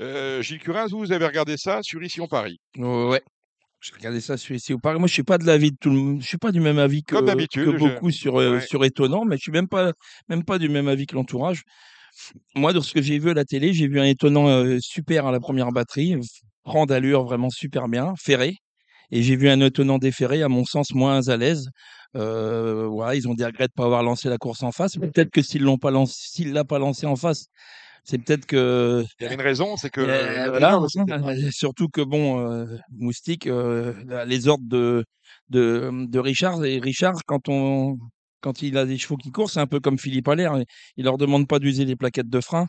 Euh, 0.00 0.42
Gilles 0.42 0.58
Curin, 0.60 0.86
vous, 0.86 0.98
vous 0.98 1.12
avez 1.12 1.26
regardé 1.26 1.56
ça 1.56 1.80
sur 1.82 2.02
Ici 2.02 2.20
on 2.20 2.26
Paris? 2.26 2.58
Ouais. 2.76 3.22
J'ai 3.84 3.92
regardé 3.96 4.20
ça 4.22 4.38
sur 4.38 4.54
ici 4.56 4.72
au 4.72 4.78
Paris. 4.78 4.98
Moi, 4.98 5.08
je 5.08 5.12
suis 5.12 5.22
pas 5.24 5.36
de 5.36 5.44
l'avis 5.44 5.70
de 5.70 5.76
tout 5.78 5.90
le 5.90 5.96
monde. 5.96 6.22
Je 6.22 6.26
suis 6.26 6.38
pas 6.38 6.52
du 6.52 6.60
même 6.60 6.78
avis 6.78 7.02
que, 7.02 7.16
Comme 7.16 7.26
que 7.26 7.72
je- 7.72 7.76
beaucoup 7.76 8.10
sur, 8.10 8.40
euh, 8.40 8.54
Ouais. 8.54 8.60
sur 8.66 8.82
étonnant, 8.82 9.26
mais 9.26 9.36
je 9.36 9.42
suis 9.42 9.52
même 9.52 9.68
pas, 9.68 9.92
même 10.30 10.42
pas 10.42 10.58
du 10.58 10.70
même 10.70 10.88
avis 10.88 11.04
que 11.06 11.14
l'entourage. 11.14 11.64
Moi, 12.54 12.72
dans 12.72 12.80
ce 12.80 12.94
que 12.94 13.02
j'ai 13.02 13.18
vu 13.18 13.28
à 13.30 13.34
la 13.34 13.44
télé, 13.44 13.74
j'ai 13.74 13.86
vu 13.86 14.00
un 14.00 14.04
étonnant 14.04 14.48
euh, 14.48 14.78
super 14.80 15.26
à 15.26 15.32
la 15.32 15.40
première 15.40 15.70
batterie, 15.70 16.16
franc 16.64 16.86
d'allure, 16.86 17.24
vraiment 17.24 17.50
super 17.50 17.88
bien, 17.88 18.14
ferré. 18.18 18.56
Et 19.10 19.22
j'ai 19.22 19.36
vu 19.36 19.50
un 19.50 19.60
étonnant 19.60 19.98
déferré, 19.98 20.42
à 20.42 20.48
mon 20.48 20.64
sens, 20.64 20.94
moins 20.94 21.28
à 21.28 21.36
l'aise. 21.36 21.68
Euh, 22.16 22.86
voilà, 22.86 23.14
ils 23.16 23.28
ont 23.28 23.34
des 23.34 23.44
regrets 23.44 23.66
de 23.66 23.72
pas 23.76 23.84
avoir 23.84 24.02
lancé 24.02 24.30
la 24.30 24.38
course 24.38 24.62
en 24.62 24.72
face. 24.72 24.94
Peut-être 24.94 25.30
que 25.30 25.42
s'ils 25.42 25.62
l'ont 25.62 25.76
pas 25.76 25.90
lancé, 25.90 26.14
s'il 26.16 26.52
l'a 26.54 26.64
pas 26.64 26.78
lancé 26.78 27.04
en 27.04 27.16
face, 27.16 27.48
c'est 28.04 28.18
peut-être 28.18 28.46
que 28.46 29.04
Il 29.20 29.22
y 29.24 29.26
avait 29.26 29.34
une 29.36 29.40
raison, 29.40 29.76
c'est 29.76 29.90
que. 29.90 30.00
euh, 30.00 30.48
voilà, 30.50 30.78
surtout 31.52 31.88
que 31.88 32.00
bon, 32.02 32.40
euh, 32.40 32.66
Moustique, 32.92 33.46
euh, 33.46 33.94
les 34.26 34.48
ordres 34.48 34.66
de, 34.68 35.04
de, 35.50 35.90
de 36.06 36.18
Richard, 36.18 36.64
et 36.64 36.78
Richard, 36.78 37.14
quand 37.26 37.48
on 37.48 37.96
quand 38.40 38.60
il 38.60 38.76
a 38.76 38.84
des 38.84 38.98
chevaux 38.98 39.16
qui 39.16 39.30
courent, 39.30 39.50
c'est 39.50 39.60
un 39.60 39.66
peu 39.66 39.80
comme 39.80 39.98
Philippe 39.98 40.28
Allaire, 40.28 40.58
il- 40.58 40.66
il 40.98 41.04
leur 41.04 41.16
demande 41.16 41.48
pas 41.48 41.58
d'user 41.58 41.86
les 41.86 41.96
plaquettes 41.96 42.28
de 42.28 42.40
frein. 42.42 42.66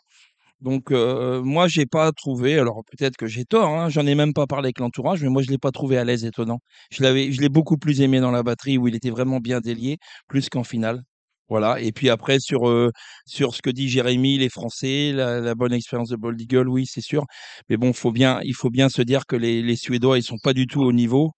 Donc 0.62 0.92
euh, 0.92 1.42
moi, 1.44 1.68
j'ai 1.68 1.86
pas 1.86 2.12
trouvé, 2.14 2.58
alors 2.60 2.84
peut-être 2.86 3.18
que 3.18 3.28
j'ai 3.28 3.46
tort, 3.46 3.70
hein, 3.70 3.90
j'en 3.90 4.06
ai 4.08 4.16
même 4.16 4.34
pas 4.34 4.48
parlé 4.48 4.68
avec 4.68 4.80
l'entourage, 4.80 5.22
mais 5.24 5.30
moi 5.30 5.42
je 5.44 5.50
l'ai 5.50 5.58
pas 5.58 5.72
trouvé 5.72 5.98
à 5.98 6.04
l'aise 6.06 6.26
étonnant. 6.26 6.60
Je 6.92 7.04
l'avais, 7.04 7.32
je 7.32 7.42
l'ai 7.42 7.50
beaucoup 7.50 7.78
plus 7.78 8.02
aimé 8.02 8.20
dans 8.22 8.32
la 8.32 8.44
batterie 8.44 8.78
où 8.78 8.88
il 8.88 8.96
était 8.96 9.10
vraiment 9.12 9.40
bien 9.40 9.60
délié, 9.62 9.98
plus 10.28 10.50
qu'en 10.50 10.64
finale. 10.64 11.04
Voilà. 11.50 11.80
Et 11.82 11.92
puis 11.92 12.10
après 12.10 12.40
sur 12.40 12.68
euh, 12.70 12.92
sur 13.26 13.56
ce 13.56 13.62
que 13.62 13.70
dit 13.70 13.88
Jérémy, 13.90 14.38
les 14.38 14.50
Français, 14.50 15.12
la, 15.14 15.40
la 15.42 15.56
bonne 15.56 15.74
expérience 15.74 16.10
de 16.10 16.16
Bold 16.16 16.40
Eagle, 16.42 16.68
oui, 16.70 16.86
c'est 16.88 17.02
sûr. 17.02 17.26
Mais 17.70 17.78
bon, 17.78 17.94
faut 17.94 18.12
bien, 18.12 18.40
il 18.44 18.56
faut 18.56 18.70
bien 18.72 18.90
se 18.90 19.02
dire 19.02 19.26
que 19.28 19.36
les, 19.36 19.62
les 19.62 19.76
Suédois, 19.76 20.18
ils 20.18 20.24
sont 20.24 20.40
pas 20.40 20.54
du 20.54 20.68
tout 20.68 20.82
au 20.82 20.92
niveau. 20.94 21.34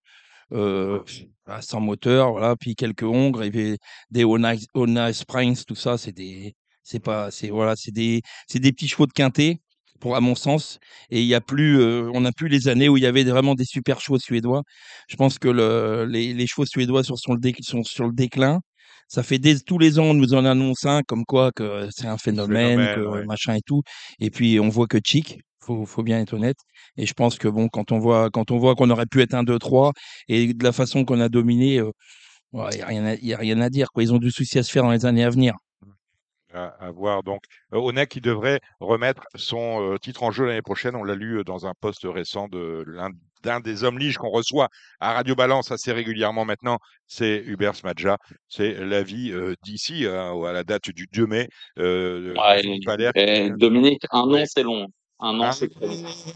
Euh, 0.54 1.02
sans 1.62 1.80
moteur, 1.82 2.32
voilà. 2.32 2.56
Puis 2.56 2.76
quelques 2.76 3.04
Hongres, 3.04 3.44
et 3.44 3.52
puis 3.52 3.78
des 4.12 4.24
Ona, 4.24 4.54
Ona 4.74 5.14
Springs, 5.14 5.64
tout 5.66 5.76
ça, 5.76 5.98
c'est 5.98 6.12
des, 6.12 6.56
c'est 6.84 7.00
pas, 7.00 7.32
c'est 7.32 7.50
voilà, 7.50 7.76
c'est 7.76 7.92
des, 7.92 8.22
c'est 8.48 8.60
des 8.60 8.72
petits 8.72 8.88
chevaux 8.88 9.08
de 9.08 9.14
quintet, 9.14 9.60
pour 10.00 10.16
à 10.16 10.22
mon 10.22 10.36
sens. 10.36 10.80
Et 11.10 11.22
il 11.22 11.28
y 11.28 11.36
a 11.36 11.42
plus, 11.42 11.80
euh, 11.80 12.10
on 12.14 12.22
n'a 12.22 12.32
plus 12.32 12.48
les 12.50 12.68
années 12.68 12.90
où 12.90 12.98
il 12.98 13.04
y 13.04 13.06
avait 13.08 13.24
vraiment 13.24 13.56
des 13.56 13.66
super 13.66 14.00
chevaux 14.02 14.20
suédois. 14.20 14.64
Je 15.10 15.16
pense 15.16 15.40
que 15.40 15.48
le, 15.50 16.06
les, 16.10 16.34
les 16.34 16.48
chevaux 16.48 16.66
suédois 16.66 17.04
sont 17.04 17.16
sur 17.16 17.34
le 17.34 17.40
dé- 17.40 17.56
sont 17.62 17.84
sur 17.84 18.06
le 18.06 18.14
déclin. 18.14 18.62
Ça 19.08 19.24
fait 19.24 19.40
des, 19.40 19.60
tous 19.60 19.78
les 19.80 20.00
ans, 20.00 20.06
on 20.06 20.14
nous 20.14 20.34
en 20.34 20.46
annonce 20.46 20.86
un, 20.86 21.02
comme 21.04 21.26
quoi 21.26 21.52
que 21.52 21.88
c'est 21.92 22.08
un 22.08 22.18
phénomène, 22.18 22.80
Phénomène, 22.80 22.96
que 22.96 23.02
ouais. 23.08 23.26
machin 23.26 23.56
et 23.56 23.62
tout. 23.66 23.82
Et 24.20 24.30
puis 24.30 24.60
on 24.60 24.70
voit 24.70 24.88
que 24.88 24.98
Chic, 25.06 25.40
faut, 25.62 25.86
faut 25.86 26.04
bien 26.04 26.20
être 26.22 26.34
honnête. 26.34 26.58
Et 26.98 27.06
je 27.06 27.14
pense 27.14 27.38
que 27.38 27.48
bon, 27.48 27.70
quand 27.70 27.92
on 27.92 28.00
voit, 28.00 28.30
quand 28.30 28.52
on 28.52 28.58
voit 28.58 28.76
qu'on 28.76 28.90
aurait 28.90 29.06
pu 29.06 29.22
être 29.22 29.34
un 29.34 29.44
2-3 29.44 29.94
et 30.28 30.54
de 30.54 30.64
la 30.64 30.72
façon 30.74 31.06
qu'on 31.06 31.20
a 31.22 31.30
dominé, 31.30 31.80
euh, 31.80 31.92
ouais, 32.54 32.70
il 32.74 32.80
y 32.80 32.82
a 32.82 32.86
rien, 32.88 33.06
à- 33.06 33.16
il 33.16 33.26
y 33.28 33.34
a 33.34 33.38
rien 33.38 33.62
à 33.62 33.70
dire. 33.70 33.90
Quoi. 33.94 34.04
Ils 34.04 34.14
ont 34.14 34.20
du 34.20 34.32
souci 34.32 34.60
à 34.60 34.64
se 34.64 34.72
faire 34.72 34.84
dans 34.84 34.92
les 34.92 35.06
années 35.06 35.24
à 35.24 35.30
venir. 35.30 35.54
à, 36.54 36.68
à 36.80 36.92
voir. 36.92 37.24
Donc, 37.24 37.44
euh, 37.74 37.78
Onek 37.78 38.10
qui 38.10 38.22
devrait 38.22 38.60
remettre 38.80 39.24
son 39.36 39.82
euh, 39.94 39.98
titre 39.98 40.24
en 40.24 40.32
jeu 40.32 40.46
l'année 40.46 40.62
prochaine. 40.62 40.96
On 40.96 41.04
l'a 41.04 41.16
lu 41.16 41.44
dans 41.46 41.66
un 41.68 41.74
post 41.80 42.02
récent 42.06 42.48
de 42.48 42.84
l'un 42.88 43.10
d'un 43.44 43.60
des 43.60 43.84
hommes 43.84 44.00
liges 44.00 44.18
qu'on 44.18 44.30
reçoit 44.30 44.70
à 45.00 45.14
Radio 45.14 45.36
Balance 45.36 45.72
assez 45.72 45.92
régulièrement 45.92 46.46
maintenant, 46.46 46.78
c'est 47.08 47.44
Hubert 47.46 47.76
Smadja. 47.76 48.18
C'est 48.48 48.74
l'avis 48.74 49.32
euh, 49.32 49.54
d'ici 49.64 50.06
hein, 50.06 50.34
à 50.46 50.52
la 50.52 50.64
date 50.64 50.90
du 50.92 51.08
2 51.12 51.28
mai. 51.28 51.50
Euh, 51.78 52.34
de 52.34 52.38
Ouais, 52.40 53.12
et 53.16 53.50
Dominique, 53.52 54.04
un 54.12 54.20
an 54.22 54.44
c'est 54.46 54.64
long. 54.64 54.88
Un 55.20 55.40
an 55.40 55.44
Hein? 55.46 55.52
c'est 55.52 55.74
long. 55.82 55.90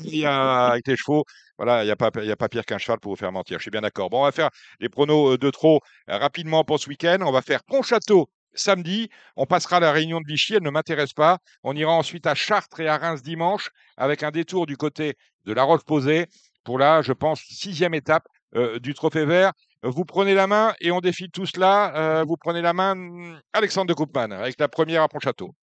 Il 0.04 0.16
y 0.16 0.26
a, 0.26 0.68
avec 0.68 0.88
les 0.88 0.96
chevaux, 0.98 1.24
voilà, 1.58 1.84
il 1.84 1.86
n'y 1.86 1.92
a, 1.92 1.96
pas- 1.96 2.10
y 2.24 2.32
a 2.32 2.36
pas 2.36 2.50
pire 2.50 2.66
qu'un 2.66 2.78
cheval 2.80 3.00
pour 3.00 3.12
vous 3.12 3.16
faire 3.18 3.32
mentir. 3.32 3.60
Je 3.60 3.64
suis 3.64 3.72
bien 3.72 3.82
d'accord. 3.82 4.10
Bon, 4.10 4.22
on 4.22 4.24
va 4.24 4.32
faire 4.32 4.50
les 4.80 4.90
pronos 4.90 5.34
euh, 5.34 5.38
de 5.38 5.50
trop 5.50 5.80
rapidement 6.08 6.64
pour 6.64 6.80
ce 6.80 6.90
week-end. 6.90 7.18
On 7.22 7.32
va 7.32 7.42
faire 7.42 7.64
Pontchâteau 7.64 8.30
samedi. 8.54 9.10
On 9.38 9.46
passera 9.46 9.78
à 9.78 9.80
la 9.80 9.92
réunion 9.92 10.20
de 10.20 10.26
Vichy. 10.28 10.56
Elle 10.56 10.64
ne 10.64 10.70
m'intéresse 10.72 11.14
pas. 11.14 11.38
On 11.64 11.76
ira 11.76 11.92
ensuite 11.94 12.26
à 12.28 12.34
Chartres 12.36 12.80
et 12.80 12.88
à 12.88 12.98
Reims 12.98 13.22
dimanche 13.22 13.70
avec 13.98 14.24
un 14.24 14.32
détour 14.32 14.66
du 14.66 14.78
côté 14.78 15.16
de 15.46 15.54
la 15.54 15.64
Roche-Posay 15.64 16.26
pour 16.64 16.80
la, 16.80 17.02
je 17.02 17.14
pense, 17.14 17.42
sixième 17.42 17.94
étape 17.94 18.28
euh, 18.56 18.80
du 18.80 18.94
Trophée 18.94 19.26
Vert. 19.26 19.54
Vous 19.84 20.06
prenez 20.06 20.36
la 20.36 20.46
main 20.46 20.74
et 20.80 20.92
on 20.92 21.00
défile 21.00 21.32
tout 21.32 21.46
cela. 21.46 21.96
Euh, 21.96 22.24
vous 22.24 22.38
prenez 22.38 22.62
la 22.62 22.74
main, 22.74 23.40
Alexandre 23.54 23.88
de 23.88 23.94
Koopman, 23.94 24.32
avec 24.32 24.60
la 24.60 24.68
première 24.68 25.02
à 25.02 25.08
Pontchâteau. 25.08 25.56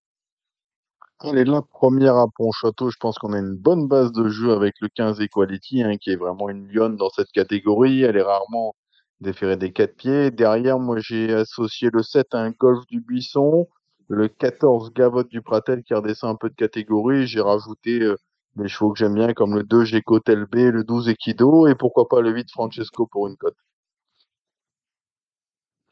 Allez, 1.21 1.45
la 1.45 1.63
première 1.63 2.17
à 2.17 2.27
Pontchâteau, 2.29 2.91
je 2.91 2.97
pense 2.99 3.19
qu'on 3.19 3.33
a 3.33 3.39
une 3.39 3.57
bonne 3.57 3.89
base 3.89 4.13
de 4.13 4.29
jeu 4.29 4.53
avec 4.53 4.75
le 4.81 4.89
15 4.89 5.21
Equality, 5.21 5.83
hein, 5.83 5.97
qui 5.97 6.11
est 6.11 6.17
vraiment 6.17 6.49
une 6.49 6.69
lionne 6.69 6.97
dans 6.97 7.11
cette 7.11 7.31
catégorie. 7.33 8.03
Elle 8.03 8.17
est 8.17 8.23
rarement 8.23 8.75
déférée 9.21 9.57
des 9.57 9.73
quatre 9.73 9.97
pieds. 9.97 10.31
Derrière, 10.31 10.79
moi, 10.79 10.99
j'ai 11.01 11.33
associé 11.35 11.91
le 11.93 12.03
7 12.03 12.35
à 12.35 12.39
un 12.39 12.51
Golf 12.51 12.87
du 12.87 13.01
Buisson, 13.01 13.69
le 14.09 14.29
14 14.29 14.93
Gavotte 14.93 15.29
du 15.29 15.43
Pratel 15.43 15.83
qui 15.83 15.95
redescend 15.95 16.31
un 16.31 16.37
peu 16.37 16.51
de 16.51 16.55
catégorie. 16.55 17.27
J'ai 17.27 17.41
rajouté 17.41 18.01
euh, 18.01 18.17
des 18.59 18.69
chevaux 18.69 18.93
que 18.93 18.99
j'aime 18.99 19.15
bien, 19.15 19.33
comme 19.33 19.55
le 19.55 19.63
2 19.63 19.85
Geco 19.85 20.21
Telbé, 20.21 20.71
le 20.71 20.85
12 20.85 21.09
Equido, 21.09 21.67
et 21.67 21.75
pourquoi 21.75 22.09
pas 22.09 22.21
le 22.21 22.31
8 22.31 22.51
Francesco 22.51 23.07
pour 23.07 23.29
une 23.29 23.37
cote. 23.37 23.57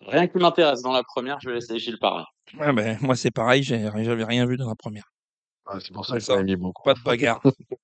Rien 0.06 0.28
qui 0.28 0.38
m'intéresse 0.38 0.82
dans 0.82 0.92
la 0.92 1.02
première, 1.02 1.40
je 1.40 1.48
vais 1.48 1.54
laisser 1.56 1.78
Gilles 1.78 1.98
parler. 1.98 2.24
Ouais, 2.58 2.72
ben, 2.72 2.98
moi, 3.00 3.16
c'est 3.16 3.30
pareil, 3.30 3.62
j'ai- 3.62 3.90
j'avais 4.04 4.24
rien 4.24 4.46
vu 4.46 4.56
dans 4.56 4.68
la 4.68 4.74
première. 4.76 5.10
Ah, 5.66 5.78
c'est 5.80 5.92
pour 5.92 6.06
ça 6.06 6.14
que 6.14 6.20
ça. 6.20 6.40
mis 6.42 6.54
beaucoup. 6.54 6.82
Pas 6.84 6.94
de 6.94 7.02
bagarre. 7.02 7.40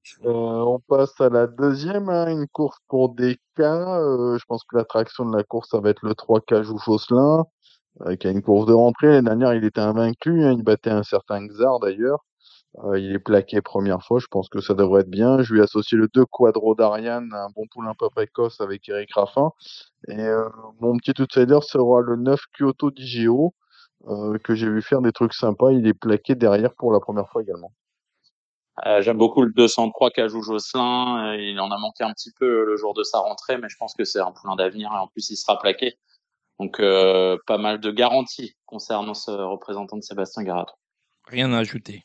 Euh, 0.24 0.30
on 0.30 0.80
passe 0.80 1.18
à 1.20 1.28
la 1.30 1.46
deuxième, 1.46 2.08
hein, 2.08 2.28
une 2.28 2.46
course 2.48 2.76
pour 2.88 3.14
des 3.14 3.36
cas. 3.56 3.98
Euh, 4.00 4.38
je 4.38 4.44
pense 4.46 4.62
que 4.64 4.76
l'attraction 4.76 5.24
de 5.28 5.36
la 5.36 5.42
course, 5.44 5.70
ça 5.70 5.80
va 5.80 5.90
être 5.90 6.02
le 6.02 6.14
3 6.14 6.40
Cajou 6.40 6.78
Josselin. 6.78 7.44
euh, 8.02 8.14
qui 8.16 8.26
a 8.26 8.30
une 8.30 8.42
course 8.42 8.66
de 8.66 8.72
rentrée. 8.74 9.08
L'année 9.08 9.28
dernière, 9.28 9.54
il 9.54 9.64
était 9.64 9.80
invaincu, 9.80 10.44
hein, 10.44 10.52
il 10.52 10.62
battait 10.62 10.90
un 10.90 11.02
certain 11.02 11.46
Xar 11.46 11.80
d'ailleurs. 11.80 12.24
Euh, 12.82 12.98
il 12.98 13.12
est 13.12 13.20
plaqué 13.20 13.60
première 13.60 14.02
fois, 14.02 14.18
je 14.18 14.26
pense 14.26 14.48
que 14.48 14.60
ça 14.60 14.74
devrait 14.74 15.02
être 15.02 15.10
bien. 15.10 15.42
Je 15.42 15.54
lui 15.54 15.60
ai 15.60 15.62
associé 15.62 15.96
le 15.96 16.08
2 16.12 16.24
Quadro 16.26 16.74
d'Ariane, 16.74 17.32
un 17.32 17.48
bon 17.54 17.66
poulain 17.70 17.94
peu 17.96 18.10
précoce 18.10 18.60
avec 18.60 18.88
Eric 18.88 19.12
Raffin. 19.14 19.52
Et 20.08 20.18
euh, 20.18 20.48
mon 20.80 20.96
petit 20.96 21.20
outsider 21.20 21.60
sera 21.62 22.00
le 22.00 22.16
9 22.16 22.40
Kyoto 22.58 22.90
d'IGO, 22.90 23.54
euh, 24.08 24.38
que 24.38 24.54
j'ai 24.54 24.68
vu 24.68 24.82
faire 24.82 25.02
des 25.02 25.12
trucs 25.12 25.34
sympas. 25.34 25.70
Il 25.70 25.86
est 25.86 25.94
plaqué 25.94 26.34
derrière 26.34 26.74
pour 26.74 26.92
la 26.92 27.00
première 27.00 27.28
fois 27.28 27.42
également. 27.42 27.72
Euh, 28.86 29.00
J'aime 29.02 29.18
beaucoup 29.18 29.42
le 29.42 29.52
203 29.52 30.10
Cajou 30.10 30.42
Josselin. 30.42 31.32
Euh, 31.32 31.36
il 31.36 31.58
en 31.60 31.70
a 31.70 31.78
manqué 31.78 32.02
un 32.02 32.12
petit 32.12 32.32
peu 32.32 32.64
le 32.64 32.76
jour 32.76 32.92
de 32.94 33.04
sa 33.04 33.18
rentrée, 33.18 33.56
mais 33.56 33.68
je 33.68 33.76
pense 33.76 33.94
que 33.94 34.04
c'est 34.04 34.20
un 34.20 34.32
poulain 34.32 34.56
d'avenir 34.56 34.90
et 34.92 34.98
en 34.98 35.06
plus 35.06 35.30
il 35.30 35.36
sera 35.36 35.58
plaqué. 35.58 35.94
Donc 36.58 36.80
euh, 36.80 37.36
pas 37.46 37.58
mal 37.58 37.80
de 37.80 37.90
garanties 37.90 38.56
concernant 38.66 39.14
ce 39.14 39.30
représentant 39.30 39.96
de 39.96 40.02
Sébastien 40.02 40.42
Garato. 40.42 40.74
Rien 41.26 41.52
à 41.52 41.58
ajouter. 41.58 42.02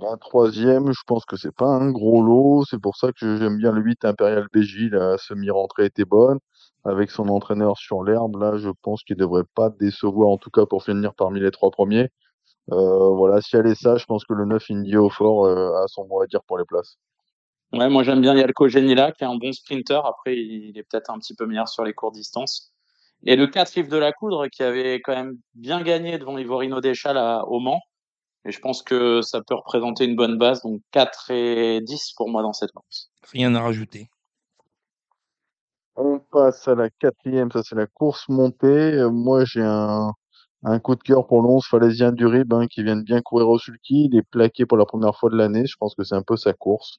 Un 0.00 0.16
troisième, 0.18 0.92
je 0.92 1.00
pense 1.06 1.24
que 1.24 1.36
c'est 1.36 1.54
pas 1.54 1.66
un 1.66 1.90
gros 1.90 2.22
lot. 2.22 2.64
C'est 2.68 2.80
pour 2.80 2.96
ça 2.96 3.12
que 3.12 3.36
j'aime 3.36 3.56
bien 3.56 3.72
le 3.72 3.80
8 3.80 4.04
Impérial 4.04 4.46
BJ. 4.52 4.90
La 4.90 5.16
semi-rentrée 5.16 5.86
était 5.86 6.04
bonne. 6.04 6.38
Avec 6.84 7.10
son 7.10 7.28
entraîneur 7.28 7.76
sur 7.78 8.04
l'herbe, 8.04 8.36
là, 8.36 8.58
je 8.58 8.68
pense 8.82 9.02
qu'il 9.02 9.16
devrait 9.16 9.44
pas 9.54 9.70
décevoir, 9.70 10.28
en 10.28 10.38
tout 10.38 10.50
cas 10.50 10.66
pour 10.66 10.84
finir 10.84 11.14
parmi 11.14 11.40
les 11.40 11.50
trois 11.50 11.70
premiers. 11.70 12.10
Euh, 12.72 13.08
voilà, 13.10 13.40
si 13.40 13.56
elle 13.56 13.66
est 13.66 13.80
ça, 13.80 13.96
je 13.96 14.04
pense 14.04 14.24
que 14.24 14.34
le 14.34 14.44
9 14.44 14.62
Indy 14.70 14.96
au 14.96 15.08
fort 15.08 15.46
euh, 15.46 15.82
a 15.82 15.88
son 15.88 16.06
mot 16.06 16.20
à 16.20 16.26
dire 16.26 16.42
pour 16.46 16.58
les 16.58 16.64
places. 16.64 16.98
Ouais, 17.72 17.88
moi 17.88 18.04
j'aime 18.04 18.20
bien 18.20 18.36
Yalko 18.36 18.68
Genila, 18.68 19.12
qui 19.12 19.24
est 19.24 19.26
un 19.26 19.36
bon 19.36 19.52
sprinter. 19.52 20.04
Après, 20.06 20.36
il 20.36 20.78
est 20.78 20.84
peut-être 20.84 21.10
un 21.10 21.18
petit 21.18 21.34
peu 21.34 21.46
meilleur 21.46 21.68
sur 21.68 21.84
les 21.84 21.92
courtes 21.92 22.14
distances. 22.14 22.72
Et 23.24 23.34
le 23.34 23.46
4 23.46 23.76
Yves 23.78 23.88
de 23.88 23.96
la 23.96 24.12
Coudre, 24.12 24.46
qui 24.48 24.62
avait 24.62 25.00
quand 25.00 25.14
même 25.14 25.38
bien 25.54 25.82
gagné 25.82 26.18
devant 26.18 26.38
Ivorino 26.38 26.80
Deschal 26.80 27.16
à, 27.16 27.44
au 27.46 27.58
Mans. 27.58 27.80
Et 28.46 28.52
je 28.52 28.60
pense 28.60 28.82
que 28.82 29.22
ça 29.22 29.42
peut 29.42 29.54
représenter 29.54 30.04
une 30.04 30.16
bonne 30.16 30.38
base. 30.38 30.62
Donc 30.62 30.80
4 30.92 31.30
et 31.30 31.80
10 31.80 32.12
pour 32.16 32.28
moi 32.28 32.42
dans 32.42 32.52
cette 32.52 32.72
course. 32.72 33.10
Rien 33.32 33.54
à 33.54 33.60
rajouter. 33.60 34.08
On 35.96 36.18
passe 36.18 36.68
à 36.68 36.74
la 36.74 36.90
quatrième, 36.90 37.50
ça 37.50 37.62
c'est 37.62 37.74
la 37.74 37.86
course 37.86 38.28
montée. 38.28 39.02
Moi 39.10 39.44
j'ai 39.46 39.62
un, 39.62 40.12
un 40.62 40.78
coup 40.78 40.94
de 40.94 41.02
cœur 41.02 41.26
pour 41.26 41.40
l'11 41.40 41.66
Falaisien 41.66 42.12
du 42.12 42.26
Rib 42.26 42.52
hein, 42.52 42.66
qui 42.66 42.82
vient 42.82 42.96
de 42.96 43.02
bien 43.02 43.20
courir 43.22 43.48
au 43.48 43.58
sulky. 43.58 44.08
Il 44.10 44.16
est 44.16 44.22
plaqué 44.22 44.66
pour 44.66 44.76
la 44.76 44.84
première 44.84 45.16
fois 45.16 45.30
de 45.30 45.36
l'année. 45.36 45.66
Je 45.66 45.76
pense 45.78 45.94
que 45.94 46.04
c'est 46.04 46.14
un 46.14 46.22
peu 46.22 46.36
sa 46.36 46.52
course. 46.52 46.98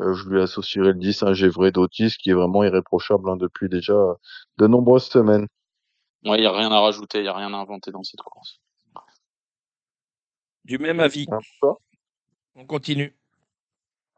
Euh, 0.00 0.14
je 0.14 0.28
lui 0.28 0.40
associerai 0.40 0.88
le 0.88 0.94
10 0.94 1.22
un 1.22 1.32
Gévré 1.32 1.72
d'Otis 1.72 2.14
qui 2.18 2.30
est 2.30 2.34
vraiment 2.34 2.64
irréprochable 2.64 3.28
hein, 3.28 3.36
depuis 3.36 3.68
déjà 3.68 3.96
de 4.58 4.66
nombreuses 4.66 5.06
semaines. 5.06 5.46
Ouais, 6.24 6.38
il 6.38 6.40
n'y 6.40 6.46
a 6.46 6.52
rien 6.52 6.70
à 6.70 6.80
rajouter, 6.80 7.18
il 7.18 7.22
n'y 7.22 7.28
a 7.28 7.36
rien 7.36 7.52
à 7.52 7.56
inventer 7.56 7.90
dans 7.90 8.02
cette 8.02 8.20
course. 8.20 8.60
Du 10.68 10.78
même 10.78 11.00
avis. 11.00 11.26
On 12.54 12.66
continue. 12.66 13.16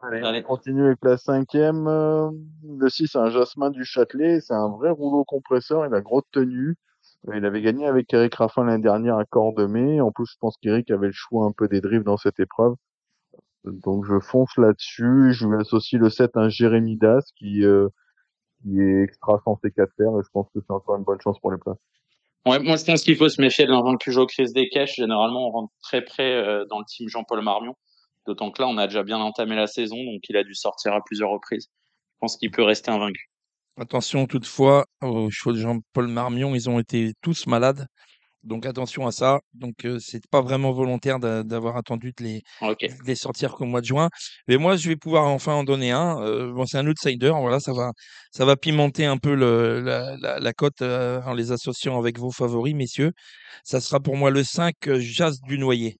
Allez, 0.02 0.20
Allez. 0.22 0.40
on 0.40 0.48
continue 0.48 0.84
avec 0.86 0.98
la 1.02 1.16
cinquième. 1.16 1.86
euh, 1.86 2.30
le 2.64 2.88
6, 2.88 3.06
c'est 3.06 3.18
un 3.18 3.30
Jasmin 3.30 3.70
du 3.70 3.84
Châtelet. 3.84 4.40
C'est 4.40 4.54
un 4.54 4.68
vrai 4.68 4.90
rouleau 4.90 5.24
compresseur. 5.24 5.86
Il 5.86 5.94
a 5.94 6.00
grosse 6.00 6.24
tenue. 6.32 6.76
Euh, 7.28 7.36
Il 7.36 7.44
avait 7.44 7.62
gagné 7.62 7.86
avec 7.86 8.12
Eric 8.12 8.34
Raffin 8.34 8.64
l'année 8.64 8.82
dernière 8.82 9.16
à 9.16 9.24
Cordemais. 9.24 10.00
En 10.00 10.10
plus, 10.10 10.26
je 10.26 10.36
pense 10.40 10.56
qu'Eric 10.56 10.90
avait 10.90 11.06
le 11.06 11.12
choix 11.12 11.46
un 11.46 11.52
peu 11.52 11.68
des 11.68 11.80
drifts 11.80 12.04
dans 12.04 12.16
cette 12.16 12.40
épreuve. 12.40 12.74
Donc, 13.64 14.04
je 14.06 14.18
fonce 14.18 14.56
là-dessus. 14.56 15.32
Je 15.32 15.46
lui 15.46 15.56
associe 15.60 16.00
le 16.00 16.10
7, 16.10 16.36
un 16.36 16.48
Jérémy 16.48 16.96
Das 16.96 17.30
qui, 17.36 17.64
euh, 17.64 17.88
qui 18.62 18.80
est 18.80 19.02
extra 19.04 19.40
censé 19.44 19.70
4 19.70 19.92
faire. 19.96 20.18
Et 20.18 20.22
je 20.24 20.30
pense 20.32 20.48
que 20.52 20.60
c'est 20.60 20.72
encore 20.72 20.96
une 20.96 21.04
bonne 21.04 21.20
chance 21.20 21.38
pour 21.38 21.52
les 21.52 21.58
places. 21.58 21.78
Ouais, 22.46 22.58
moi 22.58 22.76
je 22.76 22.84
pense 22.84 23.02
qu'il 23.02 23.16
faut 23.16 23.28
se 23.28 23.40
méfier 23.40 23.66
de 23.66 23.70
l'invaincu 23.70 24.12
Jo 24.12 24.26
Chris. 24.26 24.46
Généralement, 24.96 25.48
on 25.48 25.50
rentre 25.50 25.72
très 25.82 26.02
près 26.02 26.32
euh, 26.32 26.64
dans 26.70 26.78
le 26.78 26.84
team 26.86 27.08
Jean-Paul 27.08 27.42
Marmion. 27.42 27.74
D'autant 28.26 28.50
que 28.50 28.62
là, 28.62 28.68
on 28.68 28.78
a 28.78 28.86
déjà 28.86 29.02
bien 29.02 29.18
entamé 29.18 29.56
la 29.56 29.66
saison, 29.66 29.96
donc 29.96 30.22
il 30.28 30.36
a 30.36 30.44
dû 30.44 30.54
sortir 30.54 30.94
à 30.94 31.00
plusieurs 31.04 31.30
reprises. 31.30 31.68
Je 31.68 32.18
pense 32.20 32.36
qu'il 32.36 32.50
peut 32.50 32.62
rester 32.62 32.90
invaincu. 32.90 33.30
Attention 33.78 34.26
toutefois 34.26 34.84
aux 35.02 35.30
chevaux 35.30 35.52
de 35.52 35.58
Jean-Paul 35.58 36.08
Marmion, 36.08 36.54
ils 36.54 36.68
ont 36.68 36.78
été 36.78 37.12
tous 37.22 37.46
malades. 37.46 37.86
Donc 38.42 38.64
attention 38.66 39.06
à 39.06 39.12
ça. 39.12 39.40
Donc 39.54 39.84
euh, 39.84 39.98
c'est 40.00 40.26
pas 40.28 40.40
vraiment 40.40 40.72
volontaire 40.72 41.18
d'a- 41.20 41.42
d'avoir 41.42 41.76
attendu 41.76 42.12
de 42.18 42.24
les, 42.24 42.42
Ok. 42.62 42.78
de 42.80 43.04
les 43.06 43.14
sortir 43.14 43.52
qu'au 43.54 43.66
mois 43.66 43.80
de 43.82 43.86
juin. 43.86 44.08
Mais 44.48 44.56
moi, 44.56 44.76
je 44.76 44.88
vais 44.88 44.96
pouvoir 44.96 45.26
enfin 45.26 45.52
en 45.54 45.64
donner 45.64 45.90
un. 45.92 46.18
Euh, 46.22 46.52
bon, 46.52 46.64
c'est 46.66 46.78
un 46.78 46.86
outsider. 46.86 47.32
Voilà, 47.38 47.60
ça 47.60 47.72
va, 47.72 47.92
ça 48.32 48.44
va 48.46 48.56
pimenter 48.56 49.04
un 49.06 49.18
peu 49.18 49.34
le, 49.34 49.80
la, 49.80 50.16
la, 50.18 50.38
la 50.40 50.52
cote 50.54 50.80
euh, 50.82 51.20
en 51.26 51.34
les 51.34 51.52
associant 51.52 51.98
avec 51.98 52.18
vos 52.18 52.30
favoris, 52.32 52.74
messieurs. 52.74 53.12
Ça 53.64 53.80
sera 53.80 54.00
pour 54.00 54.16
moi 54.16 54.30
le 54.30 54.42
5 54.44 54.74
euh, 54.88 54.98
Jas 55.00 55.36
du 55.42 55.58
Noyer. 55.58 55.98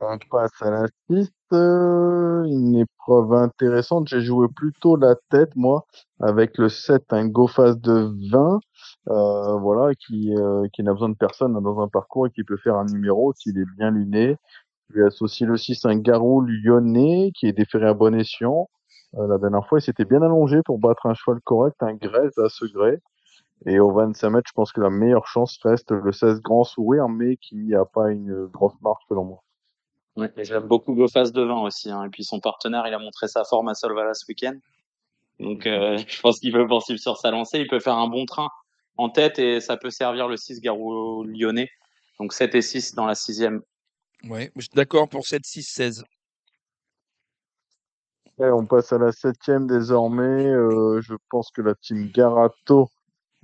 On 0.00 0.18
passe 0.30 0.50
à 0.60 0.70
la 0.70 0.86
6, 1.10 1.30
euh, 1.52 2.44
une 2.44 2.76
épreuve 2.76 3.32
intéressante. 3.32 4.08
J'ai 4.08 4.20
joué 4.20 4.46
plutôt 4.54 4.96
la 4.96 5.14
tête, 5.30 5.50
moi, 5.56 5.86
avec 6.20 6.58
le 6.58 6.68
7, 6.68 7.04
un 7.10 7.26
GoFast 7.28 7.78
de 7.80 8.12
20, 8.30 8.60
euh, 9.08 9.56
voilà, 9.58 9.94
qui, 9.94 10.34
euh, 10.36 10.66
qui 10.72 10.82
n'a 10.82 10.92
besoin 10.92 11.08
de 11.08 11.16
personne 11.16 11.52
dans 11.52 11.80
un 11.80 11.88
parcours 11.88 12.26
et 12.26 12.30
qui 12.30 12.42
peut 12.42 12.56
faire 12.56 12.76
un 12.76 12.86
numéro 12.86 13.32
s'il 13.34 13.58
est 13.58 13.76
bien 13.76 13.90
luné. 13.90 14.36
Je 14.90 14.96
lui 14.96 15.06
associe 15.06 15.48
le 15.48 15.56
6, 15.56 15.84
un 15.84 15.96
Garou 15.96 16.40
lyonnais, 16.40 17.30
qui 17.34 17.46
est 17.46 17.52
déféré 17.52 17.86
à 17.86 17.94
bon 17.94 18.14
escient. 18.14 18.68
Euh, 19.14 19.26
la 19.28 19.38
dernière 19.38 19.66
fois, 19.66 19.78
il 19.78 19.82
s'était 19.82 20.04
bien 20.04 20.22
allongé 20.22 20.60
pour 20.64 20.78
battre 20.78 21.06
un 21.06 21.14
cheval 21.14 21.40
correct, 21.42 21.76
un 21.80 21.94
Grèze 21.94 22.38
à 22.38 22.48
Segré. 22.48 22.98
Et 23.64 23.78
au 23.78 23.92
25 23.92 24.30
mètres, 24.30 24.48
je 24.48 24.52
pense 24.52 24.72
que 24.72 24.80
la 24.80 24.90
meilleure 24.90 25.26
chance 25.26 25.58
reste 25.62 25.90
le 25.90 26.12
16 26.12 26.40
Grand 26.42 26.64
Sourire, 26.64 27.08
mais 27.08 27.36
qui 27.36 27.56
n'y 27.56 27.74
a 27.74 27.84
pas 27.84 28.10
une 28.10 28.46
grosse 28.46 28.78
marche 28.82 29.02
selon 29.08 29.24
moi. 29.24 29.42
Ouais, 30.16 30.32
et 30.36 30.44
j'aime 30.44 30.66
beaucoup 30.66 30.94
GoFast 30.94 31.34
devant 31.34 31.62
aussi. 31.64 31.90
Hein. 31.90 32.04
Et 32.04 32.08
puis 32.08 32.24
son 32.24 32.40
partenaire, 32.40 32.86
il 32.86 32.94
a 32.94 32.98
montré 32.98 33.28
sa 33.28 33.44
forme 33.44 33.68
à 33.68 33.74
Solvala 33.74 34.14
ce 34.14 34.24
week-end. 34.28 34.56
Donc 35.38 35.66
euh, 35.66 35.96
je 36.08 36.20
pense 36.20 36.40
qu'il 36.40 36.52
peut 36.52 36.66
poursuivre 36.66 37.00
sur 37.00 37.16
sa 37.16 37.30
lancée. 37.30 37.60
Il 37.60 37.68
peut 37.68 37.80
faire 37.80 37.96
un 37.96 38.08
bon 38.08 38.24
train 38.24 38.48
en 38.96 39.10
tête 39.10 39.38
et 39.38 39.60
ça 39.60 39.76
peut 39.76 39.90
servir 39.90 40.28
le 40.28 40.36
6 40.36 40.60
Garou 40.60 41.24
lyonnais. 41.24 41.70
Donc 42.18 42.32
7 42.32 42.54
et 42.54 42.62
6 42.62 42.94
dans 42.94 43.06
la 43.06 43.14
sixième. 43.14 43.62
Ouais, 44.24 44.50
je 44.56 44.62
suis 44.62 44.70
d'accord 44.74 45.08
pour 45.08 45.26
7, 45.26 45.44
6, 45.44 45.62
16. 45.62 46.04
Et 48.38 48.44
on 48.44 48.66
passe 48.66 48.92
à 48.92 48.98
la 48.98 49.12
septième 49.12 49.66
désormais. 49.66 50.46
Euh, 50.46 51.00
je 51.00 51.14
pense 51.30 51.50
que 51.50 51.62
la 51.62 51.74
team 51.74 52.10
Garato 52.10 52.90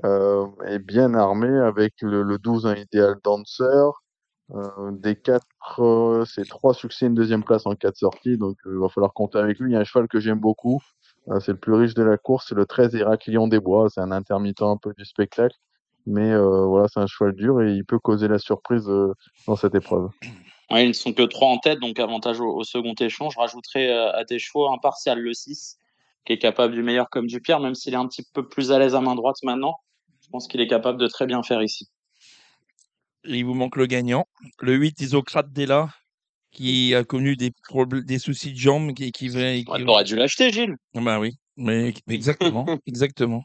euh, 0.05 0.47
est 0.67 0.79
bien 0.79 1.15
armée 1.15 1.59
avec 1.59 1.95
le, 2.03 2.23
le 2.23 2.39
12 2.39 2.67
un 2.67 2.75
idéal 2.75 3.17
dancer. 3.23 3.91
Euh, 4.55 4.91
des 4.93 5.17
quatre, 5.17 5.47
euh, 5.79 6.25
c'est 6.27 6.47
trois 6.47 6.75
succès, 6.75 7.07
une 7.07 7.15
deuxième 7.15 7.43
place 7.43 7.65
en 7.65 7.75
quatre 7.75 7.97
sorties, 7.97 8.37
donc 8.37 8.59
euh, 8.67 8.73
il 8.75 8.81
va 8.81 8.89
falloir 8.91 9.15
compter 9.15 9.39
avec 9.39 9.59
lui. 9.59 9.71
Il 9.71 9.75
y 9.75 9.77
a 9.77 9.81
un 9.81 9.85
cheval 9.85 10.09
que 10.09 10.21
j'aime 10.21 10.41
beaucoup, 10.41 10.81
euh, 11.29 11.41
c'est 11.41 11.53
le 11.53 11.59
plus 11.59 11.75
riche 11.75 11.95
de 11.95 12.03
la 12.03 12.19
course, 12.19 12.47
c'est 12.49 12.55
le 12.55 12.67
13 12.67 12.95
Héraclion 12.95 13.49
des 13.49 13.61
Bois. 13.61 13.89
C'est 13.91 14.01
un 14.01 14.11
intermittent 14.11 14.63
un 14.63 14.77
peu 14.77 14.93
du 14.97 15.05
spectacle, 15.05 15.57
mais 16.07 16.31
euh, 16.33 16.65
voilà, 16.67 16.89
c'est 16.89 17.01
un 17.01 17.07
cheval 17.07 17.35
dur 17.35 17.63
et 17.63 17.73
il 17.73 17.85
peut 17.85 17.99
causer 17.99 18.29
la 18.29 18.39
surprise 18.39 18.89
euh, 18.89 19.15
dans 19.47 19.57
cette 19.57 19.75
épreuve. 19.75 20.11
Ouais, 20.71 20.85
ils 20.85 20.89
ne 20.89 20.93
sont 20.93 21.13
que 21.13 21.23
3 21.23 21.49
en 21.49 21.59
tête, 21.59 21.81
donc 21.81 21.99
avantage 22.01 22.41
au, 22.41 22.49
au 22.49 22.65
second 22.65 22.95
échange. 22.95 23.35
Je 23.35 23.39
rajouterai 23.39 23.93
euh, 23.93 24.13
à 24.13 24.25
tes 24.25 24.39
chevaux 24.39 24.69
impartial 24.73 25.21
le 25.21 25.33
6, 25.33 25.79
qui 26.25 26.33
est 26.33 26.39
capable 26.39 26.75
du 26.75 26.83
meilleur 26.83 27.11
comme 27.11 27.27
du 27.27 27.41
pire, 27.41 27.61
même 27.61 27.75
s'il 27.75 27.95
est 27.95 27.99
un 27.99 28.09
petit 28.09 28.25
peu 28.33 28.49
plus 28.49 28.73
à 28.73 28.79
l'aise 28.79 28.95
à 28.95 29.01
main 29.01 29.15
droite 29.15 29.37
maintenant. 29.43 29.77
Je 30.23 30.29
pense 30.31 30.49
qu'il 30.49 30.61
est 30.61 30.69
capable 30.69 30.99
de 30.99 31.07
très 31.07 31.27
bien 31.27 31.43
faire 31.43 31.63
ici. 31.63 31.89
Il 33.25 33.45
vous 33.45 33.55
manque 33.55 33.77
le 33.77 33.87
gagnant. 33.87 34.27
Le 34.61 34.75
8 34.75 35.01
Isocrate 35.01 35.53
Della, 35.53 35.91
qui 36.53 36.95
a 36.95 37.05
connu 37.05 37.37
des, 37.37 37.51
problèmes, 37.69 38.03
des 38.05 38.19
soucis 38.19 38.53
de 38.53 38.59
jambes. 38.59 38.93
Qui, 38.95 39.11
qui, 39.13 39.29
qui, 39.31 39.37
Ouais, 39.37 39.85
T'aurais 39.85 40.05
dû 40.05 40.17
l'acheter, 40.17 40.53
Gilles. 40.53 40.77
Bah 40.95 41.19
oui, 41.19 41.33
mais 41.57 41.95
exactement, 42.09 42.67
exactement. 42.87 43.43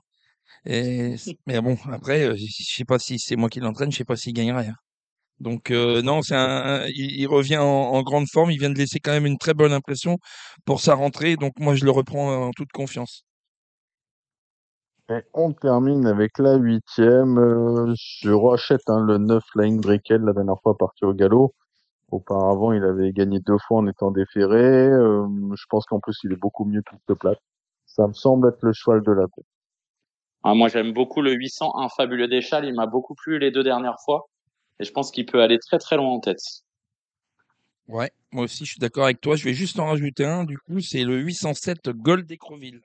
Et, 0.66 1.16
mais 1.47 1.62
bon, 1.62 1.78
après, 1.91 2.24
euh, 2.28 2.36
je 2.38 2.45
sais 2.64 2.86
pas 2.86 2.99
si 2.99 3.20
c'est 3.20 3.36
moi 3.36 3.49
qui 3.49 3.60
l'entraîne, 3.60 3.91
je 3.91 3.97
sais 3.97 4.05
pas 4.05 4.16
s'il 4.18 4.34
gagnerait. 4.34 4.68
hein. 4.68 4.76
Donc 5.39 5.72
euh, 5.72 6.01
non, 6.01 6.22
c'est 6.24 6.36
un, 6.36 6.84
un- 6.84 6.88
il, 6.88 7.20
il 7.22 7.28
revient 7.28 7.58
en, 7.58 7.66
en 7.66 8.03
grande 8.03 8.28
forme. 8.28 8.51
Il 8.51 8.60
vient 8.60 8.70
de 8.72 8.78
laisser 8.78 8.99
quand 8.99 9.12
même 9.12 9.26
une 9.28 9.38
très 9.38 9.53
bonne 9.53 9.74
impression 9.74 10.18
pour 10.66 10.82
sa 10.82 10.95
rentrée. 10.95 11.36
Donc 11.38 11.53
moi, 11.60 11.76
je 11.76 11.86
le 11.86 11.91
reprends 11.91 12.47
en 12.47 12.51
toute 12.53 12.72
confiance. 12.74 13.24
Et 15.10 15.22
on 15.34 15.53
termine 15.53 16.05
avec 16.08 16.38
la 16.38 16.55
huitième. 16.55 17.38
Euh, 17.38 17.93
je 17.97 18.32
rachète 18.32 18.82
hein, 18.88 19.01
le 19.05 19.18
9 19.18 19.43
Flying 19.51 19.80
Brickell, 19.82 20.22
la 20.22 20.34
dernière 20.34 20.62
fois 20.62 20.78
parti 20.78 21.05
au 21.05 21.14
galop. 21.14 21.53
Auparavant, 22.10 22.72
il 22.72 22.84
avait 22.84 23.12
gagné 23.12 23.39
deux 23.39 23.58
fois 23.68 23.80
en 23.80 23.88
étant 23.88 24.12
déféré. 24.12 24.64
Euh, 24.64 25.28
je 25.55 25.66
pense 25.70 25.86
qu'en 25.86 25.99
plus, 25.99 26.18
il 26.24 26.32
est 26.32 26.39
beaucoup 26.39 26.64
mieux 26.64 26.82
qu'il 26.82 26.97
se 27.08 27.14
plate. 27.14 27.39
Ça 27.86 28.08
me 28.08 28.14
semble 28.14 28.47
être 28.49 28.62
le 28.62 28.72
cheval 28.74 29.01
de 29.01 29.12
la 29.12 29.26
tête. 29.28 29.45
Ah, 30.43 30.53
moi, 30.53 30.70
j'aime 30.70 30.93
beaucoup 30.93 31.22
le 31.22 31.34
801 31.34 31.89
Fabuleux 31.89 32.28
Deschal. 32.28 32.66
Il 32.66 32.74
m'a 32.74 32.86
beaucoup 32.86 33.16
plu 33.16 33.39
les 33.39 33.51
deux 33.51 33.64
dernières 33.64 33.99
fois. 34.05 34.30
Et 34.80 34.86
je 34.86 34.91
pense 34.91 35.12
qu'il 35.12 35.26
peut 35.26 35.41
aller 35.41 35.60
très 35.60 35.80
très 35.80 35.97
loin 35.97 36.10
en 36.10 36.20
tête. 36.20 36.39
Ouais, 37.88 38.12
moi 38.32 38.43
aussi, 38.43 38.66
je 38.66 38.72
suis 38.72 38.80
d'accord 38.80 39.05
avec 39.05 39.20
toi. 39.20 39.36
Je 39.36 39.43
vais 39.43 39.53
juste 39.53 39.80
en 39.80 39.88
rajouter 39.88 40.26
un. 40.26 40.45
Du 40.45 40.58
coup, 40.58 40.80
c'est 40.80 41.03
le 41.03 41.18
807 41.18 41.89
Gold 41.89 42.26
d'Écreville. 42.26 42.82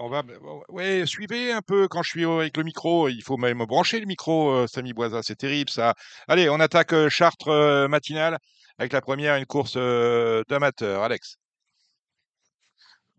On 0.00 0.08
va, 0.08 0.22
ouais, 0.68 1.04
suivez 1.06 1.52
un 1.52 1.60
peu 1.60 1.88
quand 1.88 2.02
je 2.02 2.10
suis 2.10 2.24
avec 2.24 2.56
le 2.56 2.62
micro. 2.62 3.08
Il 3.08 3.22
faut 3.22 3.36
même 3.36 3.64
brancher 3.64 3.98
le 3.98 4.06
micro, 4.06 4.50
euh, 4.50 4.66
Samy 4.68 4.92
Boisa. 4.92 5.22
C'est 5.22 5.36
terrible 5.36 5.70
ça. 5.70 5.94
Allez, 6.28 6.48
on 6.48 6.60
attaque 6.60 6.92
euh, 6.92 7.08
Chartres 7.08 7.48
euh, 7.48 7.88
matinale 7.88 8.38
avec 8.78 8.92
la 8.92 9.00
première, 9.00 9.36
une 9.36 9.46
course 9.46 9.76
d'amateur. 9.76 11.02
Alex. 11.02 11.36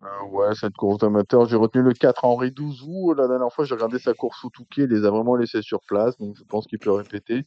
Euh, 0.03 0.23
ouais, 0.27 0.55
cette 0.55 0.75
course 0.75 0.99
d'amateur, 0.99 1.45
j'ai 1.49 1.57
retenu 1.57 1.81
le 1.81 1.93
4 1.93 2.23
Henri 2.23 2.51
Douzou. 2.51 3.13
La 3.13 3.27
dernière 3.27 3.51
fois, 3.51 3.65
j'ai 3.65 3.75
regardé 3.75 3.99
sa 3.99 4.13
course 4.13 4.39
sous 4.39 4.49
Touquet, 4.49 4.83
il 4.83 4.89
les 4.89 5.05
a 5.05 5.11
vraiment 5.11 5.35
laissés 5.35 5.61
sur 5.61 5.81
place, 5.81 6.17
donc 6.17 6.37
je 6.37 6.43
pense 6.43 6.65
qu'il 6.65 6.79
peut 6.79 6.91
répéter. 6.91 7.43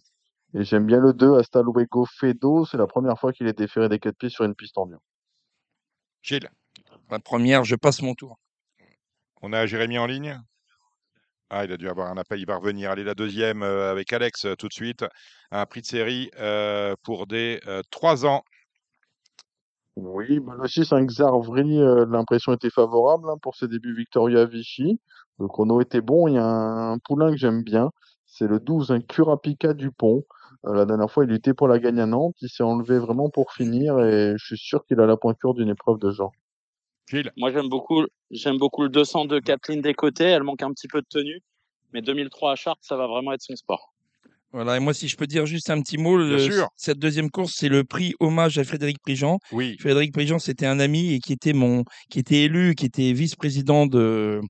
Et 0.55 0.65
j'aime 0.65 0.85
bien 0.85 0.99
le 1.01 1.15
2, 1.15 1.39
Hasta 1.39 1.63
Luego 1.63 2.05
Fedo. 2.05 2.67
C'est 2.67 2.77
la 2.77 2.87
première 2.87 3.19
fois 3.19 3.33
qu'il 3.33 3.47
est 3.47 3.57
déféré 3.57 3.89
des 3.89 3.99
quatre 3.99 4.19
pieds 4.19 4.29
sur 4.29 4.45
une 4.45 4.55
piste 4.55 4.77
en 4.77 4.85
dur. 4.85 4.99
Gilles. 6.21 6.51
La 7.11 7.19
première, 7.19 7.65
je 7.65 7.75
passe 7.77 8.03
mon 8.03 8.15
tour. 8.15 8.39
On 9.43 9.53
a 9.53 9.67
Jérémy 9.67 9.99
en 9.99 10.07
ligne? 10.07 10.41
Ah, 11.51 11.65
il 11.65 11.73
a 11.73 11.77
dû 11.77 11.89
avoir 11.89 12.11
un 12.11 12.17
appel, 12.17 12.41
il 12.41 12.47
va 12.47 12.57
revenir. 12.57 12.91
Allez, 12.91 13.05
la 13.05 13.15
deuxième 13.15 13.63
euh, 13.63 13.91
avec 13.91 14.13
Alex 14.13 14.47
euh, 14.47 14.55
tout 14.55 14.69
de 14.69 14.73
suite. 14.73 15.05
Un 15.51 15.67
prix 15.67 15.83
de 15.83 15.87
série 15.87 16.31
euh, 16.39 16.95
pour 17.03 17.27
des 17.27 17.61
3 17.91 18.25
ans. 18.25 18.43
Oui, 19.97 20.41
bah, 20.41 20.55
le 20.59 20.67
6, 20.67 20.93
un 20.93 21.05
Xarvri, 21.05 21.79
euh, 21.79 22.07
l'impression 22.09 22.53
était 22.53 22.71
favorable 22.71 23.29
hein, 23.29 23.37
pour 23.43 23.57
ses 23.57 23.69
débuts 23.69 23.95
Victoria 23.95 24.47
Vichy. 24.47 25.01
Le 25.39 25.49
chrono 25.49 25.81
était 25.81 26.01
bon. 26.01 26.29
Il 26.29 26.35
y 26.35 26.39
a 26.39 26.47
un, 26.47 26.99
poulain 26.99 27.31
que 27.31 27.37
j'aime 27.37 27.63
bien. 27.63 27.91
C'est 28.25 28.47
le 28.47 28.61
12, 28.61 28.93
un 28.93 29.01
Curapica 29.01 29.75
Dupont. 29.75 30.25
La 30.65 30.87
dernière 30.87 31.11
fois, 31.11 31.25
il 31.25 31.31
luttait 31.31 31.55
pour 31.55 31.69
la 31.69 31.79
gagne 31.79 32.01
à 32.01 32.07
Nantes. 32.07 32.37
Il 32.41 32.49
s'est 32.49 32.63
enlevé 32.63 32.99
vraiment 32.99 33.29
pour 33.29 33.53
finir 33.53 33.99
et 33.99 34.35
je 34.39 34.45
suis 34.45 34.57
sûr 34.57 34.85
qu'il 34.87 35.01
a 35.01 35.07
la 35.07 35.17
pointure 35.17 35.55
d'une 35.55 35.69
épreuve 35.69 35.99
de 35.99 36.11
genre. 36.11 36.33
Gilles. 37.09 37.31
Moi, 37.37 37.51
j'aime 37.53 37.69
beaucoup, 37.69 38.05
j'aime 38.31 38.59
beaucoup 38.59 38.83
le 38.83 38.89
200 38.89 39.25
de 39.27 39.39
Kathleen 39.41 39.81
des 39.81 39.95
côtés. 39.95 40.25
Elle 40.25 40.43
manque 40.43 40.63
un 40.63 40.71
petit 40.73 40.89
peu 40.89 41.01
de 41.01 41.07
tenue. 41.09 41.41
Mais 41.93 42.01
2003 42.03 42.53
à 42.53 42.55
Chartres, 42.57 42.81
ça 42.85 42.97
va 42.97 43.07
vraiment 43.07 43.33
être 43.33 43.43
son 43.43 43.55
sport. 43.57 43.93
Voilà, 44.55 44.77
et 44.77 44.81
moi, 44.81 44.93
si 44.93 45.09
je 45.09 45.17
peux 45.17 45.27
dire 45.27 45.47
juste 45.47 45.71
un 45.71 45.81
petit 45.81 45.97
mot, 45.97 46.17
le- 46.17 46.37
cette 46.77 46.99
deuxième 46.99 47.31
course, 47.31 47.55
c'est 47.57 47.71
le 47.71 47.85
prix 47.85 48.13
hommage 48.21 48.59
à 48.59 48.65
Frédéric 48.65 48.99
Prigent. 49.01 49.39
Oui. 49.51 49.77
Frédéric 49.81 50.13
Prigent, 50.13 50.39
c'était 50.39 50.67
un 50.67 50.79
ami 50.79 51.15
et 51.15 51.21
qui 51.21 51.33
était 51.33 51.55
mon, 51.55 51.85
qui 52.11 52.19
était 52.19 52.43
élu, 52.43 52.75
qui 52.75 52.85
était 52.85 53.13
vice-président 53.15 53.87
de, 53.87 54.41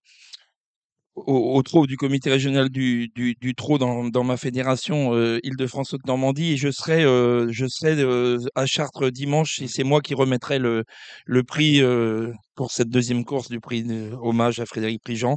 au, 1.15 1.57
au 1.57 1.63
trot 1.63 1.87
du 1.87 1.97
comité 1.97 2.31
régional 2.31 2.69
du, 2.71 3.09
du, 3.15 3.35
du 3.41 3.55
trot 3.55 3.79
dans, 3.79 4.05
dans 4.05 4.25
ma 4.25 4.37
fédération 4.37 5.15
euh, 5.15 5.39
Île-de-France 5.43 5.95
Haute-Normandie 5.95 6.53
et 6.53 6.57
je 6.57 6.71
serai, 6.71 7.05
euh, 7.05 7.49
je 7.51 7.67
serai 7.67 8.01
euh, 8.01 8.39
à 8.55 8.67
Chartres 8.67 9.11
dimanche 9.11 9.61
et 9.61 9.69
c'est 9.69 9.85
moi 9.85 10.01
qui 10.01 10.15
remettrai 10.15 10.59
le, 10.59 10.85
le 11.27 11.43
prix 11.43 11.83
euh, 11.83 12.33
pour 12.55 12.71
cette 12.73 12.89
deuxième 12.89 13.25
course 13.25 13.49
du 13.49 13.61
prix 13.61 13.85
hommage 14.23 14.61
à 14.61 14.67
Frédéric 14.67 15.03
Prigent 15.03 15.37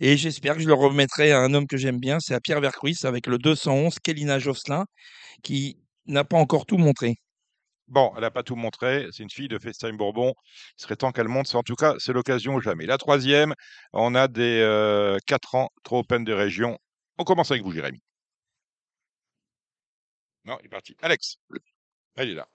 et 0.00 0.16
j'espère 0.16 0.54
que 0.56 0.62
je 0.62 0.68
le 0.68 0.74
remettrai 0.74 1.32
à 1.32 1.40
un 1.40 1.54
homme 1.54 1.66
que 1.66 1.76
j'aime 1.76 1.98
bien, 1.98 2.18
c'est 2.20 2.34
à 2.34 2.40
Pierre 2.40 2.60
Vercruis 2.60 2.96
avec 3.04 3.26
le 3.26 3.38
211 3.38 3.98
Kélina 4.02 4.38
Josselin 4.38 4.84
qui 5.42 5.76
n'a 6.06 6.24
pas 6.24 6.38
encore 6.38 6.66
tout 6.66 6.78
montré. 6.78 7.16
Bon, 7.90 8.12
elle 8.14 8.22
n'a 8.22 8.30
pas 8.30 8.44
tout 8.44 8.54
montré. 8.56 9.08
C'est 9.12 9.22
une 9.24 9.30
fille 9.30 9.48
de 9.48 9.58
FaceTime 9.58 9.96
Bourbon. 9.96 10.32
Il 10.78 10.82
serait 10.82 10.96
temps 10.96 11.10
qu'elle 11.12 11.28
monte. 11.28 11.52
En 11.54 11.62
tout 11.64 11.74
cas, 11.74 11.94
c'est 11.98 12.12
l'occasion 12.12 12.54
ou 12.54 12.60
jamais. 12.60 12.86
La 12.86 12.98
troisième, 12.98 13.54
on 13.92 14.14
a 14.14 14.28
des 14.28 14.60
euh, 14.62 15.18
4 15.26 15.56
ans 15.56 15.70
trop 15.82 15.98
open 16.00 16.24
de 16.24 16.32
région. 16.32 16.78
On 17.18 17.24
commence 17.24 17.50
avec 17.50 17.64
vous, 17.64 17.72
Jérémy. 17.72 18.00
Non, 20.44 20.56
il 20.60 20.66
est 20.66 20.68
parti. 20.70 20.96
Alex. 21.02 21.36
Il 22.18 22.30
est 22.30 22.34
là. 22.34 22.46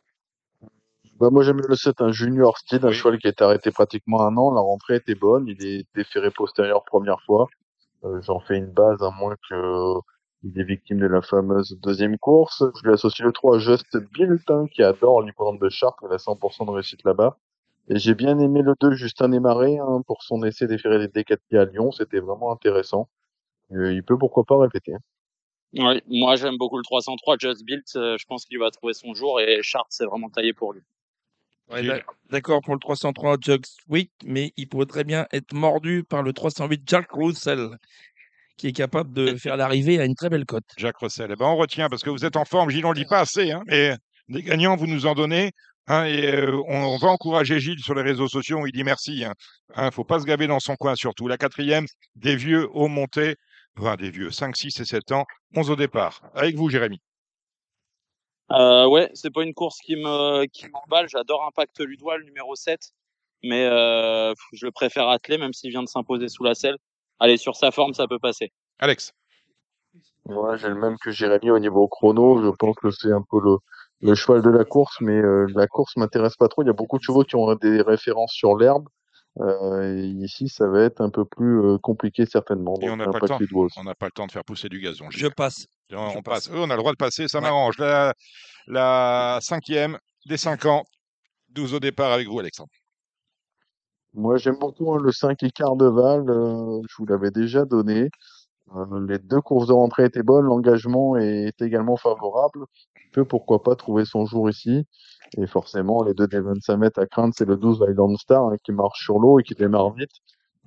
Bah, 1.19 1.29
moi, 1.31 1.43
j'aime 1.43 1.61
le 1.61 1.75
7, 1.75 2.01
un 2.01 2.11
Junior 2.11 2.57
Steel, 2.57 2.85
un 2.85 2.91
Oui. 2.91 2.93
cheval 2.93 3.19
qui 3.19 3.27
a 3.27 3.29
été 3.31 3.43
arrêté 3.43 3.71
pratiquement 3.71 4.21
un 4.21 4.35
an. 4.37 4.53
La 4.53 4.61
rentrée 4.61 4.95
était 4.97 5.15
bonne. 5.15 5.47
Il 5.47 5.65
est 5.65 5.85
déféré 5.95 6.31
postérieur 6.31 6.83
première 6.85 7.21
fois. 7.25 7.47
Euh, 8.05 8.21
J'en 8.21 8.39
fais 8.39 8.57
une 8.57 8.71
base, 8.71 9.01
à 9.03 9.11
moins 9.11 9.35
que 9.49 9.93
il 10.45 10.59
est 10.59 10.63
victime 10.63 10.99
de 10.99 11.07
la 11.07 11.21
fameuse 11.21 11.77
deuxième 11.81 12.17
course. 12.17 12.63
Je 12.77 12.87
lui 12.87 12.93
associe 12.93 13.25
le 13.25 13.31
3 13.31 13.57
Just 13.57 13.97
Bilton, 14.13 14.67
qui 14.67 14.83
adore 14.83 15.23
l'hippodrome 15.23 15.57
de 15.57 15.69
Chartres. 15.69 16.03
Il 16.07 16.13
a 16.13 16.17
100% 16.17 16.67
de 16.67 16.71
réussite 16.71 17.03
là-bas. 17.03 17.37
Et 17.87 17.97
j'ai 17.97 18.13
bien 18.13 18.37
aimé 18.39 18.61
le 18.61 18.73
2 18.79 18.93
Justin 18.93 19.29
Desmarais, 19.29 19.77
hein, 19.79 20.01
pour 20.05 20.21
son 20.23 20.43
essai 20.43 20.67
des 20.67 20.77
D4 20.77 21.37
pieds 21.49 21.57
à 21.57 21.65
Lyon. 21.65 21.91
C'était 21.91 22.19
vraiment 22.19 22.51
intéressant. 22.51 23.09
Euh, 23.71 23.93
il 23.93 24.03
peut 24.03 24.17
pourquoi 24.17 24.43
pas 24.43 24.59
répéter. 24.59 24.93
Oui, 25.73 26.01
moi, 26.07 26.35
j'aime 26.35 26.57
beaucoup 26.57 26.77
le 26.77 26.83
303 26.83 27.37
Just 27.39 27.65
Built. 27.65 27.95
Euh, 27.95 28.17
je 28.19 28.25
pense 28.25 28.45
qu'il 28.45 28.59
va 28.59 28.69
trouver 28.69 28.93
son 28.93 29.15
jour 29.15 29.41
et 29.41 29.61
Chartres, 29.63 29.87
c'est 29.89 30.05
vraiment 30.05 30.29
taillé 30.29 30.53
pour 30.53 30.73
lui. 30.73 30.81
Ouais, 31.71 32.03
D'accord 32.29 32.61
pour 32.61 32.75
le 32.75 32.79
303 32.79 33.37
Jug 33.41 33.65
Sweet, 33.65 34.11
mais 34.23 34.53
il 34.55 34.69
pourrait 34.69 34.85
très 34.85 35.03
bien 35.03 35.25
être 35.31 35.51
mordu 35.53 36.03
par 36.03 36.21
le 36.21 36.31
308 36.31 36.83
Jack 36.85 37.11
Russell, 37.11 37.79
qui 38.57 38.67
est 38.67 38.73
capable 38.73 39.13
de 39.13 39.35
faire 39.35 39.57
l'arrivée 39.57 39.99
à 39.99 40.05
une 40.05 40.15
très 40.15 40.29
belle 40.29 40.45
cote. 40.45 40.63
Jacques 40.77 40.97
Rossel. 40.97 41.29
Eh 41.31 41.35
ben, 41.35 41.45
on 41.45 41.55
retient 41.55 41.89
parce 41.89 42.03
que 42.03 42.09
vous 42.09 42.25
êtes 42.25 42.35
en 42.35 42.45
forme. 42.45 42.69
Gilles, 42.69 42.85
on 42.85 42.89
ne 42.89 42.95
le 42.95 43.01
dit 43.01 43.09
pas 43.09 43.19
assez. 43.19 43.51
Hein, 43.51 43.63
mais 43.67 43.95
des 44.29 44.41
gagnants, 44.41 44.75
vous 44.75 44.87
nous 44.87 45.05
en 45.05 45.13
donnez. 45.13 45.51
hein, 45.87 46.05
et 46.05 46.33
euh, 46.33 46.61
on, 46.67 46.97
va 46.97 47.09
encourager 47.09 47.59
Gilles 47.59 47.79
sur 47.79 47.95
les 47.95 48.01
réseaux 48.01 48.27
sociaux. 48.27 48.65
Il 48.65 48.71
dit 48.71 48.83
merci. 48.83 49.17
Il 49.17 49.25
hein. 49.25 49.33
ne 49.85 49.91
faut 49.91 50.03
pas 50.03 50.19
se 50.19 50.25
gaver 50.25 50.47
dans 50.47 50.59
son 50.59 50.75
coin 50.75 50.95
surtout. 50.95 51.27
La 51.27 51.37
quatrième, 51.37 51.85
des 52.15 52.35
vieux 52.35 52.67
haut 52.73 52.87
montés. 52.87 53.35
Enfin, 53.77 53.97
des 53.97 54.09
vieux, 54.09 54.31
5, 54.31 54.55
6 54.55 54.79
et 54.79 54.85
7 54.85 55.11
ans. 55.11 55.25
11 55.55 55.69
au 55.71 55.75
départ. 55.75 56.21
Avec 56.33 56.55
vous, 56.55 56.69
Jérémy. 56.69 57.01
Euh, 58.51 58.87
ouais, 58.87 59.09
c'est 59.13 59.33
pas 59.33 59.43
une 59.43 59.53
course 59.53 59.79
qui 59.79 59.95
me 59.95 60.45
qui 60.45 60.67
m'emballe. 60.69 61.09
J'adore 61.09 61.43
Impact 61.45 61.79
Ludois, 61.81 62.17
le 62.17 62.25
numéro 62.25 62.55
7. 62.55 62.79
Mais 63.43 63.65
euh, 63.65 64.33
je 64.53 64.65
le 64.65 64.71
préfère 64.71 65.09
atteler, 65.09 65.37
même 65.37 65.53
s'il 65.53 65.71
vient 65.71 65.83
de 65.83 65.87
s'imposer 65.87 66.29
sous 66.29 66.43
la 66.43 66.55
selle. 66.55 66.77
Allez, 67.19 67.37
sur 67.37 67.55
sa 67.55 67.71
forme, 67.71 67.93
ça 67.93 68.07
peut 68.07 68.19
passer. 68.19 68.51
Alex. 68.79 69.11
Ouais, 70.25 70.57
j'ai 70.57 70.69
le 70.69 70.75
même 70.75 70.97
que 71.01 71.11
Jérémy 71.11 71.51
au 71.51 71.59
niveau 71.59 71.87
chrono. 71.87 72.41
Je 72.43 72.49
pense 72.57 72.75
que 72.75 72.89
c'est 72.91 73.11
un 73.11 73.23
peu 73.29 73.39
le, 73.41 73.57
le 74.01 74.15
cheval 74.15 74.41
de 74.41 74.49
la 74.49 74.65
course, 74.65 74.97
mais 74.99 75.13
euh, 75.13 75.45
la 75.55 75.67
course 75.67 75.95
m'intéresse 75.97 76.35
pas 76.35 76.47
trop. 76.47 76.63
Il 76.63 76.67
y 76.67 76.69
a 76.69 76.73
beaucoup 76.73 76.97
de 76.97 77.03
chevaux 77.03 77.23
qui 77.23 77.35
ont 77.35 77.53
des 77.55 77.81
références 77.81 78.33
sur 78.33 78.57
l'herbe. 78.57 78.87
Euh, 79.39 79.95
ici, 80.21 80.47
ça 80.49 80.67
va 80.67 80.81
être 80.83 81.01
un 81.01 81.09
peu 81.09 81.25
plus 81.25 81.59
euh, 81.63 81.77
compliqué 81.77 82.25
certainement. 82.25 82.73
Et 82.81 82.89
on 82.89 82.95
n'a 82.97 83.05
pas 83.05 83.11
le 83.11 83.15
Impact 83.17 83.27
temps. 83.33 83.37
Ludois 83.39 83.65
aussi. 83.65 83.79
On 83.79 83.83
n'a 83.83 83.93
pas 83.95 84.05
le 84.07 84.11
temps 84.13 84.25
de 84.25 84.31
faire 84.31 84.43
pousser 84.45 84.69
du 84.69 84.79
gazon. 84.79 85.05
Je 85.09 85.27
passe. 85.27 85.67
on 85.91 86.09
je 86.09 86.17
on 86.17 86.21
passe. 86.21 86.49
on 86.51 86.69
a 86.69 86.73
le 86.73 86.79
droit 86.79 86.91
de 86.93 86.97
passer. 86.97 87.27
Ça 87.27 87.37
Ouais. 87.39 87.43
m'arrange. 87.43 87.77
La, 87.77 88.13
la 88.67 89.39
cinquième 89.41 89.97
des 90.25 90.37
5 90.37 90.65
ans. 90.65 90.83
12 91.49 91.73
au 91.75 91.79
départ 91.79 92.11
avec 92.11 92.27
vous, 92.27 92.39
Alexandre. 92.39 92.69
Moi, 94.15 94.37
j'aime 94.37 94.57
beaucoup 94.57 94.93
hein, 94.93 94.99
le 95.01 95.11
5 95.11 95.43
et 95.43 95.51
quart 95.51 95.75
de 95.75 95.85
Val. 95.85 96.29
euh, 96.29 96.81
je 96.89 96.95
vous 96.97 97.05
l'avais 97.05 97.31
déjà 97.31 97.65
donné. 97.65 98.09
Euh, 98.75 99.05
les 99.07 99.19
deux 99.19 99.41
courses 99.41 99.67
de 99.67 99.73
rentrée 99.73 100.05
étaient 100.05 100.23
bonnes. 100.23 100.45
L'engagement 100.45 101.17
est 101.17 101.61
également 101.61 101.97
favorable. 101.97 102.65
Il 103.03 103.11
peut 103.11 103.25
pourquoi 103.25 103.61
pas 103.61 103.75
trouver 103.75 104.05
son 104.05 104.25
jour 104.25 104.49
ici. 104.49 104.85
Et 105.37 105.47
forcément, 105.47 106.03
les 106.03 106.13
deux 106.13 106.27
des 106.27 106.39
25 106.39 106.77
mètres 106.77 106.99
à 106.99 107.05
craindre, 107.05 107.33
c'est 107.37 107.45
le 107.45 107.57
12 107.57 107.83
Island 107.89 108.17
Star 108.17 108.45
hein, 108.45 108.55
qui 108.63 108.71
marche 108.71 109.03
sur 109.03 109.19
l'eau 109.19 109.39
et 109.39 109.43
qui 109.43 109.53
démarre 109.53 109.91
vite. 109.91 110.11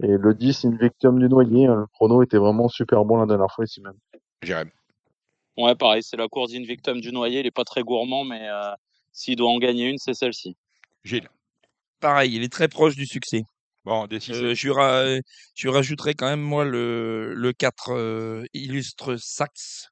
Et 0.03 0.17
le 0.17 0.35
10 0.35 0.67
Invictum 0.67 1.19
du 1.19 1.29
Noyer. 1.29 1.67
hein, 1.67 1.75
le 1.75 1.87
chrono 1.87 2.23
était 2.23 2.39
vraiment 2.39 2.69
super 2.69 3.05
bon 3.05 3.17
la 3.17 3.27
dernière 3.27 3.51
fois 3.51 3.65
ici 3.65 3.81
même. 3.81 3.97
Jérémy. 4.43 4.71
Ouais, 5.57 5.75
pareil, 5.75 6.03
c'est 6.05 6.17
la 6.17 6.29
course 6.29 6.53
d'Invictum 6.53 7.01
du 7.01 7.11
Noyer. 7.13 7.41
Il 7.41 7.47
est 7.47 7.51
pas 7.51 7.65
très 7.65 7.83
gourmand, 7.83 8.25
mais 8.25 8.49
euh, 8.49 8.71
s'il 9.13 9.35
doit 9.35 9.51
en 9.51 9.59
gagner 9.59 9.89
une, 9.89 9.99
c'est 9.99 10.15
celle-ci. 10.15 10.57
Gilles. 11.03 11.29
Pareil, 12.01 12.35
il 12.37 12.43
est 12.43 12.53
très 12.53 12.69
proche 12.69 12.95
du 12.97 13.07
succès. 13.07 13.43
Bon, 13.85 14.07
des 14.07 14.21
6 14.21 14.33
Euh, 14.33 14.55
je, 14.55 14.71
ra- 14.71 15.21
je 15.55 15.69
rajouterai 15.69 16.15
quand 16.15 16.29
même, 16.29 16.41
moi, 16.41 16.65
le, 16.65 17.35
le 17.35 17.53
4 17.53 17.93
euh, 17.93 18.45
illustre 18.53 19.17
Saxe. 19.17 19.89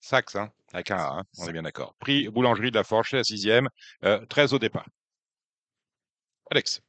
Saxe, 0.00 0.36
hein, 0.36 0.50
avec 0.72 0.90
un 0.90 0.96
A, 0.98 1.08
hein, 1.18 1.22
on 1.38 1.48
est 1.48 1.52
bien 1.52 1.62
d'accord. 1.62 1.94
Prix 1.98 2.28
boulangerie 2.28 2.70
de 2.70 2.76
la 2.76 2.84
Forge, 2.84 3.10
c'est 3.10 3.16
la 3.16 3.24
sixième. 3.24 3.68
Euh, 4.04 4.24
13 4.26 4.52
au 4.52 4.58
départ. 4.58 4.86
Alex. 6.50 6.80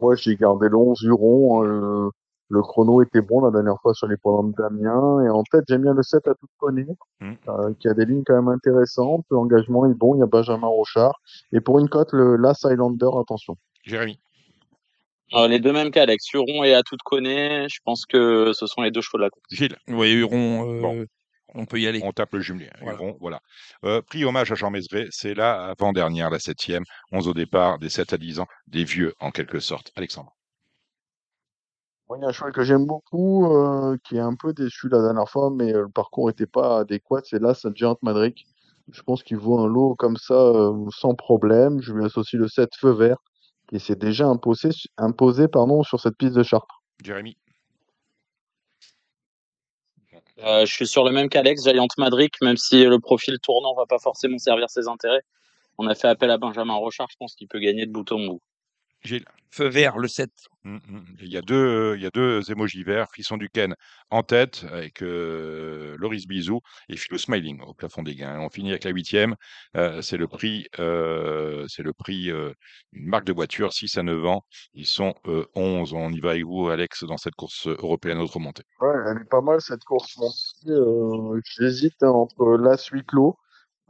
Moi, 0.00 0.16
j'ai 0.16 0.34
gardé 0.36 0.68
le 0.68 0.76
11 0.76 1.02
Huron. 1.02 2.10
Hein, 2.50 2.56
le, 2.56 2.62
chrono 2.62 3.02
était 3.02 3.20
bon 3.20 3.40
la 3.44 3.50
dernière 3.50 3.80
fois 3.82 3.94
sur 3.94 4.06
les 4.06 4.16
programmes 4.16 4.52
d'Amiens. 4.58 5.24
Et 5.24 5.28
en 5.30 5.42
tête, 5.44 5.64
j'aime 5.68 5.82
bien 5.82 5.94
le 5.94 6.02
7 6.02 6.26
à 6.28 6.34
tout 6.34 6.46
connaître, 6.58 6.90
Mm. 7.20 7.32
euh, 7.48 7.74
qui 7.80 7.88
a 7.88 7.94
des 7.94 8.04
lignes 8.04 8.22
quand 8.26 8.34
même 8.36 8.48
intéressantes. 8.48 9.24
L'engagement 9.30 9.86
est 9.86 9.94
bon. 9.94 10.14
Il 10.14 10.20
y 10.20 10.22
a 10.22 10.26
Benjamin 10.26 10.66
Rochard. 10.68 11.20
Et 11.52 11.60
pour 11.60 11.78
une 11.78 11.88
cote, 11.88 12.12
le 12.12 12.36
Lass 12.36 12.64
Highlander, 12.64 13.10
attention. 13.20 13.56
Jérémy. 13.84 14.18
Euh, 15.34 15.46
les 15.46 15.58
deux 15.60 15.72
mêmes 15.72 15.90
qu'Alex, 15.90 16.32
Huron 16.32 16.64
et 16.64 16.74
à 16.74 16.82
tout 16.82 16.96
connaît. 17.04 17.68
Je 17.68 17.78
pense 17.84 18.06
que 18.06 18.52
ce 18.54 18.66
sont 18.66 18.80
les 18.82 18.90
deux 18.90 19.02
chevaux 19.02 19.18
de 19.18 19.24
la 19.24 19.30
course. 19.30 19.44
Gilles. 19.50 19.76
Oui, 19.88 20.12
Huron, 20.12 20.66
euh, 20.76 20.80
Bon. 20.80 21.04
on 21.54 21.66
peut 21.66 21.78
y 21.80 21.86
aller. 21.86 22.00
On 22.02 22.12
tape 22.12 22.32
le 22.32 22.40
jumelé. 22.40 22.70
Voilà. 22.80 22.96
Huron, 22.96 23.16
voilà. 23.20 23.40
Euh, 23.84 24.00
prix 24.00 24.24
hommage 24.24 24.50
à 24.52 24.54
Jean 24.54 24.70
Mézeret, 24.70 25.06
c'est 25.10 25.34
la 25.34 25.66
avant-dernière, 25.66 26.30
la 26.30 26.38
septième. 26.38 26.84
11 27.12 27.28
au 27.28 27.34
départ, 27.34 27.78
des 27.78 27.90
7 27.90 28.14
à 28.14 28.16
10 28.16 28.40
ans, 28.40 28.46
des 28.68 28.84
vieux 28.84 29.12
en 29.20 29.30
quelque 29.30 29.58
sorte. 29.60 29.92
Alexandre. 29.96 30.32
Moi, 32.08 32.16
il 32.18 32.22
y 32.22 32.24
a 32.24 32.28
un 32.28 32.32
cheval 32.32 32.52
que 32.52 32.62
j'aime 32.62 32.86
beaucoup, 32.86 33.52
euh, 33.52 33.98
qui 34.02 34.16
est 34.16 34.20
un 34.20 34.34
peu 34.34 34.54
déçu 34.54 34.88
la 34.88 35.02
dernière 35.02 35.28
fois, 35.28 35.50
mais 35.50 35.74
euh, 35.74 35.82
le 35.82 35.88
parcours 35.90 36.30
était 36.30 36.46
pas 36.46 36.78
adéquat. 36.78 37.20
C'est 37.24 37.38
Lass 37.38 37.66
Giant 37.74 37.98
Madric. 38.00 38.46
Je 38.90 39.02
pense 39.02 39.22
qu'il 39.22 39.36
vaut 39.36 39.58
un 39.58 39.66
lot 39.66 39.94
comme 39.94 40.16
ça, 40.16 40.34
euh, 40.34 40.72
sans 40.90 41.14
problème. 41.14 41.82
Je 41.82 41.92
lui 41.92 42.04
associe 42.04 42.40
le 42.40 42.48
7 42.48 42.70
Feu 42.76 42.92
Vert, 42.92 43.18
qui 43.68 43.78
s'est 43.78 43.96
déjà 43.96 44.26
imposé, 44.26 44.70
imposé 44.96 45.48
pardon, 45.48 45.82
sur 45.82 46.00
cette 46.00 46.16
piste 46.16 46.34
de 46.34 46.42
Chartres. 46.42 46.82
Jérémy. 47.04 47.36
Euh, 50.38 50.64
je 50.64 50.72
suis 50.72 50.86
sur 50.86 51.04
le 51.04 51.10
même 51.10 51.28
qu'Alex, 51.28 51.64
Giant 51.64 51.88
Madrid, 51.98 52.30
même 52.42 52.56
si 52.56 52.84
le 52.84 52.98
profil 53.00 53.38
tournant 53.42 53.74
va 53.74 53.86
pas 53.86 53.98
forcément 53.98 54.38
servir 54.38 54.70
ses 54.70 54.88
intérêts. 54.88 55.22
On 55.78 55.86
a 55.86 55.94
fait 55.94 56.08
appel 56.08 56.30
à 56.30 56.38
Benjamin 56.38 56.74
Rochard, 56.74 57.08
je 57.10 57.16
pense 57.18 57.34
qu'il 57.34 57.48
peut 57.48 57.58
gagner 57.58 57.86
de 57.86 57.92
bout 57.92 58.10
en 58.12 58.18
bout. 58.18 58.40
Gilles. 59.02 59.24
Feu 59.50 59.68
vert, 59.68 59.98
le 59.98 60.08
7. 60.08 60.30
Mm, 60.64 60.76
mm. 60.76 61.04
Il 61.22 61.32
y 61.32 61.36
a 61.36 61.42
deux, 61.42 61.94
il 61.96 62.02
y 62.02 62.06
a 62.06 62.10
deux 62.10 62.50
émojis 62.50 62.84
verts, 62.84 63.08
Frisson 63.08 63.36
du 63.36 63.48
Ken 63.48 63.74
en 64.10 64.22
tête 64.22 64.64
avec 64.70 65.02
euh, 65.02 65.96
Loris 65.98 66.26
Bisou 66.26 66.60
et 66.88 66.96
Philo 66.96 67.16
Smiling 67.18 67.60
au 67.62 67.74
plafond 67.74 68.02
des 68.02 68.14
gains. 68.14 68.38
On 68.40 68.50
finit 68.50 68.70
avec 68.70 68.84
la 68.84 68.90
huitième. 68.90 69.36
Euh, 69.76 70.02
c'est 70.02 70.16
le 70.16 70.28
prix, 70.28 70.66
euh, 70.78 71.64
c'est 71.68 71.82
le 71.82 71.92
prix, 71.92 72.30
euh, 72.30 72.52
une 72.92 73.06
marque 73.06 73.24
de 73.24 73.32
voiture, 73.32 73.72
6 73.72 73.96
à 73.96 74.02
9 74.02 74.26
ans. 74.26 74.44
Ils 74.74 74.86
sont 74.86 75.14
euh, 75.26 75.46
11. 75.54 75.94
On 75.94 76.10
y 76.10 76.20
va 76.20 76.30
avec 76.30 76.44
vous, 76.44 76.68
Alex, 76.68 77.04
dans 77.04 77.16
cette 77.16 77.34
course 77.34 77.66
européenne 77.66 78.18
autre 78.18 78.38
montée. 78.38 78.64
Ouais, 78.80 78.94
elle 79.10 79.22
est 79.22 79.28
pas 79.30 79.40
mal 79.40 79.60
cette 79.60 79.84
course 79.84 80.16
montée. 80.18 80.70
Euh, 80.70 81.40
J'hésite 81.56 82.02
hein, 82.02 82.08
entre 82.08 82.58
Las 82.58 82.86
Huitlo, 82.88 83.38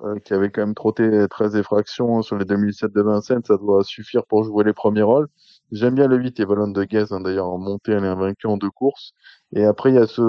euh, 0.03 0.19
qui 0.21 0.33
avait 0.35 0.51
quand 0.51 0.63
même 0.63 0.75
trotté 0.75 1.27
13 1.29 1.57
effractions 1.57 2.23
sur 2.23 2.37
les 2.39 2.45
2007 2.45 2.93
de 2.93 3.03
Vincennes, 3.03 3.43
ça 3.45 3.57
doit 3.57 3.83
suffire 3.85 4.25
pour 4.27 4.45
jouer 4.45 4.65
les 4.65 4.73
premiers 4.73 5.03
rôles. 5.03 5.29
J'aime 5.73 5.95
bien 5.95 6.07
le 6.07 6.17
8 6.17 6.39
et 6.41 6.47
Ballon 6.47 6.69
de 6.69 6.85
Gaz, 6.85 7.13
hein, 7.13 7.21
d'ailleurs, 7.21 7.49
en 7.49 7.59
montée, 7.59 7.93
elle 7.93 8.05
est 8.05 8.09
invaincue 8.09 8.47
en 8.47 8.57
deux 8.57 8.71
courses. 8.71 9.13
Et 9.55 9.65
après, 9.65 9.91
il 9.91 9.97
y 9.97 9.99
a 9.99 10.07
ce, 10.07 10.23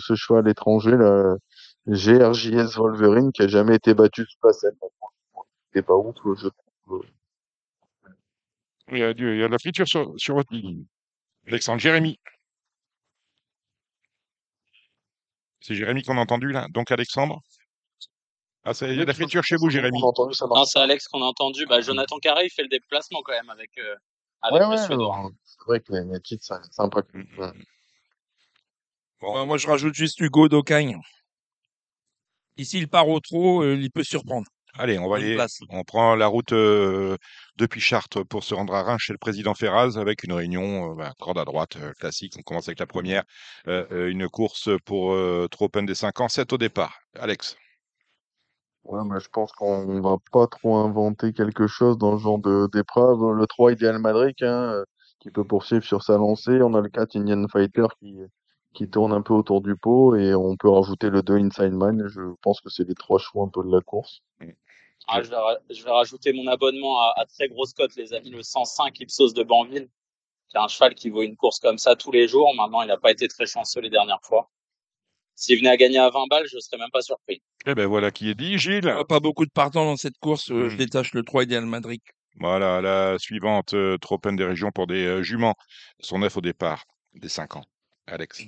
ce 0.00 0.14
cheval 0.14 0.48
étranger, 0.48 0.92
là, 0.96 1.36
GRJS 1.86 2.76
Wolverine, 2.78 3.32
qui 3.32 3.42
a 3.42 3.48
jamais 3.48 3.76
été 3.76 3.94
battu 3.94 4.24
sous 4.26 4.38
la 4.46 4.52
selle. 4.52 4.74
C'est 5.74 5.82
pas 5.82 5.94
ouf, 5.96 6.16
je 6.36 6.48
trouve. 6.84 7.02
Il 8.92 8.98
y 8.98 9.02
a, 9.02 9.14
du- 9.14 9.32
il 9.34 9.40
y 9.40 9.42
a 9.42 9.46
de 9.46 9.52
la 9.52 9.58
friture 9.58 9.88
sur, 9.88 10.12
sur 10.16 10.34
votre 10.34 10.52
ligne. 10.52 10.84
Alexandre, 11.46 11.80
Jérémy. 11.80 12.18
C'est 15.60 15.74
Jérémy 15.74 16.02
qu'on 16.02 16.18
a 16.18 16.20
entendu 16.20 16.52
là. 16.52 16.66
Donc 16.70 16.90
Alexandre. 16.90 17.40
Ah, 18.64 18.74
ça- 18.74 18.86
il 18.88 18.96
y 18.96 19.00
a 19.00 19.02
de 19.02 19.08
la 19.08 19.14
friture 19.14 19.42
chez 19.42 19.56
vous, 19.56 19.70
Jérémy. 19.70 19.98
On 20.02 20.06
a 20.06 20.08
entendu, 20.10 20.34
ça. 20.34 20.46
Non, 20.46 20.64
c'est 20.64 20.78
Alex 20.78 21.08
qu'on 21.08 21.22
a 21.22 21.26
entendu. 21.26 21.66
Bah, 21.66 21.80
Jonathan 21.80 22.18
Carré, 22.18 22.44
il 22.46 22.50
fait 22.50 22.62
le 22.62 22.68
déplacement 22.68 23.20
quand 23.24 23.32
même 23.32 23.50
avec, 23.50 23.70
euh, 23.78 23.94
avec 24.42 24.60
Ouais, 24.60 24.66
le 24.66 24.70
ouais, 24.80 24.86
Suédois. 24.86 25.30
c'est 25.44 25.58
vrai 25.66 25.80
que 25.80 25.92
les, 25.92 26.04
les 26.12 26.20
titres, 26.20 26.44
ça- 26.44 26.60
c'est 26.62 26.72
sympa. 26.72 27.02
Mm, 27.12 27.22
Ouais. 27.38 27.48
mm. 27.48 27.64
Bon, 29.20 29.46
moi, 29.46 29.56
je 29.58 29.66
rajoute 29.66 29.94
juste 29.94 30.20
Hugo 30.20 30.48
d'Ocagne. 30.48 30.98
Ici, 32.56 32.78
il 32.78 32.88
part 32.88 33.08
au 33.08 33.18
trot, 33.20 33.62
euh, 33.62 33.76
il 33.80 33.90
peut 33.90 34.04
surprendre. 34.04 34.46
Allez, 34.74 34.98
on 34.98 35.08
va 35.08 35.16
aller. 35.16 35.36
On 35.68 35.84
prend 35.84 36.14
la 36.16 36.26
route 36.28 36.52
euh, 36.52 37.16
depuis 37.56 37.80
Chartres 37.80 38.24
pour 38.24 38.42
se 38.42 38.54
rendre 38.54 38.74
à 38.74 38.82
Reims 38.82 39.00
chez 39.02 39.12
le 39.12 39.18
président 39.18 39.54
Ferraz 39.54 39.98
avec 39.98 40.22
une 40.24 40.32
réunion, 40.32 40.92
euh, 40.92 40.94
bah, 40.94 41.12
corde 41.20 41.38
à 41.38 41.44
droite, 41.44 41.76
euh, 41.76 41.92
classique. 41.92 42.34
On 42.38 42.42
commence 42.42 42.68
avec 42.68 42.78
la 42.78 42.86
première. 42.86 43.22
Euh, 43.68 43.86
euh, 43.92 44.10
une 44.10 44.28
course 44.28 44.70
pour 44.86 45.12
euh, 45.12 45.46
Trop 45.50 45.66
Open 45.66 45.84
des 45.84 45.94
5 45.94 46.20
ans, 46.20 46.28
7 46.28 46.52
au 46.54 46.58
départ. 46.58 46.98
Alex. 47.18 47.56
Ouais, 48.84 49.00
mais 49.04 49.20
je 49.20 49.28
pense 49.28 49.52
qu'on 49.52 50.00
va 50.00 50.16
pas 50.32 50.46
trop 50.48 50.76
inventer 50.76 51.32
quelque 51.32 51.66
chose 51.66 51.98
dans 51.98 52.18
ce 52.18 52.22
genre 52.22 52.38
de 52.38 52.68
d'épreuve. 52.72 53.32
Le 53.32 53.46
3 53.46 53.72
Ideal 53.72 53.98
Madrid, 53.98 54.34
hein, 54.42 54.72
euh, 54.72 54.84
qui 55.20 55.30
peut 55.30 55.44
poursuivre 55.44 55.84
sur 55.84 56.02
sa 56.02 56.16
lancée. 56.18 56.60
On 56.62 56.74
a 56.74 56.80
le 56.80 56.88
4 56.88 57.16
Indian 57.16 57.46
Fighter 57.48 57.86
qui, 58.00 58.16
qui 58.74 58.88
tourne 58.90 59.12
un 59.12 59.22
peu 59.22 59.34
autour 59.34 59.60
du 59.60 59.76
pot 59.76 60.16
et 60.16 60.34
on 60.34 60.56
peut 60.56 60.68
rajouter 60.68 61.10
le 61.10 61.22
2 61.22 61.36
Inside 61.36 61.72
Man. 61.72 62.08
Je 62.08 62.20
pense 62.42 62.60
que 62.60 62.70
c'est 62.70 62.86
les 62.88 62.94
trois 62.94 63.18
choix 63.18 63.44
un 63.44 63.48
peu 63.48 63.62
de 63.62 63.72
la 63.72 63.80
course. 63.80 64.20
Ah, 65.08 65.22
je, 65.22 65.30
vais 65.30 65.36
je 65.70 65.84
vais 65.84 65.90
rajouter 65.90 66.32
mon 66.32 66.46
abonnement 66.48 67.00
à, 67.00 67.14
à 67.16 67.26
très 67.26 67.48
grosse 67.48 67.72
cote, 67.74 67.94
les 67.96 68.12
amis, 68.14 68.30
le 68.30 68.42
105 68.42 68.98
Ipsos 69.00 69.34
de 69.34 69.42
Banville, 69.42 69.88
qui 70.48 70.56
est 70.56 70.60
un 70.60 70.68
cheval 70.68 70.94
qui 70.94 71.10
vaut 71.10 71.22
une 71.22 71.36
course 71.36 71.58
comme 71.60 71.78
ça 71.78 71.96
tous 71.96 72.12
les 72.12 72.26
jours. 72.28 72.52
Maintenant, 72.56 72.82
il 72.82 72.88
n'a 72.88 72.98
pas 72.98 73.10
été 73.10 73.28
très 73.28 73.46
chanceux 73.46 73.80
les 73.80 73.90
dernières 73.90 74.22
fois. 74.22 74.50
S'il 75.42 75.58
venait 75.58 75.70
à 75.70 75.76
gagner 75.76 75.98
à 75.98 76.08
20 76.08 76.28
balles, 76.30 76.46
je 76.46 76.56
serais 76.60 76.78
même 76.78 76.90
pas 76.92 77.02
surpris. 77.02 77.42
Eh 77.66 77.74
ben 77.74 77.86
voilà 77.86 78.12
qui 78.12 78.30
est 78.30 78.36
dit, 78.36 78.58
Gilles. 78.58 78.86
Euh, 78.86 79.02
Pas 79.02 79.18
beaucoup 79.18 79.44
de 79.44 79.50
partants 79.50 79.84
dans 79.84 79.96
cette 79.96 80.16
course. 80.18 80.52
euh, 80.52 80.68
Je 80.68 80.76
Mm. 80.76 80.78
détache 80.78 81.14
le 81.14 81.24
3 81.24 81.42
Ideal 81.42 81.66
Madrid. 81.66 82.00
Voilà, 82.36 82.80
la 82.80 83.18
suivante, 83.18 83.74
euh, 83.74 83.98
Trop 83.98 84.20
des 84.24 84.44
régions 84.44 84.70
pour 84.70 84.86
des 84.86 85.04
euh, 85.04 85.22
juments. 85.24 85.56
Son 85.98 86.20
neuf 86.20 86.36
au 86.36 86.40
départ, 86.40 86.84
des 87.14 87.28
5 87.28 87.56
ans. 87.56 87.64
Alex. 88.06 88.44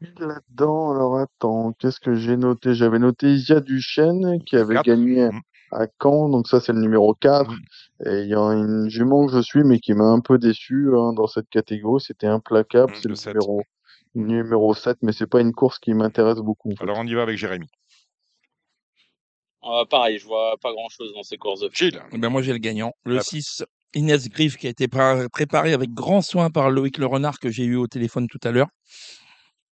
Là-dedans, 0.00 0.92
alors 0.92 1.18
attends, 1.18 1.72
qu'est-ce 1.72 1.98
que 1.98 2.14
j'ai 2.14 2.36
noté? 2.36 2.72
J'avais 2.72 3.00
noté 3.00 3.32
Isia 3.32 3.58
Duchesne 3.58 4.44
qui 4.44 4.56
avait 4.56 4.74
Quatre. 4.76 4.86
gagné 4.86 5.28
Mm. 5.28 5.40
À 5.76 5.86
Caen, 6.02 6.28
donc 6.28 6.48
ça 6.48 6.60
c'est 6.60 6.72
le 6.72 6.80
numéro 6.80 7.14
4. 7.14 7.50
Mm. 7.50 7.56
Et 8.06 8.20
il 8.22 8.28
y 8.28 8.34
a 8.34 8.40
une 8.52 8.88
jument 8.90 9.26
que 9.26 9.32
je 9.32 9.40
suis 9.40 9.62
mais 9.64 9.78
qui 9.78 9.94
m'a 9.94 10.04
un 10.06 10.20
peu 10.20 10.38
déçu 10.38 10.88
hein, 10.96 11.12
dans 11.12 11.26
cette 11.26 11.48
catégorie, 11.48 12.00
c'était 12.00 12.26
implacable, 12.26 12.92
Mm, 12.92 13.14
c'est 13.14 13.32
le 13.32 13.40
numéro 13.40 13.62
numéro 14.14 14.74
7, 14.74 14.96
mais 15.02 15.12
c'est 15.12 15.26
pas 15.26 15.40
une 15.40 15.52
course 15.52 15.78
qui 15.78 15.92
m'intéresse 15.94 16.38
beaucoup. 16.38 16.70
en 16.72 16.76
fait. 16.76 16.82
Alors 16.84 16.98
on 16.98 17.06
y 17.06 17.14
va 17.14 17.22
avec 17.22 17.36
Jérémy. 17.38 17.66
Euh, 19.64 19.84
pareil, 19.86 20.18
je 20.18 20.26
vois 20.26 20.56
pas 20.62 20.72
grand 20.72 20.88
chose 20.88 21.12
dans 21.14 21.22
ces 21.24 21.36
courses 21.38 21.60
de 21.60 21.70
Gilles. 21.72 22.00
Eh 22.12 22.18
ben, 22.18 22.28
moi, 22.28 22.40
j'ai 22.40 22.52
le 22.52 22.58
gagnant. 22.58 22.92
Le 23.04 23.18
Ah. 23.18 23.22
6, 23.22 23.64
Inès 23.94 24.28
Griff, 24.28 24.56
qui 24.56 24.68
a 24.68 24.70
été 24.70 24.86
pré- 24.86 25.26
préparé 25.32 25.72
avec 25.72 25.90
grand 25.92 26.20
soin 26.22 26.50
par 26.50 26.70
Loïc 26.70 26.98
Le 26.98 27.06
Renard, 27.06 27.40
que 27.40 27.50
j'ai 27.50 27.64
eu 27.64 27.74
au 27.76 27.88
téléphone 27.88 28.28
tout 28.28 28.38
à 28.44 28.52
l'heure. 28.52 28.68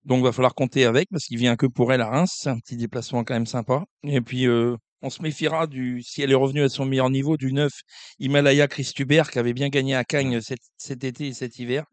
Donc, 0.06 0.24
va 0.24 0.32
falloir 0.32 0.56
compter 0.56 0.86
avec, 0.86 1.10
parce 1.12 1.26
qu'il 1.26 1.38
vient 1.38 1.58
que 1.58 1.66
pour 1.66 1.92
elle 1.92 2.00
à 2.02 2.10
Reims. 2.10 2.32
C'est 2.38 2.50
un 2.50 2.58
petit 2.58 2.78
déplacement 2.78 3.26
quand 3.26 3.34
même 3.34 3.46
sympa. 3.46 3.84
Et 4.04 4.22
puis, 4.22 4.48
euh, 4.48 4.78
on 5.02 5.10
se 5.10 5.22
méfiera 5.22 5.68
du, 5.68 6.02
si 6.04 6.22
elle 6.22 6.32
est 6.32 6.36
revenue 6.36 6.64
à 6.64 6.70
son 6.70 6.86
meilleur 6.86 7.10
niveau, 7.10 7.38
du 7.38 7.54
9 7.54 7.72
Himalaya 8.20 8.68
Christubert, 8.68 9.32
qui 9.32 9.40
avait 9.40 9.54
bien 9.54 9.70
gagné 9.70 9.96
à 9.96 10.04
Cagnes 10.04 10.42
cet, 10.42 10.60
cet 10.78 11.04
été 11.04 11.28
et 11.28 11.34
cet 11.34 11.60
hiver. 11.60 11.86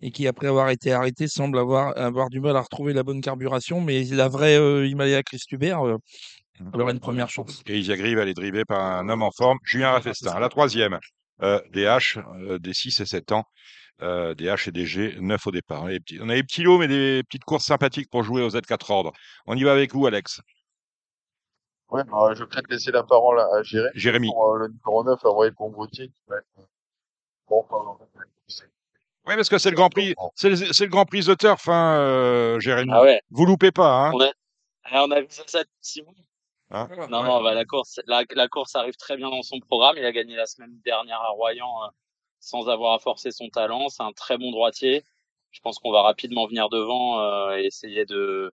Et 0.00 0.10
qui, 0.10 0.26
après 0.26 0.48
avoir 0.48 0.68
été 0.70 0.92
arrêté, 0.92 1.28
semble 1.28 1.58
avoir, 1.58 1.96
avoir 1.96 2.28
du 2.28 2.40
mal 2.40 2.56
à 2.56 2.60
retrouver 2.60 2.92
la 2.92 3.02
bonne 3.02 3.20
carburation. 3.20 3.80
Mais 3.80 4.04
la 4.04 4.28
vraie 4.28 4.56
euh, 4.58 4.86
Himalaya 4.86 5.22
Christubert, 5.22 5.86
euh, 5.86 5.96
elle 6.72 6.80
aura 6.80 6.92
une 6.92 7.00
première 7.00 7.30
chance. 7.30 7.62
Et 7.66 7.78
Isia 7.78 7.96
Grive, 7.96 8.18
elle 8.18 8.28
est 8.28 8.34
drivée 8.34 8.64
par 8.64 8.80
un 8.80 9.08
homme 9.08 9.22
en 9.22 9.30
forme, 9.30 9.58
Julien 9.64 9.90
Raffestin. 9.90 10.38
La 10.38 10.48
troisième, 10.48 10.98
euh, 11.42 11.60
DH, 11.72 12.18
euh, 12.18 12.58
des 12.58 12.74
6 12.74 13.00
et 13.00 13.06
7 13.06 13.32
ans. 13.32 13.44
Euh, 14.02 14.34
DH 14.34 14.68
et 14.68 14.72
DG, 14.72 15.16
9 15.20 15.46
au 15.46 15.50
départ. 15.50 15.82
On 15.82 15.86
a, 15.86 15.90
des 15.90 16.00
petits, 16.00 16.18
on 16.20 16.28
a 16.28 16.34
des 16.34 16.42
petits 16.42 16.62
lots, 16.62 16.78
mais 16.78 16.88
des 16.88 17.22
petites 17.24 17.44
courses 17.44 17.64
sympathiques 17.64 18.10
pour 18.10 18.22
jouer 18.22 18.42
aux 18.42 18.50
Z4 18.50 18.92
ordres. 18.92 19.12
On 19.46 19.56
y 19.56 19.62
va 19.62 19.72
avec 19.72 19.92
vous, 19.92 20.06
Alex. 20.06 20.40
Ouais, 21.94 22.04
bah, 22.04 22.30
je 22.34 22.40
vais 22.42 22.48
peut-être 22.48 22.68
laisser 22.70 22.90
la 22.90 23.02
parole 23.04 23.38
à, 23.40 23.62
Jérémy 23.62 23.90
Jérémy. 23.94 24.28
pour 24.32 24.54
euh, 24.54 24.58
le 24.58 24.68
numéro 24.68 25.04
9, 25.04 25.24
Hawaii 25.24 25.52
Congoutier, 25.52 26.08
qui 26.08 26.22
va 26.28 26.38
être 26.38 26.46
euh, 26.58 26.62
bon, 27.48 27.64
pardon. 27.68 27.96
Oui, 29.26 29.36
parce 29.36 29.48
que 29.48 29.58
c'est 29.58 29.70
le 29.70 29.76
Grand 29.76 29.88
Prix, 29.88 30.14
c'est 30.34 30.50
le, 30.50 30.56
c'est 30.56 30.84
le 30.84 30.90
Grand 30.90 31.06
Prix 31.06 31.24
The 31.24 31.38
Turf, 31.38 31.68
hein, 31.68 31.96
euh, 31.98 32.60
Jérémy. 32.60 32.90
Ah 32.92 33.02
ouais, 33.02 33.22
Vous 33.30 33.46
loupez 33.46 33.70
pas, 33.70 34.06
hein. 34.08 34.12
on 34.12 34.20
a, 34.20 34.30
ah, 34.84 35.04
on 35.04 35.10
a 35.12 35.20
vu 35.20 35.26
ça, 35.30 35.44
ça 35.46 35.62
Simon. 35.80 36.12
Hein 36.70 36.88
Non, 37.08 37.20
Ouais. 37.22 37.28
non, 37.28 37.42
bah, 37.42 37.54
la 37.54 37.64
course, 37.64 38.00
la, 38.06 38.24
la 38.34 38.48
course 38.48 38.74
arrive 38.74 38.96
très 38.96 39.16
bien 39.16 39.30
dans 39.30 39.42
son 39.42 39.60
programme. 39.60 39.94
Il 39.96 40.04
a 40.04 40.12
gagné 40.12 40.34
la 40.34 40.46
semaine 40.46 40.78
dernière 40.84 41.20
à 41.20 41.28
Royan 41.28 41.84
euh, 41.84 41.88
sans 42.40 42.68
avoir 42.68 42.94
à 42.94 42.98
forcer 42.98 43.30
son 43.30 43.48
talent. 43.48 43.88
C'est 43.88 44.02
un 44.02 44.12
très 44.12 44.36
bon 44.36 44.50
droitier. 44.50 45.04
Je 45.52 45.60
pense 45.60 45.78
qu'on 45.78 45.92
va 45.92 46.02
rapidement 46.02 46.46
venir 46.46 46.68
devant 46.68 47.20
euh, 47.20 47.56
et 47.56 47.64
essayer 47.66 48.04
de, 48.06 48.52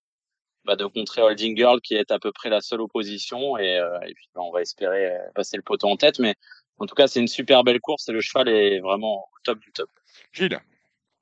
bah, 0.66 0.76
de 0.76 0.86
contrer 0.86 1.22
Holding 1.22 1.56
Girl 1.58 1.80
qui 1.82 1.96
est 1.96 2.12
à 2.12 2.20
peu 2.20 2.32
près 2.32 2.50
la 2.50 2.62
seule 2.62 2.82
opposition. 2.82 3.58
Et, 3.58 3.78
euh, 3.78 4.00
et 4.08 4.14
puis 4.14 4.28
bah, 4.36 4.42
on 4.44 4.52
va 4.52 4.62
espérer 4.62 5.08
euh, 5.08 5.20
passer 5.36 5.58
le 5.58 5.64
poteau 5.64 5.88
en 5.88 5.98
tête. 5.98 6.20
Mais 6.20 6.36
en 6.78 6.86
tout 6.86 6.96
cas, 6.96 7.08
c'est 7.08 7.20
une 7.20 7.28
super 7.28 7.64
belle 7.64 7.80
course 7.80 8.08
et 8.10 8.12
le 8.12 8.22
cheval 8.22 8.48
est 8.50 8.80
vraiment 8.80 9.20
au 9.24 9.38
top 9.44 9.60
du 9.60 9.72
top. 9.72 9.90
Gilles. 10.34 10.60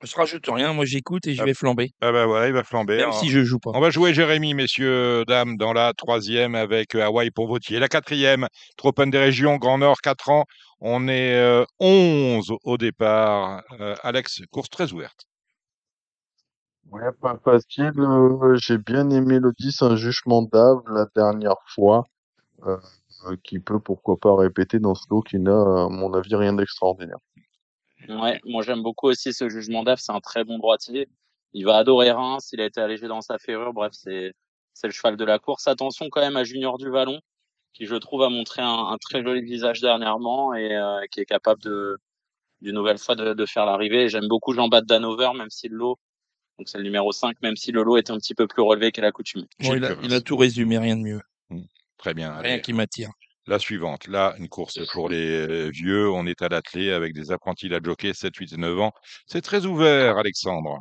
Je 0.02 0.16
rajoute 0.16 0.46
rien, 0.48 0.72
moi 0.72 0.86
j'écoute 0.86 1.26
et 1.26 1.34
je 1.34 1.42
Ah. 1.42 1.44
vais 1.44 1.52
flamber. 1.52 1.90
Ah 2.00 2.10
bah 2.10 2.24
voilà, 2.24 2.46
il 2.46 2.54
va 2.54 2.64
flamber. 2.64 2.96
Même 2.96 3.10
hein. 3.10 3.12
si 3.12 3.28
je 3.28 3.44
joue 3.44 3.58
pas. 3.58 3.72
On 3.74 3.80
va 3.80 3.90
jouer 3.90 4.14
Jérémy, 4.14 4.54
messieurs, 4.54 5.26
dames, 5.26 5.58
dans 5.58 5.74
la 5.74 5.92
troisième 5.92 6.54
avec 6.54 6.94
euh, 6.94 7.02
Hawaï 7.02 7.30
pour 7.30 7.48
Vautier. 7.48 7.78
La 7.78 7.88
quatrième, 7.88 8.46
Trop 8.78 8.88
Open 8.88 9.10
des 9.10 9.18
régions, 9.18 9.56
Grand 9.56 9.76
Nord, 9.76 10.00
4 10.00 10.30
ans. 10.30 10.46
On 10.80 11.06
est 11.06 11.34
euh, 11.34 11.66
11 11.80 12.50
au 12.64 12.78
départ. 12.78 13.62
Euh, 13.78 13.94
Alex, 14.02 14.40
course 14.50 14.70
très 14.70 14.90
ouverte. 14.92 15.26
Ouais, 16.90 17.12
pas 17.20 17.38
facile. 17.44 17.92
euh, 17.98 18.56
j'ai 18.56 18.78
bien 18.78 19.10
aimé 19.10 19.38
le 19.38 19.52
10, 19.58 19.82
un 19.82 19.96
jugement 19.96 20.42
d'Ave 20.42 20.82
la 20.88 21.06
dernière 21.14 21.60
fois, 21.66 22.04
euh, 22.66 22.76
euh, 23.26 23.36
qui 23.44 23.60
peut 23.60 23.78
pourquoi 23.78 24.16
pas 24.16 24.34
répéter 24.34 24.78
dans 24.80 24.94
ce 24.94 25.04
lot 25.10 25.20
qui 25.22 25.38
n'a, 25.38 25.52
à 25.52 25.88
mon 25.88 26.12
avis, 26.14 26.34
rien 26.34 26.52
d'extraordinaire. 26.52 27.18
Ouais, 28.08 28.40
moi 28.44 28.62
j'aime 28.62 28.82
beaucoup 28.82 29.08
aussi 29.08 29.32
ce 29.32 29.48
jugement 29.48 29.84
d'Af. 29.84 30.00
C'est 30.00 30.12
un 30.12 30.20
très 30.20 30.44
bon 30.44 30.58
droitier. 30.58 31.08
Il 31.52 31.64
va 31.64 31.76
adorer 31.76 32.10
Reims. 32.10 32.50
Il 32.52 32.60
a 32.60 32.64
été 32.64 32.80
allégé 32.80 33.06
dans 33.08 33.20
sa 33.20 33.38
ferrure. 33.38 33.72
Bref, 33.72 33.92
c'est 33.94 34.32
c'est 34.74 34.86
le 34.86 34.92
cheval 34.92 35.16
de 35.16 35.24
la 35.24 35.38
course. 35.38 35.68
Attention 35.68 36.08
quand 36.10 36.20
même 36.20 36.36
à 36.36 36.44
Junior 36.44 36.78
du 36.78 36.90
Vallon, 36.90 37.20
qui 37.74 37.86
je 37.86 37.96
trouve 37.96 38.22
a 38.22 38.30
montré 38.30 38.62
un, 38.62 38.96
très 39.00 39.22
joli 39.22 39.42
visage 39.42 39.80
dernièrement 39.80 40.54
et 40.54 40.74
euh, 40.74 41.00
qui 41.10 41.20
est 41.20 41.26
capable 41.26 41.62
de 41.62 41.98
d'une 42.62 42.74
nouvelle 42.74 42.98
fois 42.98 43.14
de, 43.14 43.32
de 43.34 43.46
faire 43.46 43.64
l'arrivée. 43.66 44.08
J'aime 44.08 44.28
beaucoup 44.28 44.52
Jean-Baptiste 44.52 44.88
Danover, 44.90 45.30
même 45.36 45.48
si 45.50 45.68
le 45.68 45.76
lot, 45.76 45.98
donc 46.60 46.68
c'est 46.68 46.76
le 46.76 46.84
numéro 46.84 47.10
5, 47.10 47.36
même 47.42 47.56
si 47.56 47.72
le 47.72 47.82
lot 47.82 47.96
est 47.96 48.10
un 48.10 48.18
petit 48.18 48.34
peu 48.34 48.46
plus 48.46 48.60
relevé 48.60 48.92
qu'à 48.92 49.00
l'accoutumée. 49.00 49.46
Bon, 49.60 49.74
il, 49.74 49.82
a, 49.82 49.92
il 50.02 50.12
a 50.12 50.20
tout 50.20 50.36
résumé, 50.36 50.76
rien 50.76 50.94
de 50.94 51.00
mieux. 51.02 51.20
Très 51.96 52.12
bien. 52.12 52.34
Rien 52.36 52.52
allez. 52.52 52.60
qui 52.60 52.74
m'attire. 52.74 53.08
La 53.46 53.58
suivante, 53.58 54.06
là, 54.08 54.34
une 54.38 54.50
course 54.50 54.78
pour 54.92 55.08
les 55.08 55.30
euh, 55.48 55.70
vieux. 55.70 56.10
On 56.10 56.26
est 56.26 56.42
à 56.42 56.48
l'attelé 56.48 56.92
avec 56.92 57.14
des 57.14 57.32
apprentis 57.32 57.70
la 57.70 57.80
jockey, 57.82 58.12
7, 58.12 58.36
8 58.36 58.52
et 58.52 58.56
9 58.58 58.78
ans. 58.78 58.92
C'est 59.26 59.40
très 59.40 59.64
ouvert, 59.64 60.18
Alexandre. 60.18 60.80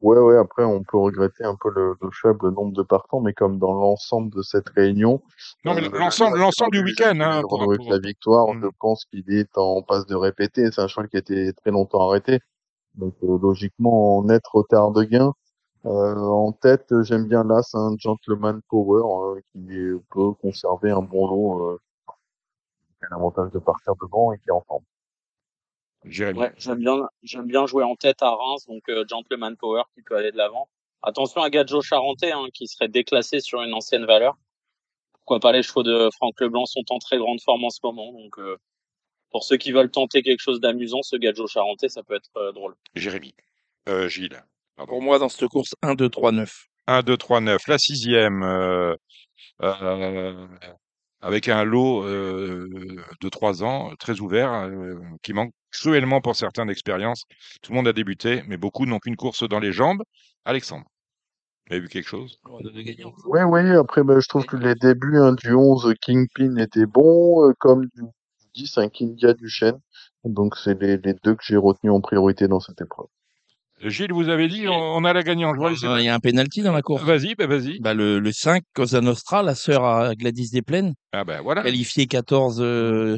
Ouais, 0.00 0.16
ouais, 0.16 0.36
après, 0.38 0.62
on 0.62 0.84
peut 0.84 0.96
regretter 0.96 1.42
un 1.42 1.56
peu 1.60 1.70
le, 1.74 1.94
le 2.00 2.08
faible 2.12 2.50
nombre 2.54 2.72
de 2.72 2.84
partants, 2.84 3.20
mais 3.20 3.32
comme 3.32 3.58
dans 3.58 3.72
l'ensemble 3.72 4.32
de 4.32 4.42
cette 4.42 4.68
réunion. 4.68 5.20
Non, 5.64 5.74
mais 5.74 5.84
euh, 5.88 5.98
l'ensemble, 5.98 6.38
l'ensemble 6.38 6.70
du 6.70 6.84
week-end, 6.84 7.18
hein, 7.20 7.42
pour- 7.42 7.58
pour- 7.76 7.90
la 7.90 7.98
victoire, 7.98 8.54
Mm. 8.54 8.62
je 8.62 8.68
pense 8.78 9.04
qu'il 9.06 9.24
est 9.34 9.58
en 9.58 9.82
passe 9.82 10.06
de 10.06 10.14
répéter. 10.14 10.70
C'est 10.70 10.80
un 10.82 10.86
cheval 10.86 11.08
qui 11.08 11.16
a 11.16 11.18
été 11.18 11.52
très 11.52 11.72
longtemps 11.72 12.08
arrêté. 12.08 12.38
Donc, 12.98 13.14
euh, 13.22 13.38
logiquement, 13.40 14.18
en 14.18 14.28
être 14.28 14.54
retard 14.54 14.92
de 14.92 15.04
gain. 15.04 15.32
Euh, 15.86 16.16
en 16.16 16.52
tête, 16.52 16.92
j'aime 17.02 17.26
bien 17.26 17.44
l'As, 17.44 17.74
un 17.74 17.96
Gentleman 17.98 18.60
Power, 18.68 19.36
euh, 19.36 19.40
qui 19.52 19.78
peut 20.10 20.32
conserver 20.42 20.90
un 20.90 21.02
bon 21.02 21.26
lot, 21.26 21.68
euh, 21.68 21.78
qui 22.98 23.06
a 23.06 23.08
l'avantage 23.10 23.52
de 23.52 23.58
partir 23.58 23.94
devant 24.00 24.32
et 24.32 24.38
qui 24.38 24.48
est 24.48 24.52
en 24.52 24.62
forme. 24.62 24.84
Jérémy. 26.04 26.38
Ouais, 26.38 26.52
j'aime 26.56 26.78
bien, 26.78 27.08
j'aime 27.22 27.46
bien 27.46 27.66
jouer 27.66 27.84
en 27.84 27.96
tête 27.96 28.22
à 28.22 28.30
Reims, 28.30 28.66
donc 28.66 28.82
euh, 28.88 29.04
Gentleman 29.08 29.56
Power 29.56 29.82
qui 29.94 30.02
peut 30.02 30.16
aller 30.16 30.32
de 30.32 30.36
l'avant. 30.36 30.68
Attention 31.02 31.42
à 31.42 31.50
Gadjo 31.50 31.80
Charentais, 31.80 32.32
hein, 32.32 32.46
qui 32.52 32.66
serait 32.66 32.88
déclassé 32.88 33.40
sur 33.40 33.62
une 33.62 33.74
ancienne 33.74 34.04
valeur. 34.04 34.36
Pourquoi 35.12 35.40
pas 35.40 35.52
les 35.52 35.62
chevaux 35.62 35.82
de 35.82 36.08
Franck 36.14 36.40
Leblanc 36.40 36.66
sont 36.66 36.84
en 36.90 36.98
très 36.98 37.18
grande 37.18 37.40
forme 37.40 37.64
en 37.64 37.70
ce 37.70 37.80
moment, 37.82 38.12
donc 38.12 38.38
euh, 38.38 38.56
pour 39.30 39.44
ceux 39.44 39.56
qui 39.56 39.72
veulent 39.72 39.90
tenter 39.90 40.22
quelque 40.22 40.40
chose 40.40 40.60
d'amusant, 40.60 41.02
ce 41.02 41.16
Gadjo 41.16 41.46
Charentais, 41.46 41.88
ça 41.88 42.02
peut 42.02 42.14
être 42.14 42.30
euh, 42.36 42.52
drôle. 42.52 42.74
Jérémy. 42.94 43.34
Euh, 43.88 44.08
Gilles. 44.08 44.42
Pardon. 44.76 44.92
Pour 44.92 45.02
moi, 45.02 45.18
dans 45.18 45.28
cette 45.28 45.48
course, 45.48 45.74
1, 45.82 45.94
2, 45.94 46.08
3, 46.08 46.32
9. 46.32 46.66
1, 46.86 47.02
2, 47.02 47.16
3, 47.16 47.40
9. 47.40 47.66
La 47.68 47.78
sixième, 47.78 48.42
euh, 48.42 48.94
euh, 49.62 50.46
avec 51.20 51.48
un 51.48 51.64
lot 51.64 52.04
euh, 52.04 52.68
de 53.20 53.28
3 53.28 53.62
ans, 53.64 53.94
très 53.98 54.20
ouvert, 54.20 54.52
euh, 54.52 54.94
qui 55.22 55.32
manque 55.32 55.52
cruellement 55.72 56.20
pour 56.20 56.36
certains 56.36 56.66
d'expérience. 56.66 57.24
Tout 57.62 57.72
le 57.72 57.76
monde 57.76 57.88
a 57.88 57.92
débuté, 57.92 58.42
mais 58.46 58.56
beaucoup 58.56 58.86
n'ont 58.86 58.98
qu'une 58.98 59.16
course 59.16 59.46
dans 59.48 59.58
les 59.58 59.72
jambes. 59.72 60.02
Alexandre, 60.44 60.84
vous 61.66 61.74
avez 61.74 61.82
vu 61.82 61.88
quelque 61.88 62.08
chose? 62.08 62.38
Ouais, 63.26 63.42
ouais, 63.42 63.70
après, 63.76 64.02
ben, 64.02 64.20
je 64.20 64.28
trouve 64.28 64.46
que 64.46 64.56
les 64.56 64.74
débuts 64.74 65.18
hein, 65.18 65.32
du 65.32 65.52
11 65.52 65.92
Kingpin 66.00 66.56
étaient 66.56 66.86
bons, 66.86 67.48
euh, 67.48 67.52
comme 67.58 67.86
du 67.94 68.02
10 68.58 68.78
un 68.78 68.88
Kingia 68.88 69.32
Duchesne. 69.34 69.78
Donc, 70.24 70.56
c'est 70.56 70.80
les, 70.80 70.96
les 70.98 71.14
deux 71.24 71.34
que 71.34 71.42
j'ai 71.44 71.56
retenus 71.56 71.92
en 71.92 72.00
priorité 72.00 72.48
dans 72.48 72.60
cette 72.60 72.80
épreuve. 72.80 73.06
Gilles, 73.84 74.12
vous 74.12 74.28
avez 74.28 74.48
dit, 74.48 74.66
on, 74.66 74.72
on 74.72 75.04
a 75.04 75.12
la 75.12 75.22
gagnante. 75.22 75.54
Je 75.54 75.60
vois 75.60 75.70
les- 75.70 75.84
Euh, 75.84 76.00
Il 76.00 76.04
y 76.06 76.08
a 76.08 76.14
un 76.14 76.18
penalty 76.18 76.62
dans 76.62 76.72
la 76.72 76.82
course. 76.82 77.04
Vas-y, 77.04 77.36
ben 77.36 77.48
vas-y. 77.48 77.78
Bah, 77.78 77.94
le, 77.94 78.18
le 78.18 78.32
5, 78.32 78.64
Cosa 78.74 79.00
Nostra, 79.00 79.42
la 79.44 79.54
sœur 79.54 79.84
à 79.84 80.14
Gladys 80.16 80.50
Desplaines, 80.50 80.94
Ah 81.12 81.22
ben 81.24 81.40
voilà. 81.42 81.62
qualifiée 81.62 82.06
14 82.08 82.60
euh, 82.60 83.16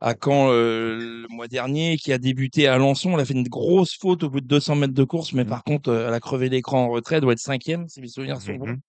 à 0.00 0.14
Caen 0.22 0.50
euh, 0.50 1.22
le 1.22 1.26
mois 1.30 1.48
dernier, 1.48 1.96
qui 1.96 2.12
a 2.12 2.18
débuté 2.18 2.68
à 2.68 2.74
Alençon. 2.74 3.14
Elle 3.14 3.20
a 3.20 3.24
fait 3.24 3.32
une 3.32 3.48
grosse 3.48 3.96
faute 3.98 4.22
au 4.24 4.28
bout 4.28 4.42
de 4.42 4.46
200 4.46 4.76
mètres 4.76 4.92
de 4.92 5.04
course, 5.04 5.32
mais 5.32 5.46
par 5.46 5.64
contre, 5.64 5.88
euh, 5.88 6.08
elle 6.08 6.14
a 6.14 6.20
crevé 6.20 6.50
l'écran 6.50 6.84
en 6.84 6.88
retrait, 6.90 7.14
elle 7.16 7.22
doit 7.22 7.32
être 7.32 7.38
cinquième, 7.38 7.88
si 7.88 8.02
mes 8.02 8.08
souvenirs 8.08 8.42
sont 8.42 8.54
bons. 8.56 8.66
Mhm. 8.66 8.80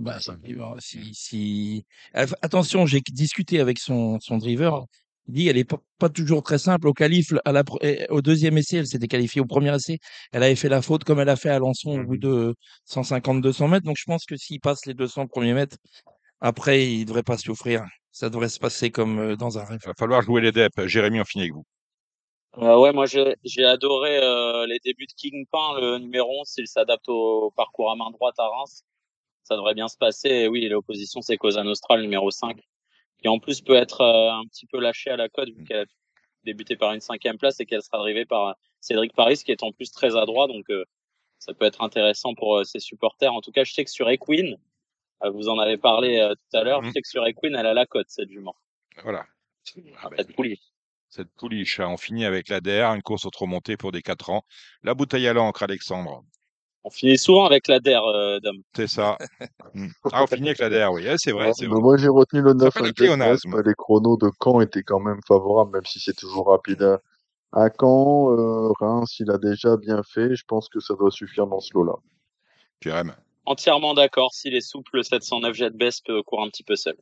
Bah, 0.00 0.20
ça 0.20 0.32
arrive, 0.32 0.60
hein, 0.62 0.74
si, 0.78 1.12
si... 1.14 1.84
Euh, 2.16 2.26
Attention, 2.42 2.86
j'ai 2.86 3.00
discuté 3.00 3.60
avec 3.60 3.78
son, 3.78 4.18
son 4.20 4.38
driver. 4.38 4.84
Il 5.26 5.34
dit 5.34 5.48
elle 5.48 5.58
est 5.58 5.64
pas, 5.64 5.78
pas 5.98 6.08
toujours 6.08 6.42
très 6.42 6.58
simple. 6.58 6.88
Au 6.88 6.94
qualif, 6.94 7.32
à 7.44 7.52
la, 7.52 7.62
pre- 7.62 7.78
eh, 7.82 8.06
au 8.08 8.22
deuxième 8.22 8.56
essai, 8.56 8.78
elle 8.78 8.86
s'était 8.86 9.08
qualifiée. 9.08 9.40
Au 9.42 9.44
premier 9.46 9.74
essai, 9.74 9.98
elle 10.32 10.42
avait 10.42 10.54
fait 10.56 10.68
la 10.70 10.80
faute 10.82 11.04
comme 11.04 11.20
elle 11.20 11.28
a 11.28 11.36
fait 11.36 11.50
à 11.50 11.56
Alençon 11.56 12.00
au 12.00 12.04
bout 12.04 12.16
de 12.16 12.54
150-200 12.90 13.68
mètres. 13.68 13.84
Donc 13.84 13.96
je 13.98 14.04
pense 14.06 14.24
que 14.24 14.36
s'il 14.36 14.60
passe 14.60 14.86
les 14.86 14.94
200 14.94 15.26
premiers 15.26 15.52
mètres, 15.52 15.76
après, 16.40 16.86
il 16.90 17.04
devrait 17.04 17.22
pas 17.24 17.36
souffrir. 17.36 17.84
Ça 18.10 18.30
devrait 18.30 18.48
se 18.48 18.58
passer 18.58 18.90
comme 18.90 19.18
euh, 19.18 19.36
dans 19.36 19.58
un 19.58 19.64
rêve. 19.64 19.80
Il 19.84 19.88
va 19.88 19.94
falloir 19.98 20.22
jouer 20.22 20.40
les 20.40 20.52
DEP. 20.52 20.86
Jérémy, 20.86 21.20
on 21.20 21.24
finit 21.24 21.44
avec 21.44 21.52
vous. 21.54 21.64
Euh, 22.56 22.78
ouais, 22.78 22.92
moi 22.92 23.04
j'ai 23.06 23.36
j'ai 23.44 23.64
adoré 23.64 24.18
euh, 24.18 24.66
les 24.66 24.78
débuts 24.82 25.06
de 25.06 25.12
Kingpin, 25.12 25.78
le 25.80 25.98
numéro 25.98 26.40
11, 26.40 26.48
s'il 26.48 26.66
s'adapte 26.66 27.08
au 27.08 27.52
parcours 27.54 27.90
à 27.92 27.96
main 27.96 28.10
droite 28.10 28.34
à 28.38 28.48
Reims. 28.48 28.82
Ça 29.48 29.56
devrait 29.56 29.74
bien 29.74 29.88
se 29.88 29.96
passer. 29.96 30.28
Et 30.28 30.48
oui, 30.48 30.68
l'opposition, 30.68 31.22
c'est 31.22 31.36
Cosa 31.38 31.62
Nostra, 31.64 31.96
le 31.96 32.02
numéro 32.02 32.30
5, 32.30 32.58
qui 33.20 33.28
en 33.28 33.38
plus 33.38 33.60
peut 33.62 33.74
être 33.76 34.02
euh, 34.02 34.30
un 34.32 34.44
petit 34.44 34.66
peu 34.66 34.78
lâché 34.78 35.10
à 35.10 35.16
la 35.16 35.28
cote, 35.28 35.48
vu 35.48 35.64
qu'elle 35.64 35.80
a 35.80 35.84
débuté 36.44 36.76
par 36.76 36.92
une 36.92 37.00
cinquième 37.00 37.38
place 37.38 37.58
et 37.60 37.66
qu'elle 37.66 37.82
sera 37.82 37.98
arrivée 37.98 38.26
par 38.26 38.48
euh, 38.48 38.52
Cédric 38.80 39.12
Paris, 39.14 39.36
qui 39.44 39.50
est 39.52 39.62
en 39.62 39.72
plus 39.72 39.90
très 39.90 40.16
adroit. 40.16 40.46
Donc 40.48 40.68
euh, 40.70 40.84
ça 41.38 41.54
peut 41.54 41.64
être 41.64 41.82
intéressant 41.82 42.34
pour 42.34 42.64
ses 42.66 42.80
supporters. 42.80 43.32
En 43.32 43.40
tout 43.40 43.52
cas, 43.52 43.64
je 43.64 43.72
sais 43.72 43.84
que 43.84 43.90
sur 43.90 44.08
Equine, 44.10 44.56
vous 45.32 45.48
en 45.48 45.58
avez 45.58 45.78
parlé 45.78 46.30
tout 46.50 46.56
à 46.56 46.62
l'heure, 46.62 46.82
je 46.82 46.88
Mhm. 46.88 46.92
sais 46.92 47.02
que 47.02 47.08
sur 47.08 47.26
Equine, 47.26 47.54
elle 47.56 47.66
a 47.66 47.74
la 47.74 47.86
cote, 47.86 48.06
cette 48.08 48.28
jument. 48.30 48.54
Voilà. 49.02 49.24
Ah 50.02 50.08
ben, 50.10 50.16
Cette 50.18 50.34
poulie. 50.34 50.60
cette 51.08 51.28
pouliche. 51.36 51.80
hein. 51.80 51.88
On 51.90 51.96
finit 51.96 52.24
avec 52.24 52.48
l'ADR, 52.48 52.92
une 52.94 53.02
course 53.02 53.24
autre 53.24 53.46
montée 53.46 53.76
pour 53.76 53.90
des 53.92 54.02
4 54.02 54.30
ans. 54.30 54.44
La 54.82 54.94
bouteille 54.94 55.26
à 55.28 55.32
l'encre, 55.32 55.62
Alexandre. 55.62 56.24
On 56.84 56.90
finit 56.90 57.18
souvent 57.18 57.44
avec 57.44 57.68
la 57.68 57.80
DER, 57.80 58.00
euh, 58.04 58.40
Dom. 58.40 58.62
C'est 58.74 58.86
ça. 58.86 59.16
Mm. 59.74 59.88
Ah, 60.12 60.22
on 60.22 60.26
finit 60.26 60.48
avec 60.48 60.60
l'ADR, 60.60 60.90
oui. 60.92 61.04
Eh, 61.06 61.14
c'est 61.18 61.30
vrai, 61.30 61.48
Ouais, 61.48 61.52
c'est 61.54 61.66
vrai. 61.66 61.78
moi, 61.78 61.98
j'ai 61.98 62.08
retenu 62.08 62.40
le 62.40 62.54
9 62.54 62.72
fait 62.72 62.80
le 62.80 63.62
les 63.62 63.74
chronos 63.74 64.16
de 64.16 64.30
Caen 64.42 64.62
étaient 64.62 64.82
quand 64.82 64.98
même 64.98 65.20
favorables, 65.28 65.72
même 65.72 65.84
si 65.84 66.00
c'est 66.00 66.16
toujours 66.16 66.48
rapide 66.48 66.82
à, 66.82 67.00
à 67.52 67.68
Caen. 67.78 68.32
Euh, 68.32 68.72
Reims, 68.80 69.20
il 69.20 69.30
a 69.30 69.36
déjà 69.36 69.76
bien 69.76 70.02
fait. 70.02 70.34
Je 70.34 70.44
pense 70.46 70.70
que 70.70 70.80
ça 70.80 70.94
doit 70.94 71.10
suffire 71.10 71.46
dans 71.46 71.60
ce 71.60 71.74
lot-là. 71.74 71.92
Jérémy. 72.80 73.10
Entièrement 73.44 73.92
d'accord. 73.92 74.32
S'il 74.32 74.54
est 74.54 74.62
souple, 74.62 74.90
le 74.94 75.02
709 75.02 75.54
Jet 75.54 75.76
Best 75.76 76.06
peut 76.06 76.22
courir 76.22 76.46
un 76.46 76.48
petit 76.48 76.64
peu 76.64 76.74
seul. 76.74 76.96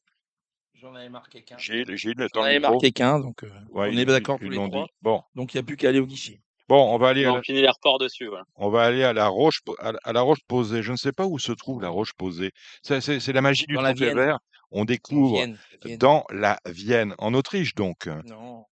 J'en 0.75 0.95
avais 0.95 1.09
marqué 1.09 1.43
qu'un. 1.43 1.57
Gilles, 1.59 1.97
Gilles, 1.97 2.27
J'en 2.35 2.43
avais 2.43 2.59
marqué 2.59 2.91
qu'un, 2.93 3.21
donc 3.21 3.45
euh, 3.45 3.51
Ouais, 3.71 3.91
on 3.93 3.97
est 3.97 4.05
d'accord 4.05 4.39
tous 4.39 4.51
les 4.51 4.57
trois. 4.57 4.87
Bon, 5.03 5.23
Donc 5.35 5.55
il 5.55 5.57
n'y 5.57 5.61
a 5.61 5.63
plus 5.63 5.77
qu'à 5.77 5.89
aller 5.89 6.01
au 6.01 6.07
guichet. 6.07 6.41
Bon, 6.69 6.95
on 6.95 6.99
va 6.99 7.09
aller 7.09 7.25
à 7.25 7.33
la, 7.33 7.39
On 7.39 7.43
finit 7.43 7.63
les 7.63 7.69
reports 7.69 7.99
dessus. 7.99 8.27
Voilà. 8.27 8.45
on 8.57 8.69
va 8.71 8.83
aller 8.85 9.05
à 9.05 9.13
la 9.13 9.29
roche, 9.29 9.61
à 10.05 10.13
la- 10.13 10.21
roche 10.21 10.41
posée. 10.49 10.83
Je 10.83 10.93
ne 10.93 10.97
sais 10.97 11.13
pas 11.13 11.27
où 11.27 11.39
se 11.39 11.53
trouve 11.53 11.81
la 11.83 11.89
roche 11.89 12.13
posée. 12.15 12.53
C'est, 12.83 13.01
c'est, 13.01 13.21
c'est 13.21 13.33
la 13.33 13.43
magie 13.43 13.67
du 13.67 13.75
Dans 13.75 13.83
la 13.83 13.91
trophée 13.95 14.13
Vienne. 14.13 14.17
vert. 14.27 14.39
On 14.79 14.85
découvre 14.85 15.37
Vienne, 15.37 15.59
Vienne. 15.83 15.99
dans 15.99 16.25
la 16.31 16.61
Vienne, 16.67 17.15
en 17.17 17.33
Autriche 17.33 17.75
donc. 17.75 18.09
Non. 18.27 18.67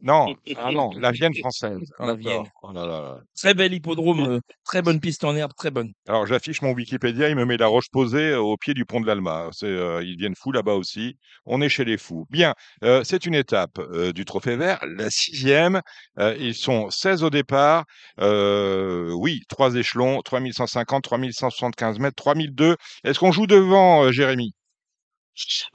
Non, 0.00 0.34
ah 0.56 0.70
non, 0.72 0.90
la 0.98 1.10
Vienne 1.12 1.34
française. 1.34 1.78
La. 1.98 2.14
Vienne. 2.14 2.44
Oh 2.62 2.72
là 2.72 2.86
là 2.86 3.00
là. 3.00 3.20
Très 3.36 3.54
bel 3.54 3.72
hippodrome, 3.72 4.20
euh, 4.20 4.40
très 4.64 4.82
bonne 4.82 5.00
piste 5.00 5.24
en 5.24 5.34
herbe, 5.34 5.52
très 5.56 5.70
bonne. 5.70 5.92
Alors 6.08 6.26
j'affiche 6.26 6.62
mon 6.62 6.72
Wikipédia, 6.72 7.28
il 7.28 7.36
me 7.36 7.44
met 7.44 7.56
la 7.56 7.66
roche 7.66 7.88
posée 7.90 8.30
euh, 8.30 8.40
au 8.40 8.56
pied 8.56 8.74
du 8.74 8.84
pont 8.84 9.00
de 9.00 9.06
l'Alma. 9.06 9.48
C'est, 9.52 9.66
euh, 9.66 10.02
ils 10.04 10.16
viennent 10.16 10.34
fous 10.36 10.52
là-bas 10.52 10.74
aussi. 10.74 11.16
On 11.46 11.60
est 11.60 11.68
chez 11.68 11.84
les 11.84 11.98
fous. 11.98 12.26
Bien, 12.30 12.54
euh, 12.84 13.02
c'est 13.04 13.26
une 13.26 13.34
étape 13.34 13.78
euh, 13.78 14.12
du 14.12 14.24
Trophée 14.24 14.56
Vert, 14.56 14.78
la 14.86 15.10
sixième. 15.10 15.80
Euh, 16.18 16.36
ils 16.38 16.54
sont 16.54 16.90
16 16.90 17.22
au 17.24 17.30
départ. 17.30 17.84
Euh, 18.20 19.10
oui, 19.12 19.40
trois 19.48 19.74
échelons, 19.74 20.20
3150, 20.22 21.02
3175 21.02 21.98
mètres, 21.98 22.16
3002. 22.16 22.76
Est-ce 23.04 23.18
qu'on 23.18 23.32
joue 23.32 23.46
devant, 23.46 24.04
euh, 24.04 24.12
Jérémy? 24.12 24.54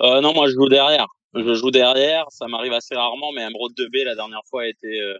Euh, 0.01 0.22
non, 0.22 0.34
moi 0.34 0.47
je 0.47 0.53
joue 0.53 0.70
derrière. 0.70 1.08
Je 1.34 1.53
joue 1.55 1.72
derrière. 1.72 2.26
Ça 2.30 2.47
m'arrive 2.47 2.74
assez 2.74 2.95
rarement, 2.95 3.32
mais 3.32 3.41
Emerald 3.41 3.76
2B 3.78 4.03
la 4.05 4.16
dernière 4.16 4.41
fois 4.49 4.64
a 4.64 4.68
été 4.68 5.01
euh, 5.01 5.18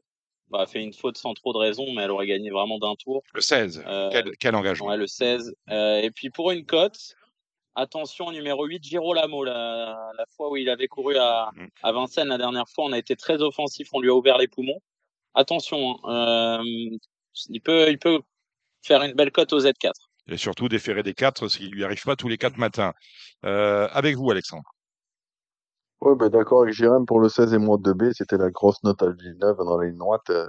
bah, 0.50 0.62
a 0.62 0.66
fait 0.66 0.82
une 0.82 0.94
faute 0.94 1.18
sans 1.18 1.34
trop 1.34 1.54
de 1.54 1.58
raison, 1.58 1.92
mais 1.94 2.04
elle 2.04 2.12
aurait 2.12 2.28
gagné 2.28 2.50
vraiment 2.50 2.80
d'un 2.80 2.96
tour. 2.96 3.22
Le 3.34 3.42
16. 3.42 3.84
Euh, 3.86 4.10
Quel, 4.12 4.32
quel 4.40 4.56
engagement 4.56 4.88
Ouais, 4.88 4.98
le 4.98 5.08
16. 5.08 5.54
Euh, 5.70 5.98
et 5.98 6.10
puis 6.12 6.30
pour 6.30 6.52
une 6.52 6.66
cote, 6.66 6.98
attention, 7.76 8.32
numéro 8.32 8.66
8, 8.66 8.84
Girolamo. 8.84 9.44
La, 9.44 10.12
la 10.18 10.26
fois 10.36 10.50
où 10.50 10.58
il 10.58 10.70
avait 10.70 10.88
couru 10.88 11.18
à, 11.18 11.50
Mm. 11.54 11.68
à 11.84 11.92
Vincennes 11.92 12.30
la 12.30 12.38
dernière 12.38 12.68
fois, 12.70 12.86
on 12.86 12.94
a 12.94 12.98
été 12.98 13.16
très 13.16 13.42
offensif, 13.42 13.90
on 13.94 14.00
lui 14.00 14.10
a 14.10 14.14
ouvert 14.16 14.38
les 14.38 14.48
poumons. 14.48 14.80
Attention, 15.34 16.00
hein, 16.06 16.62
euh, 16.64 16.98
il, 17.50 17.62
peut, 17.62 17.90
il 17.90 18.00
peut 18.00 18.22
faire 18.84 19.04
une 19.04 19.14
belle 19.14 19.32
cote 19.32 19.52
au 19.54 19.60
Z4. 19.60 19.92
Et 20.30 20.38
surtout 20.38 20.68
déférer 20.70 21.04
des 21.04 21.14
quatre, 21.14 21.48
ce 21.48 21.58
qui 21.58 21.68
lui 21.70 21.84
arrive 21.84 22.04
pas 22.04 22.16
tous 22.16 22.28
les 22.28 22.38
quatre 22.38 22.58
matins. 22.58 22.94
Euh, 23.46 23.88
avec 23.92 24.16
vous, 24.18 24.30
Alexandre. 24.32 24.70
Ouais, 26.02 26.16
bah, 26.16 26.30
d'accord 26.30 26.62
avec 26.64 26.74
Jérém 26.74 27.06
pour 27.06 27.20
le 27.20 27.30
16 27.30 27.54
et 27.54 27.58
moins 27.58 27.78
de 27.78 27.94
B. 27.94 28.12
C'était 28.14 28.38
la 28.38 28.52
grosse 28.52 28.84
note 28.84 29.02
à 29.02 29.10
Villeneuve 29.10 29.58
dans 29.58 29.78
la 29.78 29.88
ligne 29.88 29.98
droite. 29.98 30.30
euh, 30.30 30.48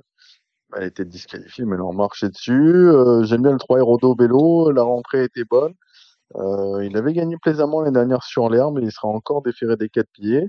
Elle 0.76 0.85
était 0.85 1.05
disqualifiée, 1.07 1.64
mais 1.64 1.76
on 1.81 1.93
marchait 1.95 2.29
dessus. 2.29 2.53
Euh, 2.91 3.24
J'aime 3.24 3.43
bien 3.43 3.53
le 3.53 3.59
3 3.59 3.79
Hérodo 3.79 4.14
vélo. 4.18 4.70
La 4.72 4.83
rentrée 4.83 5.24
était 5.24 5.45
bonne. 5.45 5.74
Euh, 6.37 6.85
il 6.85 6.97
avait 6.97 7.14
gagné 7.14 7.37
plaisamment 7.39 7.81
l'année 7.83 7.95
dernière 7.95 8.22
sur 8.24 8.51
l'herbe, 8.51 8.76
mais 8.79 8.83
il 8.87 8.93
sera 8.93 9.09
encore 9.09 9.43
déféré 9.43 9.76
des 9.76 9.89
quatre 9.89 10.11
pieds. 10.12 10.49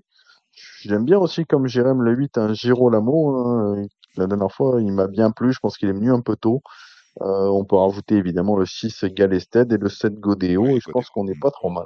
J'aime 0.82 1.06
bien 1.06 1.20
aussi, 1.20 1.46
comme 1.46 1.68
Jérém 1.68 2.02
le 2.02 2.14
8, 2.16 2.38
un 2.38 2.54
Girolamo. 2.54 3.38
hein. 3.38 3.86
La 4.18 4.28
dernière 4.28 4.52
fois, 4.52 4.82
il 4.82 4.92
m'a 4.92 5.08
bien 5.08 5.32
plu. 5.32 5.54
Je 5.54 5.60
pense 5.60 5.78
qu'il 5.78 5.90
est 5.90 5.94
venu 5.94 6.12
un 6.12 6.22
peu 6.22 6.36
tôt. 6.36 6.62
Euh, 7.22 7.48
on 7.50 7.66
peut 7.66 7.76
rajouter 7.76 8.16
évidemment 8.16 8.56
le 8.56 8.66
6 8.66 9.04
Galested 9.06 9.72
et 9.74 9.78
le 9.78 9.90
7 9.90 10.14
Godéo. 10.20 10.64
Ouais, 10.64 10.76
et 10.76 10.80
je 10.80 10.90
pense 10.92 11.10
qu'on 11.10 11.26
n'est 11.26 11.38
pas 11.40 11.52
trop 11.52 11.70
mal. 11.70 11.86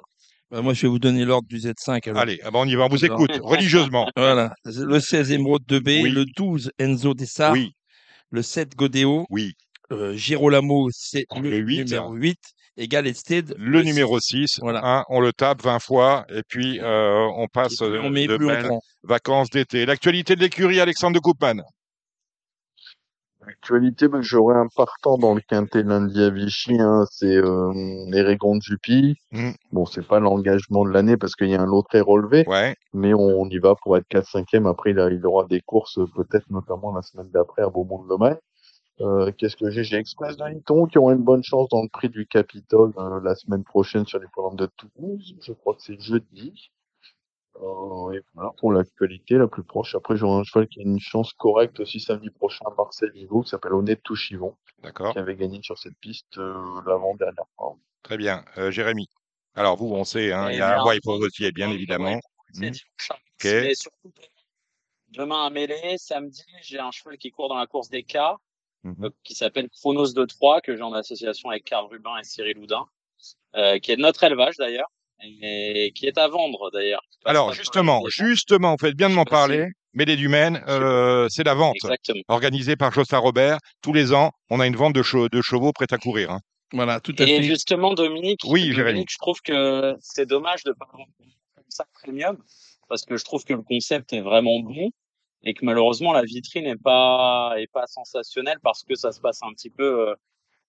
Bah, 0.52 0.62
moi, 0.62 0.74
je 0.74 0.84
vais 0.84 0.88
vous 0.88 1.00
donner 1.00 1.26
l'ordre 1.26 1.48
du 1.48 1.58
Z5. 1.58 2.08
alors. 2.10 2.22
Allez, 2.22 2.40
ah 2.44 2.52
bah, 2.52 2.60
on 2.62 2.66
y 2.68 2.76
va, 2.76 2.86
on 2.86 2.90
vous 2.90 3.04
écoute 3.06 3.32
religieusement. 3.42 4.08
Voilà. 4.16 4.54
Le 4.66 5.00
16 5.00 5.32
Émeraude 5.32 5.64
2B, 5.68 6.04
Oui. 6.04 6.12
le 6.12 6.26
12 6.26 6.72
Enzo 6.78 7.14
Dessart, 7.16 7.54
Oui, 7.54 7.72
le 8.30 8.42
7 8.44 8.76
Godéo, 8.76 9.26
oui. 9.32 9.54
euh, 9.92 10.14
Girolamo, 10.16 10.90
c'est 10.92 11.26
Le 11.36 11.50
le, 11.50 11.58
huit. 11.58 11.86
numéro 11.86 12.14
8, 12.14 12.38
Et 12.78 12.88
Galested, 12.88 13.56
Le 13.58 13.82
numéro 13.82 14.20
6, 14.20 14.60
Voilà. 14.62 15.04
on 15.10 15.20
le 15.20 15.34
tape 15.34 15.64
20 15.64 15.80
fois 15.80 16.26
et 16.30 16.42
puis 16.48 16.80
euh, 16.80 17.28
on 17.36 17.48
passe 17.48 17.82
Et 17.82 17.88
plus 17.90 18.00
on 18.00 18.10
met, 18.12 18.28
de 18.28 18.38
plus 18.38 18.46
on 18.46 18.50
belles 18.50 18.68
prend. 18.68 18.82
vacances 19.04 19.50
d'été. 19.50 19.88
L'actualité 19.88 20.36
de 20.36 20.42
l'écurie, 20.42 20.80
Alexandre 20.80 21.16
de 21.16 21.20
Koopman. 21.20 21.64
Actualité, 23.48 24.08
ben, 24.08 24.22
j'aurai 24.22 24.56
un 24.56 24.68
partant 24.76 25.18
dans 25.18 25.34
le 25.36 25.42
quintet 25.42 25.84
lundi 25.84 26.22
à 26.24 26.30
Vichy, 26.30 26.80
hein, 26.80 27.06
c'est 27.12 27.36
euh, 27.38 27.74
Eregon 28.14 28.60
Juppy. 28.62 29.16
Mm. 29.32 29.52
Bon, 29.72 29.86
c'est 29.86 30.06
pas 30.08 30.20
l'engagement 30.20 30.86
de 30.86 30.92
l'année 30.92 31.18
parce 31.18 31.36
qu'il 31.36 31.50
y 31.50 31.56
a 31.56 31.62
un 31.62 31.66
lot 31.66 31.84
très 31.84 32.02
relevé, 32.02 32.46
Ouais, 32.48 32.76
mais 32.94 33.14
on 33.14 33.46
y 33.50 33.58
va 33.60 33.76
pour 33.76 33.98
être 33.98 34.08
4-5e. 34.10 34.66
Après, 34.68 34.92
il, 34.92 35.00
a- 35.00 35.10
il 35.10 35.26
aura 35.26 35.46
des 35.46 35.62
courses, 35.62 36.00
peut-être 36.16 36.50
notamment 36.50 36.94
la 36.94 37.02
semaine 37.02 37.30
d'après 37.32 37.62
à 37.64 37.70
Beaumont-de-Lomagne. 37.70 38.38
Euh, 39.02 39.32
Qu'est-ce 39.38 39.58
que 39.58 39.70
j'ai? 39.72 39.84
J'ai 39.84 39.98
Express 39.98 40.38
de 40.38 40.88
qui 40.90 40.98
aura 40.98 41.14
une 41.14 41.24
bonne 41.24 41.44
chance 41.44 41.68
dans 41.70 41.82
le 41.82 41.90
prix 41.90 42.10
du 42.10 42.28
Capitole 42.28 42.94
euh, 42.98 43.20
la 43.24 43.36
semaine 43.36 43.64
prochaine 43.64 44.06
sur 44.06 44.20
les 44.20 44.28
programmes 44.28 44.56
de 44.56 44.70
Toulouse. 44.78 45.36
Je 45.42 45.52
crois 45.54 45.74
que 45.76 45.82
c'est 45.82 46.00
jeudi. 46.00 46.72
Euh, 47.62 48.12
et 48.14 48.22
voilà 48.34 48.52
pour 48.58 48.72
l'actualité 48.74 49.36
la 49.38 49.48
plus 49.48 49.64
proche. 49.64 49.94
Après, 49.96 50.18
j'aurai 50.18 50.40
un 50.40 50.44
cheval 50.44 50.68
qui 50.68 50.80
a 50.80 50.84
une 50.84 51.00
chance 51.00 51.34
correcte 51.34 51.80
aussi 51.80 52.00
samedi 52.00 52.30
prochain 52.32 52.66
à 52.66 52.74
Marseille 52.76 53.12
Vivo 53.14 53.42
qui 53.44 53.50
s'appelle 53.50 53.74
Honnête 53.74 54.02
Touchivon 54.04 54.56
d'accord. 54.82 55.14
qui 55.14 55.20
avait 55.20 55.36
gagné 55.36 55.60
sur 55.62 55.78
cette 55.78 55.98
piste 56.00 56.38
euh, 56.40 56.82
l'avant-dernière 56.88 57.46
fois. 57.56 57.76
Très 58.02 58.18
bien. 58.18 58.44
Euh, 58.58 58.72
Jérémy. 58.72 59.08
Alors 59.56 59.78
vous, 59.78 59.94
on 59.94 60.04
sait, 60.04 60.32
hein, 60.32 60.48
Eh 60.50 60.54
il 60.56 60.58
y 60.58 60.62
a 60.62 60.70
un 60.70 60.74
bien, 60.74 60.82
roi 60.82 60.96
hypothétier, 60.96 61.52
bien 61.52 61.70
évidemment. 61.70 62.14
ouais, 62.16 62.20
c'est 62.54 62.60
Mm. 62.68 62.72
dimanche, 62.72 63.12
hein. 63.12 63.16
Ok. 63.16 63.44
Mais 63.46 63.76
surtout, 63.76 64.12
demain 65.10 65.46
à 65.46 65.50
Mêlée, 65.52 65.98
samedi, 65.98 66.44
j'ai 66.64 66.80
un 66.80 66.92
cheval 66.92 67.18
qui 67.18 67.30
court 67.32 67.50
dans 67.50 67.58
la 67.58 67.68
course 67.68 67.90
des 67.90 68.04
K, 68.04 68.18
Mhm. 68.84 69.06
euh, 69.06 69.10
qui 69.24 69.36
s'appelle 69.36 69.70
Chronos 69.70 70.14
de 70.14 70.26
3, 70.26 70.60
que 70.62 70.76
j'ai 70.76 70.82
en 70.82 70.94
association 70.94 71.50
avec 71.50 71.64
Karl 71.66 71.86
Rubin 71.86 72.18
et 72.18 72.24
Cyril 72.24 72.58
Houdin, 72.58 72.86
euh, 73.56 73.78
qui 73.80 73.92
est 73.92 73.96
de 73.96 74.02
notre 74.02 74.24
élevage 74.24 74.58
d'ailleurs, 74.58 74.90
et 75.42 75.92
qui 75.96 76.06
est 76.08 76.18
à 76.18 76.28
vendre 76.28 76.70
d'ailleurs. 76.72 77.02
Alors 77.26 77.54
justement, 77.54 78.02
justement, 78.08 78.72
vous 78.72 78.86
faites 78.88 78.96
bien 78.96 79.10
de 79.10 79.16
m'en 79.16 79.26
parler. 79.26 79.68
Mêlée 79.96 80.16
du 80.16 80.28
Maine, 80.28 80.64
euh, 80.68 81.28
c'est 81.30 81.44
la 81.44 81.54
vente. 81.54 81.76
Exactement. 81.76 82.24
Organisée 82.28 82.76
par 82.76 82.92
Jocelyn 82.92 83.20
Robert. 83.20 83.58
Tous 83.84 83.94
les 83.94 84.12
ans, 84.12 84.32
on 84.50 84.60
a 84.60 84.66
une 84.66 84.76
vente 84.76 84.94
de, 84.94 85.04
che- 85.04 85.30
de 85.30 85.42
chevaux 85.44 85.72
prêts 85.72 85.86
à 85.92 85.98
courir. 86.00 86.32
hein. 86.32 86.40
Voilà, 86.72 87.00
tout 87.00 87.14
à 87.20 87.24
Et 87.24 87.38
fait. 87.38 87.44
justement, 87.44 87.94
Dominique, 87.94 88.40
Oui, 88.46 88.62
Dominique, 88.62 88.76
Jérémy. 88.76 89.06
je 89.08 89.18
trouve 89.20 89.40
que 89.42 89.96
c'est 90.02 90.26
dommage 90.26 90.64
de 90.64 90.72
pas 90.72 90.86
avoir 90.92 91.06
comme 91.56 91.64
ça 91.70 91.86
premium, 92.02 92.38
parce 92.90 93.06
que 93.06 93.18
je 93.18 93.24
trouve 93.24 93.44
que 93.46 93.54
le 93.54 93.62
concept 93.62 94.14
est 94.14 94.22
vraiment 94.22 94.60
bon 94.62 94.90
et 95.44 95.54
que 95.54 95.64
malheureusement 95.64 96.12
la 96.14 96.24
vitrine 96.24 96.66
est 96.66 96.82
pas 96.82 97.54
est 97.58 97.72
pas 97.72 97.86
sensationnelle 97.86 98.58
parce 98.64 98.84
que 98.84 98.96
ça 98.96 99.12
se 99.12 99.20
passe 99.22 99.44
un 99.44 99.52
petit 99.54 99.70
peu 99.70 100.10
euh, 100.10 100.16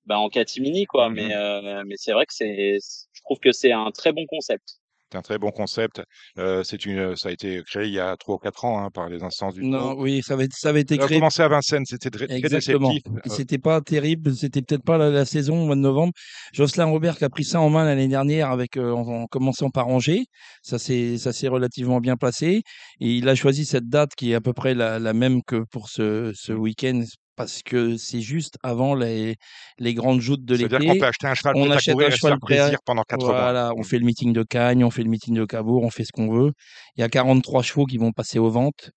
bah, 0.07 0.19
en 0.19 0.29
catimini 0.29 0.87
quoi. 0.87 1.09
Mhm. 1.09 1.15
Mais 1.15 1.35
euh, 1.35 1.83
mais 1.87 1.95
c'est 1.99 2.13
vrai 2.13 2.27
que 2.27 2.35
c'est 2.35 2.79
je 3.13 3.21
trouve 3.23 3.39
que 3.39 3.53
c'est 3.53 3.73
un 3.73 3.91
très 3.91 4.13
bon 4.13 4.27
concept. 4.27 4.65
C'est 5.13 5.19
un 5.19 5.23
très 5.23 5.39
bon 5.39 5.53
concept. 5.53 6.03
Euh, 6.39 6.65
c'est 6.65 6.87
une, 6.87 7.15
ça 7.15 7.29
a 7.29 7.33
été 7.33 7.63
créé 7.65 7.87
il 7.87 7.93
y 7.93 8.01
a 8.01 8.17
trois 8.17 8.35
ou 8.35 8.39
quatre 8.39 8.65
ans 8.65 8.83
hein, 8.83 8.91
par 8.93 9.09
les 9.09 9.23
instances 9.23 9.55
du 9.55 9.63
Non, 9.65 9.95
oui, 9.97 10.23
ça 10.25 10.35
avait, 10.35 10.49
ça 10.51 10.71
avait 10.71 10.81
été 10.81 10.97
Ça 10.97 11.03
a 11.05 11.07
créé. 11.07 11.19
commencé 11.19 11.41
à 11.41 11.47
Vincennes, 11.47 11.85
c'était 11.87 12.11
très, 12.11 12.27
très 12.27 12.37
Exactement. 12.37 12.91
Euh, 12.91 13.21
C'était 13.27 13.59
pas 13.59 13.81
terrible, 13.81 14.35
c'était 14.35 14.61
peut-être 14.63 14.83
pas 14.83 14.99
la, 14.99 15.11
la 15.11 15.25
saison 15.25 15.63
au 15.63 15.67
mois 15.67 15.77
de 15.77 15.81
novembre. 15.83 16.13
Jocelyn 16.53 16.87
Robert 16.87 17.17
qui 17.17 17.25
a 17.25 17.29
pris 17.29 17.45
ça 17.45 17.61
en 17.61 17.71
main 17.71 17.85
l'année 17.85 18.09
dernière 18.09 18.51
avec 18.51 18.77
euh, 18.77 18.91
en, 18.91 19.07
en 19.23 19.27
commençant 19.27 19.71
par 19.71 19.87
Angers, 19.87 20.25
ça 20.63 20.81
s'est 20.81 21.17
ça 21.17 21.33
s'est 21.33 21.49
relativement 21.49 22.01
bien 22.01 22.17
placé 22.17 22.63
et 23.01 23.07
il 23.09 23.29
a 23.29 23.37
choisi 23.37 23.67
cette 23.67 23.89
date 23.89 24.11
qui 24.17 24.33
est 24.33 24.35
à 24.35 24.41
peu 24.41 24.53
près 24.53 24.75
la, 24.75 24.99
la 24.99 25.13
même 25.13 25.43
que 25.45 25.63
pour 25.71 25.91
ce, 25.91 26.33
ce 26.35 26.53
week-end 26.53 27.03
parce 27.37 27.63
que 27.63 27.97
c'est 27.97 28.21
juste 28.21 28.57
avant 28.63 28.95
les 28.95 29.37
les 29.79 29.95
grandes 29.95 30.21
joutes 30.21 30.45
de 30.45 30.55
C'est-à-dire 30.57 30.79
l'été. 30.79 30.93
qu'on 30.93 30.99
peut 31.01 31.07
acheter 31.07 31.27
un 31.27 31.35
cheval 31.35 31.55
On 31.57 31.61
prêt 31.65 31.73
à 31.73 31.77
achète 31.77 31.95
courir 31.95 32.07
un 32.09 32.11
et 32.11 32.13
se 32.13 32.19
cheval 32.19 32.33
faire 32.33 32.41
prêt 32.41 32.59
à- 32.59 32.63
plaisir 32.65 32.79
pendant 32.85 33.03
quatre 33.03 33.21
mois. 33.27 33.41
Voilà, 33.43 33.73
on 33.77 33.83
fait 33.83 33.99
le 33.99 34.05
meeting 34.07 34.33
de 34.33 34.43
Cagnes, 34.43 34.85
on 34.85 34.91
fait 34.91 35.03
le 35.03 35.11
meeting 35.11 35.35
de 35.35 35.45
Cabourg, 35.45 35.83
on 35.83 35.91
fait 35.91 36.05
ce 36.05 36.13
qu'on 36.13 36.31
veut. 36.33 36.53
Il 36.97 37.01
y 37.01 37.05
a 37.05 37.09
43 37.09 37.63
chevaux 37.63 37.87
qui 37.87 37.99
vont 37.99 38.13
passer 38.13 38.39
aux 38.39 38.51
ventes 38.51 38.91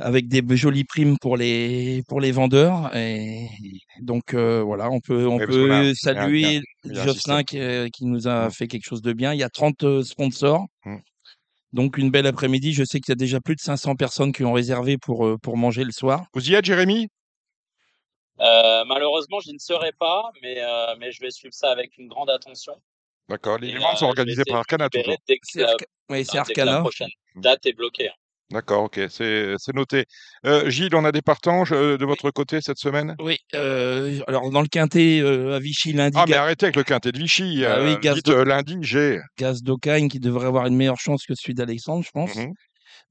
avec 0.00 0.28
des 0.28 0.44
jolies 0.56 0.84
primes 0.84 1.16
pour 1.18 1.36
les 1.36 2.02
pour 2.06 2.20
les 2.20 2.30
vendeurs 2.30 2.94
et 2.94 3.48
donc 4.00 4.32
euh, 4.32 4.62
voilà 4.62 4.90
on 4.90 5.00
peut 5.00 5.26
on 5.26 5.38
Oui, 5.38 5.46
peut 5.46 5.92
saluer 5.94 6.60
Jocelyn 6.84 7.42
qui, 7.42 7.58
euh, 7.58 7.88
qui 7.92 8.06
nous 8.06 8.28
a 8.28 8.46
Mm. 8.46 8.50
fait 8.52 8.68
quelque 8.68 8.84
chose 8.86 9.02
de 9.02 9.12
bien 9.12 9.32
il 9.34 9.40
y 9.40 9.42
a 9.42 9.48
30 9.50 9.82
euh, 9.82 10.02
sponsors 10.04 10.66
Mm. 10.84 10.96
Donc 11.72 11.98
une 11.98 12.10
belle 12.10 12.26
après-midi 12.26 12.72
je 12.72 12.84
sais 12.84 13.00
qu'il 13.00 13.10
y 13.10 13.12
a 13.12 13.16
déjà 13.16 13.40
plus 13.40 13.54
de 13.54 13.60
500 13.60 13.96
personnes 13.96 14.32
qui 14.32 14.44
ont 14.44 14.52
réservé 14.52 14.98
pour 14.98 15.26
euh, 15.26 15.36
pour 15.38 15.56
manger 15.56 15.84
le 15.84 15.92
soir 15.92 16.26
Vous 16.34 16.50
y 16.50 16.54
êtes, 16.54 16.64
Jérémy? 16.64 17.08
Euh, 18.40 18.84
malheureusement, 18.84 19.40
je 19.40 19.50
ne 19.52 19.58
serai 19.58 19.92
pas, 19.92 20.30
mais 20.42 20.62
euh, 20.62 20.94
mais 20.98 21.10
je 21.10 21.20
vais 21.20 21.30
suivre 21.30 21.54
ça 21.54 21.70
avec 21.70 21.98
une 21.98 22.08
grande 22.08 22.30
attention. 22.30 22.80
D'accord. 23.28 23.58
Les 23.58 23.72
sont 23.96 24.06
euh, 24.06 24.08
organisées 24.08 24.42
essayer 24.42 24.52
par 24.52 24.60
Arcana 24.60 24.88
toujours. 24.88 25.16
dès 25.26 25.38
que 25.38 25.46
oui, 26.08 26.24
c'est 26.24 26.42
dès 26.46 26.54
que 26.54 26.60
la 26.60 26.72
Arcana 26.72 26.80
prochaine 26.80 27.08
date 27.34 27.66
est 27.66 27.72
bloquée. 27.72 28.10
D'accord, 28.50 28.84
ok, 28.84 28.98
c'est 29.10 29.54
c'est 29.58 29.74
noté. 29.74 30.06
Euh, 30.46 30.70
Gilles, 30.70 30.94
on 30.94 31.04
a 31.04 31.12
des 31.12 31.20
partanges 31.20 31.72
euh, 31.72 31.98
de 31.98 32.04
votre 32.06 32.30
côté 32.30 32.60
cette 32.62 32.78
semaine? 32.78 33.14
Oui 33.18 33.36
euh, 33.54 34.20
alors 34.26 34.50
dans 34.50 34.62
le 34.62 34.68
quintet 34.68 35.20
euh, 35.20 35.54
à 35.54 35.58
Vichy 35.58 35.92
lundi 35.92 36.16
Ah, 36.18 36.24
mais 36.26 36.32
Ga- 36.32 36.42
arrêtez 36.42 36.66
avec 36.66 36.76
le 36.76 36.82
quintet 36.82 37.12
de 37.12 37.18
Vichy. 37.18 37.64
Ah 37.66 37.78
oui, 37.82 37.96
gaz 38.00 38.14
dites 38.14 38.28
lundi, 38.28 38.78
j'ai. 38.80 39.18
Gaz 39.38 39.62
d'Ocagne 39.62 40.08
qui 40.08 40.18
devrait 40.18 40.46
avoir 40.46 40.66
une 40.66 40.76
meilleure 40.76 40.98
chance 40.98 41.26
que 41.26 41.34
celui 41.34 41.52
d'Alexandre 41.54 42.02
je 42.04 42.10
pense 42.10 42.36
Mhm. 42.36 42.54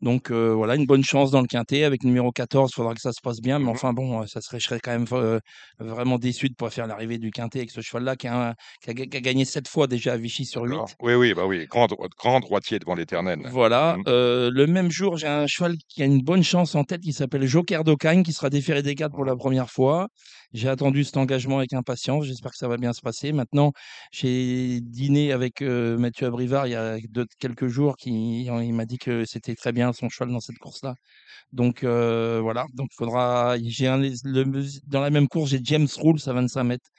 Donc 0.01 0.29
euh, 0.31 0.53
voilà, 0.53 0.75
une 0.75 0.85
bonne 0.85 1.03
chance 1.03 1.31
dans 1.31 1.41
le 1.41 1.47
quintet 1.47 1.83
avec 1.83 2.03
numéro 2.03 2.31
14. 2.31 2.69
Il 2.71 2.75
faudra 2.75 2.93
que 2.93 3.01
ça 3.01 3.11
se 3.11 3.21
passe 3.21 3.41
bien, 3.41 3.57
mais 3.57 3.65
Mhm. 3.65 3.71
enfin 3.71 3.93
bon, 3.93 4.21
euh, 4.21 4.25
ça 4.27 4.41
serait, 4.41 4.59
je 4.59 4.65
serais 4.67 4.79
quand 4.79 4.91
même 4.91 5.05
euh, 5.13 5.39
vraiment 5.79 6.19
déçu 6.19 6.49
de 6.49 6.53
pas 6.55 6.69
faire 6.69 6.85
l'arrivée 6.87 7.17
du 7.17 7.31
quintet 7.31 7.59
avec 7.59 7.71
ce 7.71 7.81
cheval-là 7.81 8.15
qui 8.15 8.27
qui 8.27 8.89
a 8.89 8.93
qui 8.93 9.17
a 9.17 9.21
gagné 9.21 9.45
sept 9.45 9.67
fois 9.67 9.87
déjà 9.87 10.13
à 10.13 10.17
Vichy 10.17 10.45
sur 10.45 10.63
8. 10.63 10.69
D'accord. 10.69 10.89
Oui, 11.01 11.13
oui, 11.15 11.33
bah 11.33 11.45
oui, 11.47 11.65
grand, 11.67 11.87
grand 12.17 12.39
droitier 12.39 12.77
devant 12.79 12.95
l'éternel. 12.95 13.39
Voilà. 13.51 13.95
Mhm. 13.97 14.03
Euh, 14.07 14.51
le 14.53 14.67
même 14.67 14.91
jour, 14.91 15.17
j'ai 15.17 15.27
un 15.27 15.47
cheval 15.47 15.75
qui 15.89 16.03
a 16.03 16.05
une 16.05 16.21
bonne 16.21 16.43
chance 16.43 16.75
en 16.75 16.83
tête 16.83 17.01
qui 17.01 17.13
s'appelle 17.13 17.45
Joker 17.47 17.83
d'Ocagne 17.83 18.23
qui 18.23 18.33
sera 18.33 18.49
déféré 18.49 18.83
des 18.83 18.93
quatre 18.95 19.13
pour 19.15 19.25
la 19.25 19.35
première 19.35 19.69
fois. 19.69 20.09
J'ai 20.53 20.69
attendu 20.69 21.03
cet 21.03 21.17
engagement 21.17 21.57
avec 21.57 21.73
impatience. 21.73 22.25
J'espère 22.25 22.51
que 22.51 22.57
ça 22.57 22.67
va 22.67 22.77
bien 22.77 22.93
se 22.93 23.01
passer. 23.01 23.31
Maintenant, 23.33 23.73
j'ai 24.11 24.79
dîné 24.81 25.31
avec 25.31 25.61
euh, 25.61 25.97
Mathieu 25.97 26.27
Abrivard 26.27 26.67
il 26.67 26.71
y 26.71 26.75
a 26.75 26.97
quelques 27.39 27.67
jours 27.67 27.97
qui 27.97 28.45
il 28.45 28.73
m'a 28.73 28.85
dit 28.85 28.97
que 28.97 29.25
c'était 29.25 29.55
très 29.55 29.71
bien 29.73 29.93
son 29.93 30.09
cheval 30.09 30.31
dans 30.31 30.39
cette 30.39 30.57
course-là. 30.57 30.95
Donc 31.53 31.83
euh, 31.83 32.39
voilà. 32.41 32.65
Donc 32.73 32.89
faudra. 32.93 33.57
J'ai 33.63 33.87
dans 34.87 35.01
la 35.01 35.09
même 35.09 35.27
course, 35.27 35.51
j'ai 35.51 35.59
James 35.63 35.87
Rules 35.97 36.19
à 36.27 36.33
25 36.33 36.63
mètres. 36.63 36.89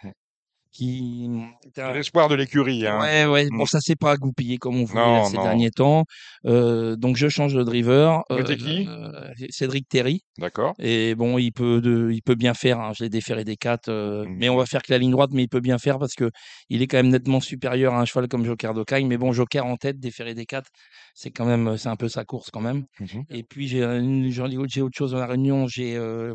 Qui 0.72 1.28
était 1.66 1.82
un- 1.82 1.92
L'espoir 1.92 2.28
de 2.28 2.34
l'écurie. 2.34 2.86
Hein. 2.86 3.00
Ouais, 3.00 3.26
ouais. 3.26 3.46
Bon, 3.50 3.64
Mm. 3.64 3.66
ça 3.66 3.80
s'est 3.80 3.96
pas 3.96 4.16
goupillé 4.16 4.58
comme 4.58 4.76
on 4.76 4.84
voulait 4.84 5.00
Non, 5.04 5.24
ces 5.24 5.36
non. 5.36 5.42
derniers 5.42 5.70
temps. 5.70 6.04
Euh, 6.46 6.94
donc 6.96 7.16
je 7.16 7.28
change 7.28 7.54
de 7.54 7.62
driver. 7.62 8.22
Vous 8.30 8.36
mettez 8.36 8.56
qui? 8.56 8.86
euh, 8.88 9.32
Cédric 9.50 9.88
Terry. 9.88 10.20
D'accord. 10.38 10.74
Et 10.78 11.14
bon, 11.14 11.38
il 11.38 11.52
peut, 11.52 11.80
de, 11.80 12.10
il 12.12 12.22
peut 12.22 12.34
bien 12.34 12.54
faire. 12.54 12.80
hein. 12.80 12.92
Je 12.96 13.04
l'ai 13.04 13.10
déféré 13.10 13.44
des 13.44 13.56
quatre, 13.56 13.88
euh, 13.88 14.24
Mhm. 14.24 14.36
mais 14.38 14.48
on 14.48 14.56
va 14.56 14.66
faire 14.66 14.82
que 14.82 14.92
la 14.92 14.98
ligne 14.98 15.10
droite. 15.10 15.30
Mais 15.32 15.42
il 15.44 15.48
peut 15.48 15.60
bien 15.60 15.78
faire 15.78 15.98
parce 15.98 16.14
que 16.14 16.30
il 16.68 16.82
est 16.82 16.86
quand 16.86 16.98
même 16.98 17.08
nettement 17.08 17.40
supérieur 17.40 17.94
à 17.94 18.00
un 18.00 18.04
cheval 18.04 18.28
comme 18.28 18.44
Joker 18.44 18.74
d'Ocagne. 18.74 19.06
Mais 19.06 19.16
bon, 19.18 19.32
Joker 19.32 19.64
en 19.66 19.76
tête, 19.76 19.98
déféré 19.98 20.34
des 20.34 20.46
quatre, 20.46 20.70
c'est 21.14 21.30
quand 21.30 21.44
même, 21.46 21.76
c'est 21.76 21.88
un 21.88 21.96
peu 21.96 22.08
sa 22.08 22.24
course 22.24 22.50
quand 22.50 22.60
même. 22.60 22.84
Et 23.30 23.42
puis 23.42 23.66
autre- 23.82 24.68
j'ai 24.68 24.82
autre 24.82 24.96
chose 24.96 25.12
dans 25.12 25.18
la 25.18 25.26
réunion. 25.26 25.66
J'ai 25.66 25.96
euh, 25.96 26.34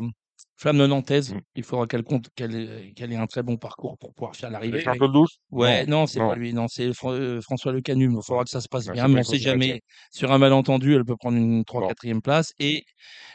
Flamme 0.56 0.78
de 0.78 0.86
Nantaise. 0.86 1.34
Mhm. 1.34 1.40
Il 1.56 1.64
faudra 1.64 1.86
qu'elle 1.86 2.02
compte, 2.04 2.28
qu'elle 2.36 2.54
ait, 2.54 2.92
qu'elle 2.94 3.12
ait 3.12 3.16
un 3.16 3.26
très 3.26 3.42
bon 3.42 3.56
parcours 3.56 3.98
pour 3.98 4.14
pouvoir 4.14 4.36
faire 4.36 4.50
l'arrivée. 4.50 4.80
Charles 4.82 5.12
Douce 5.12 5.38
Ouais, 5.50 5.86
non, 5.86 6.06
c'est 6.06 6.20
pas 6.20 6.36
lui, 6.36 6.52
non, 6.52 6.66
c'est 6.68 6.90
euh, 7.04 7.40
François 7.40 7.72
Le 7.72 7.80
Canum. 7.80 8.18
Il 8.20 8.24
faudra 8.24 8.44
que 8.44 8.50
ça 8.50 8.60
se 8.60 8.68
passe 8.68 8.88
bien, 8.88 9.08
mais 9.08 9.20
on 9.20 9.22
sait 9.22 9.36
une 9.36 9.42
course 9.42 9.42
jamais. 9.42 9.80
Sur 10.10 10.32
un 10.32 10.38
malentendu, 10.38 10.94
elle 10.94 11.04
peut 11.04 11.16
prendre 11.16 11.36
une 11.36 11.64
3 11.64 11.82
Bon. 11.82 11.88
4 11.88 12.20
place. 12.22 12.52
Et 12.58 12.84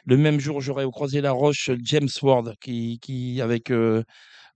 le 0.06 0.18
même 0.18 0.40
jour, 0.40 0.62
j'aurai 0.62 0.86
au 0.86 0.92
croisé 0.92 1.22
la 1.22 1.32
roche 1.32 1.70
James 1.84 2.10
Ward, 2.22 2.56
qui, 2.62 3.00
qui 3.02 3.42
avec 3.42 3.70
euh, 3.72 4.04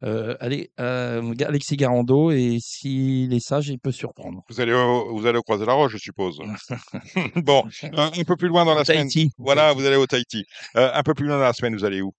euh, 0.04 0.36
allez, 0.42 0.70
euh, 0.82 1.34
Alexis 1.46 1.78
Garando, 1.78 2.32
et 2.32 2.58
s'il 2.60 3.34
est 3.34 3.40
sage, 3.40 3.70
il 3.70 3.80
peut 3.80 3.92
surprendre. 3.92 4.42
Vous 4.50 4.60
allez, 4.60 4.74
au, 4.74 5.16
vous 5.18 5.26
allez 5.26 5.38
au 5.38 5.44
Croisé 5.44 5.66
la 5.66 5.74
Roche, 5.74 5.94
je 5.94 5.98
suppose. 5.98 6.40
bon, 7.36 7.64
un, 7.84 8.12
un 8.14 8.24
peu 8.26 8.36
plus 8.36 8.50
loin 8.50 8.66
dans 8.66 8.76
la 8.76 8.84
semaine. 8.84 9.08
Voilà, 9.38 9.72
vous 9.74 9.86
allez 9.86 9.96
au 9.96 10.06
Tahiti. 10.06 10.44
Euh, 10.76 10.92
un 10.94 11.04
peu 11.04 11.14
plus 11.14 11.26
loin 11.26 11.38
dans 11.38 11.44
la 11.44 11.54
semaine, 11.54 11.76
vous 11.76 11.86
allez 11.86 12.02
où? 12.02 12.12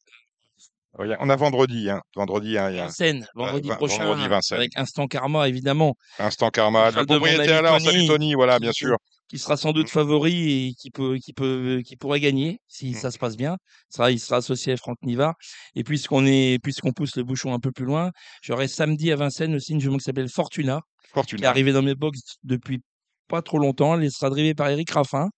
On 0.96 1.28
a 1.28 1.36
vendredi, 1.36 1.90
hein. 1.90 2.00
Vendredi, 2.14 2.56
hein, 2.56 2.70
il 2.70 2.76
y 2.76 2.78
a 2.78 2.84
Vincennes, 2.84 3.26
vendredi 3.34 3.68
prochain, 3.70 4.04
vendredi, 4.04 4.28
Vincennes. 4.28 4.58
avec 4.58 4.76
Instant 4.78 5.06
Karma, 5.08 5.48
évidemment, 5.48 5.96
Instant 6.18 6.50
Karma. 6.50 6.90
Cheval 6.90 7.00
Le 7.02 7.06
propriétaire 7.06 7.62
là, 7.62 7.70
Tony, 7.78 7.84
salut 7.84 8.06
Tony, 8.06 8.34
voilà, 8.34 8.58
bien 8.60 8.70
sûr. 8.72 8.96
qui 9.28 9.38
sera 9.38 9.56
sans 9.56 9.72
doute 9.72 9.90
favori 9.90 10.68
et 10.68 10.74
qui 10.74 10.90
peut, 10.92 11.16
qui 11.18 11.32
peut, 11.32 11.82
qui 11.84 11.96
pourrait 11.96 12.20
gagner 12.20 12.60
si 12.68 12.90
Mm. 12.90 12.94
ça 12.94 13.10
se 13.10 13.18
passe 13.18 13.36
bien. 13.36 13.56
Ça, 13.88 14.10
il 14.12 14.20
sera 14.20 14.36
associé 14.36 14.74
à 14.74 14.76
Franck 14.76 14.98
Nivard. 15.02 15.34
Et 15.74 15.82
puisqu'on 15.82 16.26
est, 16.26 16.58
puisqu'on 16.62 16.92
pousse 16.92 17.16
le 17.16 17.24
bouchon 17.24 17.52
un 17.54 17.58
peu 17.58 17.72
plus 17.72 17.86
loin, 17.86 18.12
j'aurai 18.42 18.68
samedi 18.68 19.10
à 19.10 19.16
Vincennes 19.16 19.54
aussi 19.56 19.72
une 19.72 19.80
jument 19.80 19.96
qui 19.96 20.04
s'appelle 20.04 20.28
Fortuna, 20.28 20.80
qui 21.02 21.08
est 21.10 21.14
Fortuna. 21.14 21.48
arrivée 21.48 21.72
dans 21.72 21.82
mes 21.82 21.94
box 21.96 22.20
depuis 22.44 22.80
pas 23.28 23.42
trop 23.42 23.58
longtemps. 23.58 23.98
Elle 23.98 24.10
sera 24.12 24.30
drivée 24.30 24.54
par 24.54 24.68
Eric 24.68 24.90
Raffin. 24.92 25.28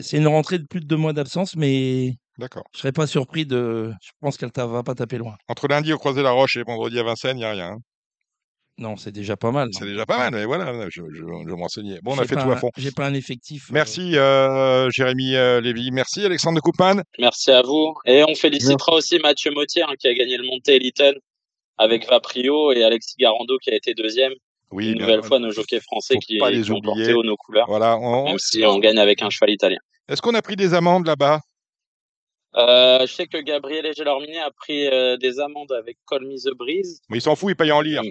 C'est 0.00 0.16
une 0.18 0.28
rentrée 0.28 0.58
de 0.58 0.66
plus 0.66 0.80
de 0.80 0.86
deux 0.86 0.96
mois 0.96 1.12
d'absence, 1.12 1.56
mais 1.56 2.14
D'accord. 2.38 2.64
je 2.72 2.78
serais 2.78 2.92
pas 2.92 3.06
surpris 3.06 3.44
de, 3.46 3.92
je 4.00 4.10
pense 4.20 4.36
qu'elle 4.36 4.52
ta- 4.52 4.66
va 4.66 4.82
pas 4.82 4.94
taper 4.94 5.18
loin. 5.18 5.36
Entre 5.48 5.66
lundi 5.68 5.92
au 5.92 5.98
Croisé 5.98 6.22
la 6.22 6.30
Roche 6.30 6.56
et 6.56 6.62
vendredi 6.62 6.98
à 6.98 7.02
Vincennes, 7.02 7.36
il 7.36 7.40
n'y 7.40 7.44
a 7.44 7.50
rien. 7.52 7.66
hein. 7.72 7.78
Non, 8.80 8.96
c'est 8.96 9.10
déjà 9.10 9.36
pas 9.36 9.50
mal. 9.50 9.70
C'est 9.72 9.86
déjà 9.86 10.06
pas 10.06 10.18
mal, 10.18 10.32
mais 10.34 10.44
voilà, 10.44 10.88
je, 10.88 11.02
je, 11.12 11.24
me 11.24 11.54
renseigner. 11.54 11.98
Bon, 12.04 12.12
on 12.14 12.18
a 12.18 12.22
J'ai 12.22 12.28
fait 12.28 12.34
pas 12.36 12.44
tout 12.44 12.50
à 12.50 12.54
un- 12.54 12.56
fond. 12.58 12.70
J'ai 12.76 12.92
pas 12.92 13.06
un 13.06 13.14
effectif. 13.14 13.64
euh, 13.70 13.74
Merci 13.74 14.16
euh, 14.16 14.88
Jérémy 14.90 15.34
euh, 15.34 15.60
Lévy, 15.60 15.90
merci 15.90 16.24
Alexandre 16.24 16.54
de 16.56 16.60
Coupman. 16.60 17.02
Merci 17.18 17.50
à 17.50 17.62
vous. 17.62 17.94
Et 18.06 18.22
on 18.22 18.36
félicitera 18.36 18.92
aussi 18.94 19.18
Mathieu 19.18 19.50
Mottier 19.50 19.82
hein, 19.82 19.94
qui 19.98 20.06
a 20.06 20.14
gagné 20.14 20.36
le 20.36 20.44
Monté 20.44 20.76
Eliton 20.76 21.14
avec 21.76 22.08
Vaprio 22.08 22.70
et 22.70 22.84
Alexis 22.84 23.14
Garando 23.18 23.58
qui 23.58 23.70
a 23.70 23.74
été 23.74 23.94
deuxième. 23.94 24.32
Oui, 24.70 24.90
Une 24.90 24.98
bien 24.98 25.06
nouvelle 25.06 25.20
sûr. 25.22 25.26
fois, 25.28 25.38
nos 25.40 25.50
jockeys 25.50 25.80
français 25.80 26.14
Faut 26.14 26.20
qui, 26.20 26.38
pas 26.38 26.50
les 26.52 26.62
qui 26.62 26.70
ont 26.70 26.80
porté 26.80 27.12
haut 27.14 27.24
nos 27.24 27.36
couleurs, 27.36 27.66
Voilà, 27.68 27.96
on- 27.98 28.26
même 28.26 28.38
si 28.38 28.64
on 28.64 28.78
gagne 28.78 28.98
avec 28.98 29.22
un 29.22 29.30
cheval 29.30 29.50
italien. 29.50 29.78
Est-ce 30.08 30.22
qu'on 30.22 30.34
a 30.34 30.42
pris 30.42 30.54
des 30.56 30.72
amendes 30.74 31.06
là-bas? 31.06 31.40
Euh, 32.56 33.06
je 33.06 33.12
sais 33.12 33.26
que 33.26 33.38
Gabriel 33.38 33.92
Gelorminé 33.94 34.38
a 34.38 34.50
pris 34.50 34.86
euh, 34.86 35.16
des 35.16 35.38
amendes 35.38 35.72
avec 35.72 35.98
Call 36.08 36.24
Me 36.24 36.36
the 36.36 36.56
Breeze. 36.56 37.00
Mais 37.08 37.18
il 37.18 37.20
s'en 37.20 37.36
fout, 37.36 37.50
il 37.50 37.56
paye 37.56 37.72
en 37.72 37.80
lire. 37.80 38.02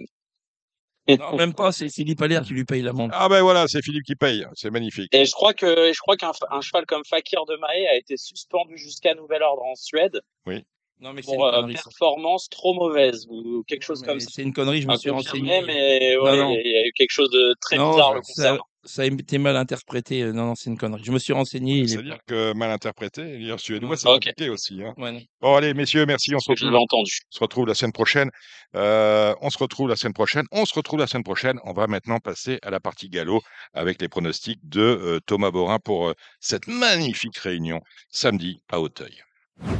Non, 1.09 1.37
même 1.37 1.53
pas, 1.53 1.71
c'est 1.71 1.89
Philippe 1.89 2.21
Allaire 2.21 2.43
qui 2.43 2.53
lui 2.53 2.65
paye 2.65 2.81
l'amende. 2.81 3.11
Ah 3.13 3.29
ben 3.29 3.41
voilà, 3.41 3.65
c'est 3.67 3.81
Philippe 3.81 4.03
qui 4.03 4.15
paye, 4.15 4.45
c'est 4.55 4.69
magnifique. 4.69 5.13
Et 5.13 5.25
je 5.25 5.31
crois 5.31 5.53
que 5.53 5.93
je 5.93 5.99
crois 5.99 6.17
qu'un 6.17 6.31
un 6.51 6.61
cheval 6.61 6.85
comme 6.85 7.03
Fakir 7.05 7.45
de 7.45 7.55
Mahé 7.55 7.87
a 7.87 7.95
été 7.95 8.17
suspendu 8.17 8.77
jusqu'à 8.77 9.15
nouvel 9.15 9.41
ordre 9.41 9.63
en 9.63 9.75
Suède 9.75 10.19
Oui. 10.45 10.65
Non, 10.99 11.13
mais 11.13 11.21
c'est 11.21 11.35
pour 11.35 11.45
une 11.45 11.69
euh, 11.69 11.73
performance 11.73 12.49
trop 12.49 12.73
mauvaise 12.73 13.27
ou 13.29 13.63
quelque 13.67 13.83
chose 13.83 14.01
comme 14.01 14.19
ça. 14.19 14.29
C'est 14.33 14.41
une 14.41 14.53
connerie, 14.53 14.81
je 14.81 14.87
me 14.87 14.97
suis 14.97 15.11
renseigné. 15.11 15.61
mais 15.61 16.17
ouais, 16.17 16.37
non. 16.37 16.49
il 16.51 16.71
y 16.71 16.75
a 16.75 16.87
eu 16.87 16.91
quelque 16.93 17.11
chose 17.11 17.29
de 17.29 17.55
très 17.61 17.77
Non, 17.77 17.91
bizarre 17.91 18.13
le 18.15 18.21
concernant. 18.21 18.63
Ça 18.83 19.01
a 19.01 19.05
été 19.05 19.37
mal 19.37 19.55
interprété. 19.57 20.23
Non, 20.25 20.45
non, 20.47 20.55
c'est 20.55 20.69
une 20.69 20.77
connerie. 20.77 21.01
Je 21.03 21.11
me 21.11 21.19
suis 21.19 21.33
renseigné. 21.33 21.81
est 21.81 21.87
C'est-à-dire 21.87 22.19
que 22.27 22.53
mal 22.53 22.71
interprété, 22.71 23.37
lire 23.37 23.59
suédois, 23.59 23.97
c'est 23.97 24.07
Ok. 24.07 24.15
compliqué 24.25 24.49
aussi. 24.49 24.81
hein. 24.83 24.93
Ouais. 24.97 25.27
Bon 25.41 25.55
allez, 25.55 25.73
messieurs, 25.73 26.05
merci, 26.05 26.33
on 26.35 26.39
se 26.39 26.49
retrouve. 26.51 26.73
entendu. 26.75 27.11
On 27.31 27.35
se 27.35 27.39
retrouve 27.39 27.67
la 27.67 27.73
semaine 27.75 27.91
prochaine. 27.91 28.29
Euh, 28.75 29.33
on 29.41 29.49
se 29.49 29.57
retrouve 29.57 29.89
la 29.89 29.95
semaine 29.95 30.13
prochaine. 30.13 30.45
On 30.51 30.65
se 30.65 30.73
retrouve 30.73 30.99
la 30.99 31.07
semaine 31.07 31.23
prochaine. 31.23 31.59
On 31.63 31.73
va 31.73 31.87
maintenant 31.87 32.19
passer 32.19 32.59
à 32.63 32.69
la 32.69 32.79
partie 32.79 33.09
galop 33.09 33.41
avec 33.73 34.01
les 34.01 34.07
pronostics 34.09 34.59
de 34.67 34.81
euh, 34.81 35.19
Thomas 35.25 35.51
Borin 35.51 35.79
pour 35.79 36.09
euh, 36.09 36.13
cette 36.39 36.67
magnifique 36.67 37.37
réunion 37.37 37.81
samedi 38.09 38.61
à 38.69 38.79
Auteuil. 38.79 39.15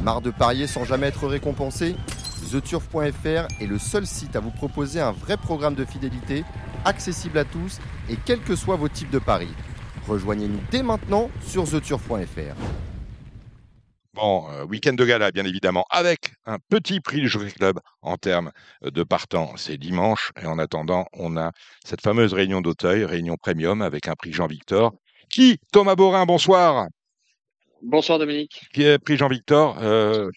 Marre 0.02 0.20
de 0.22 0.30
parier 0.30 0.66
sans 0.66 0.84
jamais 0.84 1.06
être 1.06 1.26
récompensé? 1.28 1.94
TheTurf.fr 2.50 3.46
est 3.60 3.66
le 3.66 3.78
seul 3.78 4.06
site 4.06 4.34
à 4.36 4.40
vous 4.40 4.50
proposer 4.50 5.00
un 5.00 5.12
vrai 5.12 5.36
programme 5.36 5.74
de 5.74 5.84
fidélité, 5.84 6.44
accessible 6.88 7.38
à 7.38 7.44
tous 7.44 7.78
et 8.10 8.16
quels 8.24 8.40
que 8.40 8.56
soient 8.56 8.76
vos 8.76 8.88
types 8.88 9.10
de 9.10 9.18
paris. 9.18 9.54
Rejoignez-nous 10.08 10.60
dès 10.70 10.82
maintenant 10.82 11.30
sur 11.46 11.68
TheTurf.fr. 11.68 12.56
Bon, 14.14 14.50
euh, 14.50 14.64
week-end 14.64 14.94
de 14.94 15.04
gala, 15.04 15.30
bien 15.30 15.44
évidemment, 15.44 15.84
avec 15.90 16.32
un 16.44 16.56
petit 16.70 16.98
prix 16.98 17.20
du 17.20 17.28
Jockey 17.28 17.52
Club 17.52 17.78
en 18.02 18.16
termes 18.16 18.50
euh, 18.84 18.90
de 18.90 19.04
partant. 19.04 19.52
C'est 19.56 19.76
dimanche. 19.76 20.32
Et 20.42 20.46
en 20.46 20.58
attendant, 20.58 21.06
on 21.12 21.36
a 21.36 21.52
cette 21.84 22.00
fameuse 22.00 22.32
réunion 22.32 22.60
d'Auteuil, 22.60 23.04
réunion 23.04 23.36
premium 23.36 23.80
avec 23.80 24.08
un 24.08 24.14
prix 24.14 24.32
Jean-Victor. 24.32 24.92
Qui 25.28 25.58
Thomas 25.72 25.94
Borin, 25.94 26.24
bonsoir. 26.26 26.88
Bonsoir 27.82 28.18
Dominique. 28.18 28.62
Qui 28.72 28.82
est 28.84 28.98
prix 28.98 29.16
Jean-Victor 29.16 29.78
euh, 29.82 30.30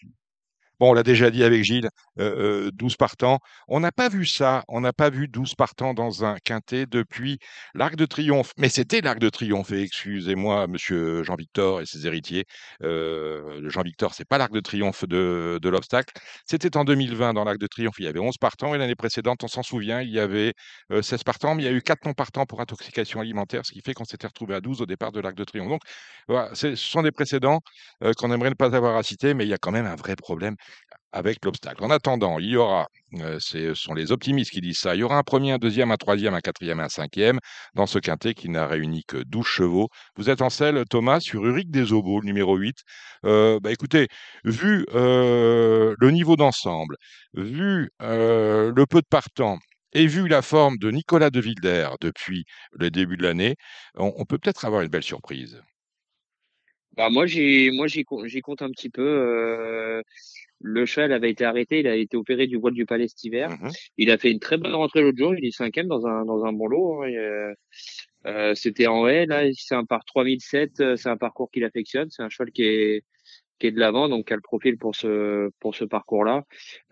Bon, 0.82 0.90
on 0.90 0.94
l'a 0.94 1.04
déjà 1.04 1.30
dit 1.30 1.44
avec 1.44 1.62
Gilles, 1.62 1.90
euh, 2.18 2.66
euh, 2.66 2.70
12 2.72 2.96
partants. 2.96 3.38
On 3.68 3.78
n'a 3.78 3.92
pas 3.92 4.08
vu 4.08 4.26
ça, 4.26 4.64
on 4.66 4.80
n'a 4.80 4.92
pas 4.92 5.10
vu 5.10 5.28
12 5.28 5.54
partants 5.54 5.94
dans 5.94 6.24
un 6.24 6.38
quintet 6.42 6.86
depuis 6.86 7.38
l'Arc 7.72 7.94
de 7.94 8.04
Triomphe. 8.04 8.50
Mais 8.58 8.68
c'était 8.68 9.00
l'Arc 9.00 9.20
de 9.20 9.28
Triomphe, 9.28 9.70
et 9.70 9.82
excusez-moi, 9.82 10.66
monsieur 10.66 11.22
Jean-Victor 11.22 11.82
et 11.82 11.86
ses 11.86 12.08
héritiers. 12.08 12.46
Euh, 12.82 13.70
Jean-Victor, 13.70 14.12
c'est 14.12 14.24
pas 14.24 14.38
l'Arc 14.38 14.52
de 14.52 14.58
Triomphe 14.58 15.04
de, 15.06 15.60
l'obstacle. 15.62 16.12
C'était 16.46 16.76
en 16.76 16.82
2020, 16.84 17.32
dans 17.34 17.44
l'Arc 17.44 17.58
de 17.58 17.68
Triomphe, 17.68 18.00
il 18.00 18.04
y 18.06 18.08
avait 18.08 18.18
11 18.18 18.38
partants, 18.38 18.74
et 18.74 18.78
l'année 18.78 18.96
précédente, 18.96 19.44
on 19.44 19.48
s'en 19.48 19.62
souvient, 19.62 20.00
il 20.00 20.10
y 20.10 20.18
avait 20.18 20.52
euh, 20.90 21.00
16 21.00 21.22
partants, 21.22 21.54
mais 21.54 21.62
il 21.62 21.66
y 21.66 21.68
a 21.68 21.72
eu 21.72 21.82
4 21.82 22.06
non 22.06 22.12
partants 22.12 22.44
pour 22.44 22.60
intoxication 22.60 23.20
alimentaire, 23.20 23.64
ce 23.64 23.70
qui 23.70 23.82
fait 23.82 23.94
qu'on 23.94 24.04
s'était 24.04 24.26
retrouvé 24.26 24.56
à 24.56 24.60
12 24.60 24.82
au 24.82 24.86
départ 24.86 25.12
de 25.12 25.20
l'Arc 25.20 25.36
de 25.36 25.44
Triomphe. 25.44 25.68
Donc, 25.68 25.82
voilà, 26.26 26.52
ce 26.54 26.74
sont 26.74 27.02
des 27.02 27.12
précédents 27.12 27.60
euh, 28.02 28.12
qu'on 28.14 28.32
aimerait 28.32 28.50
ne 28.50 28.54
pas 28.54 28.74
avoir 28.74 28.96
à 28.96 29.04
citer, 29.04 29.32
mais 29.34 29.44
il 29.44 29.48
y 29.48 29.54
a 29.54 29.58
quand 29.58 29.70
même 29.70 29.86
un 29.86 29.94
vrai 29.94 30.16
problème 30.16 30.56
avec 31.12 31.44
l'obstacle. 31.44 31.84
En 31.84 31.90
attendant, 31.90 32.38
il 32.38 32.50
y 32.50 32.56
aura, 32.56 32.88
euh, 33.20 33.38
ce 33.40 33.74
sont 33.74 33.94
les 33.94 34.12
optimistes 34.12 34.50
qui 34.50 34.60
disent 34.60 34.78
ça, 34.78 34.94
il 34.94 35.00
y 35.00 35.02
aura 35.02 35.18
un 35.18 35.22
premier, 35.22 35.52
un 35.52 35.58
deuxième, 35.58 35.90
un 35.90 35.96
troisième, 35.96 36.34
un 36.34 36.40
quatrième, 36.40 36.80
un 36.80 36.88
cinquième 36.88 37.38
dans 37.74 37.86
ce 37.86 37.98
quintet 37.98 38.34
qui 38.34 38.48
n'a 38.48 38.66
réuni 38.66 39.04
que 39.06 39.18
12 39.18 39.46
chevaux. 39.46 39.88
Vous 40.16 40.30
êtes 40.30 40.42
en 40.42 40.50
selle, 40.50 40.84
Thomas, 40.88 41.20
sur 41.20 41.44
Uric 41.46 41.70
des 41.70 41.92
Obos, 41.92 42.20
le 42.20 42.26
numéro 42.26 42.56
8. 42.56 42.78
Euh, 43.24 43.60
bah, 43.60 43.70
écoutez, 43.72 44.08
vu 44.44 44.86
euh, 44.94 45.94
le 45.98 46.10
niveau 46.10 46.36
d'ensemble, 46.36 46.96
vu 47.34 47.90
le 48.00 48.84
peu 48.86 49.00
de 49.00 49.06
partants, 49.08 49.58
et 49.94 50.06
vu 50.06 50.28
la 50.28 50.42
forme 50.42 50.78
de 50.78 50.90
Nicolas 50.90 51.30
de 51.30 51.40
Wilder 51.40 51.90
depuis 52.00 52.44
le 52.72 52.90
début 52.90 53.16
de 53.16 53.22
l'année, 53.24 53.56
on, 53.96 54.24
peut 54.24 54.38
peut-être 54.38 54.64
avoir 54.64 54.82
une 54.82 54.88
belle 54.88 55.02
surprise. 55.02 55.60
Bah 56.96 57.08
moi 57.08 57.26
j'y 57.26 57.70
com- 58.06 58.26
j'y 58.26 58.40
compte 58.40 58.62
un 58.62 58.70
petit 58.70 58.90
peu. 58.90 60.02
Le 60.62 60.86
cheval 60.86 61.12
avait 61.12 61.30
été 61.30 61.44
arrêté, 61.44 61.80
il 61.80 61.86
a 61.86 61.96
été 61.96 62.16
opéré 62.16 62.46
du 62.46 62.56
voile 62.56 62.74
du 62.74 62.86
palais 62.86 63.08
cet 63.08 63.22
hiver. 63.24 63.50
Mhm. 63.50 63.70
Il 63.98 64.10
a 64.10 64.18
fait 64.18 64.30
une 64.30 64.38
très 64.40 64.56
bonne 64.56 64.74
rentrée 64.74 65.02
l'autre 65.02 65.18
jour, 65.18 65.34
il 65.34 65.44
est 65.44 65.50
cinquième 65.50 65.88
dans 65.88 66.06
un 66.06 66.24
dans 66.24 66.44
un 66.44 66.52
bon 66.52 66.66
lot. 66.68 67.02
hein, 67.02 67.06
et, 67.08 67.16
euh, 67.18 67.52
euh, 68.26 68.54
C'était 68.54 68.86
en 68.86 69.06
haie, 69.08 69.26
là 69.26 69.42
c'est 69.54 69.74
un 69.74 69.84
par 69.84 70.04
3007, 70.04 70.80
euh, 70.80 70.96
c'est 70.96 71.08
un 71.08 71.16
parcours 71.16 71.50
qu'il 71.50 71.64
affectionne, 71.64 72.08
c'est 72.10 72.22
un 72.22 72.28
cheval 72.28 72.50
qui 72.52 72.62
est 72.64 73.04
qui 73.58 73.68
est 73.68 73.72
de 73.72 73.78
l'avant, 73.78 74.08
donc 74.08 74.26
qui 74.26 74.32
a 74.32 74.36
le 74.36 74.42
profil 74.42 74.76
pour 74.78 74.94
ce 74.96 75.50
pour 75.60 75.74
ce 75.76 75.84
parcours-là. 75.84 76.42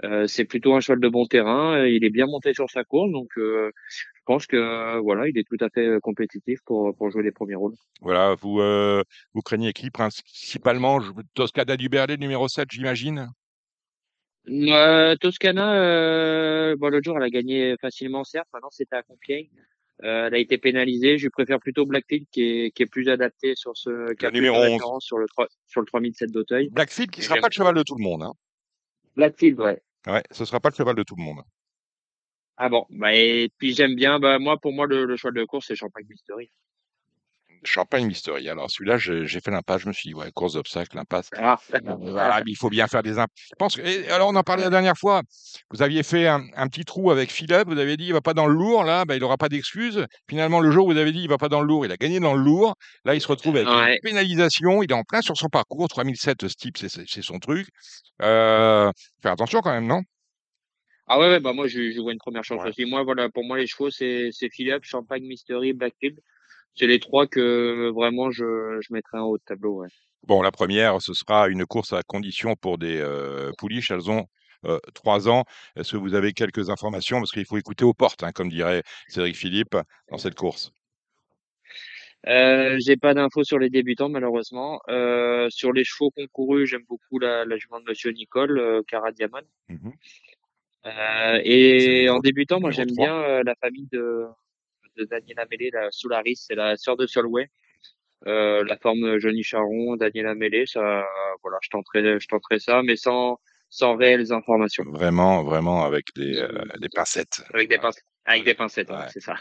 Euh, 0.05 0.27
c'est 0.27 0.45
plutôt 0.45 0.75
un 0.75 0.81
cheval 0.81 1.01
de 1.01 1.09
bon 1.09 1.27
terrain, 1.27 1.79
euh, 1.81 1.89
il 1.89 2.05
est 2.05 2.11
bien 2.11 2.27
monté 2.27 2.55
sur 2.55 2.71
sa 2.71 2.85
course, 2.85 3.11
donc 3.11 3.29
euh, 3.39 3.71
je 4.15 4.21
pense 4.27 4.47
que 4.47 4.99
voilà, 5.01 5.29
il 5.29 5.37
est 5.39 5.45
tout 5.49 5.63
à 5.65 5.69
fait 5.71 5.99
compétitif 6.01 6.61
pour 6.65 6.95
pour 6.97 7.11
jouer 7.11 7.23
les 7.25 7.33
premiers 7.33 7.57
rôles. 7.57 7.75
Voilà, 8.01 8.35
vous, 8.41 8.61
euh, 8.61 9.03
vous 9.35 9.43
craignez 9.43 9.73
qui 9.73 9.91
principalement? 9.91 11.01
Toscada 11.35 11.77
du 11.77 11.89
Berlay, 11.89 12.17
numéro 12.17 12.47
7, 12.49 12.69
j'imagine? 12.71 13.29
Euh, 14.49 15.17
Toscana, 15.17 15.75
euh, 15.75 16.77
bon, 16.77 16.89
l'autre 16.89 17.05
jour, 17.05 17.17
elle 17.17 17.23
a 17.23 17.31
gagné 17.31 17.77
facilement, 17.81 18.25
certes. 18.25 18.49
Maintenant, 18.53 18.71
c'était 18.71 18.97
à 18.97 19.03
Compiègne. 19.03 19.49
Euh, 20.03 20.27
elle 20.27 20.35
a 20.35 20.39
été 20.39 20.57
pénalisée. 20.57 21.19
Je 21.19 21.29
préfère 21.29 21.61
plutôt 21.61 21.85
Blackfield, 21.85 22.27
qui 22.31 22.43
est, 22.43 22.71
qui 22.71 22.83
est 22.83 22.87
plus 22.87 23.09
adapté 23.09 23.55
sur 23.55 23.77
ce, 23.77 24.15
qui 24.15 24.25
a 24.25 24.31
plus 24.31 24.39
de 24.39 24.45
numéro 24.45 24.57
11. 24.57 24.73
référence 24.73 25.05
sur 25.05 25.19
le, 25.19 25.27
3 25.29 25.47
sur 25.67 25.81
le 25.81 25.87
3007 25.87 26.31
d'Auteuil. 26.33 26.69
Blackfield 26.71 27.11
qui 27.11 27.23
sera 27.23 27.37
pas 27.37 27.49
le 27.49 27.53
cheval 27.53 27.75
de 27.75 27.83
tout 27.83 27.97
le 27.97 28.03
monde. 28.03 28.23
Hein. 28.23 28.33
Blackfield, 29.17 29.61
ouais. 29.61 29.83
Ouais, 30.07 30.23
ce 30.31 30.45
sera 30.47 30.61
pas 30.61 30.71
le 30.71 30.75
cheval 30.75 30.97
de 30.97 31.03
tout 31.03 31.17
le 31.17 31.23
monde. 31.23 31.41
Ah 32.57 32.69
bon, 32.69 32.87
bah, 32.91 33.15
et 33.15 33.51
puis 33.59 33.75
j'aime 33.75 33.95
bien, 33.95 34.19
bah, 34.19 34.39
moi, 34.39 34.59
pour 34.59 34.73
moi, 34.73 34.87
le, 34.87 35.05
le 35.05 35.17
choix 35.17 35.33
de 35.33 35.45
course, 35.45 35.67
c'est 35.69 35.77
Champagne 35.77 36.07
Mystery. 36.09 36.51
Champagne 37.65 38.07
Mystery. 38.07 38.49
Alors 38.49 38.71
celui-là, 38.71 38.97
j'ai 38.99 39.27
fait 39.41 39.51
l'impasse. 39.51 39.83
Je 39.83 39.89
me 39.89 39.93
suis 39.93 40.09
dit, 40.11 40.15
ouais, 40.15 40.31
course 40.33 40.55
d'obstacle, 40.55 40.99
impasse. 40.99 41.29
Ah, 41.37 41.59
Voilà, 41.99 42.39
mais 42.45 42.53
il 42.53 42.57
faut 42.57 42.71
bien 42.71 42.87
faire 42.87 43.03
des 43.03 43.19
imp... 43.19 43.31
Je 43.37 43.55
pense 43.59 43.77
que... 43.77 43.83
et 43.83 44.09
alors, 44.11 44.29
on 44.29 44.37
en 44.37 44.43
parlait 44.43 44.65
la 44.65 44.71
dernière 44.71 44.97
fois. 44.97 45.23
Vous 45.71 45.83
aviez 45.83 46.03
fait 46.03 46.27
un, 46.27 46.43
un 46.57 46.69
petit 46.69 46.85
trou 46.85 47.11
avec 47.11 47.31
Philippe. 47.31 47.67
Vous 47.67 47.79
avez 47.79 47.97
dit, 47.97 48.07
il 48.07 48.13
va 48.13 48.21
pas 48.21 48.35
dans 48.35 48.47
le 48.47 48.55
lourd. 48.55 48.85
Là, 48.85 49.05
bah, 49.05 49.17
il 49.17 49.25
aura 49.25 49.37
pas 49.37 49.49
d'excuses. 49.49 50.07
Finalement, 50.29 50.61
le 50.61 50.71
jour 50.71 50.87
où 50.87 50.93
vous 50.93 50.99
avez 50.99 51.13
dit, 51.13 51.23
il 51.23 51.29
va 51.29 51.39
pas 51.39 51.49
dans 51.49 51.61
le 51.61 51.67
lourd, 51.67 51.85
il 51.85 51.93
a 51.93 51.97
gagné 51.97 52.19
dans 52.21 52.35
le 52.35 52.43
lourd. 52.43 52.75
Là, 53.05 53.15
il 53.15 53.21
se 53.21 53.29
retrouve 53.29 53.57
avec 53.57 53.69
Ouais. 53.69 53.95
une 53.95 54.01
pénalisation. 54.03 54.83
Il 54.83 54.91
est 54.91 54.95
en 54.95 55.03
plein 55.05 55.21
sur 55.23 55.37
son 55.37 55.49
parcours. 55.49 55.89
3007, 55.89 56.49
ce 56.49 56.55
type, 56.55 56.79
c'est- 56.79 57.23
son 57.23 57.39
truc. 57.39 57.69
Euh... 58.23 58.91
Faire 59.23 59.33
attention 59.33 59.61
quand 59.61 59.73
même, 59.73 59.87
non? 59.87 60.01
Ah 61.13 61.19
ouais, 61.19 61.27
ouais, 61.29 61.41
bah 61.41 61.53
moi 61.53 61.67
je, 61.67 61.91
je 61.91 62.01
vois 62.01 62.13
une 62.13 62.19
première 62.19 62.45
chance 62.45 62.63
Ouais. 62.63 62.69
aussi. 62.69 62.85
Moi 62.85 63.03
voilà, 63.03 63.29
pour 63.29 63.45
moi 63.45 63.59
les 63.59 63.67
chevaux 63.67 63.91
c'est 63.91 64.31
Philippe, 64.53 64.85
Champagne, 64.85 65.25
Mystery, 65.25 65.73
Blackfield. 65.73 66.17
C'est 66.75 66.87
les 66.87 67.01
trois 67.01 67.27
que 67.27 67.91
vraiment 67.91 68.31
je 68.31 68.79
je 68.81 68.93
mettrais 68.93 69.19
en 69.19 69.25
haut 69.25 69.39
de 69.39 69.43
tableau. 69.45 69.83
Ouais. 69.83 69.89
Bon, 70.27 70.43
la 70.43 70.51
première, 70.51 71.01
ce 71.01 71.15
sera 71.15 71.49
une 71.49 71.67
course 71.67 71.93
à 71.93 72.03
condition 72.03 72.55
pour 72.55 72.79
des 72.79 72.99
euh, 73.01 73.51
pouliches. 73.59 73.91
Elles 73.91 74.11
ont 74.11 74.27
euh, 74.67 74.79
trois 74.95 75.29
ans. 75.29 75.45
Est-ce 75.77 75.93
que 75.93 75.97
vous 75.97 76.15
avez 76.15 76.33
quelques 76.33 76.69
informations? 76.71 77.19
Parce 77.19 77.33
qu'il 77.33 77.47
faut 77.47 77.57
écouter 77.57 77.85
aux 77.85 77.95
portes, 77.95 78.23
hein, 78.23 78.33
comme 78.33 78.51
dirait 78.51 78.83
Cédric 79.09 79.37
Philippe, 79.37 79.77
dans 80.11 80.19
cette 80.19 80.35
course. 80.35 80.73
Euh, 82.27 82.77
j'ai 82.79 82.99
pas 82.99 83.15
d'infos 83.15 83.45
sur 83.45 83.59
les 83.59 83.71
débutants 83.71 84.11
malheureusement. 84.11 84.81
Euh, 84.89 85.49
sur 85.49 85.73
les 85.73 85.85
chevaux 85.85 86.11
concourus, 86.11 86.67
j'aime 86.67 86.85
beaucoup 86.87 87.19
la, 87.19 87.47
la 87.47 87.57
jument 87.57 87.81
de 87.81 87.85
Monsieur 87.89 88.11
Nicole, 88.13 88.59
euh, 88.59 88.83
Cara 88.87 89.11
Diamond. 89.11 89.41
Euh, 89.71 91.39
le 91.39 91.47
et 91.47 92.09
en 92.11 92.19
débutant, 92.21 92.61
moi 92.61 92.71
j'aime 92.71 92.91
3. 92.91 93.07
bien 93.07 93.23
euh, 93.23 93.43
la 93.45 93.55
famille 93.55 93.89
de, 93.91 94.27
de 94.97 95.05
Daniela 95.05 95.47
Mêlé, 95.51 95.71
la 95.73 95.91
Solaris, 95.91 96.45
c'est 96.47 96.55
la 96.55 96.77
sœur 96.77 96.97
de 96.97 97.07
Solway. 97.07 97.49
Euh, 98.27 98.65
la 98.65 98.77
forme 98.77 99.19
Johnny 99.19 99.43
Charon, 99.43 99.97
Daniela 99.97 100.35
ça, 100.67 101.07
voilà, 101.43 101.59
je 101.63 101.69
tenterai, 101.71 102.21
je 102.21 102.27
tenterai 102.29 102.59
ça, 102.59 102.83
mais 102.83 102.97
sans, 102.97 103.39
sans 103.71 103.97
réelles 103.97 104.33
informations. 104.33 104.85
Vraiment, 104.89 105.45
vraiment 105.45 105.85
avec 105.85 106.07
des, 106.17 106.37
euh, 106.37 106.65
des 106.81 106.89
pincettes. 106.89 107.43
Avec 107.55 107.69
des 107.69 107.79
pincettes, 107.79 108.05
avec 108.25 108.45
des 108.45 108.55
pincettes, 108.55 108.91
ouais, 108.91 109.09
c'est 109.13 109.21
ça. 109.21 109.37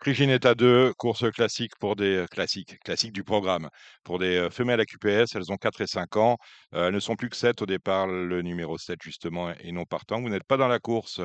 Prix 0.00 0.14
Ginetta 0.14 0.54
2, 0.54 0.92
course 0.94 1.30
classique 1.30 1.72
pour 1.80 1.96
des 1.96 2.16
euh, 2.16 2.26
classiques, 2.26 2.78
classiques 2.80 3.12
du 3.12 3.24
programme. 3.24 3.68
Pour 4.04 4.18
des 4.18 4.48
femelles 4.50 4.80
à 4.80 4.84
QPS, 4.84 5.34
elles 5.34 5.50
ont 5.52 5.56
4 5.56 5.80
et 5.80 5.86
5 5.86 6.16
ans. 6.16 6.36
Euh, 6.74 6.88
elles 6.88 6.94
ne 6.94 7.00
sont 7.00 7.16
plus 7.16 7.30
que 7.30 7.36
7 7.36 7.62
au 7.62 7.66
départ, 7.66 8.08
le 8.08 8.42
numéro 8.42 8.76
7 8.76 8.98
justement, 9.00 9.52
et 9.60 9.72
non 9.72 9.84
partant. 9.84 10.20
Vous 10.20 10.28
n'êtes 10.28 10.44
pas 10.44 10.56
dans 10.56 10.68
la 10.68 10.80
course? 10.80 11.20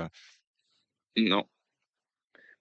Non. 1.18 1.44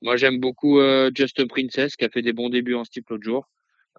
Moi, 0.03 0.16
j'aime 0.16 0.38
beaucoup 0.38 0.80
euh, 0.80 1.11
Just 1.14 1.44
Princess 1.46 1.96
qui 1.96 2.05
a 2.05 2.09
fait 2.09 2.22
des 2.22 2.32
bons 2.32 2.50
débuts 2.50 2.74
en 2.74 2.84
steeple 2.84 3.12
l'autre 3.12 3.24
jour. 3.24 3.48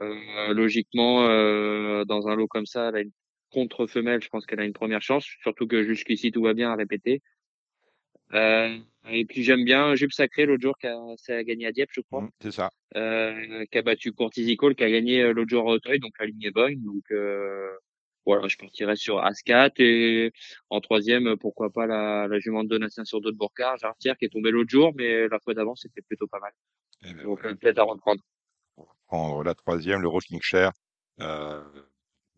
Euh, 0.02 0.54
logiquement, 0.54 1.28
euh, 1.28 2.04
dans 2.06 2.28
un 2.28 2.36
lot 2.36 2.48
comme 2.48 2.66
ça, 2.66 2.90
elle 2.90 2.96
a 2.96 3.00
une 3.02 3.12
contre-femelle, 3.52 4.22
je 4.22 4.30
pense 4.30 4.46
qu'elle 4.46 4.60
a 4.60 4.66
une 4.66 4.74
première 4.74 5.02
chance, 5.02 5.26
surtout 5.42 5.68
que 5.68 5.84
jusqu'ici 5.84 6.32
tout 6.32 6.42
va 6.42 6.54
bien 6.54 6.72
à 6.72 6.76
répéter. 6.76 7.22
Euh, 8.34 8.78
et 9.10 9.26
puis 9.26 9.44
j'aime 9.44 9.64
bien 9.64 9.94
Jupe 9.96 10.12
Sacré 10.12 10.46
l'autre 10.46 10.64
jour 10.64 10.76
qui 10.80 10.88
a, 10.88 10.98
a 10.98 11.44
gagné 11.44 11.68
à 11.68 11.72
Dieppe, 11.72 11.92
je 11.94 12.02
crois. 12.02 12.22
Mmh, 12.22 12.30
c'est 12.42 12.52
ça. 12.52 12.70
Euh, 12.96 13.66
qui 13.72 13.78
a 13.78 13.82
battu 13.82 14.12
Courtisical, 14.12 14.76
qui 14.76 14.84
a 14.84 14.90
gagné 14.90 15.22
euh, 15.22 15.34
l'autre 15.34 15.50
jour 15.50 15.70
à 15.70 15.74
Auteuil, 15.74 16.00
donc 16.00 16.14
la 16.20 16.26
ligne 16.26 16.44
est 16.44 16.52
bonne. 16.52 16.82
Donc 16.82 17.04
euh, 17.12 17.70
voilà, 18.26 18.48
je 18.48 18.58
partirais 18.58 18.96
sur 18.96 19.18
As4 19.18 19.82
et 19.82 20.32
en 20.70 20.82
troisième, 20.82 21.36
pourquoi 21.38 21.70
pas 21.72 21.86
la, 21.88 22.28
la 22.28 22.40
jument 22.40 22.64
de 22.64 22.70
Donatien 22.70 23.06
sur 23.06 23.22
d'autres 23.22 23.38
Bourcard, 23.38 23.78
Jartière 23.78 24.18
qui 24.18 24.26
est 24.26 24.30
tombée 24.30 24.52
l'autre 24.52 24.70
jour, 24.70 24.92
mais 24.96 25.28
la 25.28 25.40
fois 25.40 25.54
d'avant 25.54 25.76
c'était 25.76 26.02
plutôt 26.02 26.28
pas 26.28 26.40
mal. 26.40 26.52
Eh 27.06 27.14
ben, 27.14 27.24
Donc 27.24 27.42
voilà. 27.42 27.56
peut-être 27.56 27.80
à 27.80 27.84
reprendre. 27.84 28.22
On 28.78 28.84
va 28.84 28.94
prendre 29.08 29.44
la 29.44 29.54
troisième, 29.56 30.02
le 30.02 30.08
Rocking 30.08 30.42
Chair. 30.42 30.72
Euh, 31.20 31.62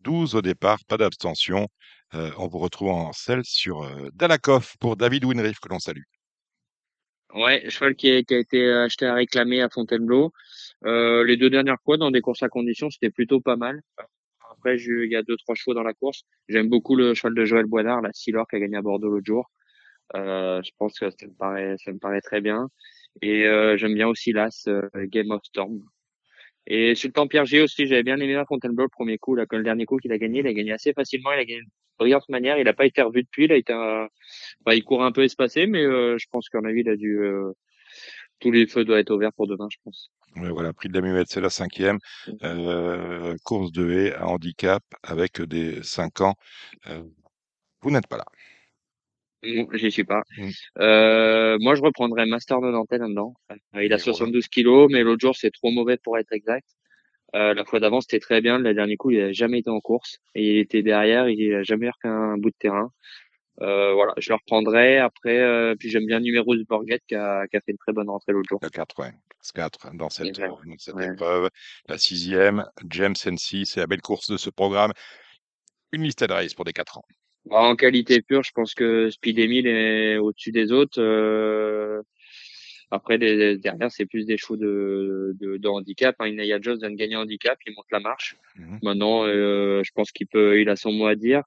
12 0.00 0.36
au 0.36 0.42
départ, 0.42 0.78
pas 0.86 0.96
d'abstention. 0.96 1.68
Euh, 2.14 2.30
on 2.38 2.46
vous 2.46 2.58
retrouve 2.58 2.90
en 2.90 3.12
selle 3.12 3.44
sur 3.44 3.82
euh, 3.82 4.08
Dalakoff 4.14 4.76
pour 4.78 4.96
David 4.96 5.24
Winriff 5.24 5.58
que 5.58 5.68
l'on 5.68 5.80
salue. 5.80 6.04
Ouais, 7.34 7.68
cheval 7.68 7.96
qui 7.96 8.10
a, 8.10 8.22
qui 8.22 8.34
a 8.34 8.38
été 8.38 8.70
acheté 8.72 9.06
à 9.06 9.14
réclamer 9.14 9.60
à 9.62 9.68
Fontainebleau. 9.68 10.32
Euh, 10.84 11.24
les 11.24 11.36
deux 11.36 11.50
dernières 11.50 11.80
fois 11.84 11.96
dans 11.96 12.10
des 12.10 12.20
courses 12.20 12.42
à 12.42 12.48
conditions, 12.48 12.88
c'était 12.88 13.10
plutôt 13.10 13.40
pas 13.40 13.56
mal. 13.56 13.82
Après, 14.58 14.76
il 14.76 15.10
y 15.10 15.16
a 15.16 15.22
deux 15.22 15.36
trois 15.36 15.54
chevaux 15.54 15.74
dans 15.74 15.82
la 15.82 15.94
course. 15.94 16.24
J'aime 16.48 16.68
beaucoup 16.68 16.96
le 16.96 17.14
cheval 17.14 17.34
de 17.34 17.44
Joël 17.44 17.66
Boinard, 17.66 18.00
la 18.02 18.12
Silor 18.12 18.46
qui 18.48 18.56
a 18.56 18.60
gagné 18.60 18.76
à 18.76 18.82
Bordeaux 18.82 19.08
l'autre 19.08 19.26
jour. 19.26 19.50
Euh, 20.14 20.62
je 20.62 20.70
pense 20.78 20.98
que 20.98 21.10
ça 21.10 21.26
me 21.26 21.34
paraît, 21.34 21.76
ça 21.84 21.92
me 21.92 21.98
paraît 21.98 22.20
très 22.20 22.40
bien. 22.40 22.68
Et 23.22 23.46
euh, 23.46 23.76
j'aime 23.76 23.94
bien 23.94 24.08
aussi 24.08 24.32
l'As 24.32 24.66
euh, 24.68 24.88
Game 24.94 25.30
of 25.30 25.42
Storm. 25.44 25.80
Et 26.66 26.94
Sultan 26.94 27.28
Pierre 27.28 27.44
G 27.46 27.60
aussi, 27.60 27.86
j'avais 27.86 28.02
bien 28.02 28.18
aimé 28.18 28.34
à 28.34 28.44
Fontainebleau 28.44 28.84
le 28.84 28.90
premier 28.90 29.18
coup, 29.18 29.34
là, 29.36 29.46
que 29.46 29.56
le 29.56 29.62
dernier 29.62 29.86
coup 29.86 29.98
qu'il 29.98 30.12
a 30.12 30.18
gagné, 30.18 30.40
il 30.40 30.46
a 30.46 30.52
gagné 30.52 30.72
assez 30.72 30.92
facilement, 30.92 31.32
il 31.32 31.38
a 31.38 31.44
gagné 31.44 31.60
de 31.60 31.66
brillante 31.98 32.28
manière, 32.28 32.58
il 32.58 32.64
n'a 32.64 32.72
pas 32.72 32.86
été 32.86 33.02
revu 33.02 33.22
depuis, 33.22 33.44
il 33.44 33.52
a 33.52 33.56
été 33.56 33.72
enfin, 33.72 34.74
il 34.74 34.82
court 34.84 35.04
un 35.04 35.12
peu 35.12 35.22
espacé, 35.22 35.66
mais 35.66 35.82
euh, 35.84 36.18
je 36.18 36.26
pense 36.30 36.48
qu'en 36.48 36.64
avis, 36.64 36.80
il 36.80 36.88
a 36.88 36.96
dû 36.96 37.18
euh, 37.20 37.52
tous 38.40 38.50
les 38.50 38.66
feux 38.66 38.84
doivent 38.84 39.00
être 39.00 39.14
ouverts 39.14 39.32
pour 39.32 39.46
demain, 39.46 39.68
je 39.70 39.78
pense. 39.84 40.10
Ouais, 40.36 40.50
voilà, 40.50 40.72
prix 40.72 40.88
de 40.88 40.94
la 40.94 41.00
muette, 41.00 41.28
c'est 41.28 41.40
la 41.40 41.50
cinquième. 41.50 41.98
Euh, 42.42 43.34
course 43.44 43.72
de 43.72 43.90
haie 43.90 44.14
à 44.14 44.26
handicap 44.26 44.82
avec 45.02 45.40
des 45.40 45.82
5 45.82 46.20
ans. 46.20 46.34
Euh, 46.88 47.02
vous 47.80 47.90
n'êtes 47.90 48.06
pas 48.06 48.18
là. 48.18 48.26
Non, 49.42 49.66
j'y 49.72 49.90
suis 49.90 50.04
pas. 50.04 50.22
Mm. 50.36 50.48
Euh, 50.80 51.56
moi, 51.60 51.74
je 51.74 51.82
reprendrais 51.82 52.26
Master 52.26 52.60
de 52.60 52.70
Nantes 52.70 52.88
là-dedans. 52.90 53.34
Euh, 53.50 53.84
il 53.84 53.92
a 53.92 53.96
Et 53.96 53.98
72 53.98 54.48
kilos, 54.48 54.88
mais 54.90 55.02
l'autre 55.02 55.20
jour, 55.20 55.36
c'est 55.36 55.50
trop 55.50 55.70
mauvais 55.70 55.96
pour 55.96 56.18
être 56.18 56.32
exact. 56.32 56.66
Euh, 57.34 57.54
la 57.54 57.64
fois 57.64 57.80
d'avant, 57.80 58.00
c'était 58.00 58.18
très 58.18 58.40
bien. 58.40 58.58
Le 58.58 58.74
dernier 58.74 58.96
coup, 58.96 59.10
il 59.10 59.20
a 59.20 59.32
jamais 59.32 59.58
été 59.58 59.70
en 59.70 59.80
course. 59.80 60.18
Et 60.34 60.54
il 60.54 60.58
était 60.58 60.82
derrière, 60.82 61.28
il 61.28 61.54
a 61.54 61.62
jamais 61.62 61.88
refait 61.88 62.08
un 62.08 62.36
bout 62.38 62.50
de 62.50 62.56
terrain. 62.58 62.90
Euh, 63.62 63.92
voilà, 63.94 64.12
je 64.18 64.28
le 64.30 64.34
reprendrai. 64.34 64.98
Après, 64.98 65.38
euh, 65.38 65.74
puis 65.78 65.88
j'aime 65.90 66.06
bien 66.06 66.20
Numéros 66.20 66.54
Borghet 66.68 67.00
qui 67.08 67.14
a, 67.14 67.46
qui 67.46 67.56
a 67.56 67.60
fait 67.60 67.72
une 67.72 67.78
très 67.78 67.92
bonne 67.92 68.10
rentrée 68.10 68.32
l'autre 68.32 68.48
jour. 68.48 68.58
La 68.62 68.68
4, 68.70 68.98
ouais. 69.00 69.12
4 69.54 69.94
dans 69.94 70.10
cette, 70.10 70.38
dans 70.38 70.58
cette 70.78 70.94
Ouais. 70.94 71.06
épreuve. 71.06 71.48
La 71.88 71.98
sixième, 71.98 72.64
James 72.90 73.14
NC, 73.24 73.64
c'est 73.64 73.80
la 73.80 73.86
belle 73.86 74.02
course 74.02 74.30
de 74.30 74.36
ce 74.36 74.50
programme. 74.50 74.92
Une 75.92 76.02
liste 76.02 76.24
de 76.24 76.32
race 76.32 76.54
pour 76.54 76.64
des 76.64 76.72
4 76.72 76.98
ans. 76.98 77.04
Bah, 77.46 77.58
en 77.60 77.76
qualité 77.76 78.22
pure, 78.22 78.42
je 78.42 78.50
pense 78.52 78.74
que 78.74 79.08
Speed 79.10 79.38
Emile 79.38 79.68
est 79.68 80.18
au-dessus 80.18 80.50
des 80.50 80.72
autres. 80.72 81.00
Euh, 81.00 82.02
après, 82.90 83.18
des- 83.18 83.56
derrière, 83.58 83.90
c'est 83.90 84.06
plus 84.06 84.26
des 84.26 84.36
chevaux 84.36 84.56
de, 84.56 85.34
de, 85.40 85.56
de 85.56 85.68
handicap. 85.68 86.14
Hein. 86.20 86.28
Inaya 86.28 86.58
Jones 86.60 86.78
vient 86.78 86.90
de 86.90 86.96
gagner 86.96 87.16
handicap, 87.16 87.58
il 87.66 87.74
monte 87.74 87.86
la 87.90 88.00
marche. 88.00 88.36
Mhm. 88.56 88.78
Maintenant, 88.82 89.26
euh, 89.26 89.82
je 89.84 89.90
pense 89.94 90.12
qu'il 90.12 90.26
peut, 90.28 90.60
il 90.60 90.68
a 90.68 90.76
son 90.76 90.92
mot 90.92 91.06
à 91.06 91.14
dire. 91.16 91.42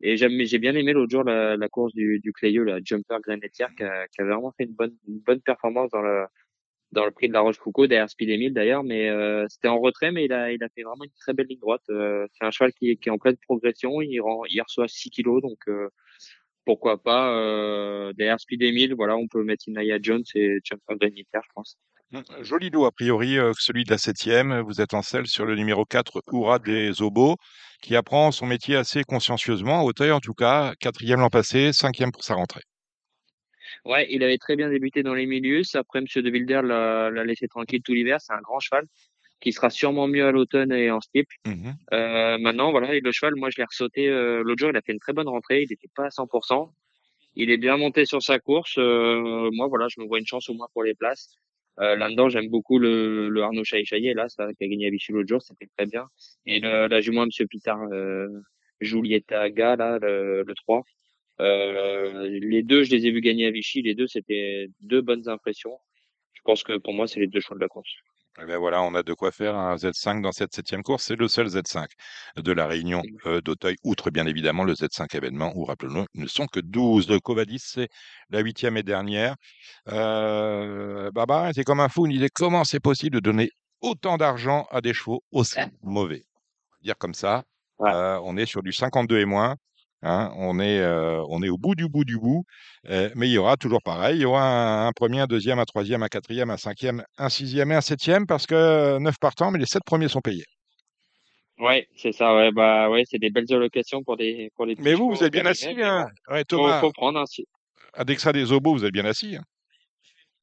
Et 0.00 0.16
j'aime, 0.16 0.32
j'ai 0.44 0.58
bien 0.58 0.74
aimé 0.74 0.92
l'autre 0.92 1.10
jour 1.10 1.24
la, 1.24 1.56
la 1.56 1.68
course 1.68 1.92
du, 1.94 2.18
du 2.20 2.32
Clayeux, 2.32 2.64
la 2.64 2.78
Jumper 2.84 3.18
Grenetière, 3.22 3.70
qui 3.76 3.84
a, 3.84 4.08
qui 4.08 4.20
a 4.20 4.24
vraiment 4.24 4.52
fait 4.56 4.64
une 4.64 4.74
bonne, 4.74 4.96
une 5.08 5.20
bonne 5.20 5.40
performance 5.40 5.90
dans 5.90 6.02
le, 6.02 6.24
dans 6.92 7.04
le 7.04 7.12
prix 7.12 7.28
de 7.28 7.32
la 7.34 7.40
Rochefoucauld, 7.40 7.88
derrière 7.88 8.10
Speed 8.10 8.28
Emile 8.30 8.52
d'ailleurs, 8.52 8.82
mais 8.82 9.08
euh, 9.08 9.46
c'était 9.48 9.68
en 9.68 9.78
retrait, 9.78 10.10
mais 10.10 10.24
il 10.24 10.32
a, 10.32 10.50
il 10.50 10.60
a 10.64 10.68
fait 10.70 10.82
vraiment 10.82 11.04
une 11.04 11.12
très 11.20 11.32
belle 11.34 11.46
ligne 11.46 11.60
droite. 11.60 11.82
Euh, 11.90 12.26
c'est 12.32 12.44
un 12.44 12.50
cheval 12.50 12.72
qui, 12.72 12.90
est- 12.90 12.96
qui 12.96 13.08
est 13.10 13.12
en 13.12 13.18
pleine 13.18 13.36
progression, 13.46 14.00
il, 14.02 14.18
rend, 14.20 14.42
il 14.50 14.60
reçoit 14.60 14.88
6 14.88 15.10
kilos, 15.10 15.40
donc 15.40 15.58
euh, 15.68 15.88
pourquoi 16.64 17.02
pas 17.02 17.32
euh, 17.34 18.12
derrière 18.14 18.40
Speed 18.40 18.62
Emile, 18.62 18.94
voilà, 18.94 19.16
on 19.16 19.28
peut 19.28 19.42
mettre 19.42 19.68
Inaya 19.68 19.98
Jones 20.00 20.24
et 20.34 20.58
je 20.64 20.74
pense. 21.54 21.78
Mm. 22.12 22.20
Joli 22.42 22.70
lot, 22.70 22.86
a 22.86 22.90
priori, 22.90 23.38
euh, 23.38 23.52
celui 23.58 23.84
de 23.84 23.90
la 23.90 23.98
septième. 23.98 24.60
Vous 24.60 24.80
êtes 24.80 24.94
en 24.94 25.02
selle 25.02 25.26
sur 25.26 25.46
le 25.46 25.54
numéro 25.54 25.84
4, 25.84 26.22
Oura 26.32 26.58
des 26.58 27.02
Obos, 27.02 27.36
qui 27.82 27.96
apprend 27.96 28.32
son 28.32 28.46
métier 28.46 28.76
assez 28.76 29.04
consciencieusement, 29.04 29.80
à 29.80 29.82
Auteuil 29.84 30.10
en 30.10 30.20
tout 30.20 30.34
cas. 30.34 30.74
Quatrième 30.80 31.20
l'an 31.20 31.30
passé, 31.30 31.72
cinquième 31.72 32.10
pour 32.10 32.24
sa 32.24 32.34
rentrée. 32.34 32.62
Ouais, 33.84 34.06
il 34.10 34.22
avait 34.22 34.38
très 34.38 34.56
bien 34.56 34.68
débuté 34.68 35.02
dans 35.02 35.14
les 35.14 35.26
milieux. 35.26 35.62
Après, 35.74 36.00
Monsieur 36.00 36.22
De 36.22 36.30
Wilder 36.30 36.60
l'a 36.64 37.10
l'a 37.10 37.24
laissé 37.24 37.46
tranquille 37.46 37.80
tout 37.82 37.94
l'hiver. 37.94 38.20
C'est 38.20 38.32
un 38.32 38.40
grand 38.40 38.60
cheval 38.60 38.86
qui 39.40 39.52
sera 39.52 39.70
sûrement 39.70 40.06
mieux 40.06 40.26
à 40.26 40.32
l'automne 40.32 40.72
et 40.72 40.90
en 40.90 41.00
steeple. 41.00 41.34
Mhm. 41.46 41.74
Euh, 41.92 42.38
maintenant, 42.38 42.70
voilà, 42.70 42.94
et 42.94 43.00
le 43.00 43.12
cheval, 43.12 43.34
moi, 43.36 43.48
je 43.50 43.56
l'ai 43.58 43.64
ressauté 43.64 44.08
euh, 44.08 44.42
l'autre 44.42 44.60
jour. 44.60 44.70
Il 44.70 44.76
a 44.76 44.82
fait 44.82 44.92
une 44.92 45.00
très 45.00 45.12
bonne 45.12 45.28
rentrée. 45.28 45.62
Il 45.62 45.68
n'était 45.70 45.88
pas 45.94 46.06
à 46.06 46.10
100%. 46.10 46.70
Il 47.36 47.50
est 47.50 47.56
bien 47.56 47.76
monté 47.76 48.04
sur 48.04 48.22
sa 48.22 48.38
course. 48.38 48.76
Euh, 48.78 49.50
moi, 49.52 49.68
voilà, 49.68 49.86
je 49.88 50.00
me 50.00 50.06
vois 50.06 50.18
une 50.18 50.26
chance 50.26 50.48
au 50.48 50.54
moins 50.54 50.68
pour 50.72 50.82
les 50.82 50.94
places. 50.94 51.30
Euh, 51.80 51.96
Là-dedans, 51.96 52.28
j'aime 52.28 52.48
beaucoup 52.48 52.78
le, 52.78 53.28
le 53.28 53.42
Arnaud 53.42 53.64
Chaïchaillé, 53.64 54.12
là, 54.12 54.28
ça, 54.28 54.48
qui 54.52 54.64
a 54.64 54.68
gagné 54.68 54.88
à 54.88 54.90
Vichy 54.90 55.12
l'autre 55.12 55.28
jour. 55.28 55.40
C'était 55.40 55.68
très 55.76 55.86
bien. 55.86 56.08
Et 56.44 56.60
le, 56.60 56.88
la 56.88 57.00
jument 57.00 57.24
Monsieur 57.24 57.46
Pitard, 57.46 57.80
euh, 57.92 58.28
Julieta 58.80 59.48
Ga, 59.50 59.76
là, 59.76 59.98
le, 60.00 60.42
le 60.46 60.54
3. 60.54 60.82
Euh, 61.40 62.28
les 62.28 62.62
deux, 62.62 62.82
je 62.82 62.90
les 62.90 63.06
ai 63.06 63.10
vus 63.10 63.22
gagner 63.22 63.46
à 63.46 63.50
Vichy. 63.50 63.80
Les 63.80 63.94
deux, 63.94 64.06
c'était 64.06 64.68
deux 64.80 65.00
bonnes 65.00 65.28
impressions. 65.28 65.78
Je 66.34 66.40
pense 66.44 66.62
que 66.62 66.76
pour 66.76 66.92
moi, 66.92 67.06
c'est 67.06 67.20
les 67.20 67.26
deux 67.26 67.40
choix 67.40 67.56
de 67.56 67.62
la 67.62 67.68
course. 67.68 67.90
Eh 68.38 68.46
ben 68.46 68.58
voilà, 68.58 68.80
on 68.82 68.94
a 68.94 69.02
de 69.02 69.12
quoi 69.12 69.32
faire 69.32 69.56
un 69.56 69.74
Z5 69.76 70.22
dans 70.22 70.30
cette 70.32 70.54
septième 70.54 70.82
course. 70.82 71.04
C'est 71.04 71.16
le 71.16 71.26
seul 71.28 71.48
Z5 71.48 71.86
de 72.36 72.52
la 72.52 72.66
Réunion 72.66 73.02
euh, 73.26 73.40
d'Auteuil, 73.40 73.76
outre 73.82 74.10
bien 74.10 74.24
évidemment 74.26 74.62
le 74.64 74.74
Z5 74.74 75.14
événement, 75.16 75.52
où 75.56 75.64
rappelons-le, 75.64 76.06
ils 76.14 76.22
ne 76.22 76.26
sont 76.28 76.46
que 76.46 76.60
12. 76.60 77.08
Le 77.10 77.18
Covadis, 77.18 77.58
c'est 77.60 77.88
la 78.30 78.38
huitième 78.40 78.76
et 78.76 78.82
dernière. 78.82 79.34
Euh, 79.88 81.10
Baba 81.12 81.50
c'est 81.54 81.64
comme 81.64 81.80
un 81.80 81.88
fou, 81.88 82.06
il 82.06 82.12
disait 82.14 82.30
comment 82.32 82.64
c'est 82.64 82.80
possible 82.80 83.16
de 83.16 83.20
donner 83.20 83.50
autant 83.80 84.16
d'argent 84.16 84.66
à 84.70 84.80
des 84.80 84.94
chevaux 84.94 85.22
aussi 85.32 85.58
mauvais? 85.82 86.22
Dire 86.82 86.96
comme 86.98 87.14
ça, 87.14 87.42
Ouais. 87.78 87.90
euh, 87.92 88.20
on 88.22 88.36
est 88.36 88.46
sur 88.46 88.62
du 88.62 88.72
52 88.72 89.18
et 89.18 89.24
moins. 89.24 89.56
Hein, 90.02 90.32
on, 90.36 90.58
est, 90.60 90.78
euh, 90.80 91.22
on 91.28 91.42
est 91.42 91.48
au 91.48 91.58
bout 91.58 91.74
du 91.74 91.88
bout 91.88 92.04
du 92.04 92.18
bout, 92.18 92.44
euh, 92.88 93.10
mais 93.14 93.28
il 93.28 93.32
y 93.32 93.38
aura 93.38 93.56
toujours 93.56 93.82
pareil. 93.82 94.16
Il 94.18 94.22
y 94.22 94.24
aura 94.24 94.42
un, 94.42 94.86
un 94.88 94.92
premier, 94.92 95.20
un 95.20 95.26
deuxième, 95.26 95.58
un 95.58 95.64
troisième, 95.64 96.02
un 96.02 96.08
quatrième, 96.08 96.50
un 96.50 96.56
cinquième, 96.56 97.04
un 97.18 97.28
sixième 97.28 97.72
et 97.72 97.74
un 97.74 97.80
septième 97.80 98.26
parce 98.26 98.46
que 98.46 98.98
neuf 98.98 99.16
partants, 99.20 99.50
mais 99.50 99.58
les 99.58 99.66
sept 99.66 99.82
premiers 99.84 100.08
sont 100.08 100.20
payés. 100.20 100.44
Ouais, 101.58 101.86
c'est 101.96 102.12
ça. 102.12 102.34
Ouais, 102.34 102.50
bah 102.52 102.88
ouais, 102.88 103.04
c'est 103.06 103.18
des 103.18 103.30
belles 103.30 103.52
allocations 103.52 104.02
pour 104.02 104.16
des 104.16 104.50
pour 104.56 104.64
les. 104.64 104.76
Mais 104.78 104.94
vous, 104.94 105.10
vous 105.10 105.22
êtes 105.22 105.32
bien 105.32 105.44
assis, 105.44 105.76
hein 105.82 106.06
ouais, 106.30 106.38
faut, 106.38 106.56
Thomas. 106.56 106.80
faut 106.80 106.92
prendre. 106.92 107.18
Hein, 107.18 107.26
si- 107.26 107.46
À 107.92 108.04
Dexa 108.04 108.32
des 108.32 108.50
Obos, 108.52 108.72
vous 108.72 108.84
êtes 108.84 108.92
bien 108.92 109.04
assis. 109.04 109.36
hein 109.36 109.42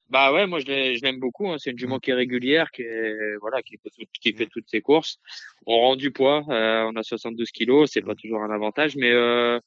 Bah 0.10 0.32
ouais, 0.32 0.48
moi 0.48 0.60
je 0.60 0.66
l'ai- 0.68 0.96
je 0.96 1.02
l'aime 1.04 1.20
beaucoup. 1.20 1.50
Hein. 1.50 1.58
C'est 1.58 1.72
une 1.72 1.78
jument 1.78 2.00
qui 2.00 2.12
est 2.12 2.14
régulière, 2.14 2.72
qui 2.72 2.82
est, 2.84 3.36
voilà, 3.42 3.62
qui 3.62 3.78
fait, 3.78 3.90
tout- 3.90 4.06
qui 4.22 4.34
fait 4.34 4.46
toutes 4.46 4.70
ses 4.70 4.80
courses. 4.82 5.20
On 5.66 5.78
rend 5.78 5.96
du 5.98 6.12
poids. 6.12 6.46
euh, 6.50 6.84
on 6.92 6.96
a 6.96 7.04
72 7.04 7.52
kilos, 7.52 7.90
c'est 7.92 8.02
pas 8.02 8.16
toujours 8.16 8.42
un 8.42 8.50
avantage, 8.50 8.96
mais 8.96 9.12
euh, 9.12 9.60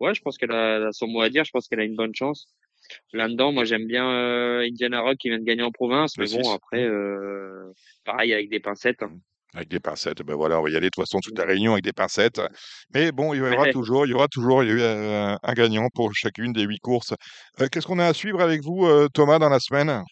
ouais, 0.00 0.14
je 0.14 0.22
pense 0.22 0.38
qu'elle 0.38 0.52
a, 0.52 0.88
a 0.88 0.92
son 0.92 1.08
mot 1.08 1.20
à 1.20 1.30
dire. 1.30 1.44
Je 1.44 1.50
pense 1.50 1.66
qu'elle 1.66 1.80
a 1.80 1.84
une 1.84 1.96
bonne 1.96 2.14
chance. 2.14 2.48
Là-dedans, 3.12 3.52
moi 3.52 3.64
j'aime 3.64 3.86
bien 3.86 4.08
euh, 4.08 4.60
Indiana 4.60 5.00
Rock 5.00 5.16
qui 5.18 5.28
vient 5.30 5.38
de 5.40 5.44
gagner 5.44 5.62
en 5.62 5.72
province, 5.72 6.16
Le 6.16 6.24
mais 6.24 6.30
bon 6.42 6.50
après, 6.52 6.82
euh, 6.84 7.72
pareil 8.04 8.32
avec 8.32 8.48
des 8.50 8.60
pincettes. 8.60 9.02
hein. 9.02 9.12
Avec 9.54 9.68
des 9.68 9.80
pincettes. 9.80 10.22
Ben 10.22 10.34
voilà, 10.34 10.60
on 10.60 10.62
va 10.62 10.68
y 10.70 10.76
aller 10.76 10.86
de 10.86 10.90
toute 10.90 11.02
façon 11.04 11.20
toute 11.20 11.38
la 11.38 11.44
réunion 11.46 11.72
avec 11.72 11.84
des 11.84 11.92
pincettes. 11.92 12.40
Mais 12.94 13.12
bon, 13.12 13.32
il 13.32 13.38
y 13.38 13.40
aura 13.40 13.62
Ouais. 13.62 13.72
toujours, 13.72 14.04
il 14.06 14.10
y 14.10 14.14
aura 14.14 14.28
toujours 14.28 14.62
il 14.62 14.68
y 14.68 14.72
a 14.72 14.74
eu, 14.74 14.80
euh, 14.80 15.36
un 15.42 15.52
gagnant 15.54 15.88
pour 15.94 16.12
chacune 16.14 16.52
des 16.52 16.64
huit 16.64 16.80
courses. 16.80 17.14
Euh, 17.60 17.66
Qu'est-ce 17.72 17.86
qu'on 17.86 17.98
a 17.98 18.06
à 18.06 18.12
suivre 18.12 18.40
avec 18.42 18.60
vous, 18.62 18.84
euh, 18.86 19.08
Thomas, 19.12 19.38
dans 19.38 19.48
la 19.48 19.58
semaine? 19.58 20.02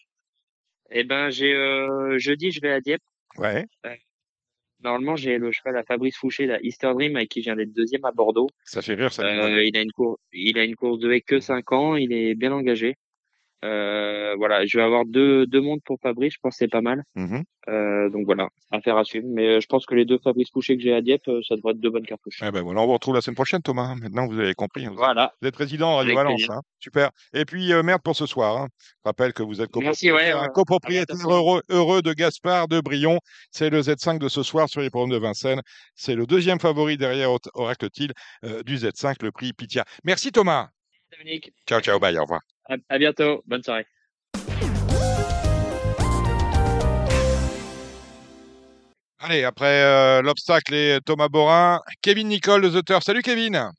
Eh 0.89 1.03
ben 1.03 1.29
j'ai 1.29 1.53
euh, 1.53 2.17
jeudi, 2.17 2.51
je 2.51 2.61
vais 2.61 2.71
à 2.71 2.79
Dieppe. 2.81 3.01
Ouais, 3.37 3.65
Normalement, 4.83 5.15
j'ai 5.15 5.37
le 5.39 5.51
cheval 5.51 5.75
à 5.77 5.83
Fabrice 5.83 6.17
Fouché, 6.17 6.45
la 6.45 6.59
Easter 6.61 6.91
Dream, 6.93 7.15
avec 7.15 7.29
qui 7.29 7.41
je 7.41 7.45
viens 7.45 7.55
d'être 7.55 7.73
deuxième 7.73 8.05
à 8.05 8.11
Bordeaux. 8.11 8.47
ça 8.63 8.81
fait 8.81 8.93
rire, 8.93 9.11
ça. 9.11 9.23
Il 9.63 9.75
a 9.75 9.81
une 9.81 9.91
cour, 9.91 10.19
il 10.31 10.57
a 10.59 10.63
une 10.63 10.75
course 10.75 10.99
de 10.99 11.19
que 11.25 11.39
5 11.39 11.71
ans, 11.71 11.95
il 11.95 12.13
est 12.13 12.35
bien 12.35 12.51
engagé. 12.51 12.95
Euh, 13.65 14.35
voilà, 14.37 14.65
je 14.65 14.77
vais 14.77 14.83
avoir 14.83 15.03
deux, 15.05 15.47
deux 15.47 15.61
montres 15.61 15.81
pour 15.83 15.97
Fabrice, 16.01 16.33
je 16.33 16.39
pense 16.41 16.53
que 16.53 16.57
c'est 16.59 16.67
pas 16.67 16.81
mal. 16.81 17.03
Mhm. 17.15 17.43
Euh, 17.69 18.09
donc 18.09 18.25
voilà, 18.25 18.47
affaire 18.71 18.95
à 18.97 19.03
suivre. 19.03 19.25
Mais 19.29 19.47
euh, 19.57 19.59
je 19.59 19.65
pense 19.67 19.85
que 19.85 19.95
les 19.95 20.05
deux 20.05 20.19
Fabrice 20.19 20.49
couchés 20.51 20.77
que 20.77 20.83
j'ai 20.83 20.93
à 20.93 21.01
Dieppe, 21.01 21.29
ça 21.47 21.55
devrait 21.55 21.71
être 21.73 21.79
deux 21.79 21.89
bonnes 21.89 22.05
cartouches. 22.05 22.39
Eh 22.45 22.51
ben 22.51 22.61
voilà, 22.61 22.81
on 22.81 22.85
vous 22.85 22.93
retrouve 22.93 23.15
la 23.15 23.21
semaine 23.21 23.35
prochaine, 23.35 23.61
Thomas. 23.61 23.95
Maintenant, 23.95 24.27
vous 24.27 24.39
avez 24.39 24.53
compris. 24.53 24.85
Vous, 24.85 24.93
Voilà. 24.95 25.33
vous 25.41 25.47
êtes 25.47 25.55
président 25.55 25.91
de 25.91 25.95
Radio 25.97 26.15
Valence. 26.15 26.49
Hein. 26.49 26.61
Super. 26.79 27.09
Et 27.33 27.45
puis, 27.45 27.73
euh, 27.73 27.83
merde 27.83 28.01
pour 28.03 28.15
ce 28.15 28.25
soir. 28.25 28.57
Hein. 28.57 28.67
Je 28.79 29.09
rappelle 29.09 29.33
que 29.33 29.43
vous 29.43 29.59
êtes 29.61 29.75
Merci, 29.75 30.11
ouais, 30.11 30.31
copropriétaire, 30.53 31.17
heureux, 31.27 31.61
heureux 31.69 32.01
de 32.01 32.13
Gaspard 32.13 32.67
de 32.67 32.79
Brion. 32.79 33.19
C'est 33.51 33.69
le 33.69 33.81
Z5 33.81 34.19
de 34.19 34.29
ce 34.29 34.43
soir 34.43 34.69
sur 34.69 34.81
les 34.81 34.89
programmes 34.89 35.11
de 35.11 35.17
Vincennes. 35.17 35.61
C'est 35.95 36.15
le 36.15 36.25
deuxième 36.25 36.59
favori 36.59 36.97
derrière 36.97 37.31
Or- 37.31 37.39
Oracle 37.55 37.87
euh, 38.45 38.63
du 38.63 38.75
Z5, 38.75 39.15
le 39.23 39.31
prix 39.31 39.51
Pitia. 39.53 39.83
Merci, 40.03 40.31
Thomas. 40.31 40.69
Dominique, 41.17 41.51
Ciao, 41.67 41.79
ciao, 41.81 41.99
bye, 41.99 42.17
au 42.17 42.21
revoir. 42.23 42.41
À, 42.67 42.97
bientôt. 42.97 43.43
Bonne 43.45 43.63
soirée. 43.63 43.85
Allez, 49.19 49.43
après 49.43 49.83
euh, 49.83 50.21
l'obstacle 50.21 50.73
et 50.73 50.99
Thomas 51.05 51.27
Borin, 51.27 51.81
Kevin 52.01 52.27
Nicole 52.27 52.61
de 52.61 52.81
The 52.81 52.85
Turf. 52.85 53.03
Salut, 53.03 53.21
Kevin. 53.21 53.71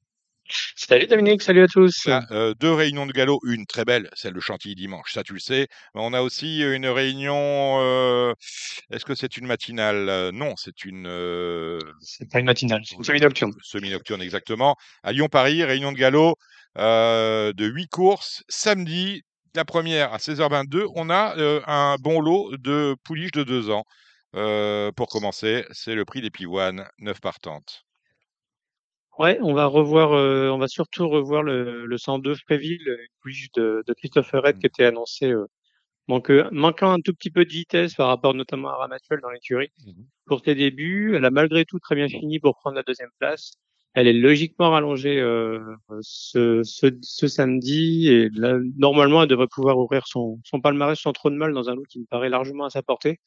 Salut 0.77 1.07
Dominique, 1.07 1.43
salut 1.43 1.63
à 1.63 1.67
tous. 1.67 2.07
Euh, 2.31 2.55
deux 2.59 2.73
réunions 2.73 3.07
de 3.07 3.13
galop, 3.13 3.39
une 3.45 3.67
très 3.67 3.85
belle, 3.85 4.09
celle 4.15 4.33
de 4.33 4.41
Chantilly 4.41 4.75
dimanche, 4.75 5.13
ça 5.13 5.23
tu 5.23 5.35
le 5.35 5.39
sais. 5.41 5.67
Mais 5.95 6.01
on 6.03 6.13
a 6.15 6.23
aussi 6.23 6.61
une 6.63 6.87
réunion. 6.87 7.79
euh, 7.81 8.33
Est-ce 8.91 9.05
que 9.05 9.15
c'est 9.15 9.37
une 9.37 9.47
matinale? 9.47 10.09
Euh, 10.09 10.33
Non, 10.33 10.55
c'est 10.57 10.85
une 10.85 11.07
euh, 11.07 11.79
C'est 12.01 12.31
pas 12.31 12.39
une 12.41 12.47
matinale, 12.47 12.81
c'est 12.85 12.97
une 12.97 13.05
semi-nocturne. 13.05 13.53
semi-nocturne 13.63 14.23
exactement. 14.23 14.75
À 15.03 15.13
Lyon-Paris, 15.13 15.65
réunion 15.65 15.93
de 15.93 15.99
galop 15.99 16.37
de 16.77 17.65
huit 17.67 17.89
courses. 17.89 18.43
Samedi, 18.49 19.23
la 19.55 19.65
première 19.67 20.13
à 20.15 20.19
16h22, 20.19 20.87
on 20.95 21.11
a 21.11 21.35
un 21.67 21.97
bon 21.97 22.21
lot 22.21 22.57
de 22.57 22.97
pouliches 23.05 23.33
de 23.33 23.43
deux 23.45 23.69
ans. 23.71 23.85
Pour 24.33 25.09
commencer, 25.09 25.67
c'est 25.73 25.95
le 25.95 26.05
prix 26.07 26.23
des 26.23 26.31
pivoines, 26.31 26.87
9 27.01 27.21
partantes. 27.21 27.83
Ouais, 29.19 29.39
on 29.43 29.53
va 29.53 29.67
revoir, 29.67 30.13
euh, 30.13 30.49
on 30.51 30.59
va 30.59 30.69
surtout 30.69 31.09
revoir 31.09 31.43
le, 31.43 31.87
le 31.87 31.99
102 31.99 32.37
Fréville, 32.37 32.79
une 32.87 33.07
pouliche 33.21 33.51
de, 33.53 33.83
de 33.87 33.93
Christopher 33.95 34.43
Red 34.45 34.59
qui 34.61 34.67
était 34.67 34.85
annoncé 34.85 35.27
euh, 35.33 35.47
manque, 36.09 36.31
manquant 36.53 36.93
un 36.93 37.01
tout 37.01 37.15
petit 37.15 37.31
peu 37.31 37.45
de 37.45 37.51
vitesse 37.51 37.95
par 37.95 38.09
rapport 38.09 38.35
notamment 38.35 38.71
à 38.71 38.77
Ramatuel 38.77 39.21
dans 39.23 39.31
l'écurie. 39.31 39.71
Pour 40.27 40.43
ses 40.45 40.55
débuts, 40.57 41.17
elle 41.17 41.25
a 41.27 41.31
malgré 41.31 41.65
tout 41.65 41.79
très 41.81 41.97
bien 41.97 42.09
fini 42.09 42.41
pour 42.41 42.57
prendre 42.57 42.77
la 42.77 42.85
deuxième 42.85 43.11
place. 43.21 43.55
Elle 43.95 44.09
est 44.09 44.13
logiquement 44.15 44.71
rallongée 44.71 45.21
euh, 45.21 45.61
ce, 46.03 46.63
ce, 46.65 46.87
ce 47.03 47.29
samedi 47.29 48.09
et 48.09 48.31
là, 48.35 48.59
normalement 48.79 49.23
elle 49.23 49.29
devrait 49.31 49.49
pouvoir 49.49 49.79
ouvrir 49.79 50.07
son, 50.07 50.41
son 50.45 50.61
palmarès 50.61 50.99
sans 51.01 51.13
trop 51.13 51.31
de 51.31 51.37
mal 51.37 51.55
dans 51.55 51.71
un 51.71 51.77
lot 51.77 51.85
qui 51.91 52.01
me 52.01 52.07
paraît 52.07 52.31
largement 52.31 52.67
à 52.67 52.71
sa 52.71 52.83
portée. 52.83 53.21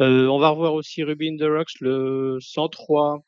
Euh, 0.00 0.26
on 0.28 0.38
va 0.38 0.50
revoir 0.50 0.74
aussi 0.74 1.02
Ruby 1.02 1.28
in 1.30 1.36
the 1.36 1.50
Rocks, 1.50 1.80
le 1.80 2.38
103, 2.40 3.20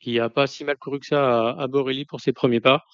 qui 0.00 0.18
a 0.20 0.28
pas 0.28 0.46
si 0.46 0.64
mal 0.64 0.76
couru 0.76 1.00
que 1.00 1.06
ça 1.06 1.50
à, 1.50 1.62
à 1.62 1.66
Borelli 1.68 2.04
pour 2.04 2.20
ses 2.20 2.32
premiers 2.32 2.60
pas. 2.60 2.84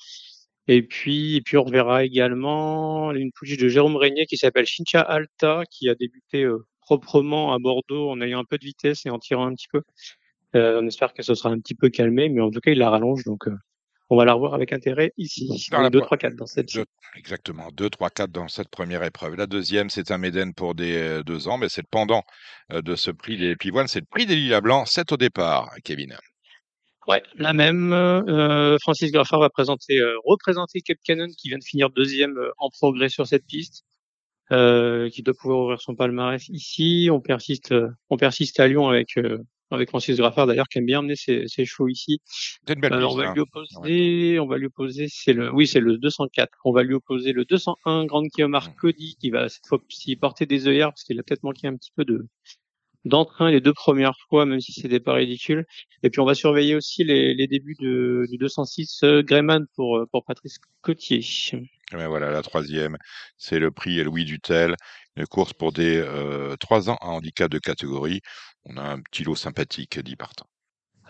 Et 0.69 0.83
puis, 0.83 1.37
et 1.37 1.41
puis 1.41 1.57
on 1.57 1.65
reverra 1.65 2.05
également 2.05 3.11
une 3.13 3.33
pouliche 3.33 3.59
de 3.59 3.69
Jérôme 3.69 3.97
Régnier 3.97 4.27
qui 4.27 4.37
s'appelle 4.37 4.67
Chincha 4.67 5.01
Alta, 5.01 5.65
qui 5.71 5.89
a 5.89 5.95
débuté 5.97 6.45
euh, 6.45 6.65
proprement 6.81 7.53
à 7.53 7.59
Bordeaux 7.59 8.11
en 8.11 8.21
ayant 8.21 8.39
un 8.41 8.45
peu 8.45 8.59
de 8.59 8.65
vitesse 8.65 9.05
et 9.05 9.11
en 9.11 9.19
tirant 9.19 9.47
un 9.47 9.55
petit 9.55 9.67
peu. 9.73 9.83
Euh, 10.55 10.81
on 10.83 10.87
espère 10.87 11.15
que 11.15 11.23
ce 11.23 11.35
sera 11.35 11.51
un 11.51 11.59
petit 11.59 11.75
peu 11.75 11.89
calmé, 11.89 12.29
mais 12.29 12.41
en 12.41 12.51
tout 12.51 12.61
cas, 12.61 12.71
il 12.71 12.79
la 12.79 12.91
rallonge, 12.91 13.25
donc 13.25 13.49
euh, 13.49 13.57
on 14.11 14.17
va 14.17 14.25
la 14.25 14.35
revoir 14.35 14.55
avec 14.55 14.73
intérêt 14.73 15.13
ici. 15.17 15.49
Dans 15.73 15.81
la 15.81 15.91
2, 15.91 15.99
pro- 15.99 16.07
3, 16.09 16.19
4 16.19 16.37
dans 16.37 16.47
cette 16.47 16.73
Deux- 16.75 16.85
exactement, 17.17 17.69
2, 17.73 17.91
3, 17.91 18.11
4 18.11 18.31
dans 18.31 18.47
cette 18.49 18.69
première 18.69 19.03
épreuve. 19.03 19.35
La 19.35 19.47
deuxième, 19.47 19.91
c'est 19.91 20.11
un 20.13 20.19
Méden 20.19 20.53
pour 20.55 20.75
des 20.77 20.95
euh, 20.97 21.23
deux 21.25 21.49
ans, 21.49 21.59
mais 21.59 21.69
c'est 21.71 21.81
le 21.81 21.89
pendant 21.91 22.23
euh, 22.73 22.83
de 22.83 22.95
ce 22.95 23.11
prix 23.11 23.37
des 23.39 23.57
pivoines, 23.57 23.89
c'est 23.89 24.01
le 24.01 24.07
prix 24.09 24.27
des 24.27 24.37
lilas 24.37 24.61
blancs, 24.61 24.87
7 24.87 25.11
au 25.13 25.17
départ, 25.17 25.71
Kevin. 25.83 26.17
Ouais, 27.09 27.23
la 27.35 27.53
même. 27.53 27.93
Euh, 27.93 28.77
Francis 28.81 29.11
Graffard 29.11 29.41
va 29.41 29.51
présenter, 29.51 29.99
euh, 29.99 30.15
représenter 30.25 30.81
Cape 30.81 30.99
Cannon 31.05 31.29
qui 31.37 31.49
vient 31.49 31.59
de 31.59 31.65
finir 31.65 31.91
deuxième 31.91 32.39
euh, 32.39 32.51
en 32.59 32.71
progrès 32.71 33.09
sur 33.09 33.27
cette 33.27 33.45
piste, 33.47 33.85
euh, 34.53 35.09
qui 35.09 35.23
doit 35.23 35.35
pouvoir 35.35 35.61
ouvrir 35.61 35.81
son 35.81 35.95
palmarès 35.95 36.47
ici. 36.51 37.09
On 37.11 37.21
persiste, 37.21 37.73
euh, 37.73 37.89
on 38.11 38.17
persiste 38.17 38.61
à 38.61 38.69
Lyon 38.69 38.89
avec 38.89 39.17
euh, 39.17 39.39
avec 39.71 39.89
Francis 39.89 40.19
Graffard 40.19 40.47
d'ailleurs 40.47 40.69
qui 40.69 40.79
aime 40.79 40.85
bien 40.85 40.99
emmener 40.99 41.17
ses, 41.17 41.49
ses 41.49 41.65
chevaux 41.65 41.89
ici. 41.89 42.21
C'est 42.27 42.75
une 42.75 42.81
belle 42.81 42.91
piste. 42.91 43.05
on 43.05 43.17
va 43.17 43.31
hein. 43.31 43.35
lui 43.35 43.41
opposer, 43.41 44.39
on 44.41 44.47
va 44.47 44.59
lui 44.59 44.67
opposer, 44.67 45.07
c'est 45.09 45.33
le, 45.33 45.51
oui, 45.55 45.67
c'est 45.67 45.81
le 45.81 45.97
204. 45.97 46.51
On 46.67 46.73
va 46.73 46.83
lui 46.83 46.93
opposer 46.93 47.33
le 47.33 47.47
201 47.47 48.05
Grande 48.05 48.27
Guillaume 48.27 48.59
Cody 48.79 49.17
qui 49.19 49.31
va 49.31 49.49
cette 49.49 49.67
fois 49.67 49.79
s'y 49.89 50.17
porter 50.17 50.45
des 50.45 50.69
œillères 50.69 50.91
parce 50.91 51.05
qu'il 51.05 51.19
a 51.19 51.23
peut-être 51.23 51.45
manqué 51.45 51.67
un 51.67 51.77
petit 51.77 51.93
peu 51.97 52.05
de 52.05 52.27
d'entrain 53.05 53.51
les 53.51 53.61
deux 53.61 53.73
premières 53.75 54.17
fois, 54.29 54.47
même 54.47 54.61
si 54.61 54.73
c'était 54.73 55.01
pas 55.01 55.15
ridicule. 55.15 55.67
Et 56.03 56.11
puis 56.11 56.21
on 56.21 56.25
va 56.27 56.35
surveiller 56.35 56.75
aussi 56.77 57.05
les, 57.05 57.35
les 57.35 57.47
débuts 57.47 57.77
de, 57.81 58.27
du 58.31 58.39
206 58.39 59.03
euh, 59.05 59.23
Greyman 59.23 59.67
pour 59.77 59.99
euh, 59.99 60.07
pour 60.11 60.25
Patrice 60.25 60.59
Cotier. 60.83 61.23
Et 61.93 61.97
ben 61.97 62.09
voilà, 62.09 62.31
la 62.31 62.43
troisième, 62.43 62.97
c'est 63.39 63.59
le 63.59 63.71
prix 63.71 64.03
Louis 64.05 64.25
Dutel, 64.25 64.77
une 65.17 65.27
course 65.27 65.53
pour 65.55 65.73
des 65.73 65.97
euh, 65.99 66.57
3 66.57 66.91
ans 66.91 66.97
à 67.01 67.07
handicap 67.09 67.51
de 67.51 67.59
catégorie. 67.59 68.21
On 68.65 68.77
a 68.77 68.83
un 68.83 69.01
petit 69.01 69.25
lot 69.25 69.37
sympathique, 69.37 69.99
10 69.99 70.17
partants. 70.17 70.49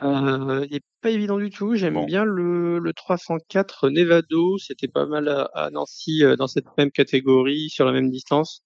Euh, 0.03 0.67
il 0.69 0.77
est 0.77 0.85
pas 1.01 1.11
évident 1.11 1.39
du 1.39 1.51
tout. 1.51 1.75
J'aime 1.77 2.01
Bon. 2.01 2.05
bien 2.05 2.25
le, 2.25 2.79
le 2.79 2.93
304 2.93 3.89
Nevado. 3.91 4.59
C'était 4.59 4.89
pas 4.89 5.07
mal 5.07 5.29
à, 5.29 5.43
à 5.55 5.71
Nancy 5.71 6.25
euh, 6.25 6.35
dans 6.37 6.49
cette 6.49 6.67
même 6.77 6.91
catégorie, 6.91 7.71
sur 7.71 7.85
la 7.85 7.93
même 7.93 8.11
distance. 8.11 8.63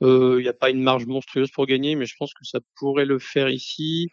Il 0.00 0.38
n'y 0.38 0.48
a 0.48 0.54
pas 0.54 0.70
une 0.70 0.82
marge 0.82 1.06
monstrueuse 1.06 1.50
pour 1.50 1.66
gagner, 1.66 1.94
mais 1.94 2.06
je 2.06 2.14
pense 2.18 2.32
que 2.32 2.44
ça 2.44 2.60
pourrait 2.76 3.04
le 3.04 3.18
faire 3.18 3.48
ici. 3.50 4.08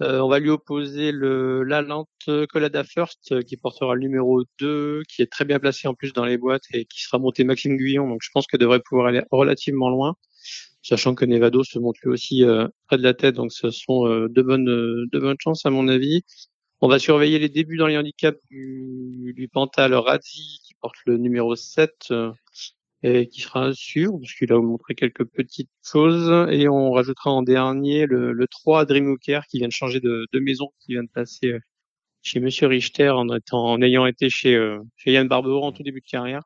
On 0.00 0.28
va 0.28 0.38
lui 0.38 0.50
opposer 0.50 1.12
le 1.12 1.62
la 1.62 1.82
lente 1.82 2.08
Colada 2.48 2.84
First 2.84 3.44
qui 3.44 3.56
portera 3.56 3.94
le 3.94 4.00
numéro 4.00 4.44
2, 4.60 5.02
qui 5.08 5.22
est 5.22 5.30
très 5.30 5.44
bien 5.44 5.58
placé 5.58 5.88
en 5.88 5.94
plus 5.94 6.12
dans 6.12 6.24
les 6.24 6.38
boîtes 6.38 6.64
et 6.72 6.86
qui 6.86 7.02
sera 7.02 7.18
monté 7.18 7.44
Maxime 7.44 7.76
Guyon. 7.76 8.08
Donc 8.08 8.20
je 8.22 8.30
pense 8.32 8.46
qu'elle 8.46 8.60
devrait 8.60 8.80
pouvoir 8.80 9.08
aller 9.08 9.22
relativement 9.30 9.90
loin, 9.90 10.16
sachant 10.82 11.14
que 11.14 11.24
Nevado 11.24 11.64
se 11.64 11.78
monte 11.78 11.98
lui 12.02 12.10
aussi 12.10 12.44
euh, 12.44 12.68
près 12.86 12.98
de 12.98 13.02
la 13.02 13.14
tête. 13.14 13.34
Donc 13.34 13.52
ce 13.52 13.70
sont 13.70 14.06
euh, 14.06 14.28
de 14.28 14.42
bonnes 14.42 14.64
de 14.64 15.18
bonnes 15.18 15.36
chances 15.40 15.66
à 15.66 15.70
mon 15.70 15.88
avis. 15.88 16.24
On 16.80 16.88
va 16.88 16.98
surveiller 16.98 17.38
les 17.38 17.48
débuts 17.48 17.78
dans 17.78 17.86
les 17.86 17.96
handicaps 17.96 18.38
du, 18.50 19.32
du 19.34 19.48
Pantal 19.48 19.94
Razzi 19.94 20.60
qui 20.62 20.74
porte 20.80 20.96
le 21.06 21.16
numéro 21.16 21.56
7 21.56 22.08
euh, 22.10 22.32
et 23.06 23.28
qui 23.28 23.40
sera 23.40 23.72
sûr 23.72 24.12
parce 24.20 24.34
qu'il 24.34 24.52
a 24.52 24.60
montré 24.60 24.94
quelques 24.94 25.24
petites 25.24 25.70
choses 25.84 26.48
et 26.50 26.68
on 26.68 26.90
rajoutera 26.90 27.30
en 27.30 27.42
dernier 27.42 28.06
le, 28.06 28.32
le 28.32 28.46
3 28.48 28.84
Dreamwalker 28.84 29.40
qui 29.48 29.58
vient 29.58 29.68
de 29.68 29.72
changer 29.72 30.00
de, 30.00 30.26
de 30.32 30.40
maison, 30.40 30.70
qui 30.80 30.92
vient 30.92 31.04
de 31.04 31.10
passer 31.12 31.52
euh, 31.52 31.60
chez 32.22 32.40
Monsieur 32.40 32.66
Richter 32.66 33.10
en, 33.10 33.28
étant, 33.34 33.64
en 33.64 33.82
ayant 33.82 34.06
été 34.06 34.28
chez, 34.30 34.54
euh, 34.54 34.78
chez 34.96 35.12
Yann 35.12 35.28
Barbero 35.28 35.62
en 35.62 35.72
tout 35.72 35.82
début 35.82 36.00
de 36.00 36.10
carrière 36.10 36.42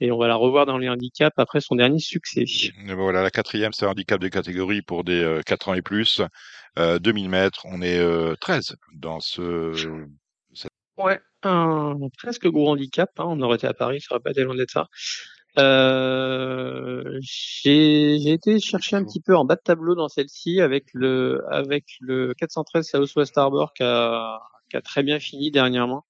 et 0.00 0.10
on 0.10 0.18
va 0.18 0.28
la 0.28 0.36
revoir 0.36 0.66
dans 0.66 0.78
les 0.78 0.88
handicaps 0.88 1.38
après 1.38 1.60
son 1.60 1.76
dernier 1.76 1.98
succès. 1.98 2.42
Et 2.42 2.72
ben 2.86 2.94
voilà, 2.94 3.22
la 3.22 3.30
quatrième, 3.30 3.72
c'est 3.72 3.84
un 3.84 3.90
handicap 3.90 4.20
de 4.20 4.28
catégorie 4.28 4.82
pour 4.82 5.04
des 5.04 5.22
euh, 5.22 5.42
4 5.44 5.68
ans 5.68 5.74
et 5.74 5.82
plus, 5.82 6.22
euh, 6.78 6.98
2000 6.98 7.28
mètres. 7.28 7.60
On 7.66 7.82
est 7.82 7.98
euh, 7.98 8.34
13 8.40 8.76
dans 8.94 9.20
ce. 9.20 9.72
Ouais, 10.96 11.20
un 11.42 11.96
presque 12.18 12.46
gros 12.46 12.70
handicap. 12.70 13.10
Hein. 13.18 13.24
On 13.28 13.40
aurait 13.42 13.56
été 13.56 13.66
à 13.66 13.74
Paris, 13.74 14.00
ça 14.00 14.14
aurait 14.14 14.22
pas 14.22 14.30
été 14.30 14.42
loin 14.42 14.54
d'être 14.54 14.70
ça. 14.70 14.88
Euh, 15.58 17.18
j'ai 17.20 18.32
été 18.32 18.60
chercher 18.60 18.96
un 18.96 19.04
petit 19.04 19.20
peu 19.20 19.36
en 19.36 19.44
bas 19.44 19.56
de 19.56 19.60
tableau 19.62 19.94
dans 19.94 20.08
celle-ci 20.08 20.60
avec 20.60 20.84
le 20.94 21.42
avec 21.50 21.84
le 22.00 22.34
413 22.34 22.86
Southwest 22.88 23.36
Harbor 23.36 23.72
qui 23.74 23.82
a, 23.82 24.38
qui 24.70 24.76
a 24.76 24.82
très 24.82 25.02
bien 25.02 25.18
fini 25.18 25.50
dernièrement. 25.50 26.04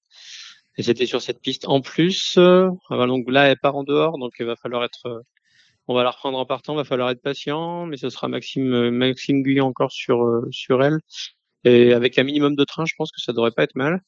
Et 0.77 0.83
c'était 0.83 1.05
sur 1.05 1.21
cette 1.21 1.41
piste. 1.41 1.67
En 1.67 1.81
plus, 1.81 2.37
euh, 2.37 2.69
donc 2.89 3.29
là 3.29 3.47
elle 3.47 3.57
part 3.59 3.75
en 3.75 3.83
dehors, 3.83 4.17
donc 4.17 4.33
il 4.39 4.45
va 4.45 4.55
falloir 4.55 4.83
être, 4.83 5.05
euh, 5.07 5.21
on 5.87 5.95
va 5.95 6.03
la 6.03 6.11
reprendre 6.11 6.37
en 6.39 6.45
partant, 6.45 6.75
va 6.75 6.83
falloir 6.85 7.09
être 7.09 7.21
patient, 7.21 7.85
mais 7.87 7.97
ce 7.97 8.09
sera 8.09 8.27
Maxime 8.27 8.73
euh, 8.73 8.91
Maxime 8.91 9.43
Guyon 9.43 9.67
encore 9.67 9.91
sur 9.91 10.23
euh, 10.23 10.47
sur 10.51 10.83
elle. 10.83 10.99
Et 11.65 11.93
avec 11.93 12.17
un 12.19 12.23
minimum 12.23 12.55
de 12.55 12.63
train, 12.65 12.85
je 12.85 12.95
pense 12.97 13.11
que 13.11 13.21
ça 13.21 13.33
devrait 13.33 13.51
pas 13.51 13.63
être 13.63 13.75
mal. 13.75 14.01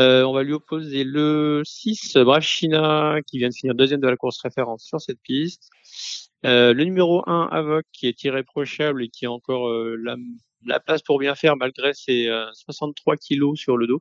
Euh, 0.00 0.24
on 0.24 0.32
va 0.32 0.42
lui 0.42 0.52
opposer 0.52 1.04
le 1.04 1.62
6, 1.64 2.16
Brave 2.16 2.42
China, 2.42 3.18
qui 3.26 3.38
vient 3.38 3.48
de 3.48 3.54
finir 3.54 3.74
deuxième 3.74 4.00
de 4.00 4.08
la 4.08 4.16
course 4.16 4.40
référence 4.42 4.84
sur 4.84 5.00
cette 5.00 5.20
piste. 5.22 5.70
Euh, 6.44 6.74
le 6.74 6.84
numéro 6.84 7.22
1, 7.28 7.48
Avoc, 7.52 7.84
qui 7.92 8.06
est 8.06 8.22
irréprochable 8.24 9.02
et 9.02 9.08
qui 9.08 9.24
a 9.24 9.30
encore 9.30 9.68
euh, 9.68 9.96
la, 10.02 10.16
la 10.66 10.80
place 10.80 11.02
pour 11.02 11.18
bien 11.18 11.34
faire 11.34 11.56
malgré 11.56 11.94
ses 11.94 12.28
euh, 12.28 12.46
63 12.52 13.16
kilos 13.16 13.58
sur 13.58 13.76
le 13.76 13.86
dos. 13.86 14.00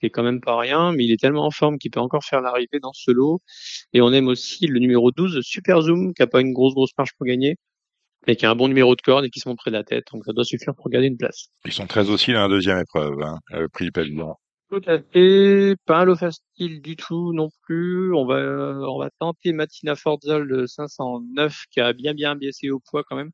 Qui 0.00 0.06
est 0.06 0.10
quand 0.10 0.24
même 0.24 0.40
pas 0.40 0.58
rien, 0.58 0.92
mais 0.92 1.04
il 1.04 1.12
est 1.12 1.20
tellement 1.20 1.46
en 1.46 1.50
forme 1.50 1.78
qu'il 1.78 1.90
peut 1.90 2.00
encore 2.00 2.24
faire 2.24 2.40
l'arrivée 2.40 2.80
dans 2.82 2.92
ce 2.92 3.12
lot. 3.12 3.40
Et 3.92 4.00
on 4.00 4.12
aime 4.12 4.26
aussi 4.26 4.66
le 4.66 4.80
numéro 4.80 5.12
12, 5.12 5.40
Super 5.42 5.82
Zoom, 5.82 6.12
qui 6.14 6.22
a 6.22 6.26
pas 6.26 6.40
une 6.40 6.52
grosse 6.52 6.74
grosse 6.74 6.90
marge 6.98 7.12
pour 7.16 7.26
gagner, 7.26 7.56
mais 8.26 8.34
qui 8.34 8.46
a 8.46 8.50
un 8.50 8.56
bon 8.56 8.66
numéro 8.66 8.96
de 8.96 9.00
corde 9.00 9.24
et 9.24 9.30
qui 9.30 9.38
se 9.38 9.48
montre 9.48 9.62
près 9.62 9.70
de 9.70 9.76
la 9.76 9.84
tête. 9.84 10.04
Donc 10.12 10.24
ça 10.24 10.32
doit 10.32 10.44
suffire 10.44 10.74
pour 10.74 10.90
gagner 10.90 11.06
une 11.06 11.16
place. 11.16 11.46
Ils 11.64 11.72
sont 11.72 11.86
13 11.86 12.10
aussi 12.10 12.32
dans 12.32 12.40
la 12.40 12.48
deuxième 12.48 12.80
épreuve, 12.80 13.22
hein, 13.22 13.38
le 13.50 13.68
prix. 13.68 13.90
Tout 14.70 14.80
à 14.86 14.98
fait, 14.98 15.76
pas 15.84 16.00
un 16.00 16.16
facile 16.16 16.80
du 16.82 16.96
tout 16.96 17.32
non 17.32 17.50
plus. 17.62 18.12
On 18.14 18.24
va, 18.26 18.36
on 18.36 18.98
va 18.98 19.10
tenter 19.18 19.52
Matina 19.52 19.94
Forza 19.94 20.38
le 20.38 20.66
509 20.66 21.64
qui 21.70 21.80
a 21.80 21.92
bien 21.92 22.14
bien 22.14 22.34
baissé 22.34 22.70
au 22.70 22.80
poids 22.80 23.04
quand 23.04 23.16
même. 23.16 23.30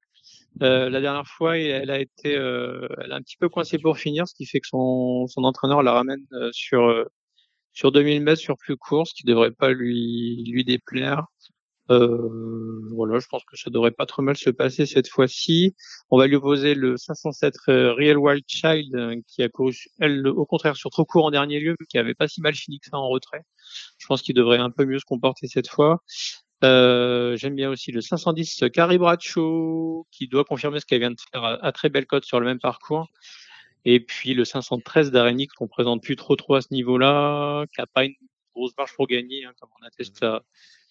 Euh, 0.63 0.91
la 0.91 1.01
dernière 1.01 1.27
fois, 1.27 1.59
elle 1.59 1.91
a 1.91 2.01
été, 2.01 2.37
euh, 2.37 2.89
elle 3.03 3.13
a 3.13 3.17
un 3.17 3.23
petit 3.23 3.37
peu 3.39 3.49
coincé 3.49 3.79
pour 3.79 3.99
finir, 3.99 4.29
ce 4.29 4.35
qui 4.35 4.47
fait 4.47 4.61
que 4.61 4.69
son, 4.69 5.27
son 5.29 5.45
entraîneur 5.45 5.83
la 5.83 5.93
ramène 5.93 6.27
euh, 6.35 6.51
sur 6.53 6.85
euh, 6.85 7.05
sur 7.73 7.93
2000 7.93 8.23
mètres 8.23 8.41
sur 8.43 8.57
plus 8.59 8.77
court, 8.77 9.07
ce 9.09 9.15
qui 9.15 9.25
devrait 9.25 9.53
pas 9.53 9.71
lui 9.73 10.45
lui 10.47 10.65
déplaire. 10.65 11.27
Euh, 11.91 12.81
voilà, 12.95 13.19
je 13.19 13.27
pense 13.27 13.45
que 13.45 13.57
ça 13.57 13.71
devrait 13.71 13.91
pas 13.91 14.07
trop 14.07 14.23
mal 14.23 14.37
se 14.37 14.51
passer 14.51 14.87
cette 14.87 15.09
fois-ci. 15.09 15.75
On 16.11 16.19
va 16.19 16.27
lui 16.27 16.37
opposer 16.37 16.75
le 16.75 16.97
507 16.97 17.55
euh, 17.69 17.93
Real 17.95 18.17
Wild 18.19 18.45
Child 18.47 18.95
euh, 18.95 19.17
qui 19.27 19.43
a 19.43 19.49
couru, 19.49 19.75
elle, 19.99 20.27
au 20.29 20.47
contraire, 20.47 20.77
sur 20.77 20.91
trop 20.91 21.05
court 21.05 21.25
en 21.25 21.31
dernier 21.31 21.59
lieu, 21.59 21.77
qui 21.89 21.99
avait 21.99 22.15
pas 22.15 22.29
si 22.29 22.41
mal 22.41 22.55
fini 22.55 22.79
que 22.79 22.87
ça 22.91 22.97
en 22.97 23.09
retrait. 23.09 23.43
Je 23.99 24.07
pense 24.07 24.23
qu'il 24.23 24.35
devrait 24.35 24.59
un 24.59 24.71
peu 24.71 24.85
mieux 24.85 24.99
se 24.99 25.05
comporter 25.05 25.49
cette 25.49 25.69
fois. 25.69 26.03
Euh, 26.63 27.37
J'aime 27.37 27.57
bien 27.57 27.71
aussi 27.71 27.91
le 27.91 28.01
510 28.03 28.65
Carrie 28.73 28.99
Bradshaw 28.99 30.07
qui 30.11 30.29
doit 30.29 30.45
confirmer 30.45 30.79
ce 30.81 30.87
qu'elle 30.87 31.01
vient 31.01 31.11
de 31.11 31.21
faire 31.33 31.43
à, 31.43 31.65
à 31.65 31.73
très 31.73 31.89
belle 31.89 32.07
cote 32.07 32.25
sur 32.25 32.39
le 32.39 32.47
même 32.47 32.61
parcours. 32.61 33.09
Et 33.85 34.01
puis 34.01 34.35
le 34.35 34.45
513 34.45 35.11
d'Arenix 35.11 35.53
qu'on 35.55 35.69
présente 35.69 36.03
plus 36.03 36.17
trop 36.17 36.37
trop 36.37 36.55
à 36.55 36.61
ce 36.61 36.73
niveau-là, 36.73 37.65
qui 37.75 37.81
a 37.81 37.87
pas 37.87 38.05
une 38.05 38.15
grosse 38.55 38.77
marge 38.77 38.95
pour 38.95 39.07
gagner, 39.07 39.45
hein, 39.45 39.53
comme 39.59 39.71
on 39.81 39.87
atteste 39.87 40.19
sa, 40.19 40.43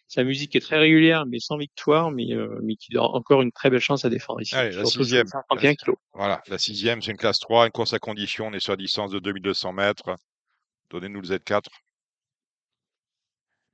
sa 0.09 0.23
musique 0.23 0.55
est 0.55 0.59
très 0.59 0.79
régulière, 0.79 1.27
mais 1.27 1.39
sans 1.39 1.55
victoire, 1.55 2.09
mais, 2.09 2.33
euh, 2.33 2.59
mais 2.63 2.75
qui 2.75 2.97
a 2.97 3.03
encore 3.03 3.43
une 3.43 3.51
très 3.51 3.69
belle 3.69 3.79
chance 3.79 4.05
à 4.05 4.09
défendre 4.09 4.41
ici. 4.41 4.55
Allez, 4.55 4.75
la 4.75 4.83
sixième. 4.83 5.27
51 5.27 5.75
kilos. 5.75 5.97
Voilà, 6.13 6.41
la 6.47 6.57
sixième, 6.57 6.99
c'est 7.03 7.11
une 7.11 7.17
classe 7.17 7.37
3, 7.37 7.67
une 7.67 7.71
course 7.71 7.93
à 7.93 7.99
condition. 7.99 8.47
On 8.47 8.53
est 8.53 8.59
sur 8.59 8.73
la 8.73 8.77
distance 8.77 9.11
de 9.11 9.19
2200 9.19 9.71
mètres. 9.71 10.15
Donnez-nous 10.89 11.21
le 11.21 11.27
Z4. 11.27 11.67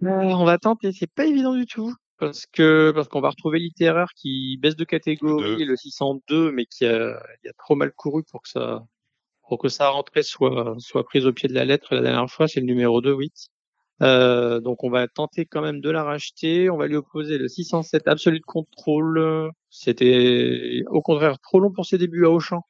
Euh, 0.03 0.07
on 0.10 0.44
va 0.44 0.57
tenter, 0.57 0.91
c'est 0.91 1.10
pas 1.10 1.26
évident 1.26 1.56
du 1.56 1.66
tout. 1.66 1.95
Parce 2.18 2.45
que 2.45 2.91
parce 2.94 3.07
qu'on 3.07 3.22
va 3.22 3.30
retrouver 3.30 3.60
littéraire 3.60 4.10
qui 4.16 4.57
baisse 4.57 4.76
de 4.76 4.86
catégorie, 4.86 5.64
le 5.64 5.76
602, 5.76 6.52
mais 6.52 6.66
qui 6.66 6.86
a, 6.86 7.22
il 7.44 7.49
a 7.49 7.53
trop 7.57 7.76
mal 7.76 7.91
couru 7.94 8.24
pour 8.24 8.41
que 8.41 8.49
ça 8.49 8.84
pour 9.48 9.57
que 9.60 9.70
sa 9.70 9.90
rentrée 9.90 10.24
soit 10.24 10.76
soit 10.80 11.03
prise 11.06 11.26
au 11.26 11.34
pied 11.34 11.48
de 11.49 11.53
la 11.53 11.66
lettre 11.66 11.94
la 11.94 12.02
dernière 12.02 12.30
fois, 12.30 12.48
c'est 12.48 12.62
le 12.62 12.66
numéro 12.66 13.02
2, 13.02 13.14
oui. 13.14 13.32
Euh, 14.02 14.60
donc 14.60 14.84
on 14.84 14.90
va 14.90 15.08
tenter 15.08 15.46
quand 15.46 15.62
même 15.62 15.82
de 15.82 15.90
la 15.90 16.04
racheter. 16.04 16.70
On 16.70 16.78
va 16.78 16.88
lui 16.88 16.96
opposer 16.98 17.38
le 17.38 17.48
607 17.48 18.08
Absolute 18.08 18.46
Control. 18.46 19.52
C'était 19.70 20.84
au 20.88 21.02
contraire 21.02 21.40
trop 21.40 21.60
long 21.60 21.72
pour 21.72 21.86
ses 21.86 21.98
débuts 21.98 22.26
à 22.26 22.30
Auchan. 22.30 22.62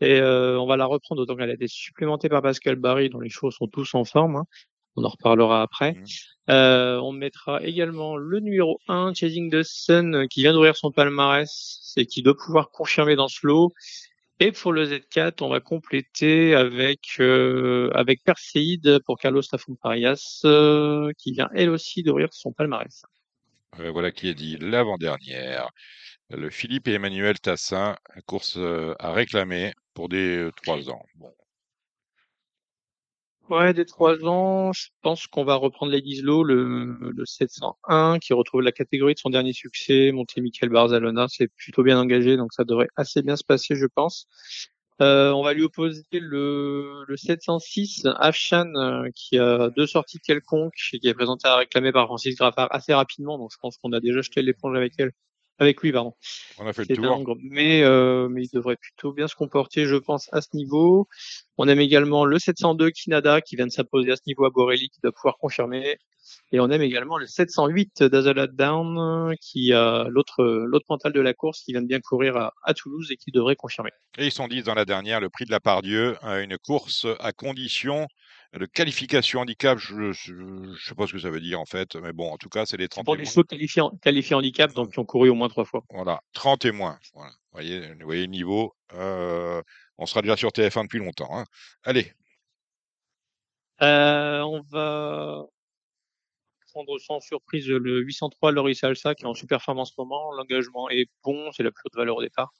Et 0.00 0.18
euh, 0.20 0.58
on 0.58 0.66
va 0.66 0.76
la 0.76 0.86
reprendre 0.86 1.20
d'autant 1.20 1.36
qu'elle 1.36 1.50
a 1.50 1.54
été 1.54 1.68
supplémentée 1.68 2.28
par 2.28 2.42
Pascal 2.42 2.76
Barry, 2.76 3.10
dont 3.10 3.20
les 3.20 3.28
chevaux 3.28 3.50
sont 3.50 3.66
tous 3.66 3.94
en 3.94 4.04
forme. 4.04 4.36
hein. 4.36 4.44
On 4.96 5.04
en 5.04 5.08
reparlera 5.08 5.62
après. 5.62 5.94
Euh, 6.48 6.98
on 7.00 7.12
mettra 7.12 7.62
également 7.62 8.16
le 8.16 8.40
numéro 8.40 8.80
1, 8.88 9.14
Chasing 9.14 9.50
the 9.52 9.62
Sun, 9.62 10.26
qui 10.28 10.40
vient 10.42 10.52
d'ouvrir 10.52 10.74
son 10.74 10.90
palmarès 10.90 11.92
et 11.96 12.06
qui 12.06 12.22
doit 12.22 12.36
pouvoir 12.36 12.70
confirmer 12.70 13.14
dans 13.14 13.28
ce 13.28 13.46
lot. 13.46 13.72
Et 14.42 14.52
pour 14.52 14.72
le 14.72 14.86
Z4, 14.86 15.42
on 15.42 15.50
va 15.50 15.60
compléter 15.60 16.54
avec 16.54 17.16
euh, 17.20 17.90
pour 19.04 19.18
Carlos 19.18 19.42
Tafon 19.42 19.74
Parias, 19.74 20.40
euh, 20.46 21.12
qui 21.18 21.32
vient 21.32 21.50
elle 21.54 21.68
aussi 21.68 22.02
d'ouvrir 22.02 22.28
son 22.32 22.50
palmarès. 22.50 23.02
Euh, 23.78 23.90
voilà 23.90 24.10
qui 24.10 24.28
est 24.28 24.34
dit 24.34 24.56
l'avant-dernière. 24.58 25.70
Le 26.30 26.48
Philippe 26.48 26.88
et 26.88 26.94
Emmanuel 26.94 27.38
Tassin, 27.38 27.96
course 28.24 28.56
euh, 28.56 28.94
à 28.98 29.12
réclamer 29.12 29.74
pour 29.92 30.08
des 30.08 30.36
euh, 30.36 30.52
trois 30.62 30.88
ans. 30.88 31.04
Ouais, 33.50 33.74
des 33.74 33.84
trois 33.84 34.24
ans, 34.26 34.72
je 34.72 34.90
pense 35.02 35.26
qu'on 35.26 35.42
va 35.44 35.56
reprendre 35.56 35.90
Ladies 35.90 36.22
Low, 36.22 36.44
le, 36.44 36.96
le 37.00 37.26
701, 37.26 38.20
qui 38.20 38.32
retrouve 38.32 38.60
la 38.62 38.70
catégorie 38.70 39.14
de 39.14 39.18
son 39.18 39.28
dernier 39.28 39.52
succès, 39.52 40.12
monté 40.12 40.40
Michael 40.40 40.68
Barzalona, 40.68 41.26
c'est 41.28 41.48
plutôt 41.48 41.82
bien 41.82 41.98
engagé, 41.98 42.36
donc 42.36 42.52
ça 42.52 42.62
devrait 42.62 42.86
assez 42.94 43.22
bien 43.22 43.34
se 43.34 43.42
passer, 43.42 43.74
je 43.74 43.86
pense. 43.86 44.28
Euh, 45.02 45.32
on 45.32 45.42
va 45.42 45.52
lui 45.52 45.64
opposer 45.64 46.04
le, 46.12 47.04
le 47.08 47.16
706 47.16 48.06
Afshan, 48.18 48.72
euh, 48.76 49.08
qui 49.16 49.36
a 49.36 49.68
deux 49.70 49.86
sorties 49.88 50.20
quelconques 50.20 50.74
et 50.92 51.00
qui 51.00 51.08
est 51.08 51.14
présenté 51.14 51.48
à 51.48 51.56
réclamer 51.56 51.90
par 51.90 52.06
Francis 52.06 52.36
Graffard 52.36 52.68
assez 52.70 52.94
rapidement, 52.94 53.36
donc 53.36 53.50
je 53.52 53.58
pense 53.60 53.78
qu'on 53.78 53.92
a 53.92 53.98
déjà 53.98 54.20
jeté 54.20 54.42
l'éponge 54.42 54.76
avec 54.76 54.92
elle, 54.98 55.10
avec 55.60 55.82
lui, 55.82 55.92
pardon. 55.92 56.14
on 56.58 56.66
a 56.66 56.72
fait 56.72 56.88
le 56.88 56.96
tour. 56.96 57.36
mais, 57.42 57.82
euh, 57.82 58.28
mais 58.28 58.44
il 58.44 58.50
devrait 58.50 58.76
plutôt 58.76 59.12
bien 59.12 59.28
se 59.28 59.34
comporter, 59.34 59.84
je 59.84 59.96
pense, 59.96 60.28
à 60.32 60.40
ce 60.40 60.48
niveau. 60.54 61.06
On 61.58 61.68
aime 61.68 61.80
également 61.80 62.24
le 62.24 62.38
702 62.38 62.90
Kinada 62.90 63.42
qui 63.42 63.56
vient 63.56 63.66
de 63.66 63.70
s'imposer 63.70 64.10
à 64.10 64.16
ce 64.16 64.22
niveau 64.26 64.46
à 64.46 64.50
Borelli, 64.50 64.88
qui 64.88 65.00
doit 65.02 65.12
pouvoir 65.12 65.36
confirmer. 65.36 65.98
Et 66.52 66.60
on 66.60 66.70
aime 66.70 66.80
également 66.80 67.18
le 67.18 67.26
708 67.26 68.04
Dazzle 68.04 68.48
Down, 68.52 69.34
qui 69.40 69.74
a 69.74 70.06
l'autre 70.08 70.42
l'autre 70.44 70.86
mental 70.88 71.12
de 71.12 71.20
la 71.20 71.34
course, 71.34 71.60
qui 71.60 71.72
vient 71.72 71.82
de 71.82 71.86
bien 71.86 72.00
courir 72.00 72.36
à, 72.36 72.54
à 72.62 72.72
Toulouse 72.72 73.10
et 73.10 73.16
qui 73.16 73.30
devrait 73.30 73.56
confirmer. 73.56 73.90
Et 74.16 74.26
ils 74.26 74.32
sont 74.32 74.48
dit 74.48 74.62
dans 74.62 74.74
la 74.74 74.86
dernière, 74.86 75.20
le 75.20 75.28
prix 75.28 75.44
de 75.44 75.50
la 75.50 75.60
Pardieu, 75.60 76.16
euh, 76.24 76.42
une 76.42 76.56
course 76.56 77.06
à 77.18 77.32
condition 77.32 78.06
de 78.52 78.66
qualification 78.66 79.40
handicap. 79.40 79.78
Je 79.78 79.94
ne 80.32 80.74
sais 80.76 80.94
pas 80.94 81.06
ce 81.06 81.12
que 81.12 81.18
ça 81.18 81.30
veut 81.30 81.40
dire 81.40 81.60
en 81.60 81.66
fait, 81.66 81.94
mais 81.96 82.12
bon, 82.12 82.30
en 82.32 82.36
tout 82.36 82.48
cas, 82.48 82.66
c'est 82.66 82.76
les 82.76 82.88
30 82.88 83.04
Pour 83.04 83.16
moins. 83.16 83.24
chevaux 83.24 83.44
qualifiés, 83.44 84.34
handicap, 84.34 84.72
donc 84.74 84.92
qui 84.92 84.98
ont 84.98 85.04
couru 85.04 85.28
au 85.30 85.34
moins 85.34 85.48
trois 85.48 85.64
fois. 85.64 85.84
Voilà, 85.90 86.20
30 86.32 86.64
et 86.64 86.72
moins. 86.72 86.98
Voilà. 87.14 87.30
Vous, 87.30 87.36
voyez, 87.52 87.80
vous 87.94 88.04
voyez 88.04 88.22
le 88.22 88.26
niveau. 88.28 88.74
euh, 88.94 89.62
on 89.98 90.06
sera 90.06 90.22
déjà 90.22 90.36
sur 90.36 90.50
TF1 90.50 90.84
depuis 90.84 90.98
longtemps. 90.98 91.28
hein. 91.38 91.44
Allez, 91.84 92.12
Euh, 93.82 94.40
on 94.42 94.60
va 94.70 95.44
prendre 96.72 96.98
sans 96.98 97.18
surprise 97.20 97.66
le 97.68 98.00
803 98.00 98.52
Loris 98.52 98.84
Alsa 98.84 99.14
qui 99.14 99.24
est 99.24 99.26
en 99.26 99.34
super 99.34 99.60
forme 99.62 99.78
en 99.80 99.84
ce 99.84 99.92
moment. 99.98 100.32
L'engagement 100.32 100.88
est 100.90 101.06
bon, 101.24 101.50
c'est 101.52 101.62
la 101.62 101.70
plus 101.72 101.82
haute 101.86 101.96
valeur 101.96 102.16
au 102.16 102.22
départ. 102.22 102.52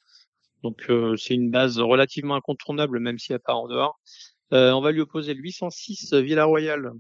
Donc 0.63 0.91
euh, 0.91 1.17
c'est 1.17 1.35
une 1.35 1.51
base 1.51 1.79
relativement 1.79 2.35
incontournable 2.35 2.99
même 3.01 3.19
si 3.19 3.33
elle 3.33 3.41
part 3.41 3.59
en 3.59 3.69
dehors. 3.69 4.01
Euh, 4.53 4.73
on 4.73 4.81
va 4.81 4.93
lui 4.93 5.01
opposer 5.01 5.35
le 5.35 5.41
806 5.41 6.15
Villarroyal 6.15 6.93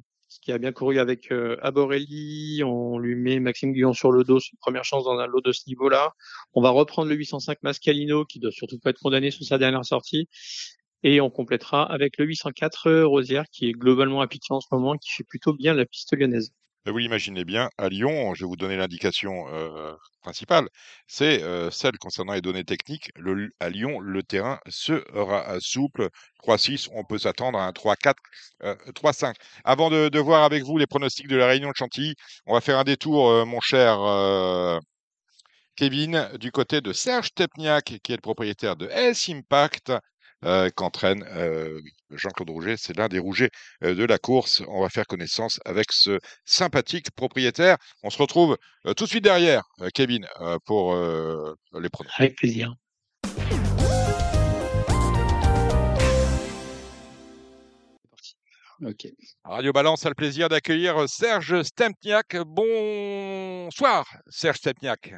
qui 0.42 0.52
a 0.52 0.58
bien 0.58 0.72
couru 0.72 0.98
avec 0.98 1.32
euh, 1.32 1.56
Aborelli. 1.62 2.62
On 2.64 2.98
lui 2.98 3.16
met 3.16 3.40
Maxime 3.40 3.72
Guillon 3.72 3.92
sur 3.92 4.12
le 4.12 4.24
dos, 4.24 4.38
une 4.38 4.58
première 4.58 4.84
chance 4.84 5.04
dans 5.04 5.18
un 5.18 5.26
lot 5.26 5.40
de 5.40 5.52
ce 5.52 5.62
niveau-là. 5.66 6.14
On 6.54 6.62
va 6.62 6.70
reprendre 6.70 7.08
le 7.08 7.16
805 7.16 7.58
Mascalino 7.62 8.24
qui 8.24 8.38
doit 8.38 8.52
surtout 8.52 8.78
pas 8.78 8.90
être 8.90 9.00
condamné 9.00 9.30
sous 9.30 9.44
sa 9.44 9.58
dernière 9.58 9.84
sortie. 9.84 10.28
Et 11.02 11.20
on 11.20 11.30
complétera 11.30 11.90
avec 11.90 12.18
le 12.18 12.26
804 12.26 13.02
Rosière 13.02 13.44
qui 13.50 13.68
est 13.68 13.72
globalement 13.72 14.26
pitié 14.26 14.54
en 14.54 14.60
ce 14.60 14.68
moment, 14.70 14.96
qui 14.96 15.12
fait 15.12 15.24
plutôt 15.24 15.54
bien 15.54 15.74
la 15.74 15.86
piste 15.86 16.14
lyonnaise. 16.16 16.52
Vous 16.86 16.98
l'imaginez 16.98 17.44
bien, 17.44 17.68
à 17.78 17.88
Lyon, 17.88 18.34
je 18.34 18.44
vais 18.44 18.48
vous 18.48 18.56
donner 18.56 18.76
l'indication 18.76 19.46
euh, 19.48 19.94
principale, 20.22 20.68
c'est 21.06 21.42
euh, 21.42 21.70
celle 21.70 21.98
concernant 21.98 22.32
les 22.32 22.40
données 22.40 22.64
techniques. 22.64 23.10
À 23.60 23.68
Lyon, 23.68 24.00
le 24.00 24.22
terrain 24.22 24.58
sera 24.68 25.58
souple. 25.60 26.08
3-6, 26.42 26.88
on 26.94 27.04
peut 27.04 27.18
s'attendre 27.18 27.58
à 27.58 27.66
un 27.66 27.72
3-4, 27.72 28.14
euh, 28.64 28.74
3-5. 28.94 29.34
Avant 29.64 29.90
de, 29.90 30.18
voir 30.18 30.44
avec 30.44 30.64
vous 30.64 30.78
les 30.78 30.86
pronostics 30.86 31.28
de 31.28 31.36
la 31.36 31.46
Réunion 31.46 31.70
de 31.70 31.76
Chantilly, 31.76 32.14
on 32.46 32.54
va 32.54 32.60
faire 32.60 32.78
un 32.78 32.84
détour, 32.84 33.28
euh, 33.28 33.44
mon 33.44 33.60
cher 33.60 34.00
euh, 34.00 34.78
Kevin, 35.76 36.28
du 36.38 36.52
côté 36.52 36.80
de 36.80 36.92
Serge 36.92 37.28
Stepniak, 37.28 38.00
qui 38.02 38.12
est 38.12 38.16
le 38.16 38.20
propriétaire 38.20 38.76
de 38.76 38.88
S 38.88 39.28
Impact, 39.28 39.90
euh, 39.90 39.98
qu'entraîne 40.42 41.24
euh, 41.36 41.80
Jean-Claude 42.10 42.50
Rouget. 42.50 42.76
C'est 42.76 42.96
l'un 42.96 43.08
des 43.08 43.18
Rougets 43.18 43.50
euh, 43.84 43.94
de 43.94 44.04
la 44.04 44.18
course. 44.18 44.62
On 44.68 44.82
va 44.82 44.88
faire 44.88 45.06
connaissance 45.06 45.60
avec 45.64 45.92
ce 45.92 46.18
sympathique 46.44 47.10
propriétaire. 47.12 47.76
On 48.02 48.10
se 48.10 48.18
retrouve 48.18 48.56
euh, 48.86 48.94
tout 48.94 49.04
de 49.04 49.08
suite 49.10 49.24
derrière, 49.24 49.64
euh, 49.80 49.88
Kevin, 49.92 50.26
euh, 50.40 50.58
pour 50.64 50.94
euh, 50.94 51.54
les 51.78 51.88
pronostics. 51.88 52.20
Avec 52.20 52.36
plaisir. 52.36 52.74
Radio 59.44 59.74
Balance 59.74 60.06
a 60.06 60.08
le 60.08 60.14
plaisir 60.14 60.48
d'accueillir 60.48 61.06
Serge 61.06 61.62
Stempniak. 61.62 62.38
Bonsoir, 62.46 64.06
Serge 64.30 64.56
Stempniak. 64.56 65.12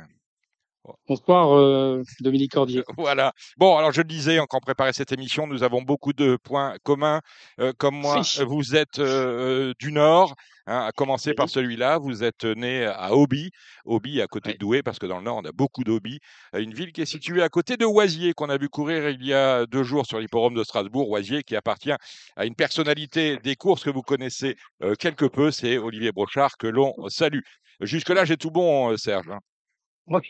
Bonsoir, 1.07 1.53
euh, 1.57 2.03
Dominique 2.21 2.53
Cordier. 2.53 2.83
Voilà. 2.99 3.33
Bon, 3.57 3.77
alors 3.77 3.93
je 3.93 4.01
le 4.01 4.09
disais, 4.09 4.39
quand 4.49 4.59
on 4.59 4.61
préparait 4.61 4.93
cette 4.93 5.13
émission, 5.13 5.47
nous 5.47 5.63
avons 5.63 5.81
beaucoup 5.83 6.13
de 6.13 6.37
points 6.43 6.77
communs. 6.83 7.21
Euh, 7.61 7.73
comme 7.79 7.95
moi, 7.95 8.21
Oui. 8.21 8.45
vous 8.45 8.75
êtes 8.75 8.99
euh, 8.99 9.69
euh, 9.71 9.75
du 9.79 9.93
Nord, 9.93 10.35
hein, 10.67 10.85
à 10.87 10.91
commencer 10.93 11.35
par 11.35 11.49
celui-là. 11.49 11.99
Vous 11.99 12.25
êtes 12.25 12.45
né 12.45 12.85
à 12.85 13.15
Auby, 13.15 13.51
Auby 13.85 14.21
à 14.21 14.27
côté 14.27 14.55
de 14.55 14.59
Douai, 14.59 14.83
parce 14.83 14.99
que 14.99 15.07
dans 15.07 15.19
le 15.19 15.25
Nord, 15.25 15.37
on 15.37 15.49
a 15.49 15.53
beaucoup. 15.53 15.83
Euh, 15.89 16.59
Une 16.59 16.75
ville 16.75 16.93
qui 16.93 17.03
est 17.03 17.07
située 17.07 17.43
à 17.43 17.49
côté 17.49 17.77
de 17.77 17.85
Oisier, 17.85 18.33
qu'on 18.33 18.49
a 18.51 18.59
vu 18.59 18.69
courir 18.69 19.09
il 19.09 19.25
y 19.25 19.33
a 19.33 19.67
deux 19.67 19.85
jours 19.85 20.05
sur 20.07 20.19
l'hipporome 20.19 20.55
de 20.55 20.65
Strasbourg. 20.65 21.09
Oisier 21.11 21.45
qui 21.45 21.55
appartient 21.55 21.93
à 22.37 22.45
une 22.45 22.57
personnalité 22.57 23.37
des 23.39 23.55
courses 23.55 23.85
que 23.85 23.91
vous 23.91 24.03
connaissez 24.03 24.57
euh, 24.83 24.95
quelque 24.97 25.27
peu, 25.27 25.53
c'est 25.53 25.79
Olivier 25.79 26.11
Brochard, 26.11 26.57
que 26.59 26.67
l'on 26.67 26.93
salue. 27.09 27.41
Jusque-là, 27.81 28.25
j'ai 28.25 28.37
tout 28.37 28.51
bon, 28.51 28.91
euh, 28.91 28.97
Serge. 28.97 29.29
hein. 29.31 29.39
Oui. 30.09 30.21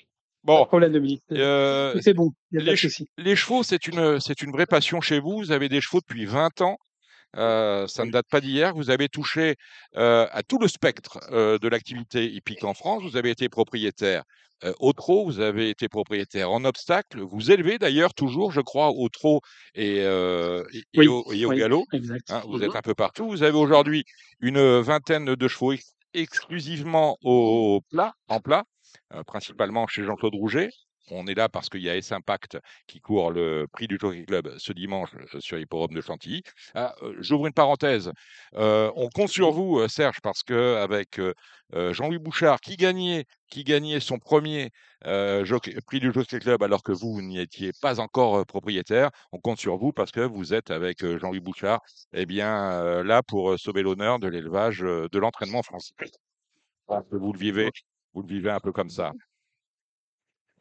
Bon. 0.44 0.56
Pas 0.58 0.62
de 0.62 0.68
problème, 0.68 0.92
Dominique. 0.92 1.22
Euh, 1.32 1.94
C'est 2.00 2.14
bon. 2.14 2.32
Y 2.52 2.58
a 2.58 2.60
les, 2.62 2.74
che- 2.76 3.04
les 3.18 3.36
chevaux, 3.36 3.62
c'est 3.62 3.86
une, 3.86 4.18
c'est 4.20 4.42
une 4.42 4.50
vraie 4.50 4.66
passion 4.66 5.00
chez 5.00 5.20
vous. 5.20 5.38
Vous 5.38 5.52
avez 5.52 5.68
des 5.68 5.80
chevaux 5.80 6.00
depuis 6.00 6.24
20 6.26 6.60
ans. 6.62 6.76
Euh, 7.36 7.86
ça 7.86 8.04
ne 8.04 8.10
date 8.10 8.26
pas 8.30 8.40
d'hier. 8.40 8.74
Vous 8.74 8.90
avez 8.90 9.08
touché 9.08 9.56
euh, 9.96 10.26
à 10.32 10.42
tout 10.42 10.58
le 10.58 10.68
spectre 10.68 11.18
euh, 11.30 11.58
de 11.58 11.68
l'activité 11.68 12.26
hippique 12.30 12.64
en 12.64 12.74
France. 12.74 13.02
Vous 13.04 13.16
avez 13.16 13.30
été 13.30 13.48
propriétaire 13.48 14.24
euh, 14.64 14.72
au 14.80 14.92
trot, 14.92 15.24
vous 15.24 15.40
avez 15.40 15.70
été 15.70 15.88
propriétaire 15.88 16.50
en 16.50 16.64
obstacle. 16.64 17.20
Vous 17.20 17.50
élevez 17.50 17.78
d'ailleurs 17.78 18.12
toujours, 18.14 18.52
je 18.52 18.60
crois, 18.60 18.90
au 18.90 19.08
trot 19.08 19.40
et, 19.74 20.00
euh, 20.02 20.62
et, 20.92 21.08
au, 21.08 21.32
et 21.32 21.44
au 21.46 21.50
oui, 21.50 21.58
galop. 21.58 21.84
hein. 22.28 22.42
vous 22.46 22.58
Mhm. 22.58 22.64
êtes 22.64 22.76
un 22.76 22.82
peu 22.82 22.94
partout. 22.94 23.28
Vous 23.28 23.42
avez 23.42 23.56
aujourd'hui 23.56 24.04
une 24.40 24.80
vingtaine 24.80 25.34
de 25.34 25.48
chevaux 25.48 25.72
ex- 25.72 25.94
exclusivement 26.14 27.16
au 27.24 27.80
plat, 27.90 28.12
en 28.28 28.40
plat, 28.40 28.64
principalement 29.26 29.86
chez 29.86 30.04
Jean-Claude 30.04 30.34
Rouget. 30.34 30.70
On 31.10 31.26
est 31.26 31.34
là 31.34 31.48
parce 31.48 31.68
qu'il 31.68 31.82
y 31.82 31.90
a 31.90 31.96
S-Impact 31.96 32.58
qui 32.86 33.00
court 33.00 33.32
le 33.32 33.66
prix 33.72 33.88
du 33.88 33.98
Jockey 34.00 34.24
Club 34.24 34.54
ce 34.56 34.72
dimanche 34.72 35.10
sur 35.40 35.56
l'hippodrome 35.56 35.92
de 35.94 36.00
Chantilly. 36.00 36.42
Ah, 36.74 36.94
J'ouvre 37.18 37.46
une 37.48 37.52
parenthèse. 37.52 38.12
Euh, 38.54 38.90
on 38.94 39.08
compte 39.08 39.28
sur 39.28 39.50
vous, 39.50 39.86
Serge, 39.88 40.20
parce 40.22 40.44
que 40.44 40.76
avec 40.76 41.18
euh, 41.18 41.34
Jean-Louis 41.92 42.18
Bouchard 42.18 42.60
qui 42.60 42.76
gagnait, 42.76 43.24
qui 43.50 43.64
gagnait 43.64 43.98
son 43.98 44.18
premier 44.18 44.70
euh, 45.04 45.44
jockey- 45.44 45.76
prix 45.84 45.98
du 45.98 46.12
Jockey 46.12 46.38
Club 46.38 46.62
alors 46.62 46.84
que 46.84 46.92
vous, 46.92 47.14
vous 47.14 47.22
n'y 47.22 47.40
étiez 47.40 47.72
pas 47.82 47.98
encore 47.98 48.46
propriétaire, 48.46 49.10
on 49.32 49.38
compte 49.38 49.58
sur 49.58 49.76
vous 49.78 49.92
parce 49.92 50.12
que 50.12 50.20
vous 50.20 50.54
êtes 50.54 50.70
avec 50.70 51.04
Jean-Louis 51.04 51.40
Bouchard, 51.40 51.80
eh 52.12 52.26
bien 52.26 53.02
là 53.02 53.24
pour 53.24 53.58
sauver 53.58 53.82
l'honneur 53.82 54.20
de 54.20 54.28
l'élevage 54.28 54.78
de 54.78 55.18
l'entraînement 55.18 55.64
français. 55.64 55.94
Parce 56.86 57.08
que 57.10 57.16
Vous 57.16 57.32
le 57.32 57.38
vivez, 57.38 57.70
vous 58.14 58.22
le 58.22 58.28
vivez 58.28 58.50
un 58.50 58.60
peu 58.60 58.72
comme 58.72 58.90
ça. 58.90 59.12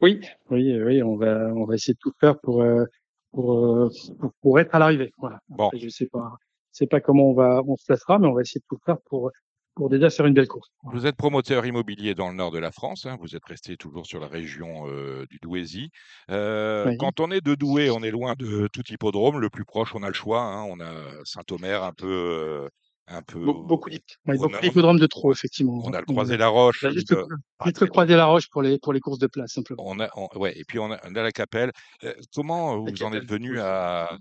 Oui, 0.00 0.20
oui, 0.50 0.80
oui, 0.82 1.02
on 1.02 1.16
va, 1.16 1.52
on 1.54 1.64
va 1.64 1.74
essayer 1.74 1.94
de 1.94 1.98
tout 2.00 2.12
faire 2.18 2.38
pour, 2.40 2.62
euh, 2.62 2.84
pour, 3.30 3.66
euh, 3.66 3.88
pour, 4.18 4.32
pour 4.40 4.58
être 4.60 4.74
à 4.74 4.78
l'arrivée. 4.78 5.12
Voilà. 5.18 5.38
Bon. 5.48 5.66
Après, 5.66 5.78
je 5.78 5.88
sais 5.88 6.06
pas, 6.06 6.32
sais 6.72 6.86
pas 6.88 7.00
comment 7.00 7.30
on 7.30 7.34
va, 7.34 7.62
on 7.66 7.76
se 7.76 7.84
placera, 7.86 8.18
mais 8.18 8.26
on 8.26 8.32
va 8.34 8.42
essayer 8.42 8.60
de 8.60 8.66
tout 8.68 8.80
faire 8.84 8.96
pour, 9.02 9.30
pour 9.74 9.88
déjà 9.88 10.10
faire 10.10 10.26
une 10.26 10.34
belle 10.34 10.48
course. 10.48 10.68
Vous 10.92 11.06
êtes 11.06 11.14
promoteur 11.16 11.64
immobilier 11.64 12.14
dans 12.16 12.28
le 12.30 12.34
nord 12.34 12.50
de 12.50 12.58
la 12.58 12.72
France, 12.72 13.06
hein, 13.06 13.16
vous 13.20 13.36
êtes 13.36 13.44
resté 13.44 13.76
toujours 13.76 14.04
sur 14.06 14.18
la 14.18 14.26
région 14.26 14.88
euh, 14.88 15.24
du 15.30 15.38
Douaisis. 15.40 15.90
Euh, 16.30 16.86
Oui. 16.88 16.96
Quand 16.98 17.20
on 17.20 17.30
est 17.30 17.40
de 17.40 17.54
Douai, 17.54 17.88
on 17.90 18.02
est 18.02 18.10
loin 18.10 18.34
de 18.36 18.68
tout 18.72 18.82
hippodrome. 18.90 19.38
Le 19.40 19.50
plus 19.50 19.64
proche, 19.64 19.94
on 19.94 20.02
a 20.02 20.08
le 20.08 20.14
choix. 20.14 20.42
hein, 20.42 20.64
on 20.64 20.80
a 20.80 20.92
Saint-Omer 21.24 21.84
un 21.84 21.92
peu, 21.92 22.68
un 23.08 23.22
peu 23.22 23.40
Be- 23.40 23.66
beaucoup 23.66 23.90
d'hippodromes 23.90 24.98
de 24.98 25.06
trop, 25.06 25.32
effectivement. 25.32 25.80
On 25.84 25.92
a 25.92 26.00
le 26.00 26.04
On 26.08 26.12
Croisé-la-Roche. 26.12 26.84
on 26.84 26.88
a 26.88 26.90
juste, 26.92 27.10
le- 27.10 27.26
juste 27.64 27.80
le 27.80 27.86
croisé 27.88 28.16
la 28.16 28.26
roche 28.26 28.48
pour 28.48 28.62
les, 28.62 28.78
pour 28.78 28.92
les 28.92 29.00
courses 29.00 29.18
de 29.18 29.26
place, 29.26 29.52
simplement. 29.52 29.82
on 29.86 29.98
a, 30.00 30.08
on- 30.16 30.28
ouais, 30.38 30.58
et 30.58 30.64
puis 30.64 30.78
on 30.78 30.90
a, 30.92 31.00
on 31.04 31.14
a 31.14 31.22
la 31.22 31.32
Capelle. 31.32 31.72
Euh, 32.04 32.14
comment 32.34 32.78
vous 32.78 33.02
en 33.02 33.12
êtes 33.12 33.28
venu 33.28 33.58
à, 33.58 34.18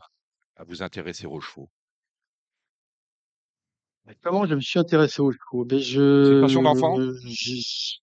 à 0.56 0.64
vous 0.64 0.82
intéresser 0.82 1.28
aux 1.28 1.40
chevaux? 1.40 1.70
Comment 4.22 4.46
je 4.46 4.56
me 4.56 4.62
suis 4.62 4.80
intéressé 4.80 5.22
aux 5.22 5.32
chevaux? 5.32 5.64
Ben, 5.64 5.80
C'est 5.80 5.92
une 5.96 6.42
passion 6.42 6.64
d'enfant? 6.64 6.98
je, 7.00 7.98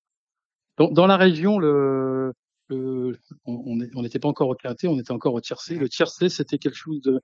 dans, 0.77 0.91
dans 0.91 1.07
la 1.07 1.17
région, 1.17 1.59
le, 1.59 2.33
le, 2.69 3.19
on 3.45 4.03
n'était 4.03 4.21
pas 4.21 4.29
encore 4.29 4.49
au 4.49 4.55
quintet, 4.55 4.87
on 4.87 4.99
était 4.99 5.11
encore 5.13 5.35
au 5.35 5.41
tiercé. 5.41 5.75
Le 5.75 5.89
tiercé, 5.89 6.29
c'était 6.29 6.59
quelque 6.59 6.77
chose 6.77 7.03
de, 7.03 7.21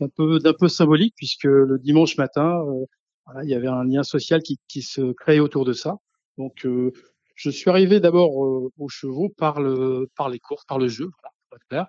d'un 0.00 0.08
peu, 0.08 0.38
d'un 0.40 0.52
peu 0.52 0.68
symbolique 0.68 1.14
puisque 1.16 1.44
le 1.44 1.78
dimanche 1.78 2.16
matin, 2.18 2.60
euh, 2.66 2.84
voilà, 3.26 3.44
il 3.44 3.50
y 3.50 3.54
avait 3.54 3.66
un 3.68 3.84
lien 3.84 4.02
social 4.02 4.42
qui, 4.42 4.58
qui 4.68 4.82
se 4.82 5.12
créait 5.12 5.40
autour 5.40 5.64
de 5.64 5.72
ça. 5.72 5.96
Donc, 6.38 6.64
euh, 6.66 6.92
je 7.34 7.50
suis 7.50 7.68
arrivé 7.70 8.00
d'abord 8.00 8.44
euh, 8.44 8.70
aux 8.78 8.88
chevaux 8.88 9.28
par 9.36 9.60
le, 9.60 10.08
par 10.16 10.28
les 10.28 10.38
courses, 10.38 10.64
par 10.66 10.78
le 10.78 10.88
jeu, 10.88 11.10
voilà, 11.20 11.32
pour 11.48 11.56
être 11.58 11.66
clair. 11.68 11.86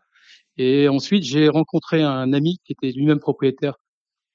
Et 0.58 0.88
ensuite, 0.90 1.24
j'ai 1.24 1.50
rencontré 1.50 2.02
un 2.04 2.34
ami 2.34 2.60
qui 2.66 2.74
était 2.74 2.92
lui-même 2.92 3.20
propriétaire 3.20 3.76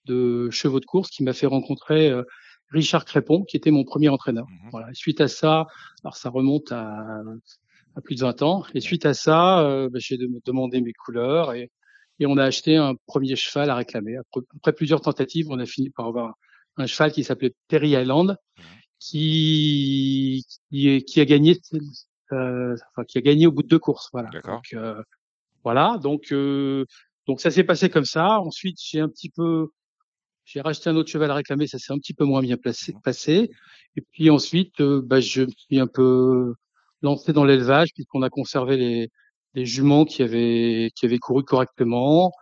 de 0.06 0.50
chevaux 0.50 0.80
de 0.80 0.86
course 0.86 1.10
qui 1.10 1.22
m'a 1.22 1.32
fait 1.32 1.46
rencontrer 1.46 2.10
euh, 2.10 2.22
Richard 2.70 3.04
Crépon, 3.04 3.44
qui 3.44 3.56
était 3.56 3.70
mon 3.70 3.84
premier 3.84 4.08
entraîneur. 4.08 4.46
Mhm. 4.48 4.70
Voilà. 4.72 4.88
Suite 4.94 5.20
à 5.20 5.28
ça, 5.28 5.66
alors 6.04 6.16
ça 6.16 6.30
remonte 6.30 6.72
à, 6.72 7.22
à 7.96 8.00
plus 8.00 8.16
de 8.16 8.20
20 8.20 8.42
ans. 8.42 8.64
Et 8.74 8.80
suite 8.80 9.06
à 9.06 9.14
ça, 9.14 9.60
euh, 9.60 9.88
ben, 9.90 10.00
j'ai 10.00 10.16
de- 10.16 10.28
demandé 10.44 10.80
mes 10.80 10.92
couleurs 10.92 11.52
et, 11.54 11.70
et 12.18 12.26
on 12.26 12.36
a 12.36 12.44
acheté 12.44 12.76
un 12.76 12.94
premier 13.06 13.36
cheval 13.36 13.70
à 13.70 13.74
réclamer. 13.76 14.16
Après, 14.16 14.40
après 14.56 14.72
plusieurs 14.72 15.00
tentatives, 15.00 15.48
on 15.50 15.58
a 15.58 15.66
fini 15.66 15.90
par 15.90 16.06
avoir 16.06 16.34
un 16.76 16.86
cheval 16.86 17.12
qui 17.12 17.24
s'appelait 17.24 17.54
Terry 17.68 17.90
Island, 17.90 18.36
qui, 18.98 20.44
qui, 20.70 21.04
qui 21.04 21.20
a 21.20 21.24
gagné, 21.24 21.58
euh, 22.32 22.76
enfin, 22.90 23.04
qui 23.04 23.18
a 23.18 23.20
gagné 23.20 23.46
au 23.46 23.52
bout 23.52 23.62
de 23.62 23.68
deux 23.68 23.78
courses. 23.78 24.08
Voilà. 24.12 24.30
D'accord. 24.30 24.56
Donc, 24.56 24.72
euh, 24.74 25.02
voilà. 25.64 25.98
Donc, 26.02 26.32
euh, 26.32 26.84
donc 27.26 27.40
ça 27.40 27.50
s'est 27.50 27.64
passé 27.64 27.90
comme 27.90 28.04
ça. 28.04 28.40
Ensuite, 28.40 28.78
j'ai 28.80 29.00
un 29.00 29.08
petit 29.08 29.30
peu, 29.30 29.68
j'ai 30.44 30.60
racheté 30.60 30.90
un 30.90 30.96
autre 30.96 31.10
cheval 31.10 31.30
à 31.30 31.34
réclamer. 31.34 31.66
Ça 31.66 31.78
s'est 31.78 31.92
un 31.92 31.98
petit 31.98 32.14
peu 32.14 32.24
moins 32.24 32.42
bien 32.42 32.56
placé, 32.56 32.94
passé. 33.04 33.50
Et 33.96 34.02
puis 34.12 34.30
ensuite, 34.30 34.80
euh, 34.80 35.02
bah, 35.04 35.20
je 35.20 35.42
me 35.42 35.50
suis 35.56 35.80
un 35.80 35.86
peu 35.86 36.54
lancé 37.02 37.32
dans 37.32 37.44
l'élevage 37.44 37.90
puisqu'on 37.94 38.22
a 38.22 38.30
conservé 38.30 38.76
les, 38.76 39.10
les 39.54 39.66
juments 39.66 40.04
qui 40.04 40.22
avaient, 40.22 40.90
qui 40.94 41.06
avaient 41.06 41.18
couru 41.18 41.44
correctement. 41.44 42.32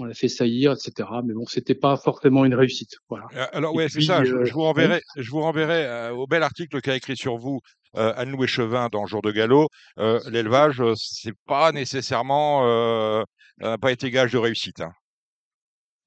On 0.00 0.04
l'a 0.04 0.14
fait 0.14 0.28
saillir, 0.28 0.72
etc. 0.72 1.08
Mais 1.24 1.34
bon, 1.34 1.44
c'était 1.46 1.74
pas 1.74 1.96
forcément 1.96 2.44
une 2.44 2.54
réussite. 2.54 2.96
Voilà. 3.08 3.26
Euh, 3.34 3.46
Alors 3.52 3.74
ouais, 3.74 3.88
c'est 3.88 4.00
ça. 4.00 4.22
Je, 4.24 4.32
euh, 4.36 4.44
je 4.44 4.52
vous 4.52 4.62
renverrai, 4.62 5.00
je 5.16 5.30
vous 5.30 5.40
renverrai 5.40 5.84
euh, 5.86 6.12
au 6.14 6.26
bel 6.28 6.42
article 6.44 6.80
qu'a 6.80 6.94
écrit 6.94 7.16
sur 7.16 7.36
vous 7.36 7.58
euh, 7.96 8.12
Anne-Louis 8.16 8.46
Chevin 8.46 8.88
dans 8.92 9.06
Jour 9.06 9.22
de 9.22 9.32
Galop. 9.32 9.68
Euh, 9.98 10.20
L'élevage, 10.30 10.80
c'est 10.94 11.34
pas 11.46 11.72
nécessairement, 11.72 12.64
euh, 12.66 13.22
euh, 13.62 13.76
pas 13.76 13.90
été 13.90 14.10
gage 14.10 14.32
de 14.32 14.38
réussite. 14.38 14.80
hein. 14.80 14.92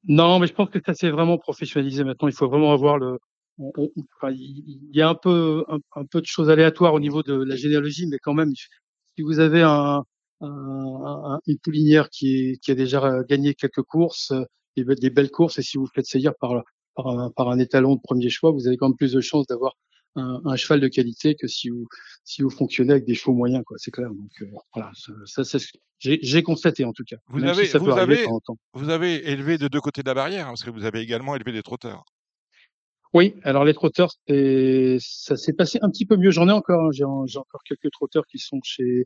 Non, 0.07 0.39
mais 0.39 0.47
je 0.47 0.53
pense 0.53 0.69
que 0.69 0.80
ça 0.85 0.93
s'est 0.93 1.09
vraiment 1.11 1.38
professionnalisé 1.38 2.03
maintenant. 2.03 2.27
Il 2.27 2.34
faut 2.34 2.47
vraiment 2.49 2.72
avoir 2.73 2.97
le. 2.97 3.18
enfin, 3.59 4.31
il 4.31 4.63
il 4.89 4.95
y 4.97 5.01
a 5.01 5.09
un 5.09 5.15
peu, 5.15 5.63
un, 5.68 5.77
un 5.95 6.05
peu 6.05 6.22
de 6.22 6.26
choses 6.26 6.49
aléatoires 6.49 6.93
au 6.93 6.99
niveau 6.99 7.23
de 7.23 7.34
la 7.43 7.55
généalogie, 7.55 8.07
mais 8.07 8.18
quand 8.19 8.34
même, 8.34 8.51
si 8.55 9.22
vous 9.22 9.39
avez 9.39 9.61
un, 9.61 10.03
un- 10.41 11.34
un- 11.35 11.39
une 11.47 11.57
poulinière 11.59 12.09
qui, 12.09 12.51
est, 12.51 12.57
qui 12.57 12.72
a 12.72 12.76
déjà 12.76 13.03
euh, 13.03 13.23
gagné 13.27 13.53
quelques 13.53 13.84
courses, 13.84 14.31
euh, 14.31 14.43
des, 14.76 14.84
be- 14.84 14.99
des 14.99 15.09
belles 15.09 15.31
courses, 15.31 15.59
et 15.59 15.63
si 15.63 15.77
vous 15.77 15.88
faites 15.88 16.05
saillir 16.05 16.34
par, 16.39 16.63
par, 16.95 17.07
un, 17.07 17.30
par 17.31 17.49
un 17.49 17.59
étalon 17.59 17.95
de 17.95 18.01
premier 18.01 18.30
choix, 18.30 18.51
vous 18.51 18.68
avez 18.68 18.77
quand 18.77 18.89
même 18.89 18.97
plus 18.97 19.13
de 19.13 19.22
chances 19.22 19.47
d'avoir 19.47 19.73
un, 20.15 20.41
un 20.43 20.55
cheval 20.57 20.80
de 20.81 20.88
qualité 20.89 21.35
que 21.35 21.47
si 21.47 21.69
vous, 21.69 21.88
si 22.26 22.41
vous 22.41 22.49
fonctionnez 22.49 22.91
avec 22.91 23.05
des 23.05 23.13
chevaux 23.15 23.34
moyens, 23.34 23.63
quoi. 23.65 23.77
C'est 23.80 23.91
clair. 23.91 24.09
Donc 24.09 24.31
euh, 24.41 24.45
voilà, 24.73 24.91
ça, 25.26 25.43
ça, 25.43 25.57
j'ai 25.99 26.43
constaté 26.43 26.84
en 26.84 26.91
tout 26.91 27.03
cas. 27.05 27.15
Vous 27.30 27.43
avez, 27.43 27.65
si 27.65 27.72
ça 27.72 27.80
vous 27.80 27.91
avez, 27.91 28.26
vous 28.73 28.89
élevé 28.89 29.57
de 29.57 29.68
deux 29.68 29.80
côtés 29.80 30.01
de 30.01 30.07
la 30.07 30.13
barrière, 30.13 30.47
hein, 30.47 30.49
parce 30.49 30.63
que 30.63 30.69
vous 30.69 30.84
avez 30.84 30.99
également 30.99 31.35
élevé 31.35 31.51
des 31.53 31.61
trotteurs. 31.63 32.03
Oui, 33.13 33.35
alors 33.43 33.65
les 33.65 33.73
trotteurs, 33.73 34.11
ça 34.27 35.38
s'est 35.38 35.53
passé 35.53 35.80
un 35.81 35.89
petit 35.89 36.05
peu 36.05 36.15
mieux. 36.18 36.31
J'en 36.31 36.47
ai 36.47 36.53
encore, 36.53 36.88
hein. 36.88 36.89
j'ai 36.91 37.03
encore 37.03 37.61
quelques 37.65 37.91
trotteurs 37.91 38.26
qui 38.26 38.38
sont 38.38 38.59
chez 38.63 39.05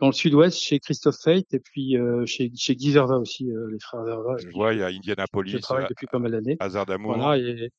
dans 0.00 0.08
le 0.08 0.12
sud-ouest, 0.12 0.58
chez 0.58 0.78
Christophe 0.78 1.16
Feit, 1.22 1.44
et 1.52 1.58
puis 1.60 1.96
euh, 1.96 2.24
chez, 2.26 2.50
chez 2.54 2.74
Guy 2.76 2.90
Verva 2.92 3.16
aussi, 3.18 3.50
euh, 3.50 3.70
les 3.70 3.78
frères 3.80 4.02
Verva. 4.02 4.36
Je 4.38 4.48
vois, 4.50 4.74
il 4.74 4.80
y 4.80 4.82
a 4.82 4.90
Je 4.90 4.96
Indianapolis, 4.96 5.58
travaille 5.60 5.84
euh, 5.84 5.88
depuis 5.88 6.06
pas 6.06 6.18
mal 6.18 6.32
d'années. 6.32 6.56
Hasard 6.60 6.86
d'amour. 6.86 7.16
Voilà, 7.16 7.38
et 7.38 7.70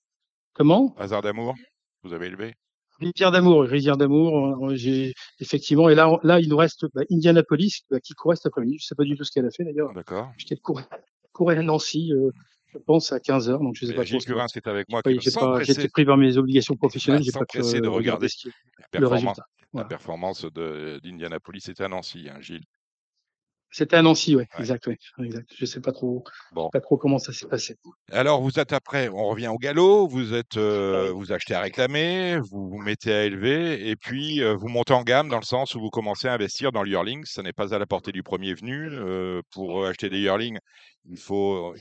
comment? 0.54 0.96
Hasard 0.98 1.22
d'amour, 1.22 1.54
vous 2.04 2.14
avez 2.14 2.28
élevé? 2.28 2.54
Rivière 3.00 3.32
d'amour, 3.32 3.62
Rivière 3.64 3.96
d'amour. 3.98 4.72
J'ai 4.76 5.14
effectivement, 5.40 5.88
et 5.90 5.94
là, 5.96 6.10
là, 6.24 6.40
il 6.40 6.50
nous 6.50 6.58
reste 6.58 6.88
bah, 6.96 7.04
Indianapolis 7.12 7.82
bah, 7.92 8.00
qui 8.00 8.14
courait 8.16 8.36
cet 8.36 8.48
après-midi. 8.48 8.78
Je 8.82 8.88
sais 8.88 8.96
pas 8.96 9.04
du 9.04 9.16
tout 9.16 9.24
ce 9.24 9.32
qu'elle 9.32 9.46
a 9.46 9.52
fait 9.52 9.64
d'ailleurs. 9.64 9.94
D'accord. 9.94 10.32
Puisqu'elle 10.36 10.60
courait, 10.60 10.86
courait 11.32 11.58
à 11.58 11.62
Nancy, 11.62 12.12
euh, 12.12 12.32
je 12.74 12.80
pense 12.80 13.12
à 13.12 13.20
15 13.20 13.50
heures, 13.50 13.60
donc 13.60 13.76
je 13.76 13.86
sais 13.86 13.94
pas 13.94 14.04
Gilles 14.04 14.14
trop. 14.18 14.20
ce 14.22 14.26
que- 14.26 14.32
Curin, 14.34 14.48
qui 14.48 14.58
est 14.58 14.68
avec 14.68 14.90
moi, 14.90 15.02
j'étais 15.62 15.88
pris 15.90 16.06
par 16.06 16.18
mes 16.18 16.38
obligations 16.38 16.76
professionnelles, 16.76 17.22
j'ai 17.22 17.32
pas 17.32 17.46
pu 17.46 17.60
de 17.60 17.64
euh, 17.64 17.68
regarder 17.68 17.90
regarder 17.98 18.30
ce 18.30 18.38
qui- 18.38 18.48
la 18.48 19.00
le 19.00 19.08
performance, 19.08 19.40
la 19.74 19.86
performance 19.86 20.46
d'Indianapolis. 20.46 21.62
C'était 21.62 21.84
à 21.84 21.88
Nancy, 21.90 22.28
hein, 22.30 22.40
Gilles. 22.42 22.64
C'était 23.70 23.98
à 23.98 24.02
Nancy, 24.02 24.34
ouais, 24.34 24.44
Ouais. 24.54 24.60
exact, 24.62 24.88
ouais, 24.88 24.98
exact. 25.20 25.50
Je 25.54 25.66
sais 25.66 25.82
pas 25.82 25.92
trop, 25.92 26.24
Bon. 26.54 26.70
pas 26.70 26.80
trop 26.80 26.96
comment 26.96 27.20
ça 27.20 27.34
s'est 27.34 27.48
passé. 27.48 27.76
Alors, 28.12 28.42
vous 28.42 28.60
êtes 28.60 28.72
après, 28.72 29.10
on 29.10 29.28
revient 29.28 29.50
au 29.50 29.58
galop, 29.58 30.08
vous 30.08 30.34
êtes, 30.34 30.56
euh, 30.56 31.12
vous 31.12 31.34
achetez 31.34 31.54
à 31.54 31.60
réclamer, 31.60 32.40
vous 32.40 32.70
vous 32.70 32.78
mettez 32.78 33.14
à 33.14 33.26
élever, 33.26 33.90
et 33.90 33.98
puis 33.98 34.42
euh, 34.42 34.56
vous 34.56 34.70
montez 34.70 34.94
en 34.94 35.04
gamme 35.04 35.28
dans 35.28 35.38
le 35.40 35.44
sens 35.46 35.76
où 35.76 35.82
vous 35.82 35.90
commencez 35.90 36.30
à 36.30 36.34
investir 36.34 36.72
dans 36.72 36.82
le 36.82 36.90
yearling. 36.90 37.26
Ça 37.26 37.44
n'est 37.44 37.52
pas 37.52 37.74
à 37.76 37.78
la 37.78 37.86
portée 37.86 38.14
du 38.14 38.24
premier 38.24 38.54
venu. 38.54 38.88
Euh, 38.90 39.42
pour 39.52 39.86
acheter 39.86 40.10
des 40.10 40.20
yearlings, 40.22 40.60
il 41.04 41.18
faut, 41.20 41.76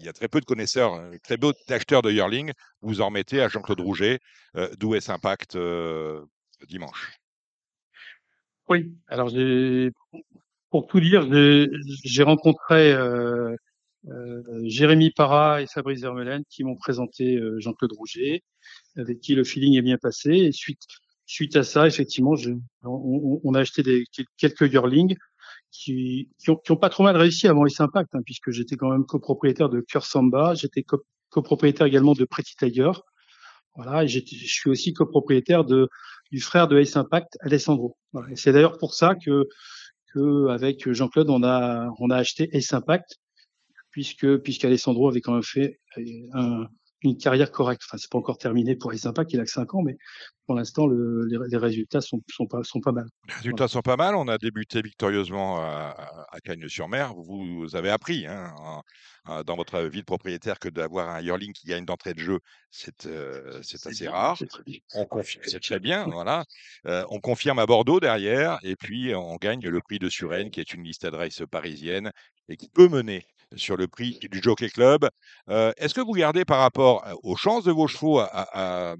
il 0.00 0.04
y 0.04 0.08
a 0.08 0.12
très 0.12 0.26
peu 0.26 0.40
de 0.40 0.44
connaisseurs, 0.44 0.94
euh, 0.94 1.14
très 1.22 1.38
peu 1.38 1.52
d'acheteurs 1.68 2.02
de 2.02 2.10
yearling. 2.10 2.50
Vous 2.80 3.00
en 3.00 3.06
remettez 3.06 3.40
à 3.40 3.46
Jean-Claude 3.48 3.80
Rouget, 3.80 4.18
d'où 4.76 4.96
est 4.96 5.08
Impact 5.08 5.56
dimanche. 6.66 7.12
Oui. 8.68 8.92
Alors 9.08 9.30
pour 10.70 10.86
tout 10.86 11.00
dire, 11.00 11.26
j'ai- 12.04 12.22
rencontré 12.22 12.92
euh, 12.92 13.54
euh, 14.08 14.42
Jérémy 14.64 15.10
Parra 15.10 15.60
et 15.62 15.66
Fabrice 15.66 16.00
Vermeulen 16.00 16.42
qui 16.48 16.64
m'ont 16.64 16.76
présenté 16.76 17.36
euh, 17.36 17.58
Jean-Claude 17.60 17.92
Rouget, 17.92 18.42
avec 18.96 19.20
qui 19.20 19.34
le 19.34 19.44
feeling 19.44 19.76
est 19.76 19.82
bien 19.82 19.98
passé. 19.98 20.30
Et 20.30 20.52
suite, 20.52 20.80
suite 21.26 21.56
à 21.56 21.62
ça, 21.62 21.86
effectivement, 21.86 22.34
je, 22.36 22.50
on, 22.84 23.40
on- 23.44 23.54
a 23.54 23.60
acheté 23.60 23.82
des, 23.82 24.04
quelques 24.38 24.72
yearlings 24.72 25.16
qui, 25.70 26.30
qui, 26.38 26.50
ont, 26.50 26.56
qui 26.56 26.72
ont 26.72 26.76
pas 26.76 26.90
trop 26.90 27.02
mal 27.02 27.16
réussi 27.16 27.48
avant 27.48 27.64
les 27.64 27.80
Impact, 27.80 28.14
hein, 28.14 28.20
puisque 28.24 28.50
j'étais 28.50 28.76
quand 28.76 28.90
même 28.90 29.04
copropriétaire 29.04 29.68
de 29.68 29.80
Cœur 29.80 30.04
Samba, 30.06 30.54
j'étais 30.54 30.82
co- 30.82 31.04
copropriétaire 31.30 31.86
également 31.86 32.14
de 32.14 32.24
Pretty 32.24 32.54
Tiger. 32.56 32.92
Voilà, 33.74 34.04
et 34.04 34.08
je 34.08 34.20
suis 34.20 34.68
aussi 34.70 34.92
copropriétaire 34.92 35.64
de 35.64 35.88
du 36.32 36.40
frère 36.40 36.66
de 36.66 36.78
Ace 36.78 36.96
Impact, 36.96 37.36
Alessandro. 37.40 37.96
C'est 38.34 38.52
d'ailleurs 38.52 38.78
pour 38.78 38.94
ça 38.94 39.14
que 39.14 39.46
que 40.12 40.48
avec 40.48 40.90
Jean-Claude, 40.92 41.30
on 41.30 41.42
a 41.44 41.88
on 42.00 42.10
a 42.10 42.16
acheté 42.16 42.48
Ace 42.56 42.72
Impact 42.72 43.18
puisque 43.90 44.38
puisqu'Alessandro 44.38 45.08
avait 45.08 45.20
quand 45.20 45.34
même 45.34 45.42
fait 45.42 45.78
un- 46.32 46.66
une 47.02 47.16
carrière 47.16 47.50
correcte. 47.50 47.82
Enfin, 47.86 47.98
c'est 47.98 48.10
pas 48.10 48.18
encore 48.18 48.38
terminé 48.38 48.76
pour 48.76 48.92
Ace 48.92 49.06
Impact, 49.06 49.32
il 49.32 49.40
a 49.40 49.44
que 49.44 49.50
5 49.50 49.74
ans, 49.74 49.82
mais 49.82 49.96
pour 50.46 50.54
l'instant, 50.54 50.86
le, 50.86 51.26
les, 51.26 51.38
les 51.48 51.56
résultats 51.56 52.00
sont 52.00 52.20
sont 52.28 52.46
pas 52.46 52.62
sont 52.64 52.80
pas 52.80 52.92
mal. 52.92 53.06
Les 53.28 53.34
résultats 53.34 53.68
sont 53.68 53.80
pas 53.82 53.96
mal. 53.96 54.14
On 54.14 54.28
a 54.28 54.38
débuté 54.38 54.82
victorieusement 54.82 55.60
à, 55.60 55.94
Cagnes-sur-Mer. 56.44 57.14
Vous, 57.14 57.60
vous 57.60 57.76
avez 57.76 57.90
appris 57.90 58.26
hein, 58.26 58.52
en- 58.58 58.82
dans 59.44 59.54
votre 59.54 59.80
vie 59.82 60.00
de 60.00 60.04
propriétaire 60.04 60.58
que 60.58 60.68
d'avoir 60.68 61.08
un 61.08 61.20
yearling 61.20 61.52
qui 61.52 61.68
gagne 61.68 61.84
d'entrée 61.84 62.12
de 62.12 62.18
jeu, 62.18 62.40
c'est 62.70 63.06
euh, 63.06 63.60
assez 63.60 64.04
bien, 64.04 64.10
rare. 64.10 64.36
c'est 64.36 64.46
très 64.48 64.64
bien. 64.64 64.78
On 64.94 65.04
confirme, 65.06 65.44
c'est 65.46 65.60
très 65.62 65.78
bien, 65.78 66.06
voilà. 66.06 66.44
Euh, 66.86 67.04
on 67.10 67.20
confirme 67.20 67.60
à 67.60 67.66
Bordeaux 67.66 68.00
derrière, 68.00 68.58
et 68.64 68.74
puis 68.74 69.14
on 69.14 69.36
gagne 69.36 69.60
le 69.60 69.80
prix 69.80 70.00
de 70.00 70.08
Suresnes, 70.08 70.50
qui 70.50 70.58
est 70.60 70.74
une 70.74 70.82
liste 70.82 71.04
adresse 71.04 71.42
parisienne 71.50 72.10
et 72.48 72.56
qui 72.56 72.68
peut 72.68 72.88
mener 72.88 73.24
sur 73.56 73.76
le 73.76 73.88
prix 73.88 74.18
du 74.30 74.40
Jockey 74.42 74.68
Club. 74.68 75.08
Euh, 75.48 75.72
Est-ce 75.76 75.94
que 75.94 76.00
vous 76.00 76.12
gardez 76.12 76.44
par 76.44 76.60
rapport 76.60 77.04
à- 77.04 77.14
aux 77.22 77.36
chances 77.36 77.64
de 77.64 77.72
vos 77.72 77.86
chevaux 77.86 78.18
à, 78.20 78.96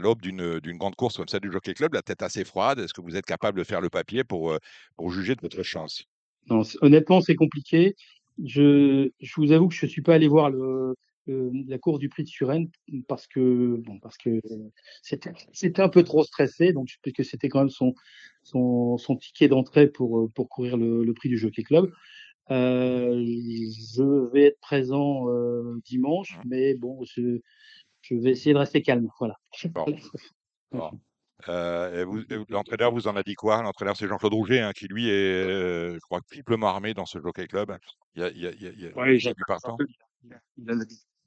l'aube 0.00 0.22
d'une 0.22 0.60
d'une 0.60 0.78
grande 0.78 0.94
course 0.94 1.16
comme 1.16 1.26
celle 1.26 1.40
du 1.40 1.50
Jockey 1.50 1.74
Club, 1.74 1.94
la 1.94 2.02
tête 2.02 2.22
assez 2.22 2.44
froide 2.44 2.78
Est-ce 2.78 2.94
que 2.94 3.00
vous 3.00 3.16
êtes 3.16 3.26
capable 3.26 3.58
de 3.58 3.64
faire 3.64 3.80
le 3.80 3.90
papier 3.90 4.22
pour, 4.22 4.52
euh, 4.52 4.58
juger 5.08 5.34
de 5.34 5.40
votre 5.40 5.62
chance? 5.64 6.04
Honnêtement, 6.80 7.20
c'est 7.20 7.34
compliqué. 7.34 7.96
Je, 8.42 9.10
vous 9.36 9.52
avoue 9.52 9.68
que 9.68 9.74
je 9.74 9.86
suis 9.86 10.02
pas 10.02 10.14
allé 10.14 10.28
voir 10.28 10.50
la 11.26 11.78
course 11.78 11.98
du 11.98 12.08
prix 12.08 12.22
de 12.22 12.28
Suresnes 12.28 12.70
parce 13.08 13.26
que 13.26 13.80
parce 14.00 14.16
que 14.16 14.40
c'était 15.02 15.82
un 15.82 15.88
peu 15.88 16.04
trop 16.04 16.22
stressé, 16.22 16.72
donc 16.72 16.88
puisque 17.02 17.24
c'était 17.24 17.48
quand 17.48 17.60
même 17.60 17.94
son 18.44 19.16
ticket 19.16 19.48
d'entrée 19.48 19.88
pour 19.88 20.48
courir 20.48 20.76
le 20.76 21.12
prix 21.12 21.28
du 21.28 21.38
Jockey 21.38 21.64
Club. 21.64 21.90
Euh, 22.50 23.14
je 23.24 24.30
vais 24.32 24.46
être 24.48 24.60
présent 24.60 25.28
euh, 25.28 25.78
dimanche, 25.84 26.38
mais 26.44 26.74
bon, 26.74 27.02
je, 27.04 27.38
je 28.02 28.14
vais 28.16 28.30
essayer 28.32 28.52
de 28.52 28.58
rester 28.58 28.82
calme. 28.82 29.08
Voilà. 29.18 29.36
Bon. 29.70 29.86
Bon. 30.72 30.90
Euh, 31.48 32.06
L'entraîneur 32.48 32.92
vous 32.92 33.06
en 33.08 33.16
a 33.16 33.22
dit 33.22 33.34
quoi? 33.34 33.62
L'entraîneur, 33.62 33.94
c'est 33.96 34.08
Jean-Claude 34.08 34.32
Rouget, 34.32 34.60
hein, 34.60 34.72
qui 34.72 34.86
lui 34.86 35.08
est, 35.10 35.12
euh, 35.12 35.94
je 35.94 35.98
crois, 36.00 36.20
triplement 36.22 36.68
armé 36.68 36.94
dans 36.94 37.04
ce 37.04 37.18
Jockey 37.20 37.46
Club. 37.46 37.76
Il 38.14 38.22
y 38.22 38.24
a, 38.24 38.30
il 38.30 38.40
y 38.40 38.46
a, 38.46 38.52
il 38.52 38.62
y 38.62 38.66
a, 38.68 38.70
il 38.70 38.86
a- 38.86 38.96
Ouais, 38.96 39.16
il 39.18 39.22
y 39.22 39.28
a 39.28 39.34
du 39.34 39.42
partant. 39.46 39.76
Il 40.56 40.70
a, 40.70 40.74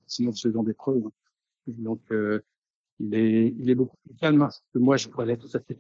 sinon 0.08 0.32
ce 0.32 0.52
genre 0.52 0.64
d'épreuve. 0.64 1.04
Donc, 1.68 2.02
euh, 2.12 2.44
il 3.00 3.14
est, 3.14 3.54
il 3.60 3.70
est 3.70 3.76
beaucoup 3.76 3.98
plus 4.06 4.16
calme 4.16 4.42
hein, 4.42 4.50
que 4.74 4.80
moi, 4.80 4.98
je 4.98 5.10
pourrais 5.10 5.28
l'être 5.28 5.48
tout 5.48 5.58
à 5.58 5.60
fait. 5.60 5.80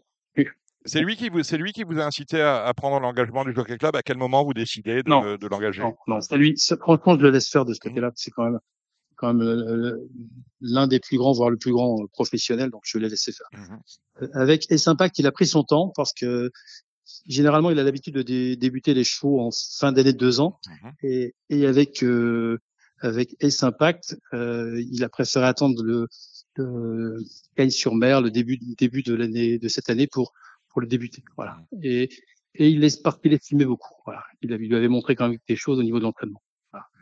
C'est 0.85 1.01
lui 1.01 1.15
qui 1.15 1.29
vous, 1.29 1.43
c'est 1.43 1.57
lui 1.57 1.71
qui 1.73 1.83
vous 1.83 1.99
a 1.99 2.03
incité 2.05 2.41
à, 2.41 2.63
à 2.65 2.73
prendre 2.73 2.99
l'engagement 2.99 3.43
du 3.43 3.53
Jockey 3.53 3.77
Club? 3.77 3.95
À 3.95 4.03
quel 4.03 4.17
moment 4.17 4.43
vous 4.43 4.53
décidez 4.53 5.03
de, 5.03 5.09
Non. 5.09 5.35
de 5.35 5.47
l'engager? 5.47 5.81
Non, 5.81 5.95
non, 6.07 6.21
c'est 6.21 6.37
lui. 6.37 6.55
Franchement, 6.79 7.17
je 7.17 7.23
le 7.23 7.31
laisse 7.31 7.49
faire 7.49 7.65
de 7.65 7.73
ce 7.73 7.79
côté-là. 7.79 8.11
C'est 8.15 8.31
quand 8.31 8.43
même, 8.43 8.59
quand 9.15 9.33
même 9.33 9.47
euh, 9.47 9.97
l'un 10.61 10.87
des 10.87 10.99
plus 10.99 11.17
grands, 11.17 11.33
voire 11.33 11.49
le 11.49 11.57
plus 11.57 11.71
grand 11.71 12.01
euh, 12.01 12.07
professionnel. 12.13 12.69
Donc, 12.69 12.83
je 12.85 12.97
l'ai 12.97 13.09
laissé 13.09 13.31
faire. 13.31 13.47
Mhm. 13.53 13.79
Euh, 14.21 14.27
Avec 14.33 14.71
Ace 14.71 14.87
Impact, 14.87 15.17
il 15.19 15.27
a 15.27 15.31
pris 15.31 15.47
son 15.47 15.63
temps 15.63 15.91
parce 15.95 16.13
que 16.13 16.51
généralement, 17.27 17.71
il 17.71 17.79
a 17.79 17.83
l'habitude 17.83 18.13
de 18.15 18.21
dé- 18.21 18.55
débuter 18.55 18.93
les 18.93 19.03
chevaux 19.03 19.39
en 19.41 19.49
fin 19.79 19.91
d'année 19.91 20.13
de 20.13 20.17
deux 20.17 20.39
ans. 20.39 20.59
Mhm. 20.83 20.91
Et, 21.03 21.35
et 21.49 21.65
avec 21.67 22.03
euh, 22.03 22.59
avec 23.01 23.35
Ace 23.41 23.61
Impact, 23.63 24.17
euh, 24.33 24.81
il 24.91 25.03
a 25.03 25.09
préféré 25.09 25.45
attendre 25.45 25.83
le, 25.83 26.07
le 26.55 27.17
Cagnes-sur-Mer, 27.55 28.21
le 28.21 28.31
début 28.31 28.57
début 28.77 29.03
de 29.03 29.13
l'année 29.15 29.57
de 29.59 29.67
cette 29.67 29.89
année 29.89 30.07
pour 30.07 30.31
pour 30.75 30.81
le 30.81 30.87
débuter. 30.87 31.23
Voilà. 31.37 31.57
Et 31.81 32.09
et 32.57 32.69
il 32.69 32.83
est 32.83 33.01
parce 33.01 33.17
qu'il 33.19 33.31
estimait 33.33 33.63
beaucoup. 33.65 33.93
Voilà. 34.05 34.23
Il, 34.41 34.53
lui 34.53 34.75
avait 34.75 34.89
montré 34.89 35.15
quand 35.15 35.29
même 35.29 35.37
des 35.47 35.55
choses 35.55 35.79
au 35.79 35.83
niveau 35.83 35.99
de 35.99 36.03
l'entraînement. 36.03 36.41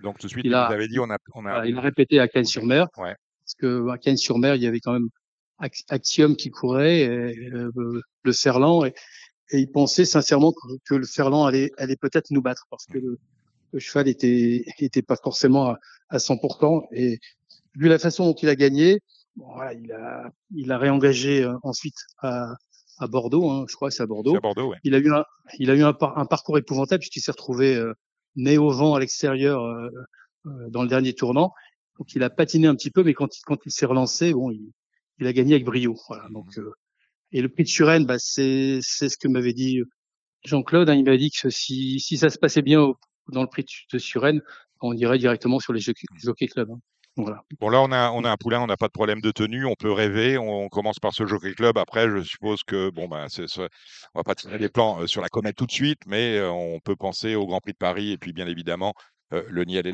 Donc 0.04 0.20
tout 0.20 0.28
de 0.28 0.32
suite, 0.32 0.45
Il 0.45 0.50
il 0.50 0.54
a- 0.54 0.68
vous 0.68 0.74
avez 0.74 0.88
dit, 0.88 1.00
on 1.00 1.10
a, 1.10 1.18
on 1.34 1.45
a. 1.48 1.50
Voilà, 1.54 1.66
il 1.66 1.76
a 1.76 1.82
répété 1.82 2.20
à 2.20 2.28
Cannes-sur-Mer 2.28 2.88
Ouais. 2.98 3.16
parce 3.44 3.56
que 3.58 3.90
à 3.90 3.98
Cannes-sur-Mer, 3.98 4.54
il 4.56 4.62
y 4.62 4.68
avait 4.68 4.80
quand 4.80 4.94
même 4.94 5.10
Ax- 5.58 5.86
Axiom 5.90 6.36
qui 6.36 6.52
courait, 6.52 7.02
et, 7.02 7.08
euh, 7.52 7.72
le 8.24 8.32
Ferland, 8.34 8.86
et, 8.86 8.94
et 9.52 9.58
il 9.60 9.72
pensait 9.72 10.06
sincèrement 10.06 10.52
que, 10.52 10.68
que 10.86 10.94
le 10.95 11.06
Ferland 11.08 11.45
allait, 11.45 11.72
allait 11.78 11.95
peut-être 11.95 12.30
nous 12.32 12.41
battre 12.44 12.66
parce 12.70 12.86
que 12.86 13.00
le, 13.00 13.18
le 13.72 13.80
cheval 13.80 14.08
était, 14.08 14.66
était 14.78 15.02
pas 15.02 15.16
forcément 15.16 15.70
à, 15.70 15.80
à 16.10 16.18
100%. 16.20 16.88
Et 16.91 17.20
vu 17.76 17.88
la 17.88 17.98
façon 18.00 18.26
dont 18.26 18.36
il 18.36 18.50
a 18.50 18.56
gagné, 18.56 19.00
bon, 19.36 19.45
voilà, 19.54 19.74
il 19.74 19.91
a, 19.91 20.32
il 20.56 20.72
a 20.72 20.78
réengagé 20.78 21.44
euh, 21.44 21.54
ensuite 21.64 21.98
à, 22.20 22.56
à 23.04 23.08
Bordeaux, 23.08 23.50
hein, 23.50 23.66
je 23.70 23.76
crois 23.76 23.90
que 23.90 23.96
c'est 23.96 24.04
à 24.04 24.08
Bordeaux. 24.08 24.36
À 24.36 24.40
Bordeaux, 24.40 24.70
ouais. 24.70 24.78
Il 24.84 24.96
a 24.96 24.98
eu 24.98 25.12
un, 25.14 25.24
il 25.60 25.70
a 25.70 25.76
eu 25.76 25.84
un, 25.84 25.94
par- 25.94 26.18
un 26.18 26.26
parcours 26.26 26.58
épouvantable 26.58 27.00
puisqu'il 27.00 27.22
s'est 27.22 27.32
retrouvé 27.32 27.76
euh, 27.76 27.94
nez 28.36 28.58
au 28.58 28.70
vent 28.72 28.96
à 28.96 29.00
l'extérieur 29.00 29.64
euh, 29.64 29.90
euh, 30.48 30.70
dans 30.70 30.82
le 30.84 30.90
dernier 30.90 31.14
tournant. 31.14 31.52
Donc 32.00 32.16
il 32.16 32.24
a 32.24 32.30
patiné 32.30 32.68
un 32.68 32.76
petit 32.76 32.90
peu, 32.92 33.04
mais 33.04 33.14
quand 33.14 33.38
il, 33.38 33.42
quand 33.46 33.58
il 33.66 33.72
s'est 33.72 33.86
relancé, 33.86 34.34
bon, 34.34 34.50
il, 34.52 34.72
il 35.20 35.28
a 35.28 35.34
gagné 35.34 35.54
avec 35.54 35.66
brio. 35.66 35.96
Voilà. 36.08 36.28
Donc 36.32 36.58
euh, 36.58 36.72
et 37.32 37.42
le 37.42 37.50
prix 37.50 37.64
de 37.64 37.70
Suresnes, 37.70 38.06
bah, 38.06 38.18
c'est 38.20 38.80
c'est 38.82 39.10
ce 39.10 39.18
que 39.18 39.28
m'avait 39.28 39.54
dit 39.54 39.82
Jean-Claude. 40.46 40.90
hein, 40.90 40.96
il 40.96 41.04
m'a 41.06 41.18
dit 41.18 41.32
que 41.32 41.50
si 41.50 42.00
si 42.00 42.18
ça 42.18 42.30
se 42.30 42.38
passait 42.38 42.62
bien 42.62 42.82
au- 42.82 42.98
dans 43.32 43.42
le 43.42 43.48
prix 43.48 43.66
de 43.92 43.98
Suresnes, 43.98 44.42
on 44.82 44.94
irait 44.94 45.18
directement 45.18 45.60
sur 45.60 45.72
les 45.74 45.80
Jockey, 45.80 46.06
Jockey 46.22 46.48
Club. 46.48 46.72
hein. 46.72 46.80
Voilà. 47.15 47.44
Bon, 47.60 47.69
là, 47.69 47.81
on 47.81 47.91
a, 47.91 48.11
on 48.11 48.23
a 48.23 48.31
un 48.31 48.38
poulain, 48.38 48.61
on 48.61 48.68
n'a 48.68 48.77
pas 48.77 48.88
de 48.88 48.91
problème 48.91 49.22
de 49.22 49.31
tenue, 49.31 49.65
on 49.65 49.76
peut 49.76 49.91
rêver. 49.91 50.38
On, 50.38 50.64
on 50.65 50.69
commence 50.69 50.98
par 50.99 51.14
ce 51.14 51.26
Jockey 51.27 51.53
Club. 51.53 51.77
Après, 51.77 52.10
je 52.10 52.22
suppose 52.22 52.64
que, 52.64 52.90
bon, 52.90 53.07
ben, 53.07 53.27
c'est, 53.30 53.48
c'est- 53.48 53.69
on 54.15 54.19
va 54.19 54.23
pas 54.23 54.35
tirer 54.35 54.57
des 54.57 54.69
plans 54.69 55.02
euh, 55.02 55.07
sur 55.07 55.22
la 55.22 55.30
comète 55.30 55.56
tout 55.56 55.68
de 55.68 55.72
suite, 55.72 55.99
mais 56.07 56.38
euh, 56.38 56.49
on 56.49 56.80
peut 56.80 56.95
penser 56.95 57.35
au 57.35 57.45
Grand 57.45 57.60
Prix 57.60 57.73
de 57.73 57.77
Paris 57.77 58.11
et 58.11 58.18
puis, 58.18 58.34
bien 58.34 58.48
évidemment, 58.48 58.94
euh, 59.34 59.44
le 59.48 59.64
Niel. 59.64 59.85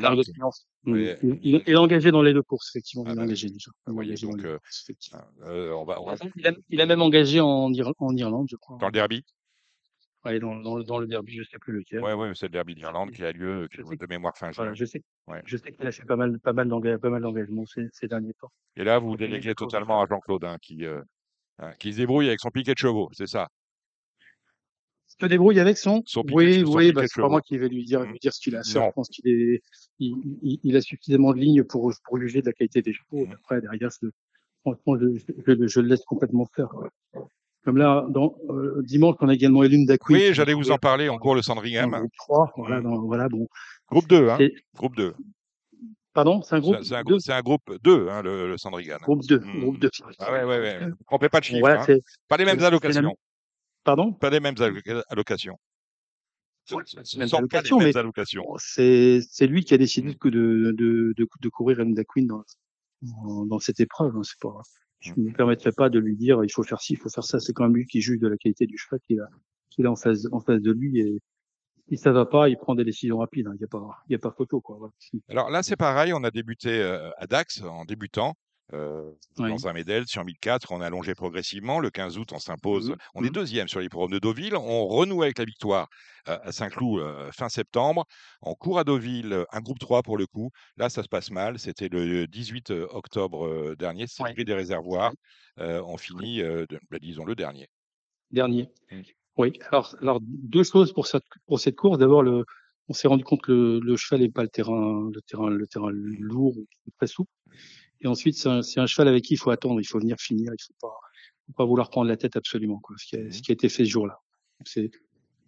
Ouais. 0.86 1.18
Il, 1.42 1.62
est 1.66 1.76
engagé 1.76 2.10
dans 2.10 2.22
les 2.22 2.32
deux 2.32 2.42
courses, 2.42 2.70
effectivement. 2.74 3.04
Ah 3.06 3.10
il 3.10 3.12
est 3.12 3.16
bah, 3.16 3.22
engagé 3.24 3.48
déjà. 3.50 3.70
Il 3.96 4.10
les 4.10 4.16
a, 6.46 6.52
il 6.70 6.80
a 6.80 6.86
même 6.86 7.02
engagé 7.02 7.40
en, 7.40 7.70
Ir- 7.70 7.92
en 7.98 8.16
Irlande, 8.16 8.46
je 8.50 8.56
crois. 8.56 8.78
dans 8.80 8.86
le 8.86 8.92
derby? 8.92 9.24
Ouais, 10.24 10.38
dans, 10.38 10.54
dans, 10.56 10.76
le- 10.76 10.84
dans 10.84 10.98
le 10.98 11.06
derby, 11.06 11.36
je 11.38 11.44
sais 11.44 11.58
plus 11.58 11.72
lequel. 11.72 12.00
Ouais, 12.00 12.12
ouais, 12.12 12.32
c'est 12.34 12.46
le 12.46 12.50
derby 12.50 12.74
d'Irlande 12.74 13.10
qui 13.10 13.24
a 13.24 13.32
lieu 13.32 13.66
de 13.74 14.06
mémoire 14.06 14.36
fin 14.36 14.52
juin. 14.52 14.64
Voilà, 14.64 14.74
je 14.74 14.84
sais, 14.84 15.02
Ouais. 15.26 15.40
je 15.46 15.56
sais 15.56 15.72
qu'il 15.72 15.86
a 15.86 15.92
fait 15.92 16.04
pas 16.04 16.16
mal, 16.16 16.38
pas 16.40 16.52
mal 16.52 16.68
ces, 17.66 17.86
ces 17.92 18.06
derniers 18.06 18.34
temps. 18.34 18.50
Et 18.76 18.84
là, 18.84 18.98
vous 18.98 19.16
déléguez 19.16 19.54
totalement 19.54 20.02
à 20.02 20.06
Jean-Claude, 20.06 20.44
hein, 20.44 20.58
qui, 20.60 20.84
euh, 20.84 21.00
hein, 21.58 21.72
qui 21.78 21.92
se 21.92 21.98
débrouille 21.98 22.28
avec 22.28 22.40
son 22.40 22.50
piquet 22.50 22.74
de 22.74 22.78
chevaux, 22.78 23.08
c'est 23.12 23.26
ça? 23.26 23.48
Se 25.06 25.26
débrouille 25.26 25.58
avec 25.58 25.76
son. 25.76 26.02
Son 26.06 26.22
piquet 26.22 26.34
oui, 26.36 26.58
de- 26.60 26.64
son 26.66 26.76
oui, 26.76 26.92
bah, 26.92 27.02
c'est 27.06 27.20
pas 27.20 27.28
moi 27.28 27.40
qui 27.40 27.58
vais 27.58 27.68
lui 27.68 27.84
dire, 27.84 28.02
lui 28.02 28.18
dire 28.18 28.32
ce 28.32 28.40
qu'il 28.40 28.56
a 28.56 28.60
à 28.60 28.62
faire. 28.62 28.82
Non. 28.82 28.88
Je 28.88 28.92
pense 28.92 29.08
qu'il 29.08 29.26
est, 29.28 29.62
il, 29.98 30.38
il, 30.42 30.60
il 30.62 30.76
a 30.76 30.80
suffisamment 30.80 31.32
de 31.32 31.38
lignes 31.38 31.64
pour, 31.64 31.92
pour 32.04 32.18
juger 32.18 32.42
de 32.42 32.46
la 32.46 32.52
qualité 32.52 32.80
des 32.82 32.92
chevaux. 32.92 33.26
Mhm. 33.26 33.32
Après, 33.32 33.60
derrière, 33.60 33.90
franchement, 34.62 34.98
je, 34.98 35.18
je, 35.46 35.66
je 35.66 35.80
le 35.80 35.88
laisse 35.88 36.04
complètement 36.04 36.46
faire. 36.54 36.70
Comme 37.64 37.76
là, 37.76 38.06
dans, 38.08 38.36
euh, 38.48 38.80
dimanche, 38.84 39.16
on 39.20 39.28
a 39.28 39.34
également 39.34 39.62
Elune 39.62 39.84
Dacouille. 39.84 40.16
Oui, 40.28 40.34
j'allais 40.34 40.54
vous 40.54 40.70
en 40.70 40.78
parler, 40.78 41.10
on 41.10 41.18
court 41.18 41.34
le 41.34 41.42
Sandringham. 41.42 41.90
groupe 41.90 42.12
3. 42.16 42.52
Voilà, 42.56 42.80
dans, 42.80 43.02
voilà, 43.02 43.28
bon. 43.28 43.46
Groupe 43.90 44.08
2, 44.08 44.28
hein. 44.30 44.38
Groupe 44.74 44.96
2. 44.96 45.14
Pardon, 46.14 46.42
c'est 46.42 46.54
un 46.56 46.60
groupe 46.60 46.76
C'est 46.82 46.88
c'est 47.20 47.32
un, 47.32 47.42
groupe 47.42 47.70
2, 47.84 48.08
hein, 48.08 48.22
le, 48.22 48.48
le 48.48 48.56
Sandringham. 48.58 48.98
Groupe 49.02 49.22
2, 49.26 49.38
Mhm. 49.40 49.60
groupe 49.60 49.78
2. 49.78 49.90
Ah 50.18 50.32
ouais, 50.32 50.44
ouais, 50.44 50.58
ouais. 50.58 50.86
Ne 50.86 50.92
trompez 51.06 51.28
pas 51.28 51.40
de 51.40 51.44
chiffres. 51.44 51.60
Voilà, 51.60 51.82
hein. 51.88 51.96
Pas 52.28 52.36
les 52.38 52.44
mêmes 52.46 52.58
la- 52.58 52.66
allocations. 52.68 53.14
pardon? 53.84 54.12
Pas 54.14 54.30
les 54.30 54.40
mêmes 54.40 54.54
alloca- 54.54 55.04
allocations. 55.08 55.56
C'est 58.58 59.46
lui 59.46 59.64
qui 59.64 59.74
a 59.74 59.78
décidé 59.78 60.10
Mm. 60.10 60.16
de, 60.24 60.30
de, 60.30 60.72
de, 60.72 61.14
de, 61.16 61.28
de 61.40 61.48
courir 61.48 61.80
Elune 61.80 62.02
Queen 62.08 62.26
dans, 62.26 62.42
dans, 63.02 63.46
dans 63.46 63.58
cette 63.58 63.80
épreuve. 63.80 64.16
hein, 64.16 64.22
c'est 64.22 64.38
pas, 64.40 64.60
je 65.00 65.12
ne 65.16 65.24
me 65.24 65.32
permettrai 65.32 65.72
pas 65.72 65.88
de 65.88 65.98
lui 65.98 66.16
dire 66.16 66.44
il 66.44 66.52
faut 66.52 66.62
faire 66.62 66.80
ci, 66.80 66.92
il 66.94 66.96
faut 66.96 67.08
faire 67.08 67.24
ça. 67.24 67.40
C'est 67.40 67.52
quand 67.52 67.64
même 67.64 67.74
lui 67.74 67.86
qui 67.86 68.00
juge 68.00 68.18
de 68.18 68.28
la 68.28 68.36
qualité 68.36 68.66
du 68.66 68.76
cheval 68.78 69.00
qu'il 69.06 69.20
a, 69.20 69.28
qu'il 69.70 69.86
a 69.86 69.90
en 69.90 69.96
face, 69.96 70.26
en 70.30 70.40
face 70.40 70.60
de 70.60 70.72
lui. 70.72 71.00
Et 71.00 71.20
si 71.88 71.96
ça 71.96 72.12
va 72.12 72.26
pas, 72.26 72.48
il 72.48 72.56
prend 72.56 72.74
des 72.74 72.84
décisions 72.84 73.18
rapides. 73.18 73.46
hein. 73.46 73.52
Il 73.54 73.58
n'y 73.58 73.64
a 73.64 73.68
pas, 73.68 74.02
il 74.08 74.12
y 74.12 74.14
a 74.14 74.18
pas 74.18 74.30
photo 74.30 74.60
quoi. 74.60 74.76
Voilà. 74.78 74.92
Alors 75.28 75.50
là, 75.50 75.62
c'est 75.62 75.76
pareil, 75.76 76.12
on 76.12 76.22
a 76.22 76.30
débuté 76.30 76.80
euh, 76.80 77.10
à 77.16 77.26
Dax 77.26 77.62
en 77.62 77.84
débutant. 77.84 78.34
Euh, 78.72 79.10
Oui. 79.38 79.50
dans 79.50 79.68
un 79.68 79.72
médel 79.72 80.06
sur 80.06 80.24
1004, 80.24 80.72
on 80.72 80.80
a 80.80 80.86
allongé 80.86 81.14
progressivement. 81.14 81.78
Le 81.78 81.90
15 81.90 82.18
août, 82.18 82.32
on 82.32 82.38
s'impose. 82.38 82.90
Mhm, 82.90 82.96
On 83.14 83.22
est 83.22 83.26
mhm. 83.26 83.32
deuxième 83.32 83.68
sur 83.68 83.80
l'hippodrome 83.80 84.12
de 84.12 84.18
Deauville. 84.18 84.56
On 84.56 84.86
renoue 84.86 85.22
avec 85.22 85.38
la 85.38 85.44
victoire 85.44 85.88
euh, 86.28 86.38
à 86.42 86.52
Saint-Cloud 86.52 87.00
euh, 87.00 87.30
fin 87.32 87.48
septembre. 87.48 88.04
On 88.42 88.54
court 88.54 88.78
à 88.78 88.84
Deauville, 88.84 89.44
un 89.50 89.60
groupe 89.60 89.78
3 89.78 90.02
pour 90.02 90.16
le 90.16 90.26
coup. 90.26 90.50
Là, 90.76 90.88
ça 90.88 91.02
se 91.02 91.08
passe 91.08 91.30
mal. 91.30 91.58
C'était 91.58 91.88
le 91.88 92.26
18 92.26 92.70
octobre 92.70 93.74
dernier. 93.76 94.06
C'est 94.06 94.24
le 94.24 94.34
prix 94.34 94.44
des 94.44 94.54
réservoirs. 94.54 95.12
On 95.56 95.96
finit, 95.96 96.42
bah, 96.90 96.98
disons, 97.00 97.24
le 97.24 97.34
dernier. 97.34 97.68
Dernier. 98.30 98.68
Mm. 98.90 99.00
Oui. 99.36 99.52
Alors, 99.70 99.96
alors 100.00 100.18
deux 100.22 100.64
choses 100.64 100.92
pour 100.92 101.06
cette 101.06 101.24
pour 101.46 101.60
cette 101.60 101.76
course. 101.76 101.98
D'abord 101.98 102.22
le 102.22 102.44
on 102.90 102.92
s'est 102.92 103.06
rendu 103.06 103.22
compte 103.22 103.40
que 103.40 103.52
le, 103.52 103.78
le 103.78 103.96
cheval 103.96 104.20
n'est 104.20 104.30
pas 104.30 104.42
le 104.42 104.48
terrain, 104.48 105.08
le 105.14 105.20
terrain, 105.22 105.48
le 105.48 105.66
terrain 105.68 105.90
lourd, 105.92 106.56
très 106.98 107.06
souple. 107.06 107.30
Et 108.02 108.06
ensuite, 108.06 108.36
c'est 108.36 108.48
un, 108.48 108.60
un 108.60 108.86
cheval 108.86 109.08
avec 109.08 109.24
qui 109.24 109.34
il 109.34 109.36
faut 109.36 109.50
attendre, 109.50 109.80
il 109.80 109.84
faut 109.84 109.98
venir 109.98 110.16
finir, 110.18 110.52
il 110.52 110.62
faut 110.62 110.74
pas, 110.80 110.94
faut 111.46 111.52
pas 111.52 111.64
vouloir 111.64 111.90
prendre 111.90 112.08
la 112.08 112.16
tête 112.16 112.36
absolument, 112.36 112.78
quoi. 112.78 112.96
Ce 112.98 113.06
qui 113.06 113.16
a, 113.16 113.30
ce 113.30 113.42
qui 113.42 113.52
a 113.52 113.54
été 113.54 113.68
fait 113.68 113.84
ce 113.84 113.90
jour-là. 113.90 114.18
C'est, 114.64 114.90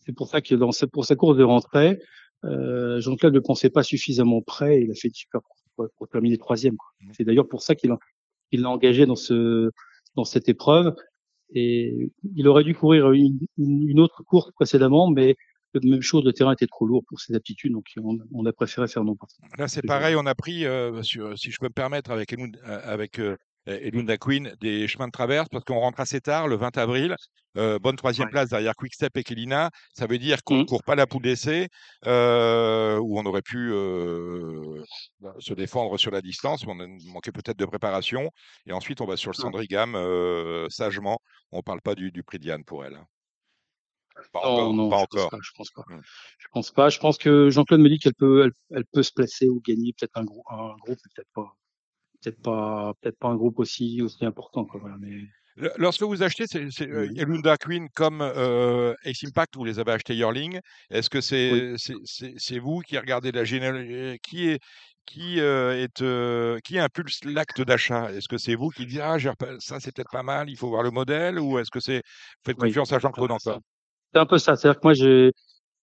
c'est 0.04 0.12
pour 0.12 0.28
ça 0.28 0.40
que 0.40 0.54
dans 0.54 0.72
sa, 0.72 0.86
pour 0.86 1.04
sa 1.04 1.16
course 1.16 1.36
de 1.36 1.44
rentrée, 1.44 2.00
euh, 2.44 3.00
Jean-Claude 3.00 3.34
ne 3.34 3.40
pensait 3.40 3.70
pas 3.70 3.82
suffisamment 3.82 4.42
prêt. 4.42 4.78
Et 4.78 4.82
il 4.82 4.90
a 4.90 4.94
fait 4.94 5.08
une 5.08 5.14
super 5.14 5.40
course 5.42 5.62
pour, 5.76 5.86
pour 5.96 6.08
terminer 6.08 6.38
troisième. 6.38 6.76
quoi. 6.76 6.88
C'est 7.12 7.24
d'ailleurs 7.24 7.48
pour 7.48 7.62
ça 7.62 7.74
qu'il 7.74 7.94
il 8.50 8.60
l'a 8.62 8.70
engagé 8.70 9.06
dans 9.06 9.16
ce, 9.16 9.70
dans 10.14 10.24
cette 10.24 10.48
épreuve. 10.48 10.94
Et 11.54 12.10
il 12.34 12.48
aurait 12.48 12.64
dû 12.64 12.74
courir 12.74 13.12
une, 13.12 13.38
une, 13.58 14.00
autre 14.00 14.22
course 14.22 14.50
précédemment, 14.52 15.10
mais 15.10 15.36
même 15.84 16.02
chose, 16.02 16.24
le 16.24 16.32
terrain 16.32 16.52
était 16.52 16.66
trop 16.66 16.86
lourd 16.86 17.02
pour 17.06 17.20
ses 17.20 17.34
aptitudes, 17.34 17.72
donc 17.72 17.86
on, 18.02 18.18
on 18.32 18.46
a 18.46 18.52
préféré 18.52 18.88
faire 18.88 19.04
non 19.04 19.16
pas. 19.16 19.26
Là, 19.58 19.68
c'est 19.68 19.82
pareil, 19.82 20.14
on 20.16 20.26
a 20.26 20.34
pris, 20.34 20.64
euh, 20.66 21.02
sur, 21.02 21.38
si 21.38 21.50
je 21.50 21.58
peux 21.58 21.66
me 21.66 21.72
permettre, 21.72 22.10
avec, 22.10 22.32
euh, 22.34 22.48
avec 22.84 23.18
euh, 23.18 23.36
Elunda 23.66 24.16
Queen, 24.18 24.54
des 24.60 24.88
chemins 24.88 25.06
de 25.06 25.12
traverse, 25.12 25.48
parce 25.50 25.64
qu'on 25.64 25.78
rentre 25.78 26.00
assez 26.00 26.20
tard, 26.20 26.48
le 26.48 26.56
20 26.56 26.76
avril. 26.78 27.16
Euh, 27.58 27.78
bonne 27.78 27.96
troisième 27.96 28.30
place 28.30 28.48
derrière 28.48 28.74
Quickstep 28.74 29.14
et 29.18 29.22
Kelina. 29.22 29.70
Ça 29.92 30.06
veut 30.06 30.16
dire 30.18 30.42
qu'on 30.42 30.54
ne 30.54 30.60
Mhm. 30.60 30.66
court 30.66 30.82
pas 30.82 30.94
la 30.94 31.06
poule 31.06 31.20
d'essai, 31.22 31.68
euh, 32.06 32.96
où 32.98 33.18
on 33.18 33.26
aurait 33.26 33.42
pu 33.42 33.70
euh, 33.72 34.82
bah, 35.20 35.34
se 35.38 35.52
défendre 35.52 35.98
sur 35.98 36.10
la 36.10 36.22
distance, 36.22 36.66
mais 36.66 36.72
on 36.74 36.80
a 36.80 36.86
manqué 37.12 37.30
peut-être 37.30 37.58
de 37.58 37.66
préparation. 37.66 38.30
Et 38.66 38.72
ensuite, 38.72 39.00
on 39.02 39.06
va 39.06 39.16
sur 39.18 39.30
le. 39.32 39.36
Sandringham, 39.36 39.96
sagement. 40.70 41.18
On 41.50 41.58
ne 41.58 41.62
parle 41.62 41.82
pas 41.82 41.94
du, 41.94 42.10
du 42.10 42.22
prix 42.22 42.38
de 42.38 42.44
Diane 42.44 42.64
pour 42.64 42.84
elle. 42.86 42.98
Pas 44.32 44.40
Non, 44.44 44.50
encore. 44.50 44.74
non, 44.74 44.90
pas 44.90 45.00
je 45.00 45.16
pense 45.16 45.30
pas, 45.30 45.38
je 45.42 45.50
pense 45.56 45.70
pas. 45.70 45.84
Mm. 45.88 46.00
Je 46.38 46.46
pense 46.52 46.70
pas. 46.70 46.88
Je 46.88 46.98
pense 46.98 47.18
que 47.18 47.50
Jean-Claude 47.50 47.80
me 47.80 47.88
dit 47.88 47.98
qu'elle 47.98 48.14
peut, 48.14 48.44
elle, 48.44 48.52
elle 48.76 48.84
peut 48.86 49.02
se 49.02 49.12
placer 49.12 49.48
ou 49.48 49.60
gagner 49.60 49.92
peut-être 49.92 50.16
un, 50.16 50.24
grou- 50.24 50.44
un 50.50 50.76
groupe, 50.76 50.98
peut-être 51.14 51.30
pas, 51.34 51.56
peut-être 52.20 52.42
pas, 52.42 52.94
peut-être 53.00 53.18
pas 53.18 53.28
un 53.28 53.36
groupe 53.36 53.58
aussi 53.58 54.02
aussi 54.02 54.24
important, 54.24 54.64
quoi. 54.64 54.80
Voilà, 54.80 54.96
mais 54.98 55.22
Lorsque 55.76 56.02
vous 56.02 56.22
achetez 56.22 56.46
c'est, 56.46 56.70
c'est, 56.70 56.88
euh. 56.88 57.12
Elunda 57.14 57.58
Queen 57.58 57.88
comme 57.94 58.22
euh, 58.22 58.94
Ace 59.04 59.22
Impact, 59.24 59.56
vous 59.56 59.64
les 59.64 59.78
avez 59.78 59.92
achetés 59.92 60.14
Yearling, 60.16 60.58
est-ce 60.88 61.10
que 61.10 61.20
c'est, 61.20 62.58
vous 62.58 62.80
qui 62.80 62.96
regardez 62.96 63.32
la 63.32 63.44
généalogie 63.44 64.18
Qui 64.22 64.48
est 64.48 64.60
qui 65.04 65.40
euh, 65.40 65.82
est 65.82 66.00
euh, 66.00 66.58
qui 66.64 66.78
impulse 66.78 67.24
l'acte 67.24 67.60
d'achat? 67.60 68.12
Est-ce 68.12 68.28
que 68.28 68.38
c'est 68.38 68.54
vous 68.54 68.70
qui 68.70 68.86
dites 68.86 69.00
ah 69.02 69.18
ça 69.58 69.80
c'est 69.80 69.94
peut-être 69.94 70.10
pas 70.10 70.22
mal, 70.22 70.48
il 70.48 70.56
faut 70.56 70.68
voir 70.68 70.82
le 70.84 70.90
modèle 70.90 71.38
ou 71.38 71.58
est-ce 71.58 71.70
que 71.70 71.80
c'est 71.80 72.02
faites 72.46 72.56
Oui, 72.58 72.68
confiance 72.68 72.92
à 72.92 72.98
Jean-Claude 72.98 73.32
encore? 73.32 73.60
C'est 74.12 74.20
un 74.20 74.26
peu 74.26 74.38
ça. 74.38 74.56
C'est-à-dire 74.56 74.80
que 74.80 74.86
moi, 74.86 74.94
j'ai 74.94 75.06
euh, 75.08 75.32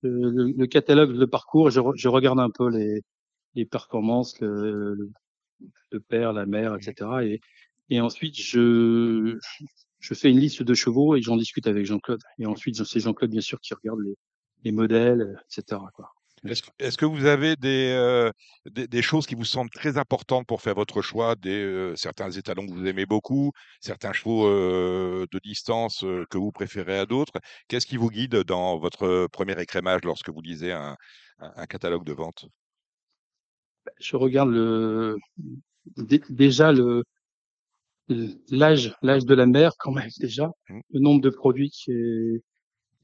le, 0.03 0.53
le 0.57 0.68
catalogue, 0.68 1.11
le 1.11 1.27
parcours, 1.27 1.69
je, 1.72 1.81
je 1.95 2.07
regarde 2.10 2.39
un 2.39 2.49
peu 2.49 2.69
les, 2.69 3.01
les 3.56 3.65
performances, 3.65 4.39
le, 4.41 4.95
le, 4.95 5.11
le 5.91 5.99
père, 5.99 6.34
la 6.34 6.45
mère, 6.45 6.76
etc. 6.76 7.10
Et, 7.23 7.41
et 7.89 8.01
ensuite, 8.01 8.38
je, 8.39 9.38
je 9.99 10.14
fais 10.14 10.31
une 10.31 10.39
liste 10.39 10.64
de 10.64 10.73
chevaux 10.73 11.15
et 11.15 11.22
j'en 11.22 11.38
discute 11.38 11.68
avec 11.68 11.85
Jean-Claude. 11.85 12.22
Et 12.39 12.45
ensuite, 12.45 12.84
c'est 12.85 12.99
Jean-Claude, 12.99 13.31
bien 13.31 13.41
sûr, 13.41 13.60
qui 13.61 13.73
regarde 13.73 14.01
les, 14.01 14.15
les 14.65 14.72
modèles, 14.72 15.41
etc. 15.51 15.81
Quoi. 15.95 16.11
Est-ce, 16.45 16.97
que 16.97 17.05
vous 17.05 17.25
avez 17.25 17.55
des, 17.55 17.91
euh, 17.95 18.31
des, 18.65 18.87
des 18.87 19.01
choses 19.01 19.25
qui 19.25 19.35
vous 19.35 19.45
semblent 19.45 19.69
très 19.69 19.97
importantes 19.97 20.45
pour 20.47 20.61
faire 20.61 20.75
votre 20.75 21.01
choix, 21.01 21.35
des, 21.35 21.51
euh, 21.63 21.95
certains 21.95 22.31
étalons 22.31 22.65
que 22.65 22.71
vous 22.71 22.85
aimez 22.85 23.05
beaucoup, 23.05 23.51
certains 23.81 24.13
chevaux 24.13 24.47
euh, 24.47 25.25
de 25.31 25.39
distance 25.43 26.03
euh, 26.03 26.25
que 26.29 26.37
vous 26.37 26.51
préférez 26.51 26.99
à 26.99 27.05
d'autres? 27.05 27.33
Qu'est-ce 27.67 27.85
qui 27.85 27.97
vous 27.97 28.09
guide 28.09 28.35
dans 28.43 28.77
votre 28.79 29.27
premier 29.27 29.59
écrémage 29.61 30.01
lorsque 30.03 30.29
vous 30.29 30.41
lisez 30.41 30.71
un, 30.71 30.95
un- 31.39 31.53
un 31.55 31.65
catalogue 31.65 32.05
de 32.05 32.13
vente? 32.13 32.45
Je 33.99 34.15
regarde 34.15 34.49
le, 34.49 35.17
dé- 35.97 36.21
déjà 36.29 36.71
le, 36.71 37.03
l'âge, 38.49 38.93
l'âge 39.01 39.25
de 39.25 39.33
la 39.35 39.45
mère, 39.45 39.73
quand 39.77 39.91
même, 39.91 40.09
déjà, 40.19 40.51
Mhm. 40.69 40.81
le 40.91 40.99
nombre 40.99 41.21
de 41.21 41.29
produits 41.29 41.69
qui 41.69 41.91
est, 41.91 42.41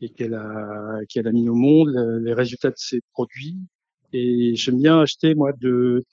et 0.06 0.10
qu'elle 0.10 0.34
a, 0.36 0.99
qu'elle 1.10 1.27
a 1.27 1.32
mis 1.32 1.49
au 1.49 1.56
monde, 1.56 1.90
le- 1.90 2.19
les 2.19 2.34
résultats 2.34 2.69
de 2.69 2.77
ces 2.77 3.02
produits. 3.11 3.57
Et 4.14 4.56
j'aime 4.56 4.77
bien 4.82 4.99
acheter, 5.02 5.36
moi, 5.36 5.52
de, 5.53 6.03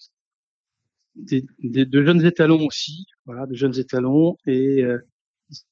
des, 1.14 1.44
des- 1.62 1.84
de 1.86 2.04
jeunes 2.04 2.24
étalons 2.24 2.64
aussi, 2.66 3.06
voilà, 3.26 3.46
de 3.46 3.54
jeunes 3.54 3.78
étalons. 3.78 4.36
Et, 4.46 4.82
euh, 4.82 4.98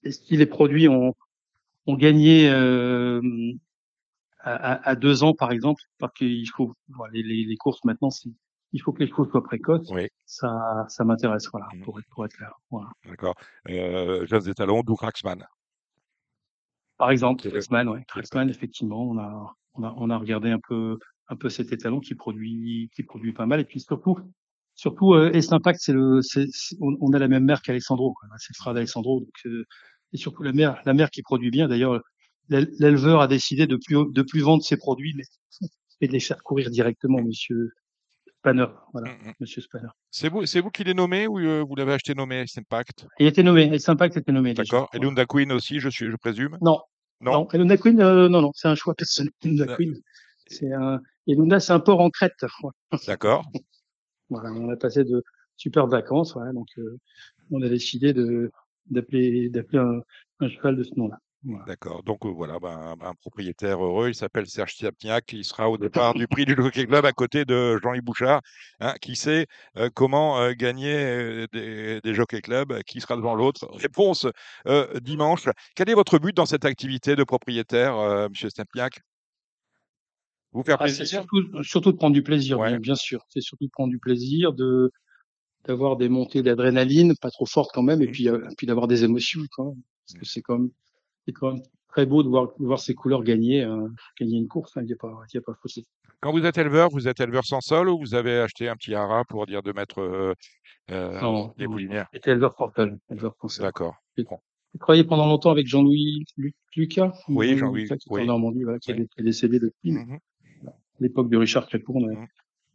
et 0.02 0.12
si 0.12 0.36
les 0.36 0.46
produits 0.46 0.88
ont, 0.88 1.14
ont 1.86 1.96
gagné 1.96 2.48
euh, 2.50 3.20
à, 4.40 4.88
à- 4.90 4.94
deux 4.96 5.22
ans, 5.22 5.34
par 5.34 5.50
exemple, 5.52 5.82
parce 5.98 6.12
qu'il 6.14 6.48
faut, 6.50 6.72
voilà, 6.88 7.12
les, 7.14 7.22
les, 7.22 7.44
les 7.44 7.56
courses 7.56 7.82
maintenant, 7.84 8.10
il 8.72 8.80
faut 8.82 8.92
que 8.92 9.00
les 9.02 9.08
chevaux 9.08 9.28
soient 9.28 9.42
précoces. 9.42 9.88
Oui, 9.90 10.08
Ça, 10.26 10.84
ça 10.88 11.04
m'intéresse, 11.04 11.48
voilà, 11.50 11.68
Mhm. 11.74 11.82
pour 11.82 11.98
être, 11.98 12.06
pour 12.10 12.24
être 12.26 12.34
clair. 12.36 12.52
Voilà. 12.70 12.90
d'accord. 13.06 13.34
Euh, 13.68 14.26
jeunes 14.26 14.48
étalons, 14.48 14.82
Doug 14.82 14.98
Raxman. 15.00 15.44
Par 17.00 17.10
exemple, 17.10 17.48
Traxman, 17.48 17.88
ouais. 17.88 18.04
Traxman, 18.08 18.50
effectivement, 18.50 19.02
on 19.10 19.18
a, 19.18 19.56
on 19.74 19.84
a, 19.84 19.94
on 19.96 20.10
a 20.10 20.18
regardé 20.18 20.50
un 20.50 20.60
peu, 20.68 20.98
un 21.28 21.36
peu 21.36 21.48
cet 21.48 21.72
étalon 21.72 22.00
qui 22.00 22.14
produit, 22.14 22.90
qui 22.94 23.02
produit 23.04 23.32
pas 23.32 23.46
mal. 23.46 23.60
Et 23.60 23.64
puis 23.64 23.80
surtout, 23.80 24.18
surtout, 24.74 25.14
euh, 25.14 25.30
S 25.32 25.52
Impact, 25.52 25.80
c'est 25.82 25.94
le, 25.94 26.22
c'est, 26.22 26.46
on, 26.80 26.96
on 27.00 27.12
a 27.14 27.18
la 27.18 27.28
même 27.28 27.44
mère 27.44 27.62
qu'Alessandro. 27.62 28.14
C'est 28.38 28.52
le 28.56 28.62
frère 28.62 28.74
d'Alessandro. 28.74 29.20
Donc, 29.20 29.34
euh, 29.46 29.64
et 30.12 30.18
surtout 30.18 30.42
la 30.44 30.52
mère, 30.52 30.80
la 30.84 30.94
mère 30.94 31.10
qui 31.10 31.22
produit 31.22 31.50
bien. 31.50 31.68
D'ailleurs, 31.68 32.02
l'é- 32.50 32.68
l'éleveur 32.80 33.22
a 33.22 33.28
décidé 33.28 33.66
de 33.68 33.76
plus, 33.76 33.96
de 34.12 34.22
plus 34.22 34.40
vendre 34.42 34.64
ses 34.64 34.78
produits, 34.78 35.14
mais 35.16 35.24
et 36.02 36.08
de 36.08 36.12
les 36.14 36.20
faire 36.20 36.42
courir 36.44 36.70
directement, 36.70 37.22
monsieur 37.22 37.72
Spanner. 38.40 38.66
Voilà, 38.92 39.12
Mm, 39.12 39.28
mm. 39.28 39.32
monsieur 39.40 39.60
Spanner. 39.62 39.88
C'est 40.10 40.28
vous, 40.30 40.46
c'est 40.46 40.60
vous 40.60 40.70
qui 40.70 40.82
l'avez 40.82 40.94
nommé 40.94 41.26
ou 41.26 41.38
euh, 41.38 41.62
vous 41.66 41.74
l'avez 41.76 41.92
acheté 41.92 42.14
nommé, 42.14 42.44
Impact 42.56 43.06
Il 43.18 43.26
était 43.26 43.42
nommé, 43.42 43.64
S 43.74 43.88
Impact 43.88 44.16
était 44.16 44.32
nommé. 44.32 44.54
D'accord. 44.54 44.88
Et. 44.94 44.98
Lunda 44.98 45.26
Queen 45.26 45.52
aussi, 45.52 45.78
je, 45.78 45.88
suis, 45.90 46.10
je 46.10 46.16
présume? 46.16 46.56
Non, 46.62 46.80
Non? 47.20 47.32
Non. 47.32 47.48
Eluna 47.52 47.76
Queen, 47.76 48.00
euh, 48.00 48.28
non, 48.28 48.40
non, 48.40 48.50
c'est 48.54 48.68
un 48.68 48.74
choix 48.74 48.94
personnel. 48.94 49.30
Eluna 49.44 49.66
D'a- 49.66 49.76
Queen, 49.76 49.94
c'est 50.46 50.72
un, 50.72 51.00
c'est 51.60 51.72
un 51.72 51.80
port 51.80 52.00
en 52.00 52.08
crête. 52.10 52.44
D'accord. 53.06 53.44
Voilà, 54.30 54.50
on 54.52 54.70
a 54.70 54.76
passé 54.76 55.04
de 55.04 55.22
super 55.56 55.86
vacances, 55.86 56.32
voilà, 56.34 56.52
donc 56.52 56.68
euh, 56.78 56.98
on 57.50 57.60
a 57.62 57.68
décidé 57.68 58.12
de 58.14 58.50
d'appeler 58.86 59.50
d'appeler 59.50 59.78
un, 59.78 60.00
un 60.40 60.48
cheval 60.48 60.76
de 60.76 60.82
ce 60.82 60.94
nom-là. 60.96 61.18
Voilà. 61.42 61.64
D'accord. 61.64 62.02
Donc 62.02 62.24
euh, 62.26 62.28
voilà, 62.30 62.58
ben, 62.58 62.96
un, 63.00 63.06
un 63.06 63.14
propriétaire 63.14 63.82
heureux, 63.82 64.08
il 64.08 64.14
s'appelle 64.14 64.46
Serge 64.46 64.74
Siapniak, 64.74 65.32
il 65.32 65.44
sera 65.44 65.70
au 65.70 65.78
départ 65.78 66.14
du 66.14 66.26
prix 66.26 66.44
du 66.44 66.54
Jockey 66.56 66.86
Club 66.86 67.04
à 67.06 67.12
côté 67.12 67.44
de 67.46 67.78
Jean-Yves 67.82 68.02
Bouchard, 68.02 68.42
hein, 68.80 68.94
qui 69.00 69.16
sait 69.16 69.46
euh, 69.76 69.88
comment 69.94 70.38
euh, 70.40 70.52
gagner 70.52 70.94
euh, 70.94 71.46
des, 71.52 72.00
des 72.02 72.14
Jockey 72.14 72.40
Club, 72.42 72.72
euh, 72.72 72.80
qui 72.86 73.00
sera 73.00 73.16
devant 73.16 73.34
l'autre? 73.34 73.68
Réponse 73.74 74.26
euh, 74.66 75.00
dimanche. 75.00 75.48
Quel 75.74 75.88
est 75.90 75.94
votre 75.94 76.18
but 76.18 76.36
dans 76.36 76.46
cette 76.46 76.64
activité 76.66 77.16
de 77.16 77.24
propriétaire, 77.24 77.96
euh, 77.96 78.28
Monsieur 78.28 78.50
Siapniak 78.50 79.00
Vous 80.52 80.62
faire 80.62 80.78
Ah, 80.78 80.88
c'est 80.88 80.96
plaisir? 80.96 81.20
surtout 81.22 81.62
surtout 81.62 81.92
de 81.92 81.96
prendre 81.96 82.14
du 82.14 82.22
plaisir, 82.22 82.58
Ouais. 82.58 82.68
bien, 82.70 82.78
bien 82.78 82.94
sûr. 82.94 83.24
C'est 83.28 83.40
surtout 83.40 83.64
de 83.66 83.70
prendre 83.70 83.90
du 83.90 83.98
plaisir, 83.98 84.52
de 84.52 84.90
d'avoir 85.66 85.96
des 85.96 86.08
montées 86.08 86.42
d'adrénaline, 86.42 87.14
pas 87.20 87.30
trop 87.30 87.46
fortes 87.46 87.70
quand 87.74 87.82
même, 87.82 88.02
et 88.02 88.06
Mhm. 88.06 88.12
puis 88.12 88.28
euh, 88.28 88.48
puis 88.58 88.66
d'avoir 88.66 88.88
des 88.88 89.04
émotions 89.04 89.42
quand 89.52 89.66
même, 89.66 89.82
parce 90.06 90.18
que 90.20 90.26
c'est 90.26 90.42
quand 90.42 90.58
même 90.58 90.70
c'est 91.30 91.38
quand 91.38 91.52
même 91.52 91.62
très 91.88 92.06
beau 92.06 92.22
de 92.22 92.28
voir 92.28 92.48
de 92.58 92.64
voir 92.66 92.78
ces 92.80 92.94
couleurs 92.94 93.22
gagner 93.22 93.62
euh, 93.64 93.88
gagner 94.18 94.38
une 94.38 94.48
course. 94.48 94.76
hein, 94.76 94.82
Il 94.82 94.86
n'y 94.86 94.92
a 94.92 94.96
pas 94.96 95.12
y 95.32 95.38
a 95.38 95.40
pas. 95.40 95.52
Quand 96.20 96.32
vous 96.32 96.44
êtes 96.44 96.58
éleveur, 96.58 96.90
vous 96.90 97.08
êtes 97.08 97.20
éleveur 97.20 97.44
sans 97.44 97.60
sol 97.60 97.88
ou 97.88 97.98
vous 97.98 98.14
avez 98.14 98.38
acheté 98.38 98.68
un 98.68 98.76
petit 98.76 98.94
haras 98.94 99.24
pour 99.24 99.46
dire 99.46 99.62
de 99.62 99.72
mettre 99.72 100.00
euh, 100.00 100.34
euh, 100.90 101.20
Non, 101.20 101.54
des 101.56 101.66
poulinières? 101.66 102.08
J'étais 102.12 102.32
éleveur 102.32 102.54
portal, 102.54 102.98
éleveur 103.10 103.34
français. 103.36 103.62
D'accord. 103.62 103.94
J'ai 104.16 104.78
travaillé 104.78 105.04
pendant 105.04 105.26
longtemps 105.26 105.50
avec 105.50 105.66
Jean-Louis 105.66 106.24
Lu- 106.36 106.52
Lucas, 106.76 107.12
Oui, 107.28 107.56
Jean-Louis 107.56 107.82
Lucas 107.82 107.96
qui 107.96 108.08
est 108.08 108.12
oui. 108.12 108.22
en 108.22 108.26
Normandie, 108.26 108.62
voilà, 108.64 108.78
qui, 108.78 108.90
est, 108.92 108.98
Oui. 108.98 109.06
est 109.18 109.22
décédé 109.22 109.58
depuis. 109.58 109.96
À 110.66 110.72
l'époque 111.00 111.30
de 111.30 111.36
Richard 111.38 111.66
Crépeau, 111.66 111.94
on 111.96 112.06
a, 112.08 112.12
Mhm. 112.12 112.26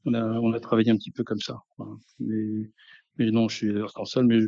on 0.06 0.14
a, 0.16 0.24
on 0.40 0.54
a 0.54 0.60
travaillé 0.60 0.92
un 0.92 0.98
petit 0.98 1.12
peu 1.12 1.24
comme 1.24 1.40
ça. 1.40 1.60
voilà. 1.78 1.94
Mais, 2.20 2.70
mais 3.18 3.32
non, 3.32 3.48
je 3.48 3.56
suis 3.58 3.68
éleveur 3.68 3.92
sans 3.92 4.06
sol, 4.06 4.26
mais 4.26 4.40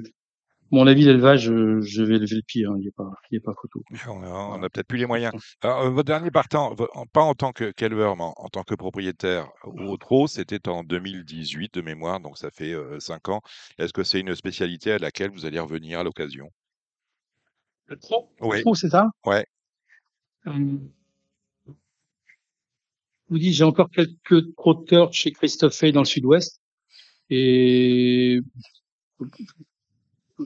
mon 0.71 0.85
avis, 0.87 1.05
l'élevage, 1.05 1.49
euh, 1.49 1.81
je 1.81 2.03
vais 2.03 2.17
lever 2.19 2.35
le 2.35 2.41
pied, 2.41 2.65
hein, 2.65 2.73
il 2.77 2.81
n'y 2.81 2.87
a 2.87 2.91
pas, 2.95 3.09
il 3.31 3.35
y 3.35 3.37
a 3.37 3.41
pas 3.41 3.53
photo. 3.61 3.81
On 4.07 4.21
a, 4.23 4.27
on 4.27 4.47
Voilà. 4.49 4.65
a 4.65 4.69
peut-être 4.69 4.87
plus 4.87 4.97
les 4.97 5.05
moyens. 5.05 5.33
Alors, 5.61 5.81
euh, 5.81 5.89
votre 5.89 6.07
dernier 6.07 6.31
partant, 6.31 6.75
pas 7.13 7.21
en 7.21 7.33
tant 7.35 7.51
que 7.53 7.71
qu'éleveur, 7.71 8.15
mais 8.17 8.23
en, 8.23 8.49
tant 8.49 8.63
que 8.63 8.75
propriétaire 8.75 9.47
au 9.63 9.95
trot, 9.97 10.27
c'était 10.27 10.67
en 10.67 10.83
2018 10.83 11.73
de 11.75 11.81
mémoire, 11.81 12.19
donc 12.19 12.37
ça 12.37 12.49
fait 12.51 12.73
euh, 12.73 12.99
cinq 12.99 13.29
ans. 13.29 13.41
Est-ce 13.77 13.93
que 13.93 14.03
c'est 14.03 14.19
une 14.19 14.35
spécialité 14.35 14.91
à 14.93 14.97
laquelle 14.97 15.31
vous 15.31 15.45
allez 15.45 15.59
revenir 15.59 15.99
à 15.99 16.03
l'occasion? 16.03 16.49
Le 17.87 17.97
trot, 17.97 18.29
Oui. 18.41 18.57
le 18.57 18.63
trot, 18.63 18.75
c'est 18.75 18.89
ça? 18.89 19.07
Ouais. 19.25 19.45
Euh, 20.47 20.51
Je 23.29 23.33
vous 23.33 23.39
dis, 23.39 23.53
j'ai 23.53 23.63
encore 23.63 23.89
quelques 23.89 24.53
trotteurs 24.55 25.13
chez 25.13 25.31
Christophe 25.31 25.75
Fay 25.75 25.91
dans 25.91 26.01
le 26.01 26.05
sud-ouest. 26.05 26.61
Et 27.29 28.39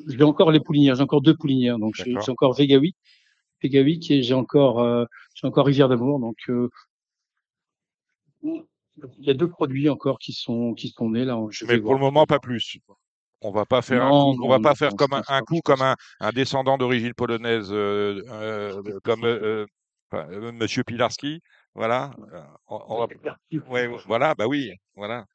j'ai 0.08 0.24
encore 0.24 0.52
les 0.52 0.60
poulinières, 0.60 0.96
j'ai 0.96 1.04
encore 1.04 1.22
deux 1.22 1.36
poulinières. 1.36 1.80
Donc 1.80 1.96
j'ai 1.96 2.32
encore 2.32 2.54
Vegawick 2.54 2.96
et 3.64 4.22
j'ai 4.22 4.34
encore 4.34 4.80
euh, 4.80 5.06
j'ai 5.36 5.48
encore 5.48 5.66
Rivière 5.66 5.90
d'amour. 5.90 6.20
Donc 6.20 6.38
euh, 6.50 6.70
il 8.44 8.66
y 9.20 9.30
a 9.30 9.34
deux 9.34 9.50
produits 9.50 9.90
encore 9.90 10.20
qui 10.20 10.34
sont 10.34 10.74
qui 10.74 10.90
sont 10.90 11.10
nés 11.10 11.26
là. 11.26 11.38
Je 11.50 11.66
Mais 11.66 11.80
pour 11.80 11.94
le 11.94 12.00
moment, 12.00 12.26
pas 12.26 12.40
plus. 12.40 12.78
On 13.42 13.52
va 13.52 13.66
pas 13.66 13.82
faire 13.82 14.06
un 14.06 14.10
Non, 14.10 14.36
coup, 14.36 14.46
on 14.46 14.50
va 14.50 14.58
non, 14.58 14.62
pas 14.62 14.76
faire 14.76 14.96
comme 14.96 15.14
un, 15.14 15.42
coup 15.42 15.62
comme 15.64 15.82
un, 15.82 15.96
un 16.20 16.30
descendant 16.32 16.78
d'origine 16.78 17.14
polonaise 17.16 17.70
euh, 17.72 18.82
comme 19.04 19.26
Monsieur 20.54 20.84
Pilarski. 20.84 21.42
Voilà. 21.74 22.12
On, 22.68 22.80
on 22.88 23.00
va... 23.00 23.08
Ouais, 23.70 23.90
voilà. 24.06 24.36
Bah 24.36 24.46
oui. 24.48 24.72
Voilà. 24.96 25.26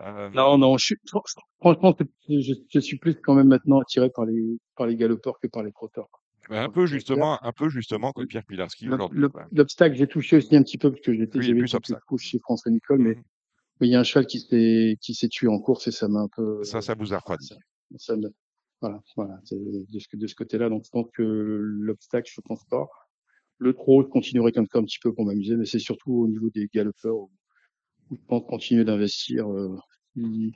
Euh, 0.00 0.30
Non, 0.30 0.56
non, 0.58 0.78
je 0.78 0.84
suis, 0.86 0.96
fran- 1.08 1.22
franchement, 1.60 1.94
je, 2.28 2.54
je 2.68 2.80
suis 2.80 2.98
plus 2.98 3.14
quand 3.16 3.34
même 3.34 3.48
maintenant 3.48 3.80
attiré 3.80 4.10
par 4.10 4.24
les, 4.24 4.58
par 4.76 4.86
les 4.86 4.96
galopeurs 4.96 5.38
que 5.40 5.46
par 5.46 5.62
les 5.62 5.72
trotteurs. 5.72 6.08
bah, 6.48 6.62
un 6.64 6.70
peu 6.70 6.86
justement, 6.86 7.38
un 7.44 7.52
peu 7.52 7.68
justement 7.68 8.12
comme 8.12 8.26
Pierre 8.26 8.44
Pilarski 8.46 8.88
aujourd'hui. 8.88 9.20
L'obstacle, 9.52 9.96
j'ai 9.96 10.06
touché 10.06 10.36
aussi 10.38 10.56
un 10.56 10.62
petit 10.62 10.78
peu 10.78 10.90
parce 10.90 11.02
que 11.02 11.12
j'étais, 11.14 11.42
j'avais 11.42 11.60
plus 11.60 11.94
couches 12.06 12.24
chez 12.24 12.38
François 12.38 12.70
Nicole, 12.72 12.98
mais 13.00 13.14
Mhm. 13.14 13.22
mais 13.80 13.86
il 13.88 13.90
y 13.92 13.94
a 13.94 14.00
un 14.00 14.04
cheval 14.04 14.26
qui 14.26 14.40
s'est, 14.40 14.96
qui 15.00 15.14
s'est 15.14 15.28
tué 15.28 15.48
en 15.48 15.58
course 15.58 15.86
et 15.88 15.90
ça 15.90 16.06
m'a 16.08 16.20
un 16.20 16.28
peu, 16.28 16.62
Ça, 16.64 16.80
ça 16.82 16.94
vous 16.94 17.04
a 17.14 17.18
voilà, 17.18 17.18
refroidi. 17.18 17.48
ça, 17.48 17.56
ça 17.98 18.16
me, 18.16 18.28
voilà, 18.82 19.00
voilà, 19.16 19.40
c'est 19.44 19.56
de 19.58 19.98
ce, 19.98 20.16
de 20.16 20.26
ce 20.26 20.34
côté-là. 20.34 20.68
Donc, 20.68 20.84
je 20.84 20.90
pense 20.90 21.06
que 21.14 21.22
l'obstacle, 21.22 22.30
je 22.34 22.40
pense 22.42 22.64
pas. 22.66 22.86
Le 23.58 23.72
trot, 23.74 24.02
je 24.02 24.08
continuerai 24.08 24.52
comme 24.52 24.66
ça 24.72 24.78
un 24.78 24.84
petit 24.84 24.98
peu 25.02 25.12
pour 25.14 25.24
m'amuser, 25.26 25.56
mais 25.56 25.66
c'est 25.66 25.78
surtout 25.78 26.12
au 26.12 26.28
niveau 26.28 26.50
des 26.50 26.68
galopeurs 26.72 27.16
où 27.16 27.30
je 28.10 28.16
pense 28.28 28.42
continuer 28.46 28.84
d'investir, 28.84 29.50
euh, 29.50 29.76
si, 30.16 30.52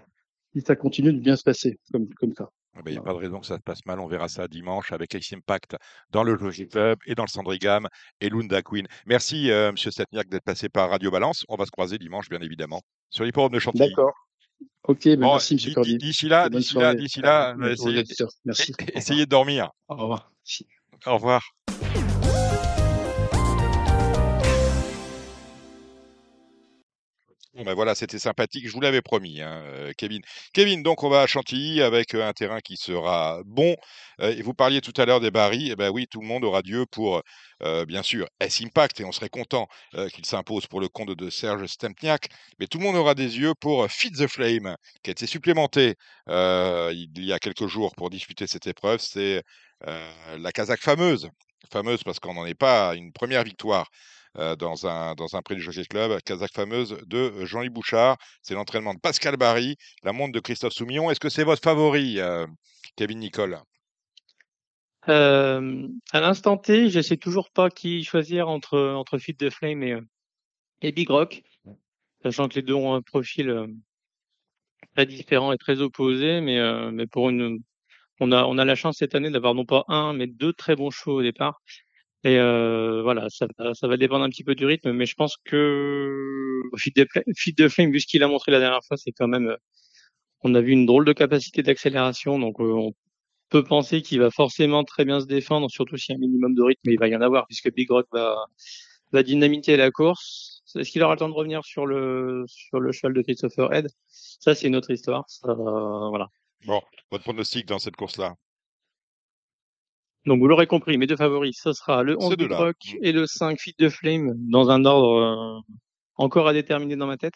si 0.52 0.60
ça 0.60 0.76
continue 0.76 1.12
de 1.12 1.20
bien 1.20 1.36
se 1.36 1.42
passer, 1.42 1.78
comme, 1.92 2.08
comme 2.14 2.34
ça. 2.34 2.50
Ah 2.76 2.82
ben, 2.82 2.90
Il 2.90 2.94
n'y 2.94 2.98
a 2.98 3.02
pas 3.02 3.12
de 3.12 3.18
raison 3.18 3.38
que 3.38 3.46
ça 3.46 3.56
se 3.56 3.62
passe 3.62 3.86
mal. 3.86 4.00
On 4.00 4.08
verra 4.08 4.28
ça 4.28 4.48
dimanche 4.48 4.90
avec 4.92 5.14
Ace 5.14 5.32
Impact 5.32 5.76
dans 6.10 6.24
le 6.24 6.34
Logic 6.34 6.70
Club 6.70 6.98
et 7.06 7.14
dans 7.14 7.22
le 7.22 7.28
Sandrigam 7.28 7.88
et 8.20 8.28
Lunda 8.28 8.62
Queen. 8.62 8.86
Merci, 9.06 9.50
euh, 9.50 9.70
Monsieur 9.70 9.92
Setniak, 9.92 10.28
d'être 10.28 10.42
passé 10.42 10.68
par 10.68 10.90
Radio 10.90 11.10
Balance. 11.10 11.44
On 11.48 11.56
va 11.56 11.66
se 11.66 11.70
croiser 11.70 11.98
dimanche, 11.98 12.28
bien 12.28 12.40
évidemment, 12.40 12.82
sur 13.10 13.24
l'hippodrome 13.24 13.52
de 13.52 13.60
Chantilly. 13.60 13.90
D'accord. 13.90 14.12
Ok, 14.86 15.04
ben 15.04 15.20
Bon, 15.20 15.32
merci, 15.32 15.54
monsieur 15.54 15.72
d'ici 15.98 16.28
là, 16.28 16.48
d'ici 16.48 16.74
là, 16.76 16.94
d'ici 16.94 17.20
là, 17.20 17.54
euh, 17.58 17.72
essayez, 17.72 18.04
essayez 18.94 19.24
de 19.24 19.30
dormir. 19.30 19.70
Au 19.88 19.96
revoir. 19.96 20.32
Au 21.06 21.14
revoir. 21.14 21.42
Ben 27.62 27.74
voilà, 27.74 27.94
c'était 27.94 28.18
sympathique. 28.18 28.66
Je 28.66 28.72
vous 28.72 28.80
l'avais 28.80 29.00
promis, 29.00 29.40
hein, 29.40 29.62
euh, 29.66 29.92
Kevin. 29.96 30.22
Kevin, 30.52 30.82
donc 30.82 31.04
on 31.04 31.08
va 31.08 31.22
à 31.22 31.26
Chantilly 31.28 31.82
avec 31.82 32.14
euh, 32.14 32.26
un 32.26 32.32
terrain 32.32 32.58
qui 32.60 32.76
sera 32.76 33.42
bon. 33.44 33.76
Euh, 34.20 34.34
et 34.36 34.42
vous 34.42 34.54
parliez 34.54 34.80
tout 34.80 34.92
à 35.00 35.06
l'heure 35.06 35.20
des 35.20 35.30
barils. 35.30 35.70
Eh 35.70 35.76
ben 35.76 35.90
oui, 35.90 36.08
tout 36.10 36.20
le 36.20 36.26
monde 36.26 36.42
aura 36.44 36.62
Dieu 36.62 36.84
pour, 36.86 37.22
bien 37.86 38.02
sûr, 38.02 38.26
S-Impact. 38.40 39.00
Et 39.00 39.04
on 39.04 39.12
serait 39.12 39.28
content 39.28 39.68
qu'il 40.12 40.26
s'impose 40.26 40.66
pour 40.66 40.80
le 40.80 40.88
compte 40.88 41.10
de 41.10 41.30
Serge 41.30 41.66
Stempniak. 41.66 42.28
Mais 42.58 42.66
tout 42.66 42.78
le 42.78 42.84
monde 42.84 42.96
aura 42.96 43.14
des 43.14 43.38
yeux 43.38 43.54
pour 43.60 43.88
Feed 43.90 44.16
the 44.16 44.26
Flame, 44.26 44.76
qui 45.02 45.10
a 45.10 45.12
été 45.12 45.26
supplémenté 45.26 45.94
il 46.28 47.10
y 47.16 47.32
a 47.32 47.38
quelques 47.38 47.66
jours 47.66 47.94
pour 47.96 48.10
disputer 48.10 48.46
cette 48.46 48.66
épreuve. 48.66 49.00
C'est 49.00 49.42
la 49.80 50.52
Kazakh 50.52 50.80
fameuse. 50.80 51.28
Fameuse 51.72 52.02
parce 52.04 52.20
qu'on 52.20 52.34
n'en 52.34 52.46
est 52.46 52.54
pas 52.54 52.90
à 52.90 52.94
une 52.94 53.12
première 53.12 53.44
victoire 53.44 53.88
dans 54.34 54.86
un, 54.86 55.14
dans 55.14 55.36
un 55.36 55.42
prix 55.42 55.54
du 55.54 55.62
Jockey 55.62 55.84
Club, 55.84 56.20
Kazakh 56.24 56.52
fameuse 56.52 56.98
de 57.06 57.44
Jean-Louis 57.44 57.70
Bouchard. 57.70 58.16
C'est 58.42 58.54
l'entraînement 58.54 58.94
de 58.94 59.00
Pascal 59.00 59.36
Barry, 59.36 59.76
la 60.02 60.12
montre 60.12 60.32
de 60.32 60.40
Christophe 60.40 60.72
Soumillon. 60.72 61.10
Est-ce 61.10 61.20
que 61.20 61.28
c'est 61.28 61.44
votre 61.44 61.62
favori, 61.62 62.20
euh, 62.20 62.46
Kevin 62.96 63.18
Nicole 63.20 63.58
Euh, 65.08 65.86
à 66.12 66.20
l'instant 66.20 66.56
T, 66.56 66.88
je 66.88 67.00
sais 67.00 67.16
toujours 67.16 67.50
pas 67.50 67.68
qui 67.70 68.04
choisir 68.04 68.48
entre 68.48 68.78
entre 68.78 69.18
Feed 69.18 69.36
the 69.36 69.50
Flame 69.50 69.82
et, 69.82 69.92
euh, 69.92 70.00
et 70.80 70.92
Big 70.92 71.08
Rock, 71.10 71.42
sachant 72.22 72.48
que 72.48 72.54
les 72.54 72.62
deux 72.62 72.74
ont 72.74 72.94
un 72.94 73.02
profil 73.02 73.50
euh, 73.50 73.66
très 74.94 75.06
différent 75.06 75.52
et 75.52 75.58
très 75.58 75.80
opposé, 75.80 76.40
mais 76.40 76.58
euh, 76.58 76.90
mais 76.90 77.06
pour 77.06 77.28
une 77.30 77.62
on 78.20 78.32
a 78.32 78.44
on 78.44 78.58
a 78.58 78.64
la 78.64 78.74
chance 78.76 78.98
cette 78.98 79.14
année 79.14 79.30
d'avoir 79.30 79.54
non 79.54 79.66
pas 79.66 79.84
un 79.88 80.14
mais 80.14 80.26
deux 80.26 80.52
très 80.52 80.76
bons 80.76 80.90
chevaux 80.90 81.18
au 81.18 81.22
départ. 81.22 81.60
Et 82.24 82.38
euh, 82.38 83.02
voilà, 83.02 83.28
ça 83.28 83.46
ça 83.74 83.86
va 83.86 83.96
dépendre 83.98 84.24
un 84.24 84.30
petit 84.30 84.44
peu 84.44 84.54
du 84.54 84.64
rythme, 84.64 84.92
mais 84.92 85.04
je 85.04 85.14
pense 85.14 85.36
que 85.44 86.62
Feed 86.76 86.94
the 87.56 87.68
Flame 87.68 87.92
vu 87.92 88.00
ce 88.00 88.06
qu'il 88.06 88.22
a 88.22 88.28
montré 88.28 88.50
la 88.50 88.60
dernière 88.60 88.82
fois, 88.82 88.96
c'est 88.96 89.12
quand 89.12 89.28
même 89.28 89.48
euh, 89.48 89.56
on 90.40 90.54
a 90.54 90.60
vu 90.62 90.72
une 90.72 90.86
drôle 90.86 91.04
de 91.04 91.12
capacité 91.12 91.62
d'accélération, 91.62 92.38
donc 92.38 92.60
euh, 92.60 92.72
on 92.72 92.92
peut 93.50 93.64
penser 93.64 94.02
qu'il 94.02 94.20
va 94.20 94.30
forcément 94.30 94.84
très 94.84 95.04
bien 95.04 95.20
se 95.20 95.26
défendre, 95.26 95.70
surtout 95.70 95.96
s'il 95.98 96.14
y 96.14 96.16
a 96.16 96.18
un 96.18 96.20
minimum 96.20 96.54
de 96.54 96.62
rythme, 96.62 96.90
il 96.90 96.98
va 96.98 97.08
y 97.08 97.16
en 97.16 97.20
avoir, 97.20 97.46
puisque 97.46 97.72
Big 97.74 97.90
Rock 97.90 98.06
va, 98.12 98.36
va 99.12 99.22
dynamiter 99.22 99.76
la 99.76 99.90
course. 99.90 100.62
Est-ce 100.74 100.90
qu'il 100.90 101.02
aura 101.02 101.14
le 101.14 101.18
temps 101.18 101.28
de 101.28 101.34
revenir 101.34 101.64
sur 101.64 101.86
le, 101.86 102.44
sur 102.48 102.80
le 102.80 102.90
cheval 102.90 103.12
de 103.14 103.22
Christopher 103.22 103.72
Head? 103.72 103.88
Ça, 104.08 104.54
c'est 104.54 104.66
une 104.66 104.76
autre 104.76 104.90
histoire. 104.90 105.24
Ça, 105.28 105.48
euh, 105.48 106.08
voilà. 106.08 106.28
Bon, 106.66 106.80
votre 107.10 107.22
pronostic 107.22 107.66
dans 107.66 107.78
cette 107.78 107.96
course-là? 107.96 108.34
Donc, 110.26 110.40
vous 110.40 110.48
l'aurez 110.48 110.66
compris, 110.66 110.96
mes 110.96 111.06
deux 111.06 111.16
favoris, 111.16 111.58
ce 111.62 111.72
sera 111.72 112.02
le 112.02 112.16
11 112.16 112.30
Ces 112.30 112.36
Big 112.36 112.48
deux-là. 112.48 112.58
Rock 112.58 112.96
et 113.02 113.12
le 113.12 113.26
5 113.26 113.60
Feed 113.60 113.74
de 113.78 113.88
Flame, 113.88 114.32
dans 114.50 114.70
un 114.70 114.84
ordre 114.84 115.18
euh, 115.18 115.74
encore 116.16 116.48
à 116.48 116.52
déterminer 116.54 116.96
dans 116.96 117.06
ma 117.06 117.18
tête. 117.18 117.34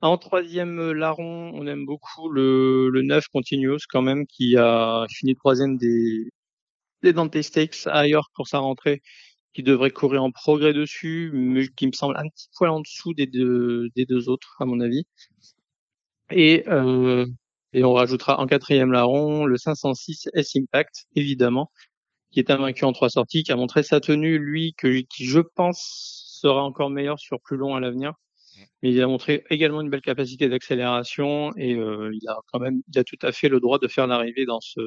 En 0.00 0.16
troisième 0.18 0.78
euh, 0.78 0.92
larron, 0.92 1.50
on 1.54 1.66
aime 1.66 1.86
beaucoup 1.86 2.28
le, 2.28 2.88
le 2.90 3.02
9 3.02 3.26
Continuous 3.28 3.78
quand 3.88 4.02
même, 4.02 4.26
qui 4.26 4.56
a 4.56 5.06
fini 5.10 5.34
troisième 5.34 5.76
des, 5.76 6.30
des 7.02 7.12
Dante 7.12 7.40
Stakes 7.42 7.86
à 7.86 8.06
York 8.06 8.30
pour 8.34 8.46
sa 8.46 8.58
rentrée, 8.58 9.02
qui 9.52 9.62
devrait 9.62 9.90
courir 9.90 10.22
en 10.22 10.30
progrès 10.30 10.72
dessus, 10.72 11.30
mais 11.34 11.66
qui 11.68 11.86
me 11.86 11.92
semble 11.92 12.16
un 12.16 12.28
petit 12.28 12.48
poil 12.56 12.70
en 12.70 12.80
dessous 12.80 13.14
des 13.14 13.26
deux, 13.26 13.88
des 13.96 14.04
deux 14.04 14.28
autres, 14.28 14.56
à 14.60 14.66
mon 14.66 14.80
avis. 14.80 15.04
Et, 16.30 16.64
euh, 16.68 17.26
et 17.72 17.84
on 17.84 17.92
rajoutera 17.92 18.40
en 18.40 18.46
quatrième 18.46 18.92
larron 18.92 19.46
le 19.46 19.56
506 19.56 20.28
S 20.34 20.56
Impact, 20.56 21.06
évidemment, 21.16 21.70
qui 22.34 22.40
est 22.40 22.50
invaincu 22.50 22.84
en 22.84 22.92
trois 22.92 23.08
sorties, 23.08 23.44
qui 23.44 23.52
a 23.52 23.56
montré 23.56 23.82
sa 23.84 24.00
tenue, 24.00 24.38
lui, 24.38 24.74
que, 24.76 25.00
qui 25.02 25.24
je 25.24 25.38
pense 25.38 26.40
sera 26.42 26.64
encore 26.64 26.90
meilleur 26.90 27.18
sur 27.18 27.40
plus 27.40 27.56
long 27.56 27.74
à 27.76 27.80
l'avenir. 27.80 28.12
Mais 28.82 28.90
il 28.90 29.00
a 29.00 29.06
montré 29.06 29.44
également 29.50 29.80
une 29.80 29.88
belle 29.88 30.00
capacité 30.02 30.48
d'accélération 30.48 31.52
et 31.56 31.74
euh, 31.74 32.10
il 32.12 32.28
a 32.28 32.36
quand 32.52 32.58
même, 32.58 32.82
il 32.92 32.98
a 32.98 33.04
tout 33.04 33.18
à 33.22 33.32
fait 33.32 33.48
le 33.48 33.60
droit 33.60 33.78
de 33.78 33.88
faire 33.88 34.06
l'arrivée 34.06 34.46
dans 34.46 34.60
ce, 34.60 34.80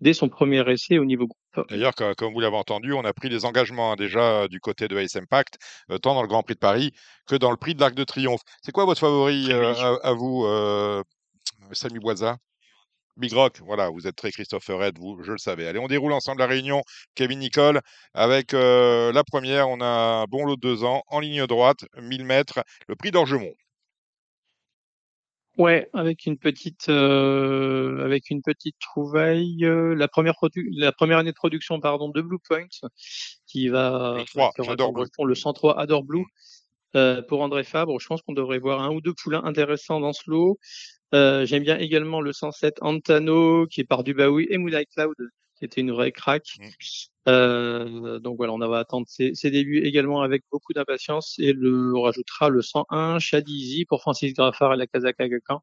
dès 0.00 0.12
son 0.12 0.28
premier 0.28 0.68
essai 0.70 0.98
au 0.98 1.04
niveau 1.04 1.26
groupe. 1.26 1.68
D'ailleurs, 1.68 1.94
co- 1.94 2.14
comme 2.16 2.32
vous 2.32 2.40
l'avez 2.40 2.56
entendu, 2.56 2.92
on 2.92 3.04
a 3.04 3.12
pris 3.12 3.28
des 3.28 3.44
engagements 3.44 3.92
hein, 3.92 3.96
déjà 3.96 4.42
euh, 4.42 4.48
du 4.48 4.60
côté 4.60 4.88
de 4.88 4.96
Ace 4.96 5.16
Impact, 5.16 5.58
euh, 5.90 5.98
tant 5.98 6.14
dans 6.14 6.22
le 6.22 6.28
Grand 6.28 6.42
Prix 6.42 6.54
de 6.54 6.60
Paris 6.60 6.92
que 7.26 7.36
dans 7.36 7.50
le 7.50 7.56
Prix 7.56 7.74
de 7.74 7.80
l'Arc 7.80 7.94
de 7.94 8.04
Triomphe. 8.04 8.42
C'est 8.62 8.72
quoi 8.72 8.84
votre 8.84 9.00
favori 9.00 9.52
euh, 9.52 9.74
à, 9.74 10.08
à 10.08 10.12
vous, 10.12 10.46
Samy 11.72 11.98
Boisa 11.98 12.38
Big 13.16 13.32
Rock, 13.32 13.60
voilà, 13.64 13.90
vous 13.90 14.06
êtes 14.06 14.16
très 14.16 14.32
Christopher 14.32 14.78
Red, 14.78 14.98
vous, 14.98 15.22
je 15.22 15.32
le 15.32 15.38
savais. 15.38 15.68
Allez, 15.68 15.78
on 15.78 15.86
déroule 15.86 16.12
ensemble 16.12 16.40
la 16.40 16.46
réunion, 16.46 16.82
Kevin 17.14 17.38
Nicole, 17.38 17.80
avec 18.12 18.54
euh, 18.54 19.12
la 19.12 19.22
première, 19.22 19.68
on 19.68 19.80
a 19.80 19.86
un 19.86 20.24
bon 20.24 20.44
lot 20.44 20.56
de 20.56 20.60
deux 20.60 20.82
ans, 20.84 21.02
en 21.06 21.20
ligne 21.20 21.46
droite, 21.46 21.84
1000 21.96 22.24
mètres, 22.24 22.60
le 22.88 22.96
prix 22.96 23.10
d'Orgemont. 23.12 23.54
Ouais, 25.56 25.88
avec 25.94 26.26
une 26.26 26.36
petite, 26.36 26.88
euh, 26.88 28.04
avec 28.04 28.28
une 28.30 28.42
petite 28.42 28.74
trouvaille, 28.80 29.64
euh, 29.64 29.94
la 29.94 30.08
première 30.08 30.34
produ- 30.34 30.66
la 30.76 30.90
première 30.90 31.18
année 31.18 31.30
de 31.30 31.36
production, 31.36 31.78
pardon, 31.78 32.08
de 32.08 32.20
Blue 32.20 32.40
Point, 32.48 32.66
qui 33.46 33.68
va, 33.68 34.16
Le 34.18 34.24
3, 34.24 34.50
qui 34.52 34.60
aura 34.62 34.70
j'adore 34.72 34.88
comme 34.88 34.94
Blue. 34.94 35.02
breton 35.02 35.24
le 35.24 35.34
103 35.36 35.78
Adore 35.78 36.02
Blue, 36.02 36.24
euh, 36.96 37.22
pour 37.22 37.40
André 37.42 37.64
Fabre. 37.64 37.98
Je 38.00 38.06
pense 38.06 38.22
qu'on 38.22 38.32
devrait 38.32 38.58
voir 38.58 38.80
un 38.82 38.90
ou 38.90 39.00
deux 39.00 39.14
poulains 39.14 39.44
intéressants 39.44 40.00
dans 40.00 40.12
ce 40.12 40.30
lot. 40.30 40.58
Euh, 41.14 41.46
j'aime 41.46 41.62
bien 41.62 41.78
également 41.78 42.20
le 42.20 42.32
107 42.32 42.78
Antano, 42.80 43.66
qui 43.66 43.80
est 43.80 43.84
par 43.84 44.04
Dubaoui, 44.04 44.46
et 44.50 44.58
Moonlight 44.58 44.88
Cloud, 44.94 45.14
qui 45.56 45.64
était 45.64 45.80
une 45.80 45.92
vraie 45.92 46.12
craque. 46.12 46.56
Euh, 47.28 48.18
donc 48.18 48.36
voilà, 48.36 48.52
on 48.52 48.58
va 48.58 48.78
attendre 48.78 49.06
ses, 49.08 49.34
ses 49.34 49.50
débuts 49.50 49.80
également 49.84 50.22
avec 50.22 50.42
beaucoup 50.52 50.72
d'impatience 50.74 51.36
et 51.38 51.52
le, 51.52 51.96
on 51.96 52.02
rajoutera 52.02 52.50
le 52.50 52.60
101 52.60 53.18
Shadizi 53.18 53.86
pour 53.86 54.02
Francis 54.02 54.34
Graffard 54.34 54.74
et 54.74 54.76
la 54.76 54.86
Kazakh 54.86 55.20
Agakan. 55.20 55.60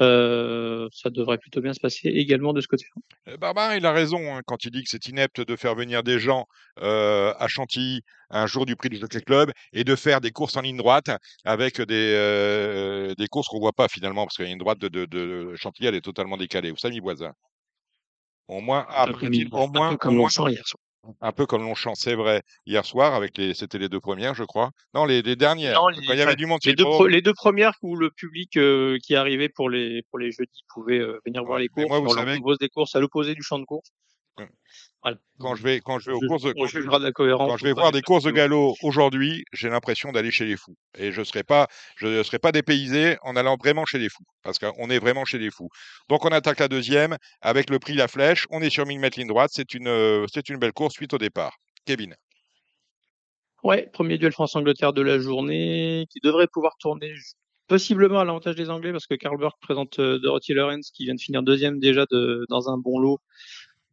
Euh, 0.00 0.88
ça 0.92 1.10
devrait 1.10 1.38
plutôt 1.38 1.60
bien 1.60 1.74
se 1.74 1.80
passer 1.80 2.08
également 2.08 2.52
de 2.54 2.60
ce 2.60 2.66
côté-là. 2.66 3.32
Euh, 3.32 3.36
Barbarin, 3.36 3.76
il 3.76 3.84
a 3.84 3.92
raison 3.92 4.34
hein, 4.34 4.40
quand 4.46 4.64
il 4.64 4.70
dit 4.70 4.82
que 4.82 4.88
c'est 4.88 5.06
inepte 5.06 5.40
de 5.40 5.54
faire 5.54 5.74
venir 5.74 6.02
des 6.02 6.18
gens 6.18 6.46
euh, 6.80 7.34
à 7.38 7.46
Chantilly 7.46 8.00
un 8.30 8.46
jour 8.46 8.64
du 8.64 8.74
prix 8.74 8.88
du 8.88 8.96
Jockey 8.98 9.20
Club 9.20 9.52
et 9.74 9.84
de 9.84 9.94
faire 9.94 10.20
des 10.22 10.30
courses 10.30 10.56
en 10.56 10.62
ligne 10.62 10.78
droite 10.78 11.10
avec 11.44 11.80
des, 11.80 12.14
euh, 12.16 13.14
des 13.16 13.26
courses 13.28 13.48
qu'on 13.48 13.60
voit 13.60 13.72
pas 13.74 13.88
finalement 13.88 14.24
parce 14.24 14.36
que 14.38 14.42
la 14.42 14.48
ligne 14.48 14.58
droite 14.58 14.78
de, 14.78 14.88
de, 14.88 15.04
de 15.04 15.54
Chantilly 15.56 15.88
elle 15.88 15.94
est 15.94 16.00
totalement 16.00 16.38
décalée. 16.38 16.70
Vous 16.70 16.78
savez, 16.78 16.98
Voisin. 16.98 17.32
Au 18.48 18.60
moins, 18.60 18.86
comme- 19.04 19.20
au 19.52 19.62
un 19.64 19.70
peu 19.70 19.78
moins, 19.78 19.96
comme 19.96 20.14
au 20.14 20.16
moins- 20.18 20.30
hier 20.50 20.66
soir. 20.66 20.81
Un 21.20 21.32
peu 21.32 21.46
comme 21.46 21.62
Longchamp, 21.62 21.94
c'est 21.94 22.14
vrai, 22.14 22.42
hier 22.66 22.84
soir 22.84 23.14
avec 23.14 23.36
les, 23.38 23.54
c'était 23.54 23.78
les 23.78 23.88
deux 23.88 24.00
premières, 24.00 24.34
je 24.34 24.44
crois. 24.44 24.70
Non, 24.94 25.04
les, 25.04 25.22
les 25.22 25.36
dernières. 25.36 25.74
Non, 25.74 25.86
quand 25.86 26.12
il 26.12 26.18
y 26.18 26.22
avait 26.22 26.36
du 26.36 26.46
monde 26.46 26.60
les, 26.64 26.74
deux 26.74 26.84
pro- 26.84 27.06
les 27.06 27.22
deux 27.22 27.34
premières 27.34 27.72
où 27.82 27.96
le 27.96 28.10
public 28.10 28.56
euh, 28.56 28.98
qui 29.02 29.16
arrivait 29.16 29.48
pour 29.48 29.68
les 29.68 30.02
pour 30.10 30.18
les 30.18 30.30
jeudis 30.30 30.62
pouvait 30.72 30.98
euh, 31.00 31.18
venir 31.26 31.44
voir 31.44 31.58
les 31.58 31.68
courses. 31.68 31.88
moi, 31.88 31.98
vous 31.98 32.10
on 32.10 32.14
leur 32.14 32.24
savez- 32.24 32.36
propose 32.38 32.58
des 32.58 32.68
courses 32.68 32.94
à 32.94 33.00
l'opposé 33.00 33.34
du 33.34 33.42
champ 33.42 33.58
de 33.58 33.64
course. 33.64 33.90
Voilà. 35.02 35.18
Quand 35.40 35.56
je 35.56 35.62
vais, 35.64 35.80
quand 35.80 35.98
je 35.98 36.10
vais 36.10 36.16
aux 36.16 36.20
Je- 36.22 36.26
courses 36.26 36.42
de, 36.44 36.54
on 36.56 36.66
jugera 36.66 36.98
de 37.00 37.04
la 37.04 37.12
cohérence 37.12 37.50
quand 37.50 37.56
je 37.56 37.64
vais 37.64 37.72
voir 37.72 37.90
des 37.90 38.02
courses 38.02 38.22
de 38.24 38.30
galop 38.30 38.74
aujourd'hui, 38.82 39.44
j'ai 39.52 39.68
l'impression 39.68 40.12
d'aller 40.12 40.30
chez 40.30 40.44
les 40.44 40.56
fous. 40.56 40.76
Et 40.96 41.10
je 41.10 41.22
serai 41.24 41.42
pas, 41.42 41.66
je 41.96 42.06
ne 42.06 42.22
serai 42.22 42.38
pas 42.38 42.52
dépaysé 42.52 43.16
en 43.22 43.34
allant 43.34 43.56
vraiment 43.56 43.84
chez 43.84 43.98
les 43.98 44.08
fous. 44.08 44.24
Parce 44.44 44.58
qu'on 44.60 44.88
est 44.90 44.98
vraiment 45.00 45.24
chez 45.24 45.38
les 45.38 45.50
fous. 45.50 45.68
Donc, 46.08 46.24
on 46.24 46.28
attaque 46.28 46.60
la 46.60 46.68
deuxième 46.68 47.16
avec 47.40 47.68
le 47.68 47.78
prix 47.80 47.94
La 47.94 48.06
Flèche. 48.08 48.46
On 48.50 48.62
est 48.62 48.70
sur 48.70 48.86
1000 48.86 49.00
mètres 49.00 49.18
ligne 49.18 49.28
droite. 49.28 49.50
C'est 49.52 49.74
une, 49.74 49.88
euh, 49.88 50.26
c'est 50.32 50.48
une 50.48 50.58
belle 50.58 50.72
course 50.72 50.94
suite 50.94 51.12
au 51.14 51.18
départ. 51.18 51.56
Kevin. 51.84 52.14
Ouais, 53.64 53.88
premier 53.92 54.18
duel 54.18 54.32
France-Angleterre 54.32 54.92
de 54.92 55.02
la 55.02 55.18
journée, 55.18 56.06
qui 56.10 56.18
devrait 56.20 56.48
pouvoir 56.48 56.76
tourner 56.78 57.12
possiblement 57.68 58.18
à 58.20 58.24
l'avantage 58.24 58.56
des 58.56 58.70
Anglais, 58.70 58.90
parce 58.92 59.06
que 59.06 59.14
Karl 59.14 59.36
Burke 59.38 59.58
présente 59.60 59.98
euh, 60.00 60.18
Dorothy 60.18 60.52
Lawrence, 60.52 60.90
qui 60.90 61.04
vient 61.04 61.14
de 61.14 61.20
finir 61.20 61.42
deuxième 61.42 61.78
déjà 61.78 62.04
de, 62.10 62.44
dans 62.50 62.68
un 62.70 62.76
bon 62.76 62.98
lot, 62.98 63.18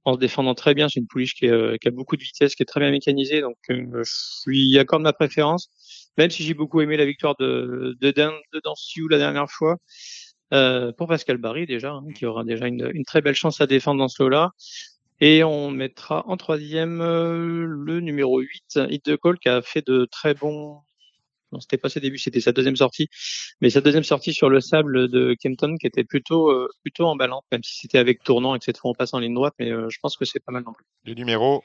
en 0.05 0.13
se 0.13 0.19
défendant 0.19 0.55
très 0.55 0.73
bien. 0.73 0.89
C'est 0.89 0.99
une 0.99 1.07
pouliche 1.07 1.35
euh, 1.43 1.77
qui 1.77 1.87
a 1.87 1.91
beaucoup 1.91 2.17
de 2.17 2.23
vitesse, 2.23 2.55
qui 2.55 2.63
est 2.63 2.65
très 2.65 2.79
bien 2.79 2.91
mécanisée, 2.91 3.41
donc 3.41 3.57
euh, 3.69 4.03
je 4.03 4.49
lui 4.49 4.77
accorde 4.79 5.01
ma 5.01 5.13
préférence, 5.13 5.69
même 6.17 6.29
si 6.29 6.43
j'ai 6.43 6.53
beaucoup 6.53 6.81
aimé 6.81 6.97
la 6.97 7.05
victoire 7.05 7.35
de, 7.39 7.97
de, 7.99 8.11
de 8.11 9.09
la 9.09 9.17
dernière 9.17 9.49
fois. 9.49 9.77
Euh, 10.51 10.91
pour 10.93 11.07
Pascal 11.07 11.37
Barry 11.37 11.67
déjà, 11.67 11.91
hein, 11.91 12.07
qui 12.15 12.25
aura 12.25 12.43
déjà 12.43 12.67
une, 12.67 13.05
très 13.05 13.21
belle 13.21 13.35
chance 13.35 13.61
à 13.61 13.67
défendre 13.67 13.99
dans 13.99 14.07
ce 14.07 14.23
lot-là. 14.23 14.51
Et 15.21 15.43
on 15.43 15.69
mettra 15.69 16.25
en 16.27 16.37
troisième 16.37 16.99
le 16.99 17.99
numéro 17.99 18.39
8, 18.39 18.79
Hit 18.89 19.05
de 19.05 19.15
Call, 19.17 19.37
qui 19.37 19.49
a 19.49 19.61
fait 19.61 19.85
de 19.85 20.07
très 20.09 20.33
bons... 20.33 20.79
Non, 21.51 21.59
c'était 21.59 21.77
pas 21.77 21.89
ses 21.89 21.99
débuts, 21.99 22.17
c'était 22.17 22.41
sa 22.41 22.51
deuxième 22.51 22.75
sortie. 22.75 23.07
Mais 23.61 23.69
sa 23.69 23.81
deuxième 23.81 24.03
sortie 24.03 24.33
sur 24.33 24.49
le 24.49 24.61
sable 24.61 25.09
de 25.09 25.35
Kempton, 25.41 25.75
qui 25.79 25.87
était 25.87 26.03
plutôt 26.03 26.49
euh, 26.51 26.69
plutôt 26.83 27.05
emballante, 27.05 27.45
même 27.51 27.63
si 27.63 27.79
c'était 27.79 27.97
avec 27.97 28.23
tournant 28.23 28.55
et 28.55 28.59
que 28.59 28.65
cette 28.65 28.77
fois 28.77 28.91
on 28.91 28.93
passe 28.93 29.13
en 29.13 29.19
ligne 29.19 29.33
droite. 29.33 29.53
Mais 29.59 29.71
euh, 29.71 29.89
je 29.89 29.97
pense 30.01 30.17
que 30.17 30.25
c'est 30.25 30.39
pas 30.39 30.51
mal 30.51 30.63
non 30.63 30.73
plus. 30.73 31.15
Numéros? 31.15 31.63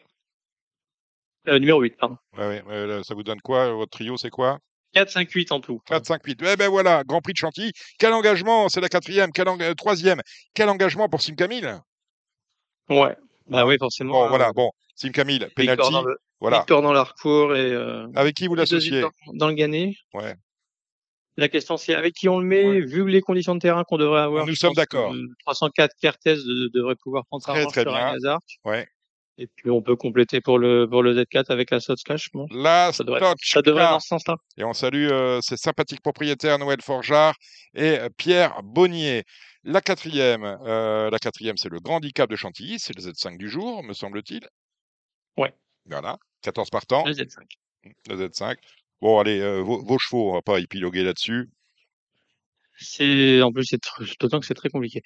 Euh, 1.49 1.59
numéro 1.59 1.81
8, 1.81 1.97
pardon. 1.99 2.17
Ouais, 2.39 2.63
ouais, 2.63 3.03
ça 3.05 3.15
vous 3.15 3.23
donne 3.23 3.41
quoi? 3.41 3.71
Votre 3.73 3.91
trio, 3.91 4.17
c'est 4.17 4.31
quoi? 4.31 4.59
4, 4.95 5.11
5, 5.11 5.31
8 5.31 5.53
en 5.53 5.61
tout. 5.61 5.81
4, 5.87 6.07
5, 6.07 6.25
8. 6.25 6.43
Eh 6.43 6.57
ben 6.57 6.69
voilà, 6.69 7.03
Grand 7.05 7.21
Prix 7.21 7.33
de 7.33 7.39
Chantilly. 7.39 7.73
Quel 7.99 8.13
engagement 8.13 8.69
C'est 8.69 8.81
la 8.81 8.89
quatrième. 8.89 9.33
Quel 9.33 9.49
euh, 9.49 9.75
troisième. 9.75 10.21
Quel 10.55 10.69
engagement 10.69 11.09
pour 11.09 11.21
Sim 11.21 11.35
Camille? 11.35 11.69
Ouais. 12.89 13.17
Bah 13.47 13.67
oui, 13.67 13.77
forcément. 13.79 14.13
Bon, 14.13 14.25
euh, 14.25 14.29
voilà. 14.29 14.53
Bon, 14.53 14.71
Sim 14.95 15.11
Camille, 15.11 15.47
penalty. 15.57 15.91
dans 15.93 16.03
le, 16.03 16.17
Voilà. 16.41 16.59
victoire 16.59 16.83
dans 16.83 16.93
l'arcourt 16.93 17.55
et 17.55 17.73
euh, 17.73 18.07
Avec 18.15 18.35
qui 18.37 18.47
vous 18.47 18.55
l'associez? 18.55 19.03
dans 19.35 19.49
le 19.49 19.55
gagné. 19.55 19.97
Ouais. 20.15 20.35
La 21.37 21.49
question 21.49 21.77
c'est 21.77 21.95
avec 21.97 22.15
qui 22.15 22.29
on 22.29 22.39
le 22.39 22.47
met, 22.47 22.81
vu 22.81 23.09
les 23.09 23.21
conditions 23.21 23.55
de 23.57 23.61
terrain 23.61 23.83
qu'on 23.85 23.99
devrait 23.99 24.21
avoir. 24.21 24.47
Nous 24.47 24.55
sommes 24.55 24.73
d'accord. 24.75 25.13
euh, 25.13 25.27
304 25.47 25.91
Kertes 26.01 26.21
de- 26.27 26.71
devrait 26.73 26.95
pouvoir 26.95 27.25
prendre 27.27 27.43
Très, 27.43 27.67
très 27.67 27.85
bien. 27.85 27.93
un 27.95 28.15
hasard. 28.15 28.39
Ouais. 28.65 28.87
Et 29.37 29.49
puis 29.49 29.69
on 29.69 29.83
peut 29.83 29.97
compléter 29.97 30.41
pour 30.41 30.61
le 30.61 30.87
pour 30.89 31.03
le 31.03 31.13
Z4 31.13 31.47
avec 31.51 31.73
la 31.73 31.81
Sots 31.81 31.97
Clash. 32.05 32.29
Bon, 32.33 32.47
La 32.53 32.93
ça 32.93 33.03
devrait, 33.03 33.21
ça 33.43 33.63
devrait 33.63 33.83
dans 33.83 33.99
ce 33.99 34.07
sens-là. 34.07 34.37
Et 34.57 34.63
on 34.63 34.73
salue 34.75 35.09
euh, 35.11 35.41
ses 35.41 35.57
sympathiques 35.57 36.03
propriétaires 36.03 36.57
Noël 36.61 36.79
Forgeard 36.81 37.35
et 37.75 37.99
euh, 37.99 38.09
Pierre 38.17 38.61
Bonnier. 38.63 39.25
La 39.65 39.81
quatrième, 39.81 40.45
euh, 40.45 41.11
la 41.11 41.19
quatrième, 41.19 41.57
c'est 41.57 41.71
le 41.71 41.81
Grand 41.81 41.97
Handicap 41.97 42.29
de 42.29 42.37
Chantilly, 42.37 42.79
c'est 42.79 42.95
le 42.95 43.03
Z5 43.03 43.39
du 43.39 43.49
jour, 43.49 43.83
me 43.83 43.95
semble-t-il. 43.95 44.47
Ouais. 45.37 45.55
Voilà, 45.87 46.19
14 46.43 46.71
partants. 46.71 47.05
Le 47.07 47.13
Z5. 47.13 47.45
Le 48.09 48.17
Z5. 48.17 48.57
Bon, 49.01 49.19
allez, 49.19 49.41
euh, 49.41 49.61
vos, 49.61 49.83
vos 49.83 49.99
chevaux, 49.99 50.31
on 50.31 50.35
va 50.35 50.43
pas 50.43 50.61
épiloguer 50.61 51.03
là-dessus. 51.03 51.49
C'est 52.77 53.41
en 53.41 53.53
plus 53.53 53.65
c'est 53.65 53.81
d'autant 54.21 54.41
que 54.41 54.47
c'est 54.47 54.55
très 54.55 54.69
compliqué. 54.69 55.03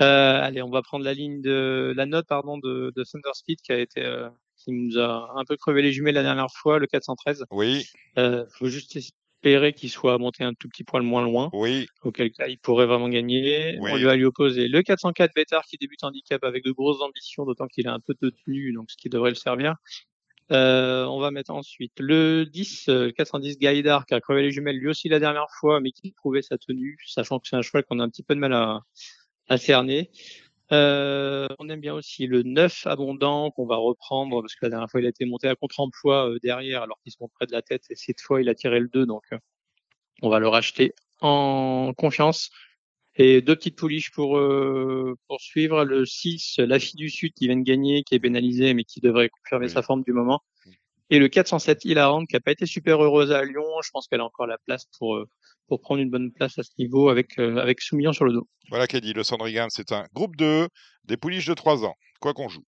Euh, 0.00 0.40
allez, 0.42 0.60
on 0.60 0.70
va 0.70 0.82
prendre 0.82 1.04
la 1.04 1.14
ligne 1.14 1.40
de 1.40 1.92
la 1.96 2.04
note 2.04 2.26
pardon 2.26 2.58
de, 2.58 2.92
de 2.96 3.04
Thunder 3.04 3.30
Speed 3.34 3.60
qui 3.60 3.72
a 3.72 3.78
été 3.78 4.28
qui 4.56 4.72
nous 4.72 4.98
a 4.98 5.32
un 5.36 5.44
peu 5.44 5.56
crevé 5.56 5.82
les 5.82 5.92
jumelles 5.92 6.14
la 6.16 6.22
dernière 6.22 6.50
fois, 6.52 6.78
le 6.78 6.86
413. 6.86 7.44
Oui, 7.50 7.86
Euh, 8.18 8.44
faut 8.58 8.68
juste 8.68 8.98
espérer 9.42 9.72
qu'il 9.72 9.90
soit 9.90 10.18
monté 10.18 10.44
un 10.44 10.54
tout 10.54 10.68
petit 10.68 10.84
poil 10.84 11.02
moins 11.02 11.22
loin. 11.22 11.50
oui, 11.52 11.88
auquel 12.02 12.30
cas 12.30 12.46
il 12.46 12.58
pourrait 12.58 12.86
vraiment 12.86 13.08
gagner. 13.08 13.76
Oui. 13.80 13.90
On 13.92 13.96
lui 13.96 14.04
va 14.04 14.14
lui 14.14 14.24
opposer 14.24 14.68
le 14.68 14.82
404 14.82 15.34
Bétard 15.34 15.64
qui 15.64 15.76
débute 15.76 16.04
handicap 16.04 16.42
avec 16.44 16.64
de 16.64 16.70
grosses 16.70 17.02
ambitions, 17.02 17.44
d'autant 17.44 17.66
qu'il 17.66 17.88
a 17.88 17.92
un 17.92 18.00
peu 18.00 18.14
de 18.20 18.30
tenue, 18.30 18.72
donc 18.72 18.90
ce 18.90 18.96
qui 18.96 19.08
devrait 19.08 19.30
le 19.30 19.36
servir. 19.36 19.74
Euh, 20.50 21.04
on 21.06 21.18
va 21.18 21.30
mettre 21.30 21.50
ensuite 21.50 21.94
le 21.98 22.44
10, 22.44 22.88
euh, 22.88 23.06
le 23.06 23.12
410 23.12 23.58
Gaïdar 23.58 24.06
qui 24.06 24.14
a 24.14 24.20
crevé 24.20 24.42
les 24.42 24.50
jumelles 24.50 24.76
lui 24.76 24.88
aussi 24.88 25.08
la 25.08 25.18
dernière 25.18 25.46
fois, 25.58 25.80
mais 25.80 25.92
qui 25.92 26.12
prouvait 26.12 26.42
sa 26.42 26.58
tenue, 26.58 26.98
sachant 27.06 27.38
que 27.38 27.48
c'est 27.48 27.56
un 27.56 27.62
cheval 27.62 27.84
qu'on 27.84 28.00
a 28.00 28.04
un 28.04 28.08
petit 28.08 28.22
peu 28.22 28.34
de 28.34 28.40
mal 28.40 28.52
à, 28.52 28.80
à 29.48 29.56
cerner. 29.56 30.10
Euh, 30.72 31.48
on 31.58 31.68
aime 31.68 31.80
bien 31.80 31.94
aussi 31.94 32.26
le 32.26 32.42
9 32.42 32.86
abondant 32.86 33.50
qu'on 33.50 33.66
va 33.66 33.76
reprendre 33.76 34.40
parce 34.40 34.54
que 34.54 34.64
la 34.64 34.70
dernière 34.70 34.90
fois 34.90 35.00
il 35.00 35.06
a 35.06 35.10
été 35.10 35.26
monté 35.26 35.46
à 35.46 35.54
contre-emploi 35.54 36.30
euh, 36.30 36.38
derrière 36.42 36.82
alors 36.82 36.98
qu'il 37.02 37.12
se 37.12 37.18
monte 37.20 37.32
près 37.34 37.46
de 37.46 37.52
la 37.52 37.60
tête 37.60 37.84
et 37.90 37.94
cette 37.94 38.22
fois 38.22 38.40
il 38.40 38.48
a 38.48 38.54
tiré 38.54 38.80
le 38.80 38.88
2 38.88 39.04
donc 39.04 39.22
euh, 39.34 39.38
on 40.22 40.30
va 40.30 40.38
le 40.38 40.48
racheter 40.48 40.94
en 41.20 41.92
confiance. 41.96 42.50
Et 43.16 43.42
deux 43.42 43.54
petites 43.54 43.76
pouliches 43.76 44.10
pour 44.10 44.40
poursuivre. 45.28 45.84
Le 45.84 46.06
6, 46.06 46.56
la 46.58 46.78
fille 46.78 46.96
du 46.96 47.10
Sud 47.10 47.34
qui 47.34 47.46
vient 47.46 47.58
de 47.58 47.62
gagner, 47.62 48.04
qui 48.04 48.14
est 48.14 48.20
pénalisée, 48.20 48.72
mais 48.72 48.84
qui 48.84 49.00
devrait 49.00 49.28
confirmer 49.28 49.68
sa 49.68 49.82
forme 49.82 50.02
du 50.02 50.14
moment. 50.14 50.40
Et 51.12 51.18
le 51.18 51.28
407, 51.28 51.84
Hilarante, 51.84 52.26
qui 52.26 52.36
a 52.36 52.40
pas 52.40 52.52
été 52.52 52.64
super 52.64 53.02
heureuse 53.04 53.32
à 53.32 53.44
Lyon. 53.44 53.66
Je 53.84 53.90
pense 53.90 54.08
qu'elle 54.08 54.22
a 54.22 54.24
encore 54.24 54.46
la 54.46 54.56
place 54.56 54.86
pour, 54.98 55.16
euh, 55.16 55.28
pour 55.68 55.82
prendre 55.82 56.00
une 56.00 56.08
bonne 56.08 56.32
place 56.32 56.58
à 56.58 56.62
ce 56.62 56.70
niveau 56.78 57.10
avec, 57.10 57.38
euh, 57.38 57.58
avec 57.58 57.82
Soumillon 57.82 58.14
sur 58.14 58.24
le 58.24 58.32
dos. 58.32 58.48
voilà 58.70 58.86
qu'a 58.86 58.98
dit 58.98 59.12
le 59.12 59.22
Sandringham, 59.22 59.68
c'est 59.68 59.92
un 59.92 60.06
groupe 60.14 60.36
2, 60.36 60.68
des 61.04 61.18
pouliches 61.18 61.44
de 61.44 61.52
3 61.52 61.84
ans, 61.84 61.94
quoi 62.18 62.32
qu'on 62.32 62.48
joue. 62.48 62.64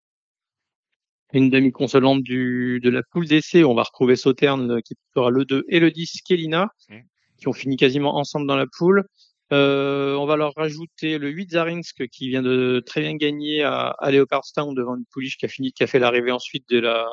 Une 1.32 1.48
demi-consolante 1.48 2.22
du, 2.22 2.80
de 2.82 2.90
la 2.90 3.02
poule 3.02 3.26
d'essai. 3.26 3.64
On 3.64 3.74
va 3.74 3.82
retrouver 3.82 4.14
Sauterne 4.14 4.72
euh, 4.72 4.80
qui 4.82 4.94
fera 5.14 5.30
le 5.30 5.46
2 5.46 5.64
et 5.70 5.80
le 5.80 5.90
10, 5.90 6.20
Kelina, 6.20 6.68
Mm. 6.90 6.98
qui 7.38 7.48
ont 7.48 7.54
fini 7.54 7.78
quasiment 7.78 8.14
ensemble 8.18 8.46
dans 8.46 8.56
la 8.56 8.66
poule. 8.66 9.04
Euh, 9.52 10.16
on 10.16 10.26
va 10.26 10.36
leur 10.36 10.52
rajouter 10.54 11.16
le 11.16 11.30
8 11.30 11.52
Zarinsk 11.52 12.08
qui 12.08 12.28
vient 12.28 12.42
de 12.42 12.82
très 12.84 13.00
bien 13.00 13.16
gagner 13.16 13.62
à, 13.62 13.88
à 13.98 14.10
Leopardstown 14.10 14.74
devant 14.74 14.96
une 14.96 15.06
pouliche 15.10 15.38
qui 15.38 15.46
a 15.46 15.48
fini, 15.48 15.72
qui 15.72 15.82
a 15.82 15.86
fait 15.86 15.98
l'arrivée 15.98 16.30
ensuite 16.30 16.68
de 16.68 16.78
la, 16.78 17.06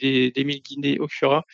des, 0.00 0.30
des 0.30 0.44
mille 0.44 0.62
Guinée 0.62 0.98
au 0.98 1.08
Fura. 1.08 1.44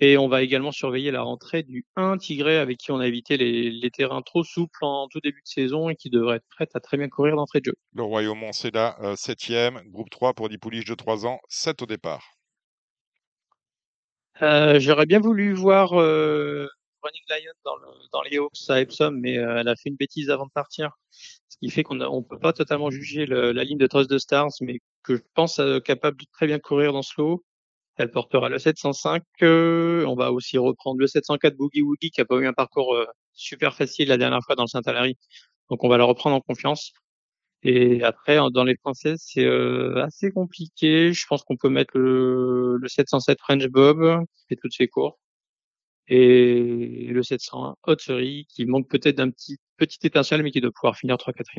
Et 0.00 0.18
on 0.18 0.28
va 0.28 0.42
également 0.42 0.72
surveiller 0.72 1.10
la 1.12 1.22
rentrée 1.22 1.62
du 1.62 1.86
1 1.96 2.18
Tigré 2.18 2.58
avec 2.58 2.78
qui 2.78 2.90
on 2.90 2.98
a 2.98 3.06
évité 3.06 3.36
les, 3.36 3.70
les 3.70 3.90
terrains 3.90 4.22
trop 4.22 4.42
souples 4.44 4.84
en 4.84 5.08
tout 5.08 5.20
début 5.20 5.42
de 5.42 5.48
saison 5.48 5.88
et 5.88 5.96
qui 5.96 6.10
devrait 6.10 6.36
être 6.36 6.48
prête 6.50 6.70
à 6.74 6.80
très 6.80 6.96
bien 6.96 7.08
courir 7.08 7.36
d'entrée 7.36 7.60
de 7.60 7.66
jeu. 7.66 7.74
Le 7.94 8.02
Royaume, 8.02 8.44
c'est 8.52 8.74
la 8.74 8.98
euh, 9.00 9.16
septième, 9.16 9.80
groupe 9.90 10.10
3 10.10 10.34
pour 10.34 10.48
des 10.48 10.58
pouliches 10.58 10.86
de 10.86 10.94
3 10.94 11.24
ans, 11.26 11.40
7 11.48 11.82
au 11.82 11.86
départ. 11.86 12.24
Euh, 14.42 14.80
J'aurais 14.80 15.06
bien 15.06 15.20
voulu 15.20 15.52
voir 15.54 15.92
euh, 16.00 16.66
Running 17.02 17.22
Lion 17.30 17.52
dans, 17.64 17.76
le, 17.76 17.86
dans 18.12 18.22
les 18.22 18.38
Hawks 18.38 18.58
à 18.68 18.80
Epsom, 18.80 19.12
mais 19.20 19.38
euh, 19.38 19.58
elle 19.60 19.68
a 19.68 19.76
fait 19.76 19.88
une 19.90 19.96
bêtise 19.96 20.30
avant 20.30 20.46
de 20.46 20.50
partir. 20.52 20.90
Ce 21.10 21.56
qui 21.58 21.70
fait 21.70 21.82
qu'on 21.82 21.94
ne 21.94 22.20
peut 22.22 22.38
pas 22.38 22.52
totalement 22.52 22.90
juger 22.90 23.26
le- 23.26 23.52
la 23.52 23.64
ligne 23.64 23.78
de 23.78 23.86
Trust 23.86 24.10
de 24.10 24.18
Stars, 24.18 24.50
mais 24.62 24.80
que 25.02 25.16
je 25.16 25.22
pense 25.34 25.60
capable 25.84 26.16
de 26.18 26.26
très 26.32 26.46
bien 26.46 26.58
courir 26.58 26.92
dans 26.92 27.02
ce 27.02 27.12
lot. 27.18 27.44
Elle 27.96 28.10
portera 28.10 28.48
le 28.48 28.58
705. 28.58 29.22
euh, 29.42 30.04
on 30.06 30.14
va 30.14 30.32
aussi 30.32 30.58
reprendre 30.58 31.00
le 31.00 31.06
704 31.06 31.56
Boogie 31.56 31.82
Woogie 31.82 32.10
qui 32.10 32.20
a 32.20 32.24
pas 32.24 32.36
eu 32.36 32.46
un 32.46 32.52
parcours 32.52 32.94
euh, 32.94 33.06
super 33.34 33.74
facile 33.74 34.08
la 34.08 34.16
dernière 34.18 34.40
fois 34.44 34.56
dans 34.56 34.64
le 34.64 34.68
Saint-Alary. 34.68 35.16
Donc 35.70 35.84
on 35.84 35.88
va 35.88 35.98
la 35.98 36.04
reprendre 36.04 36.36
en 36.36 36.40
confiance. 36.40 36.92
Et 37.62 38.02
après, 38.02 38.38
dans 38.52 38.64
les 38.64 38.76
françaises, 38.76 39.22
c'est 39.24 39.44
euh, 39.44 40.02
assez 40.04 40.32
compliqué. 40.32 41.12
Je 41.12 41.26
pense 41.26 41.44
qu'on 41.44 41.56
peut 41.56 41.68
mettre 41.68 41.96
le, 41.98 42.76
le 42.78 42.88
707 42.88 43.38
French 43.40 43.66
Bob, 43.68 44.24
qui 44.36 44.44
fait 44.48 44.56
toutes 44.56 44.74
ses 44.74 44.88
cours, 44.88 45.18
et 46.08 47.08
le 47.10 47.22
701 47.22 47.76
Hot 47.86 47.96
qui 48.48 48.66
manque 48.66 48.88
peut-être 48.88 49.16
d'un 49.16 49.30
petit 49.30 49.58
petit 49.76 49.98
étincelle, 50.06 50.42
mais 50.42 50.50
qui 50.50 50.60
doit 50.60 50.72
pouvoir 50.72 50.96
finir 50.96 51.18
3 51.18 51.32
4 51.32 51.50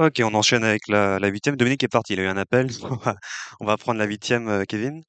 Ok, 0.00 0.22
on 0.24 0.32
enchaîne 0.32 0.64
avec 0.64 0.88
la, 0.88 1.18
la 1.18 1.28
huitième. 1.28 1.56
Dominique 1.56 1.84
est 1.84 1.88
parti, 1.88 2.14
il 2.14 2.20
a 2.20 2.22
eu 2.22 2.26
un 2.26 2.38
appel. 2.38 2.68
On 2.90 2.96
va, 2.96 3.16
on 3.60 3.66
va 3.66 3.76
prendre 3.76 3.98
la 3.98 4.06
huitième, 4.06 4.48
euh, 4.48 4.64
Kevin. 4.64 5.02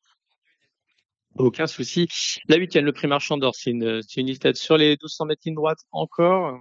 Aucun 1.38 1.65
souci. 1.65 2.09
La 2.49 2.57
huitième, 2.57 2.84
le 2.84 2.91
prix 2.91 3.07
marchand 3.07 3.38
d'or, 3.38 3.55
c'est 3.55 3.72
une, 3.72 4.01
c'est 4.01 4.19
une 4.19 4.27
liste 4.27 4.53
sur 4.53 4.76
les 4.76 4.89
1200 4.89 5.26
mètres 5.27 5.43
ligne 5.45 5.55
droite 5.55 5.80
encore. 5.93 6.59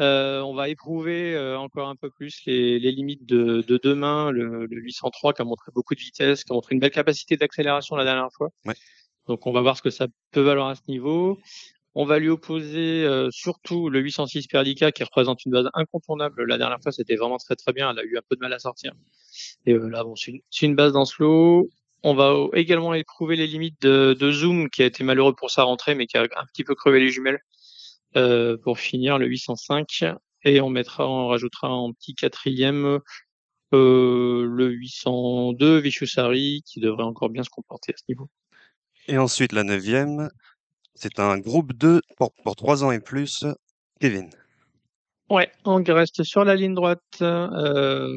Euh, 0.00 0.40
on 0.40 0.54
va 0.54 0.70
éprouver 0.70 1.34
euh, 1.34 1.58
encore 1.58 1.90
un 1.90 1.96
peu 1.96 2.08
plus 2.08 2.40
les, 2.46 2.78
les 2.78 2.92
limites 2.92 3.26
de, 3.26 3.62
de 3.68 3.78
demain, 3.82 4.30
le, 4.30 4.64
le 4.64 4.80
803 4.80 5.34
qui 5.34 5.42
a 5.42 5.44
montré 5.44 5.70
beaucoup 5.74 5.94
de 5.94 6.00
vitesse, 6.00 6.44
qui 6.44 6.52
a 6.52 6.54
montré 6.54 6.74
une 6.74 6.80
belle 6.80 6.90
capacité 6.90 7.36
d'accélération 7.36 7.94
la 7.94 8.04
dernière 8.04 8.32
fois. 8.32 8.48
Ouais. 8.64 8.74
Donc 9.26 9.46
on 9.46 9.52
va 9.52 9.60
voir 9.60 9.76
ce 9.76 9.82
que 9.82 9.90
ça 9.90 10.06
peut 10.30 10.40
valoir 10.40 10.68
à 10.68 10.76
ce 10.76 10.80
niveau. 10.88 11.38
On 11.94 12.04
va 12.04 12.18
lui 12.20 12.28
opposer 12.28 13.04
euh, 13.04 13.28
surtout 13.32 13.88
le 13.88 14.00
806 14.00 14.46
Perdica 14.46 14.92
qui 14.92 15.02
représente 15.02 15.44
une 15.44 15.52
base 15.52 15.68
incontournable. 15.74 16.44
La 16.44 16.56
dernière 16.56 16.78
fois, 16.80 16.92
c'était 16.92 17.16
vraiment 17.16 17.38
très 17.38 17.56
très 17.56 17.72
bien. 17.72 17.90
Elle 17.90 17.98
a 17.98 18.04
eu 18.04 18.16
un 18.16 18.22
peu 18.28 18.36
de 18.36 18.40
mal 18.40 18.52
à 18.52 18.60
sortir. 18.60 18.92
Et 19.66 19.72
euh, 19.72 19.88
là, 19.88 20.04
bon, 20.04 20.14
c'est 20.14 20.40
une, 20.62 20.76
base 20.76 20.92
dans 20.92 21.04
ce 21.04 21.20
lot. 21.20 21.68
On 22.04 22.14
va 22.14 22.34
également 22.54 22.94
éprouver 22.94 23.34
les 23.36 23.48
limites 23.48 23.82
de, 23.82 24.16
de 24.18 24.30
Zoom 24.30 24.70
qui 24.70 24.82
a 24.82 24.86
été 24.86 25.02
malheureux 25.02 25.34
pour 25.34 25.50
sa 25.50 25.64
rentrée, 25.64 25.94
mais 25.94 26.06
qui 26.06 26.16
a 26.16 26.22
un 26.22 26.46
petit 26.52 26.64
peu 26.64 26.74
crevé 26.74 27.00
les 27.00 27.10
jumelles 27.10 27.40
euh, 28.16 28.56
pour 28.56 28.78
finir 28.78 29.18
le 29.18 29.26
805. 29.26 30.04
Et 30.44 30.60
on 30.60 30.70
mettra, 30.70 31.08
on 31.08 31.28
rajoutera 31.28 31.70
en 31.70 31.92
petit 31.92 32.14
quatrième 32.14 33.00
le 33.72 34.68
802 34.68 35.78
Vichusari 35.78 36.62
qui 36.64 36.80
devrait 36.80 37.04
encore 37.04 37.30
bien 37.30 37.42
se 37.42 37.50
comporter 37.50 37.92
à 37.92 37.96
ce 37.96 38.04
niveau. 38.08 38.28
Et 39.06 39.18
ensuite, 39.18 39.52
la 39.52 39.64
neuvième, 39.64 40.30
c'est 40.94 41.18
un 41.18 41.38
groupe 41.38 41.72
2 41.72 42.00
pour, 42.16 42.32
pour 42.44 42.56
3 42.56 42.84
ans 42.84 42.90
et 42.90 43.00
plus. 43.00 43.44
Kevin. 44.00 44.30
Ouais, 45.30 45.48
on 45.64 45.80
reste 45.84 46.24
sur 46.24 46.44
la 46.44 46.56
ligne 46.56 46.74
droite 46.74 47.02
euh, 47.22 48.12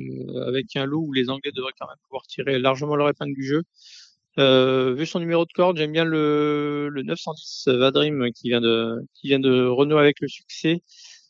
avec 0.47 0.75
un 0.75 0.85
loup 0.85 1.05
où 1.07 1.13
les 1.13 1.29
Anglais 1.29 1.51
devraient 1.55 1.73
quand 1.79 1.87
même 1.87 1.97
pouvoir 2.05 2.23
tirer 2.23 2.57
largement 2.57 2.95
leur 2.95 3.07
épingle 3.07 3.35
du 3.35 3.43
jeu. 3.43 3.61
Euh, 4.39 4.95
vu 4.95 5.05
son 5.05 5.19
numéro 5.19 5.45
de 5.45 5.51
corde, 5.53 5.77
j'aime 5.77 5.91
bien 5.91 6.05
le, 6.05 6.89
le 6.89 7.03
910 7.03 7.67
Vadrim 7.67 8.31
qui 8.31 8.49
vient 8.49 8.61
de 8.61 9.05
qui 9.13 9.27
vient 9.27 9.39
de 9.39 9.67
renouer 9.67 9.99
avec 9.99 10.21
le 10.21 10.27
succès 10.27 10.81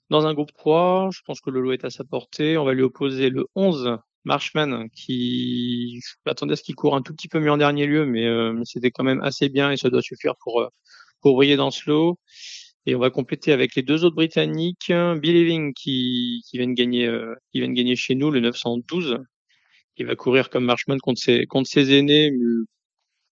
dans 0.10 0.26
un 0.26 0.34
groupe 0.34 0.54
3. 0.54 1.10
Je 1.12 1.20
pense 1.26 1.42
que 1.42 1.50
le 1.50 1.60
lot 1.60 1.74
est 1.74 1.84
à 1.84 1.90
sa 1.90 2.06
portée. 2.06 2.58
On 2.58 2.64
va 2.64 2.74
lui 2.74 2.84
opposer 2.84 3.30
le 3.30 3.48
11 3.56 3.98
Marshman 4.24 4.90
qui 4.92 6.00
je 6.02 6.14
m'attendais 6.26 6.54
à 6.54 6.56
ce 6.56 6.64
qu'il 6.64 6.76
court 6.76 6.96
un 6.96 7.02
tout 7.02 7.14
petit 7.14 7.28
peu 7.28 7.42
mieux 7.42 7.52
en 7.52 7.58
dernier 7.58 7.88
lieu, 7.88 8.06
mais, 8.06 8.26
euh, 8.26 8.54
mais 8.54 8.64
c'était 8.64 8.92
quand 8.92 9.04
même 9.04 9.22
assez 9.22 9.50
bien 9.50 9.72
et 9.72 9.76
ça 9.76 9.90
doit 9.90 10.02
suffire 10.02 10.36
pour 10.38 10.66
pour 11.24 11.36
briller 11.36 11.56
dans 11.56 11.72
ce 11.72 11.90
lot. 11.90 12.20
Et 12.86 12.96
on 12.96 13.00
va 13.00 13.10
compléter 13.10 13.54
avec 13.54 13.76
les 13.76 13.82
deux 13.82 14.04
autres 14.04 14.16
Britanniques, 14.16 14.90
Believing 14.90 15.74
qui, 15.74 16.44
qui 16.48 16.58
viennent 16.58 16.74
gagner, 16.74 17.08
euh, 17.08 17.34
qui 17.52 17.60
viennent 17.60 17.74
gagner 17.74 17.96
chez 17.96 18.14
nous 18.14 18.30
le 18.30 18.42
912. 18.42 19.20
Il 19.98 20.06
va 20.06 20.16
courir 20.16 20.50
comme 20.50 20.66
Marshman 20.66 21.00
contre 21.00 21.22
ses, 21.22 21.46
contre 21.46 21.70
ses 21.70 21.94
aînés, 21.94 22.32
mais 22.32 22.38
je 22.40 22.66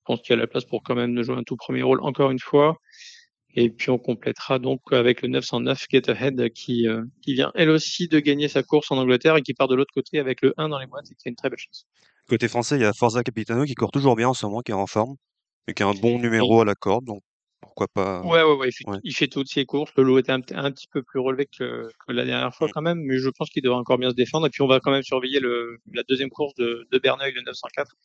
pense 0.06 0.22
qu'il 0.22 0.32
y 0.32 0.34
a 0.34 0.38
la 0.38 0.48
place 0.48 0.66
pour 0.66 0.84
quand 0.84 0.96
même 0.96 1.22
jouer 1.22 1.36
un 1.36 1.44
tout 1.44 1.58
premier 1.58 1.84
rôle 1.84 2.02
encore 2.02 2.32
une 2.32 2.40
fois. 2.40 2.78
Et 3.54 3.70
puis 3.70 3.90
on 3.90 3.98
complétera 3.98 4.60
donc 4.60 4.80
avec 4.92 5.22
le 5.22 5.28
909 5.28 5.86
Get 5.92 6.10
Ahead 6.10 6.54
qui, 6.54 6.88
euh, 6.88 7.04
qui 7.22 7.34
vient 7.34 7.52
elle 7.56 7.70
aussi 7.70 8.08
de 8.08 8.20
gagner 8.20 8.48
sa 8.48 8.64
course 8.64 8.90
en 8.92 8.98
Angleterre 8.98 9.36
et 9.36 9.42
qui 9.42 9.54
part 9.54 9.68
de 9.68 9.76
l'autre 9.76 9.94
côté 9.94 10.20
avec 10.20 10.42
le 10.42 10.54
1 10.56 10.70
dans 10.70 10.80
les 10.80 10.88
boîtes 10.88 11.12
et 11.12 11.16
qui 11.16 11.28
a 11.28 11.30
une 11.30 11.36
très 11.36 11.50
belle 11.50 11.60
chance. 11.60 11.86
Côté 12.30 12.48
français, 12.48 12.78
il 12.78 12.82
y 12.82 12.86
a 12.86 12.94
Forza 12.94 13.24
Capitano 13.24 13.66
qui 13.66 13.76
court 13.76 13.92
toujours 13.92 14.16
bien 14.16 14.30
en 14.30 14.34
ce 14.34 14.46
moment, 14.46 14.62
qui 14.62 14.72
est 14.72 14.76
en 14.76 14.88
forme, 14.88 15.16
et 15.68 15.74
qui 15.74 15.84
a 15.84 15.88
un 15.88 15.94
bon 15.94 16.20
numéro 16.20 16.62
à 16.62 16.66
la 16.66 16.76
corde, 16.76 17.04
donc 17.04 17.22
pourquoi 17.62 17.88
pas. 17.88 18.22
Ouais, 18.24 18.44
ouais, 18.44 18.54
ouais, 18.56 18.70
il 18.70 18.72
fait, 18.74 18.88
Ouais. 18.88 18.98
il 19.04 19.16
fait 19.16 19.28
toutes 19.28 19.48
ses 19.50 19.66
courses. 19.66 19.92
Le 19.96 20.04
lot 20.04 20.18
était 20.20 20.32
un, 20.32 20.42
un 20.56 20.72
petit 20.72 20.88
peu 20.88 21.04
plus 21.04 21.20
relevé 21.20 21.46
que, 21.46 21.90
que 22.08 22.12
la 22.12 22.26
dernière 22.26 22.54
fois 22.54 22.68
quand 22.74 22.82
même, 22.82 23.00
mais 23.00 23.18
je 23.20 23.30
pense 23.30 23.50
qu'il 23.50 23.62
devrait 23.64 23.78
encore 23.80 23.98
bien 23.98 24.10
se 24.10 24.16
défendre. 24.16 24.48
Et 24.48 24.50
puis 24.50 24.62
on 24.62 24.68
va 24.68 24.80
quand 24.80 24.92
même 24.92 25.04
surveiller 25.04 25.40
le, 25.40 25.78
la 25.94 26.04
deuxième 26.04 26.30
course 26.30 26.54
de, 26.56 26.88
de 26.92 26.98
Berneuil, 27.00 27.34
le 27.34 27.42
904, 27.44 27.96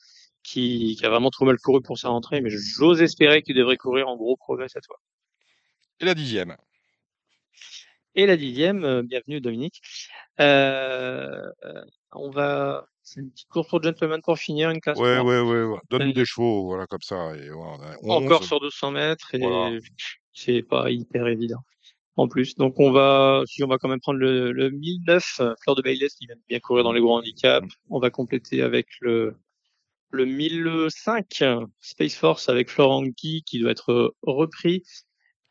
qui, 0.42 0.96
qui 0.98 1.06
a 1.06 1.10
vraiment 1.10 1.30
trop 1.30 1.44
mal 1.46 1.56
couru 1.58 1.80
pour 1.82 1.98
sa 1.98 2.08
rentrée, 2.08 2.40
mais 2.40 2.50
j'ose 2.50 3.02
espérer 3.02 3.42
qu'il 3.42 3.56
devrait 3.56 3.76
courir 3.76 4.08
en 4.08 4.16
gros 4.16 4.36
progrès 4.36 4.68
cette 4.68 4.86
fois. 4.86 5.00
Et 6.00 6.04
la 6.04 6.14
dixième. 6.14 6.56
Et 8.14 8.26
la 8.26 8.36
dixième, 8.36 8.84
euh, 8.84 9.02
bienvenue 9.02 9.40
Dominique. 9.40 9.82
Euh, 10.40 11.42
euh, 11.64 11.84
on 12.12 12.30
va, 12.30 12.86
c'est 13.06 13.20
une 13.20 13.30
petite 13.30 13.48
course 13.48 13.68
pour 13.68 13.82
gentleman 13.82 14.20
pour 14.22 14.36
finir, 14.36 14.70
une 14.70 14.80
classe 14.80 14.98
Ouais, 14.98 15.18
ouais, 15.20 15.40
ouais. 15.40 15.62
ouais. 15.64 15.78
Donne-nous 15.90 16.12
des 16.12 16.24
chevaux, 16.24 16.64
voilà, 16.64 16.86
comme 16.86 17.00
ça. 17.02 17.34
Et 17.36 17.48
voilà, 17.50 17.96
on 18.02 18.10
a 18.10 18.14
Encore 18.14 18.40
11. 18.42 18.46
sur 18.46 18.56
1200 18.60 18.90
mètres 18.90 19.34
et 19.34 19.38
Voilà. 19.38 19.78
c'est 20.32 20.62
pas 20.62 20.90
hyper 20.90 21.26
évident 21.28 21.60
en 22.16 22.28
plus. 22.28 22.54
Donc 22.56 22.80
on 22.80 22.90
va, 22.90 23.42
si 23.46 23.62
on 23.62 23.68
va 23.68 23.78
quand 23.78 23.88
même 23.88 24.00
prendre 24.00 24.18
le, 24.18 24.50
le 24.52 24.70
1009 24.70 25.24
euh, 25.40 25.54
Fleur 25.62 25.76
de 25.76 25.82
Bayless 25.82 26.14
qui 26.16 26.26
vient 26.26 26.34
de 26.36 26.42
bien 26.48 26.58
courir 26.60 26.82
dans 26.82 26.92
les 26.92 27.00
gros 27.00 27.16
handicaps. 27.16 27.66
On 27.90 27.98
va 28.00 28.10
compléter 28.10 28.62
avec 28.62 28.86
le 29.00 29.36
le 30.10 30.24
1005 30.24 31.26
euh, 31.42 31.66
Space 31.80 32.14
Force 32.16 32.48
avec 32.48 32.70
Florent 32.70 33.02
Guy 33.04 33.42
qui 33.44 33.58
doit 33.60 33.70
être 33.72 33.92
euh, 33.92 34.14
repris 34.22 34.82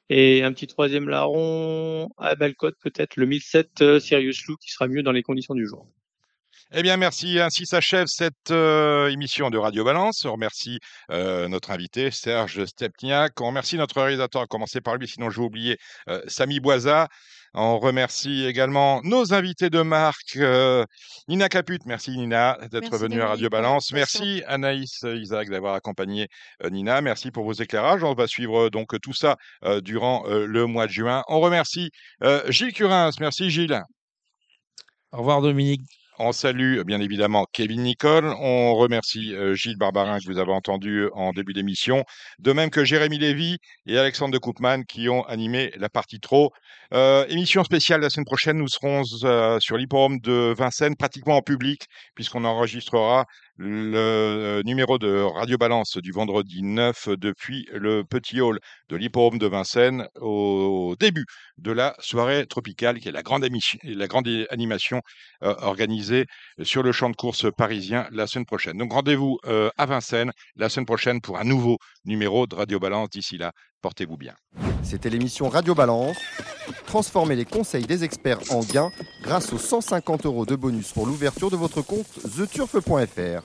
et 0.10 0.44
un 0.44 0.54
petit 0.54 0.66
troisième 0.68 1.08
larron 1.10 2.10
à 2.18 2.36
Balcotte 2.36 2.76
peut-être 2.82 3.16
le 3.18 3.26
1007 3.28 3.82
euh, 3.82 4.00
Sirius 4.00 4.46
Lou 4.48 4.56
qui 4.58 4.72
sera 4.72 4.88
mieux 4.88 5.04
dans 5.04 5.12
les 5.12 5.24
conditions 5.24 5.56
du 5.56 5.68
jour. 5.68 5.88
Eh 6.72 6.82
bien, 6.82 6.98
merci. 6.98 7.40
Ainsi 7.40 7.66
s'achève 7.66 8.08
cette 8.08 8.52
euh, 8.52 9.10
émission 9.10 9.50
de 9.50 9.58
Radio 9.58 9.84
Balance. 9.84 10.26
On 10.26 10.34
remercie 10.34 10.80
euh, 11.12 11.48
notre 11.48 11.72
invité, 11.72 12.10
Serge 12.12 12.66
Stepniak. 12.66 13.40
On 13.40 13.48
remercie 13.48 13.78
notre 13.78 14.02
réalisateur, 14.02 14.42
à 14.42 14.48
commencer 14.48 14.82
par 14.82 14.96
lui, 14.96 15.08
sinon 15.08 15.30
je 15.30 15.40
vais 15.40 15.46
oublier, 15.46 15.78
euh, 16.10 16.22
Samy 16.28 16.60
Boisa. 16.60 17.08
On 17.54 17.80
remercie 17.80 18.46
également 18.46 19.00
nos 19.04 19.34
invités 19.34 19.70
de 19.70 19.82
marque, 19.82 20.36
euh, 20.38 20.84
Nina 21.30 21.50
Caput. 21.50 21.80
Merci 21.86 22.18
Nina 22.18 22.58
d'être 22.72 22.98
venue 22.98 23.22
à 23.22 23.28
Radio 23.28 23.48
Balance. 23.50 23.92
Merci 23.94 24.44
Anaïs 24.48 25.04
Isaac 25.04 25.50
d'avoir 25.50 25.76
accompagné 25.76 26.28
euh, 26.64 26.70
Nina. 26.70 27.00
Merci 27.02 27.32
pour 27.32 27.46
vos 27.46 27.54
éclairages. 27.54 28.04
On 28.04 28.14
va 28.14 28.28
suivre 28.28 28.66
euh, 28.66 28.70
donc 28.70 29.00
tout 29.02 29.14
ça 29.14 29.38
euh, 29.64 29.80
durant 29.82 30.26
euh, 30.28 30.46
le 30.48 30.66
mois 30.66 30.88
de 30.88 30.92
juin. 30.92 31.24
On 31.30 31.40
remercie 31.40 31.92
euh, 32.24 32.42
Gilles 32.52 32.74
Curins. 32.74 33.12
Merci 33.20 33.50
Gilles. 33.52 33.82
Au 35.14 35.20
revoir 35.20 35.42
Dominique. 35.42 35.82
On 36.18 36.32
salue 36.32 36.82
bien 36.84 37.02
évidemment 37.02 37.46
Kevin 37.52 37.84
Nicole. 37.84 38.34
On 38.40 38.74
remercie 38.76 39.36
euh, 39.36 39.54
Gilles 39.54 39.78
Barbarin 39.78 40.20
que 40.20 40.26
vous 40.32 40.38
avez 40.38 40.54
entendu 40.54 41.10
en 41.14 41.34
début 41.34 41.52
d'émission. 41.52 42.06
De 42.40 42.54
même 42.54 42.70
que 42.70 42.86
Jérémy 42.86 43.18
Lévy 43.18 43.58
et 43.86 43.98
Alexandre 43.98 44.34
de 44.34 44.38
Koopman 44.38 44.84
qui 44.84 45.10
ont 45.10 45.24
animé 45.24 45.74
la 45.76 45.90
partie 45.90 46.22
trop. 46.22 46.54
Euh, 46.94 47.26
émission 47.28 47.64
spéciale 47.64 48.00
la 48.00 48.10
semaine 48.10 48.26
prochaine. 48.26 48.58
Nous 48.58 48.68
serons 48.68 49.02
euh, 49.24 49.60
sur 49.60 49.78
l'hipporome 49.78 50.20
de 50.20 50.54
Vincennes, 50.58 50.96
pratiquement 50.96 51.38
en 51.38 51.42
public, 51.42 51.88
puisqu'on 52.14 52.46
enregistrera 52.46 53.26
le 53.58 53.94
euh, 53.96 54.64
numéro 54.64 54.98
de 54.98 55.22
Radio 55.22 55.58
Balance 55.58 55.98
du 55.98 56.12
vendredi 56.12 56.62
9 56.62 57.10
depuis 57.18 57.68
le 57.74 58.04
petit 58.04 58.42
hall 58.42 58.60
de 58.90 58.96
l'hipporome 58.96 59.38
de 59.38 59.48
Vincennes 59.48 60.08
au 60.20 60.96
début 61.00 61.26
de 61.58 61.72
la 61.72 61.96
soirée 62.00 62.46
tropicale, 62.46 63.00
qui 63.00 63.10
est 63.10 63.12
la 63.12 63.24
grande, 63.24 63.46
animation 64.50 65.02
euh, 65.44 65.56
organisée 65.60 66.26
sur 66.64 66.84
le 66.84 66.92
champ 66.92 67.10
de 67.10 67.16
course 67.16 67.48
parisien 67.56 68.08
la 68.12 68.28
semaine 68.28 68.46
prochaine. 68.46 68.78
Donc 68.78 68.92
rendez-vous 68.94 69.40
euh, 69.46 69.70
à 69.78 69.86
Vincennes 69.86 70.32
la 70.56 70.70
semaine 70.70 70.86
prochaine 70.86 71.22
pour 71.22 71.38
un 71.38 71.44
nouveau 71.44 71.78
numéro 72.06 72.48
de 72.48 72.56
Radio 72.56 72.80
Balance. 72.80 73.10
D'ici 73.10 73.38
là, 73.38 73.52
portez-vous 73.82 74.18
bien. 74.18 74.36
C'était 74.84 75.10
l'émission 75.10 75.50
Radio 75.50 75.74
Balance. 75.74 76.18
Transformez 76.86 77.36
les 77.36 77.46
conseils 77.46 77.86
des 77.86 78.04
experts 78.04 78.40
en 78.52 78.62
gains 78.62 78.92
grâce 79.22 79.54
aux 79.54 79.58
150 79.58 80.26
euros 80.26 80.46
de 80.46 80.56
bonus 80.56 80.92
pour 80.92 81.06
l'ouverture 81.06 81.52
de 81.52 81.56
votre 81.56 81.82
compte 81.82 82.08
theturf.fr. 82.36 83.44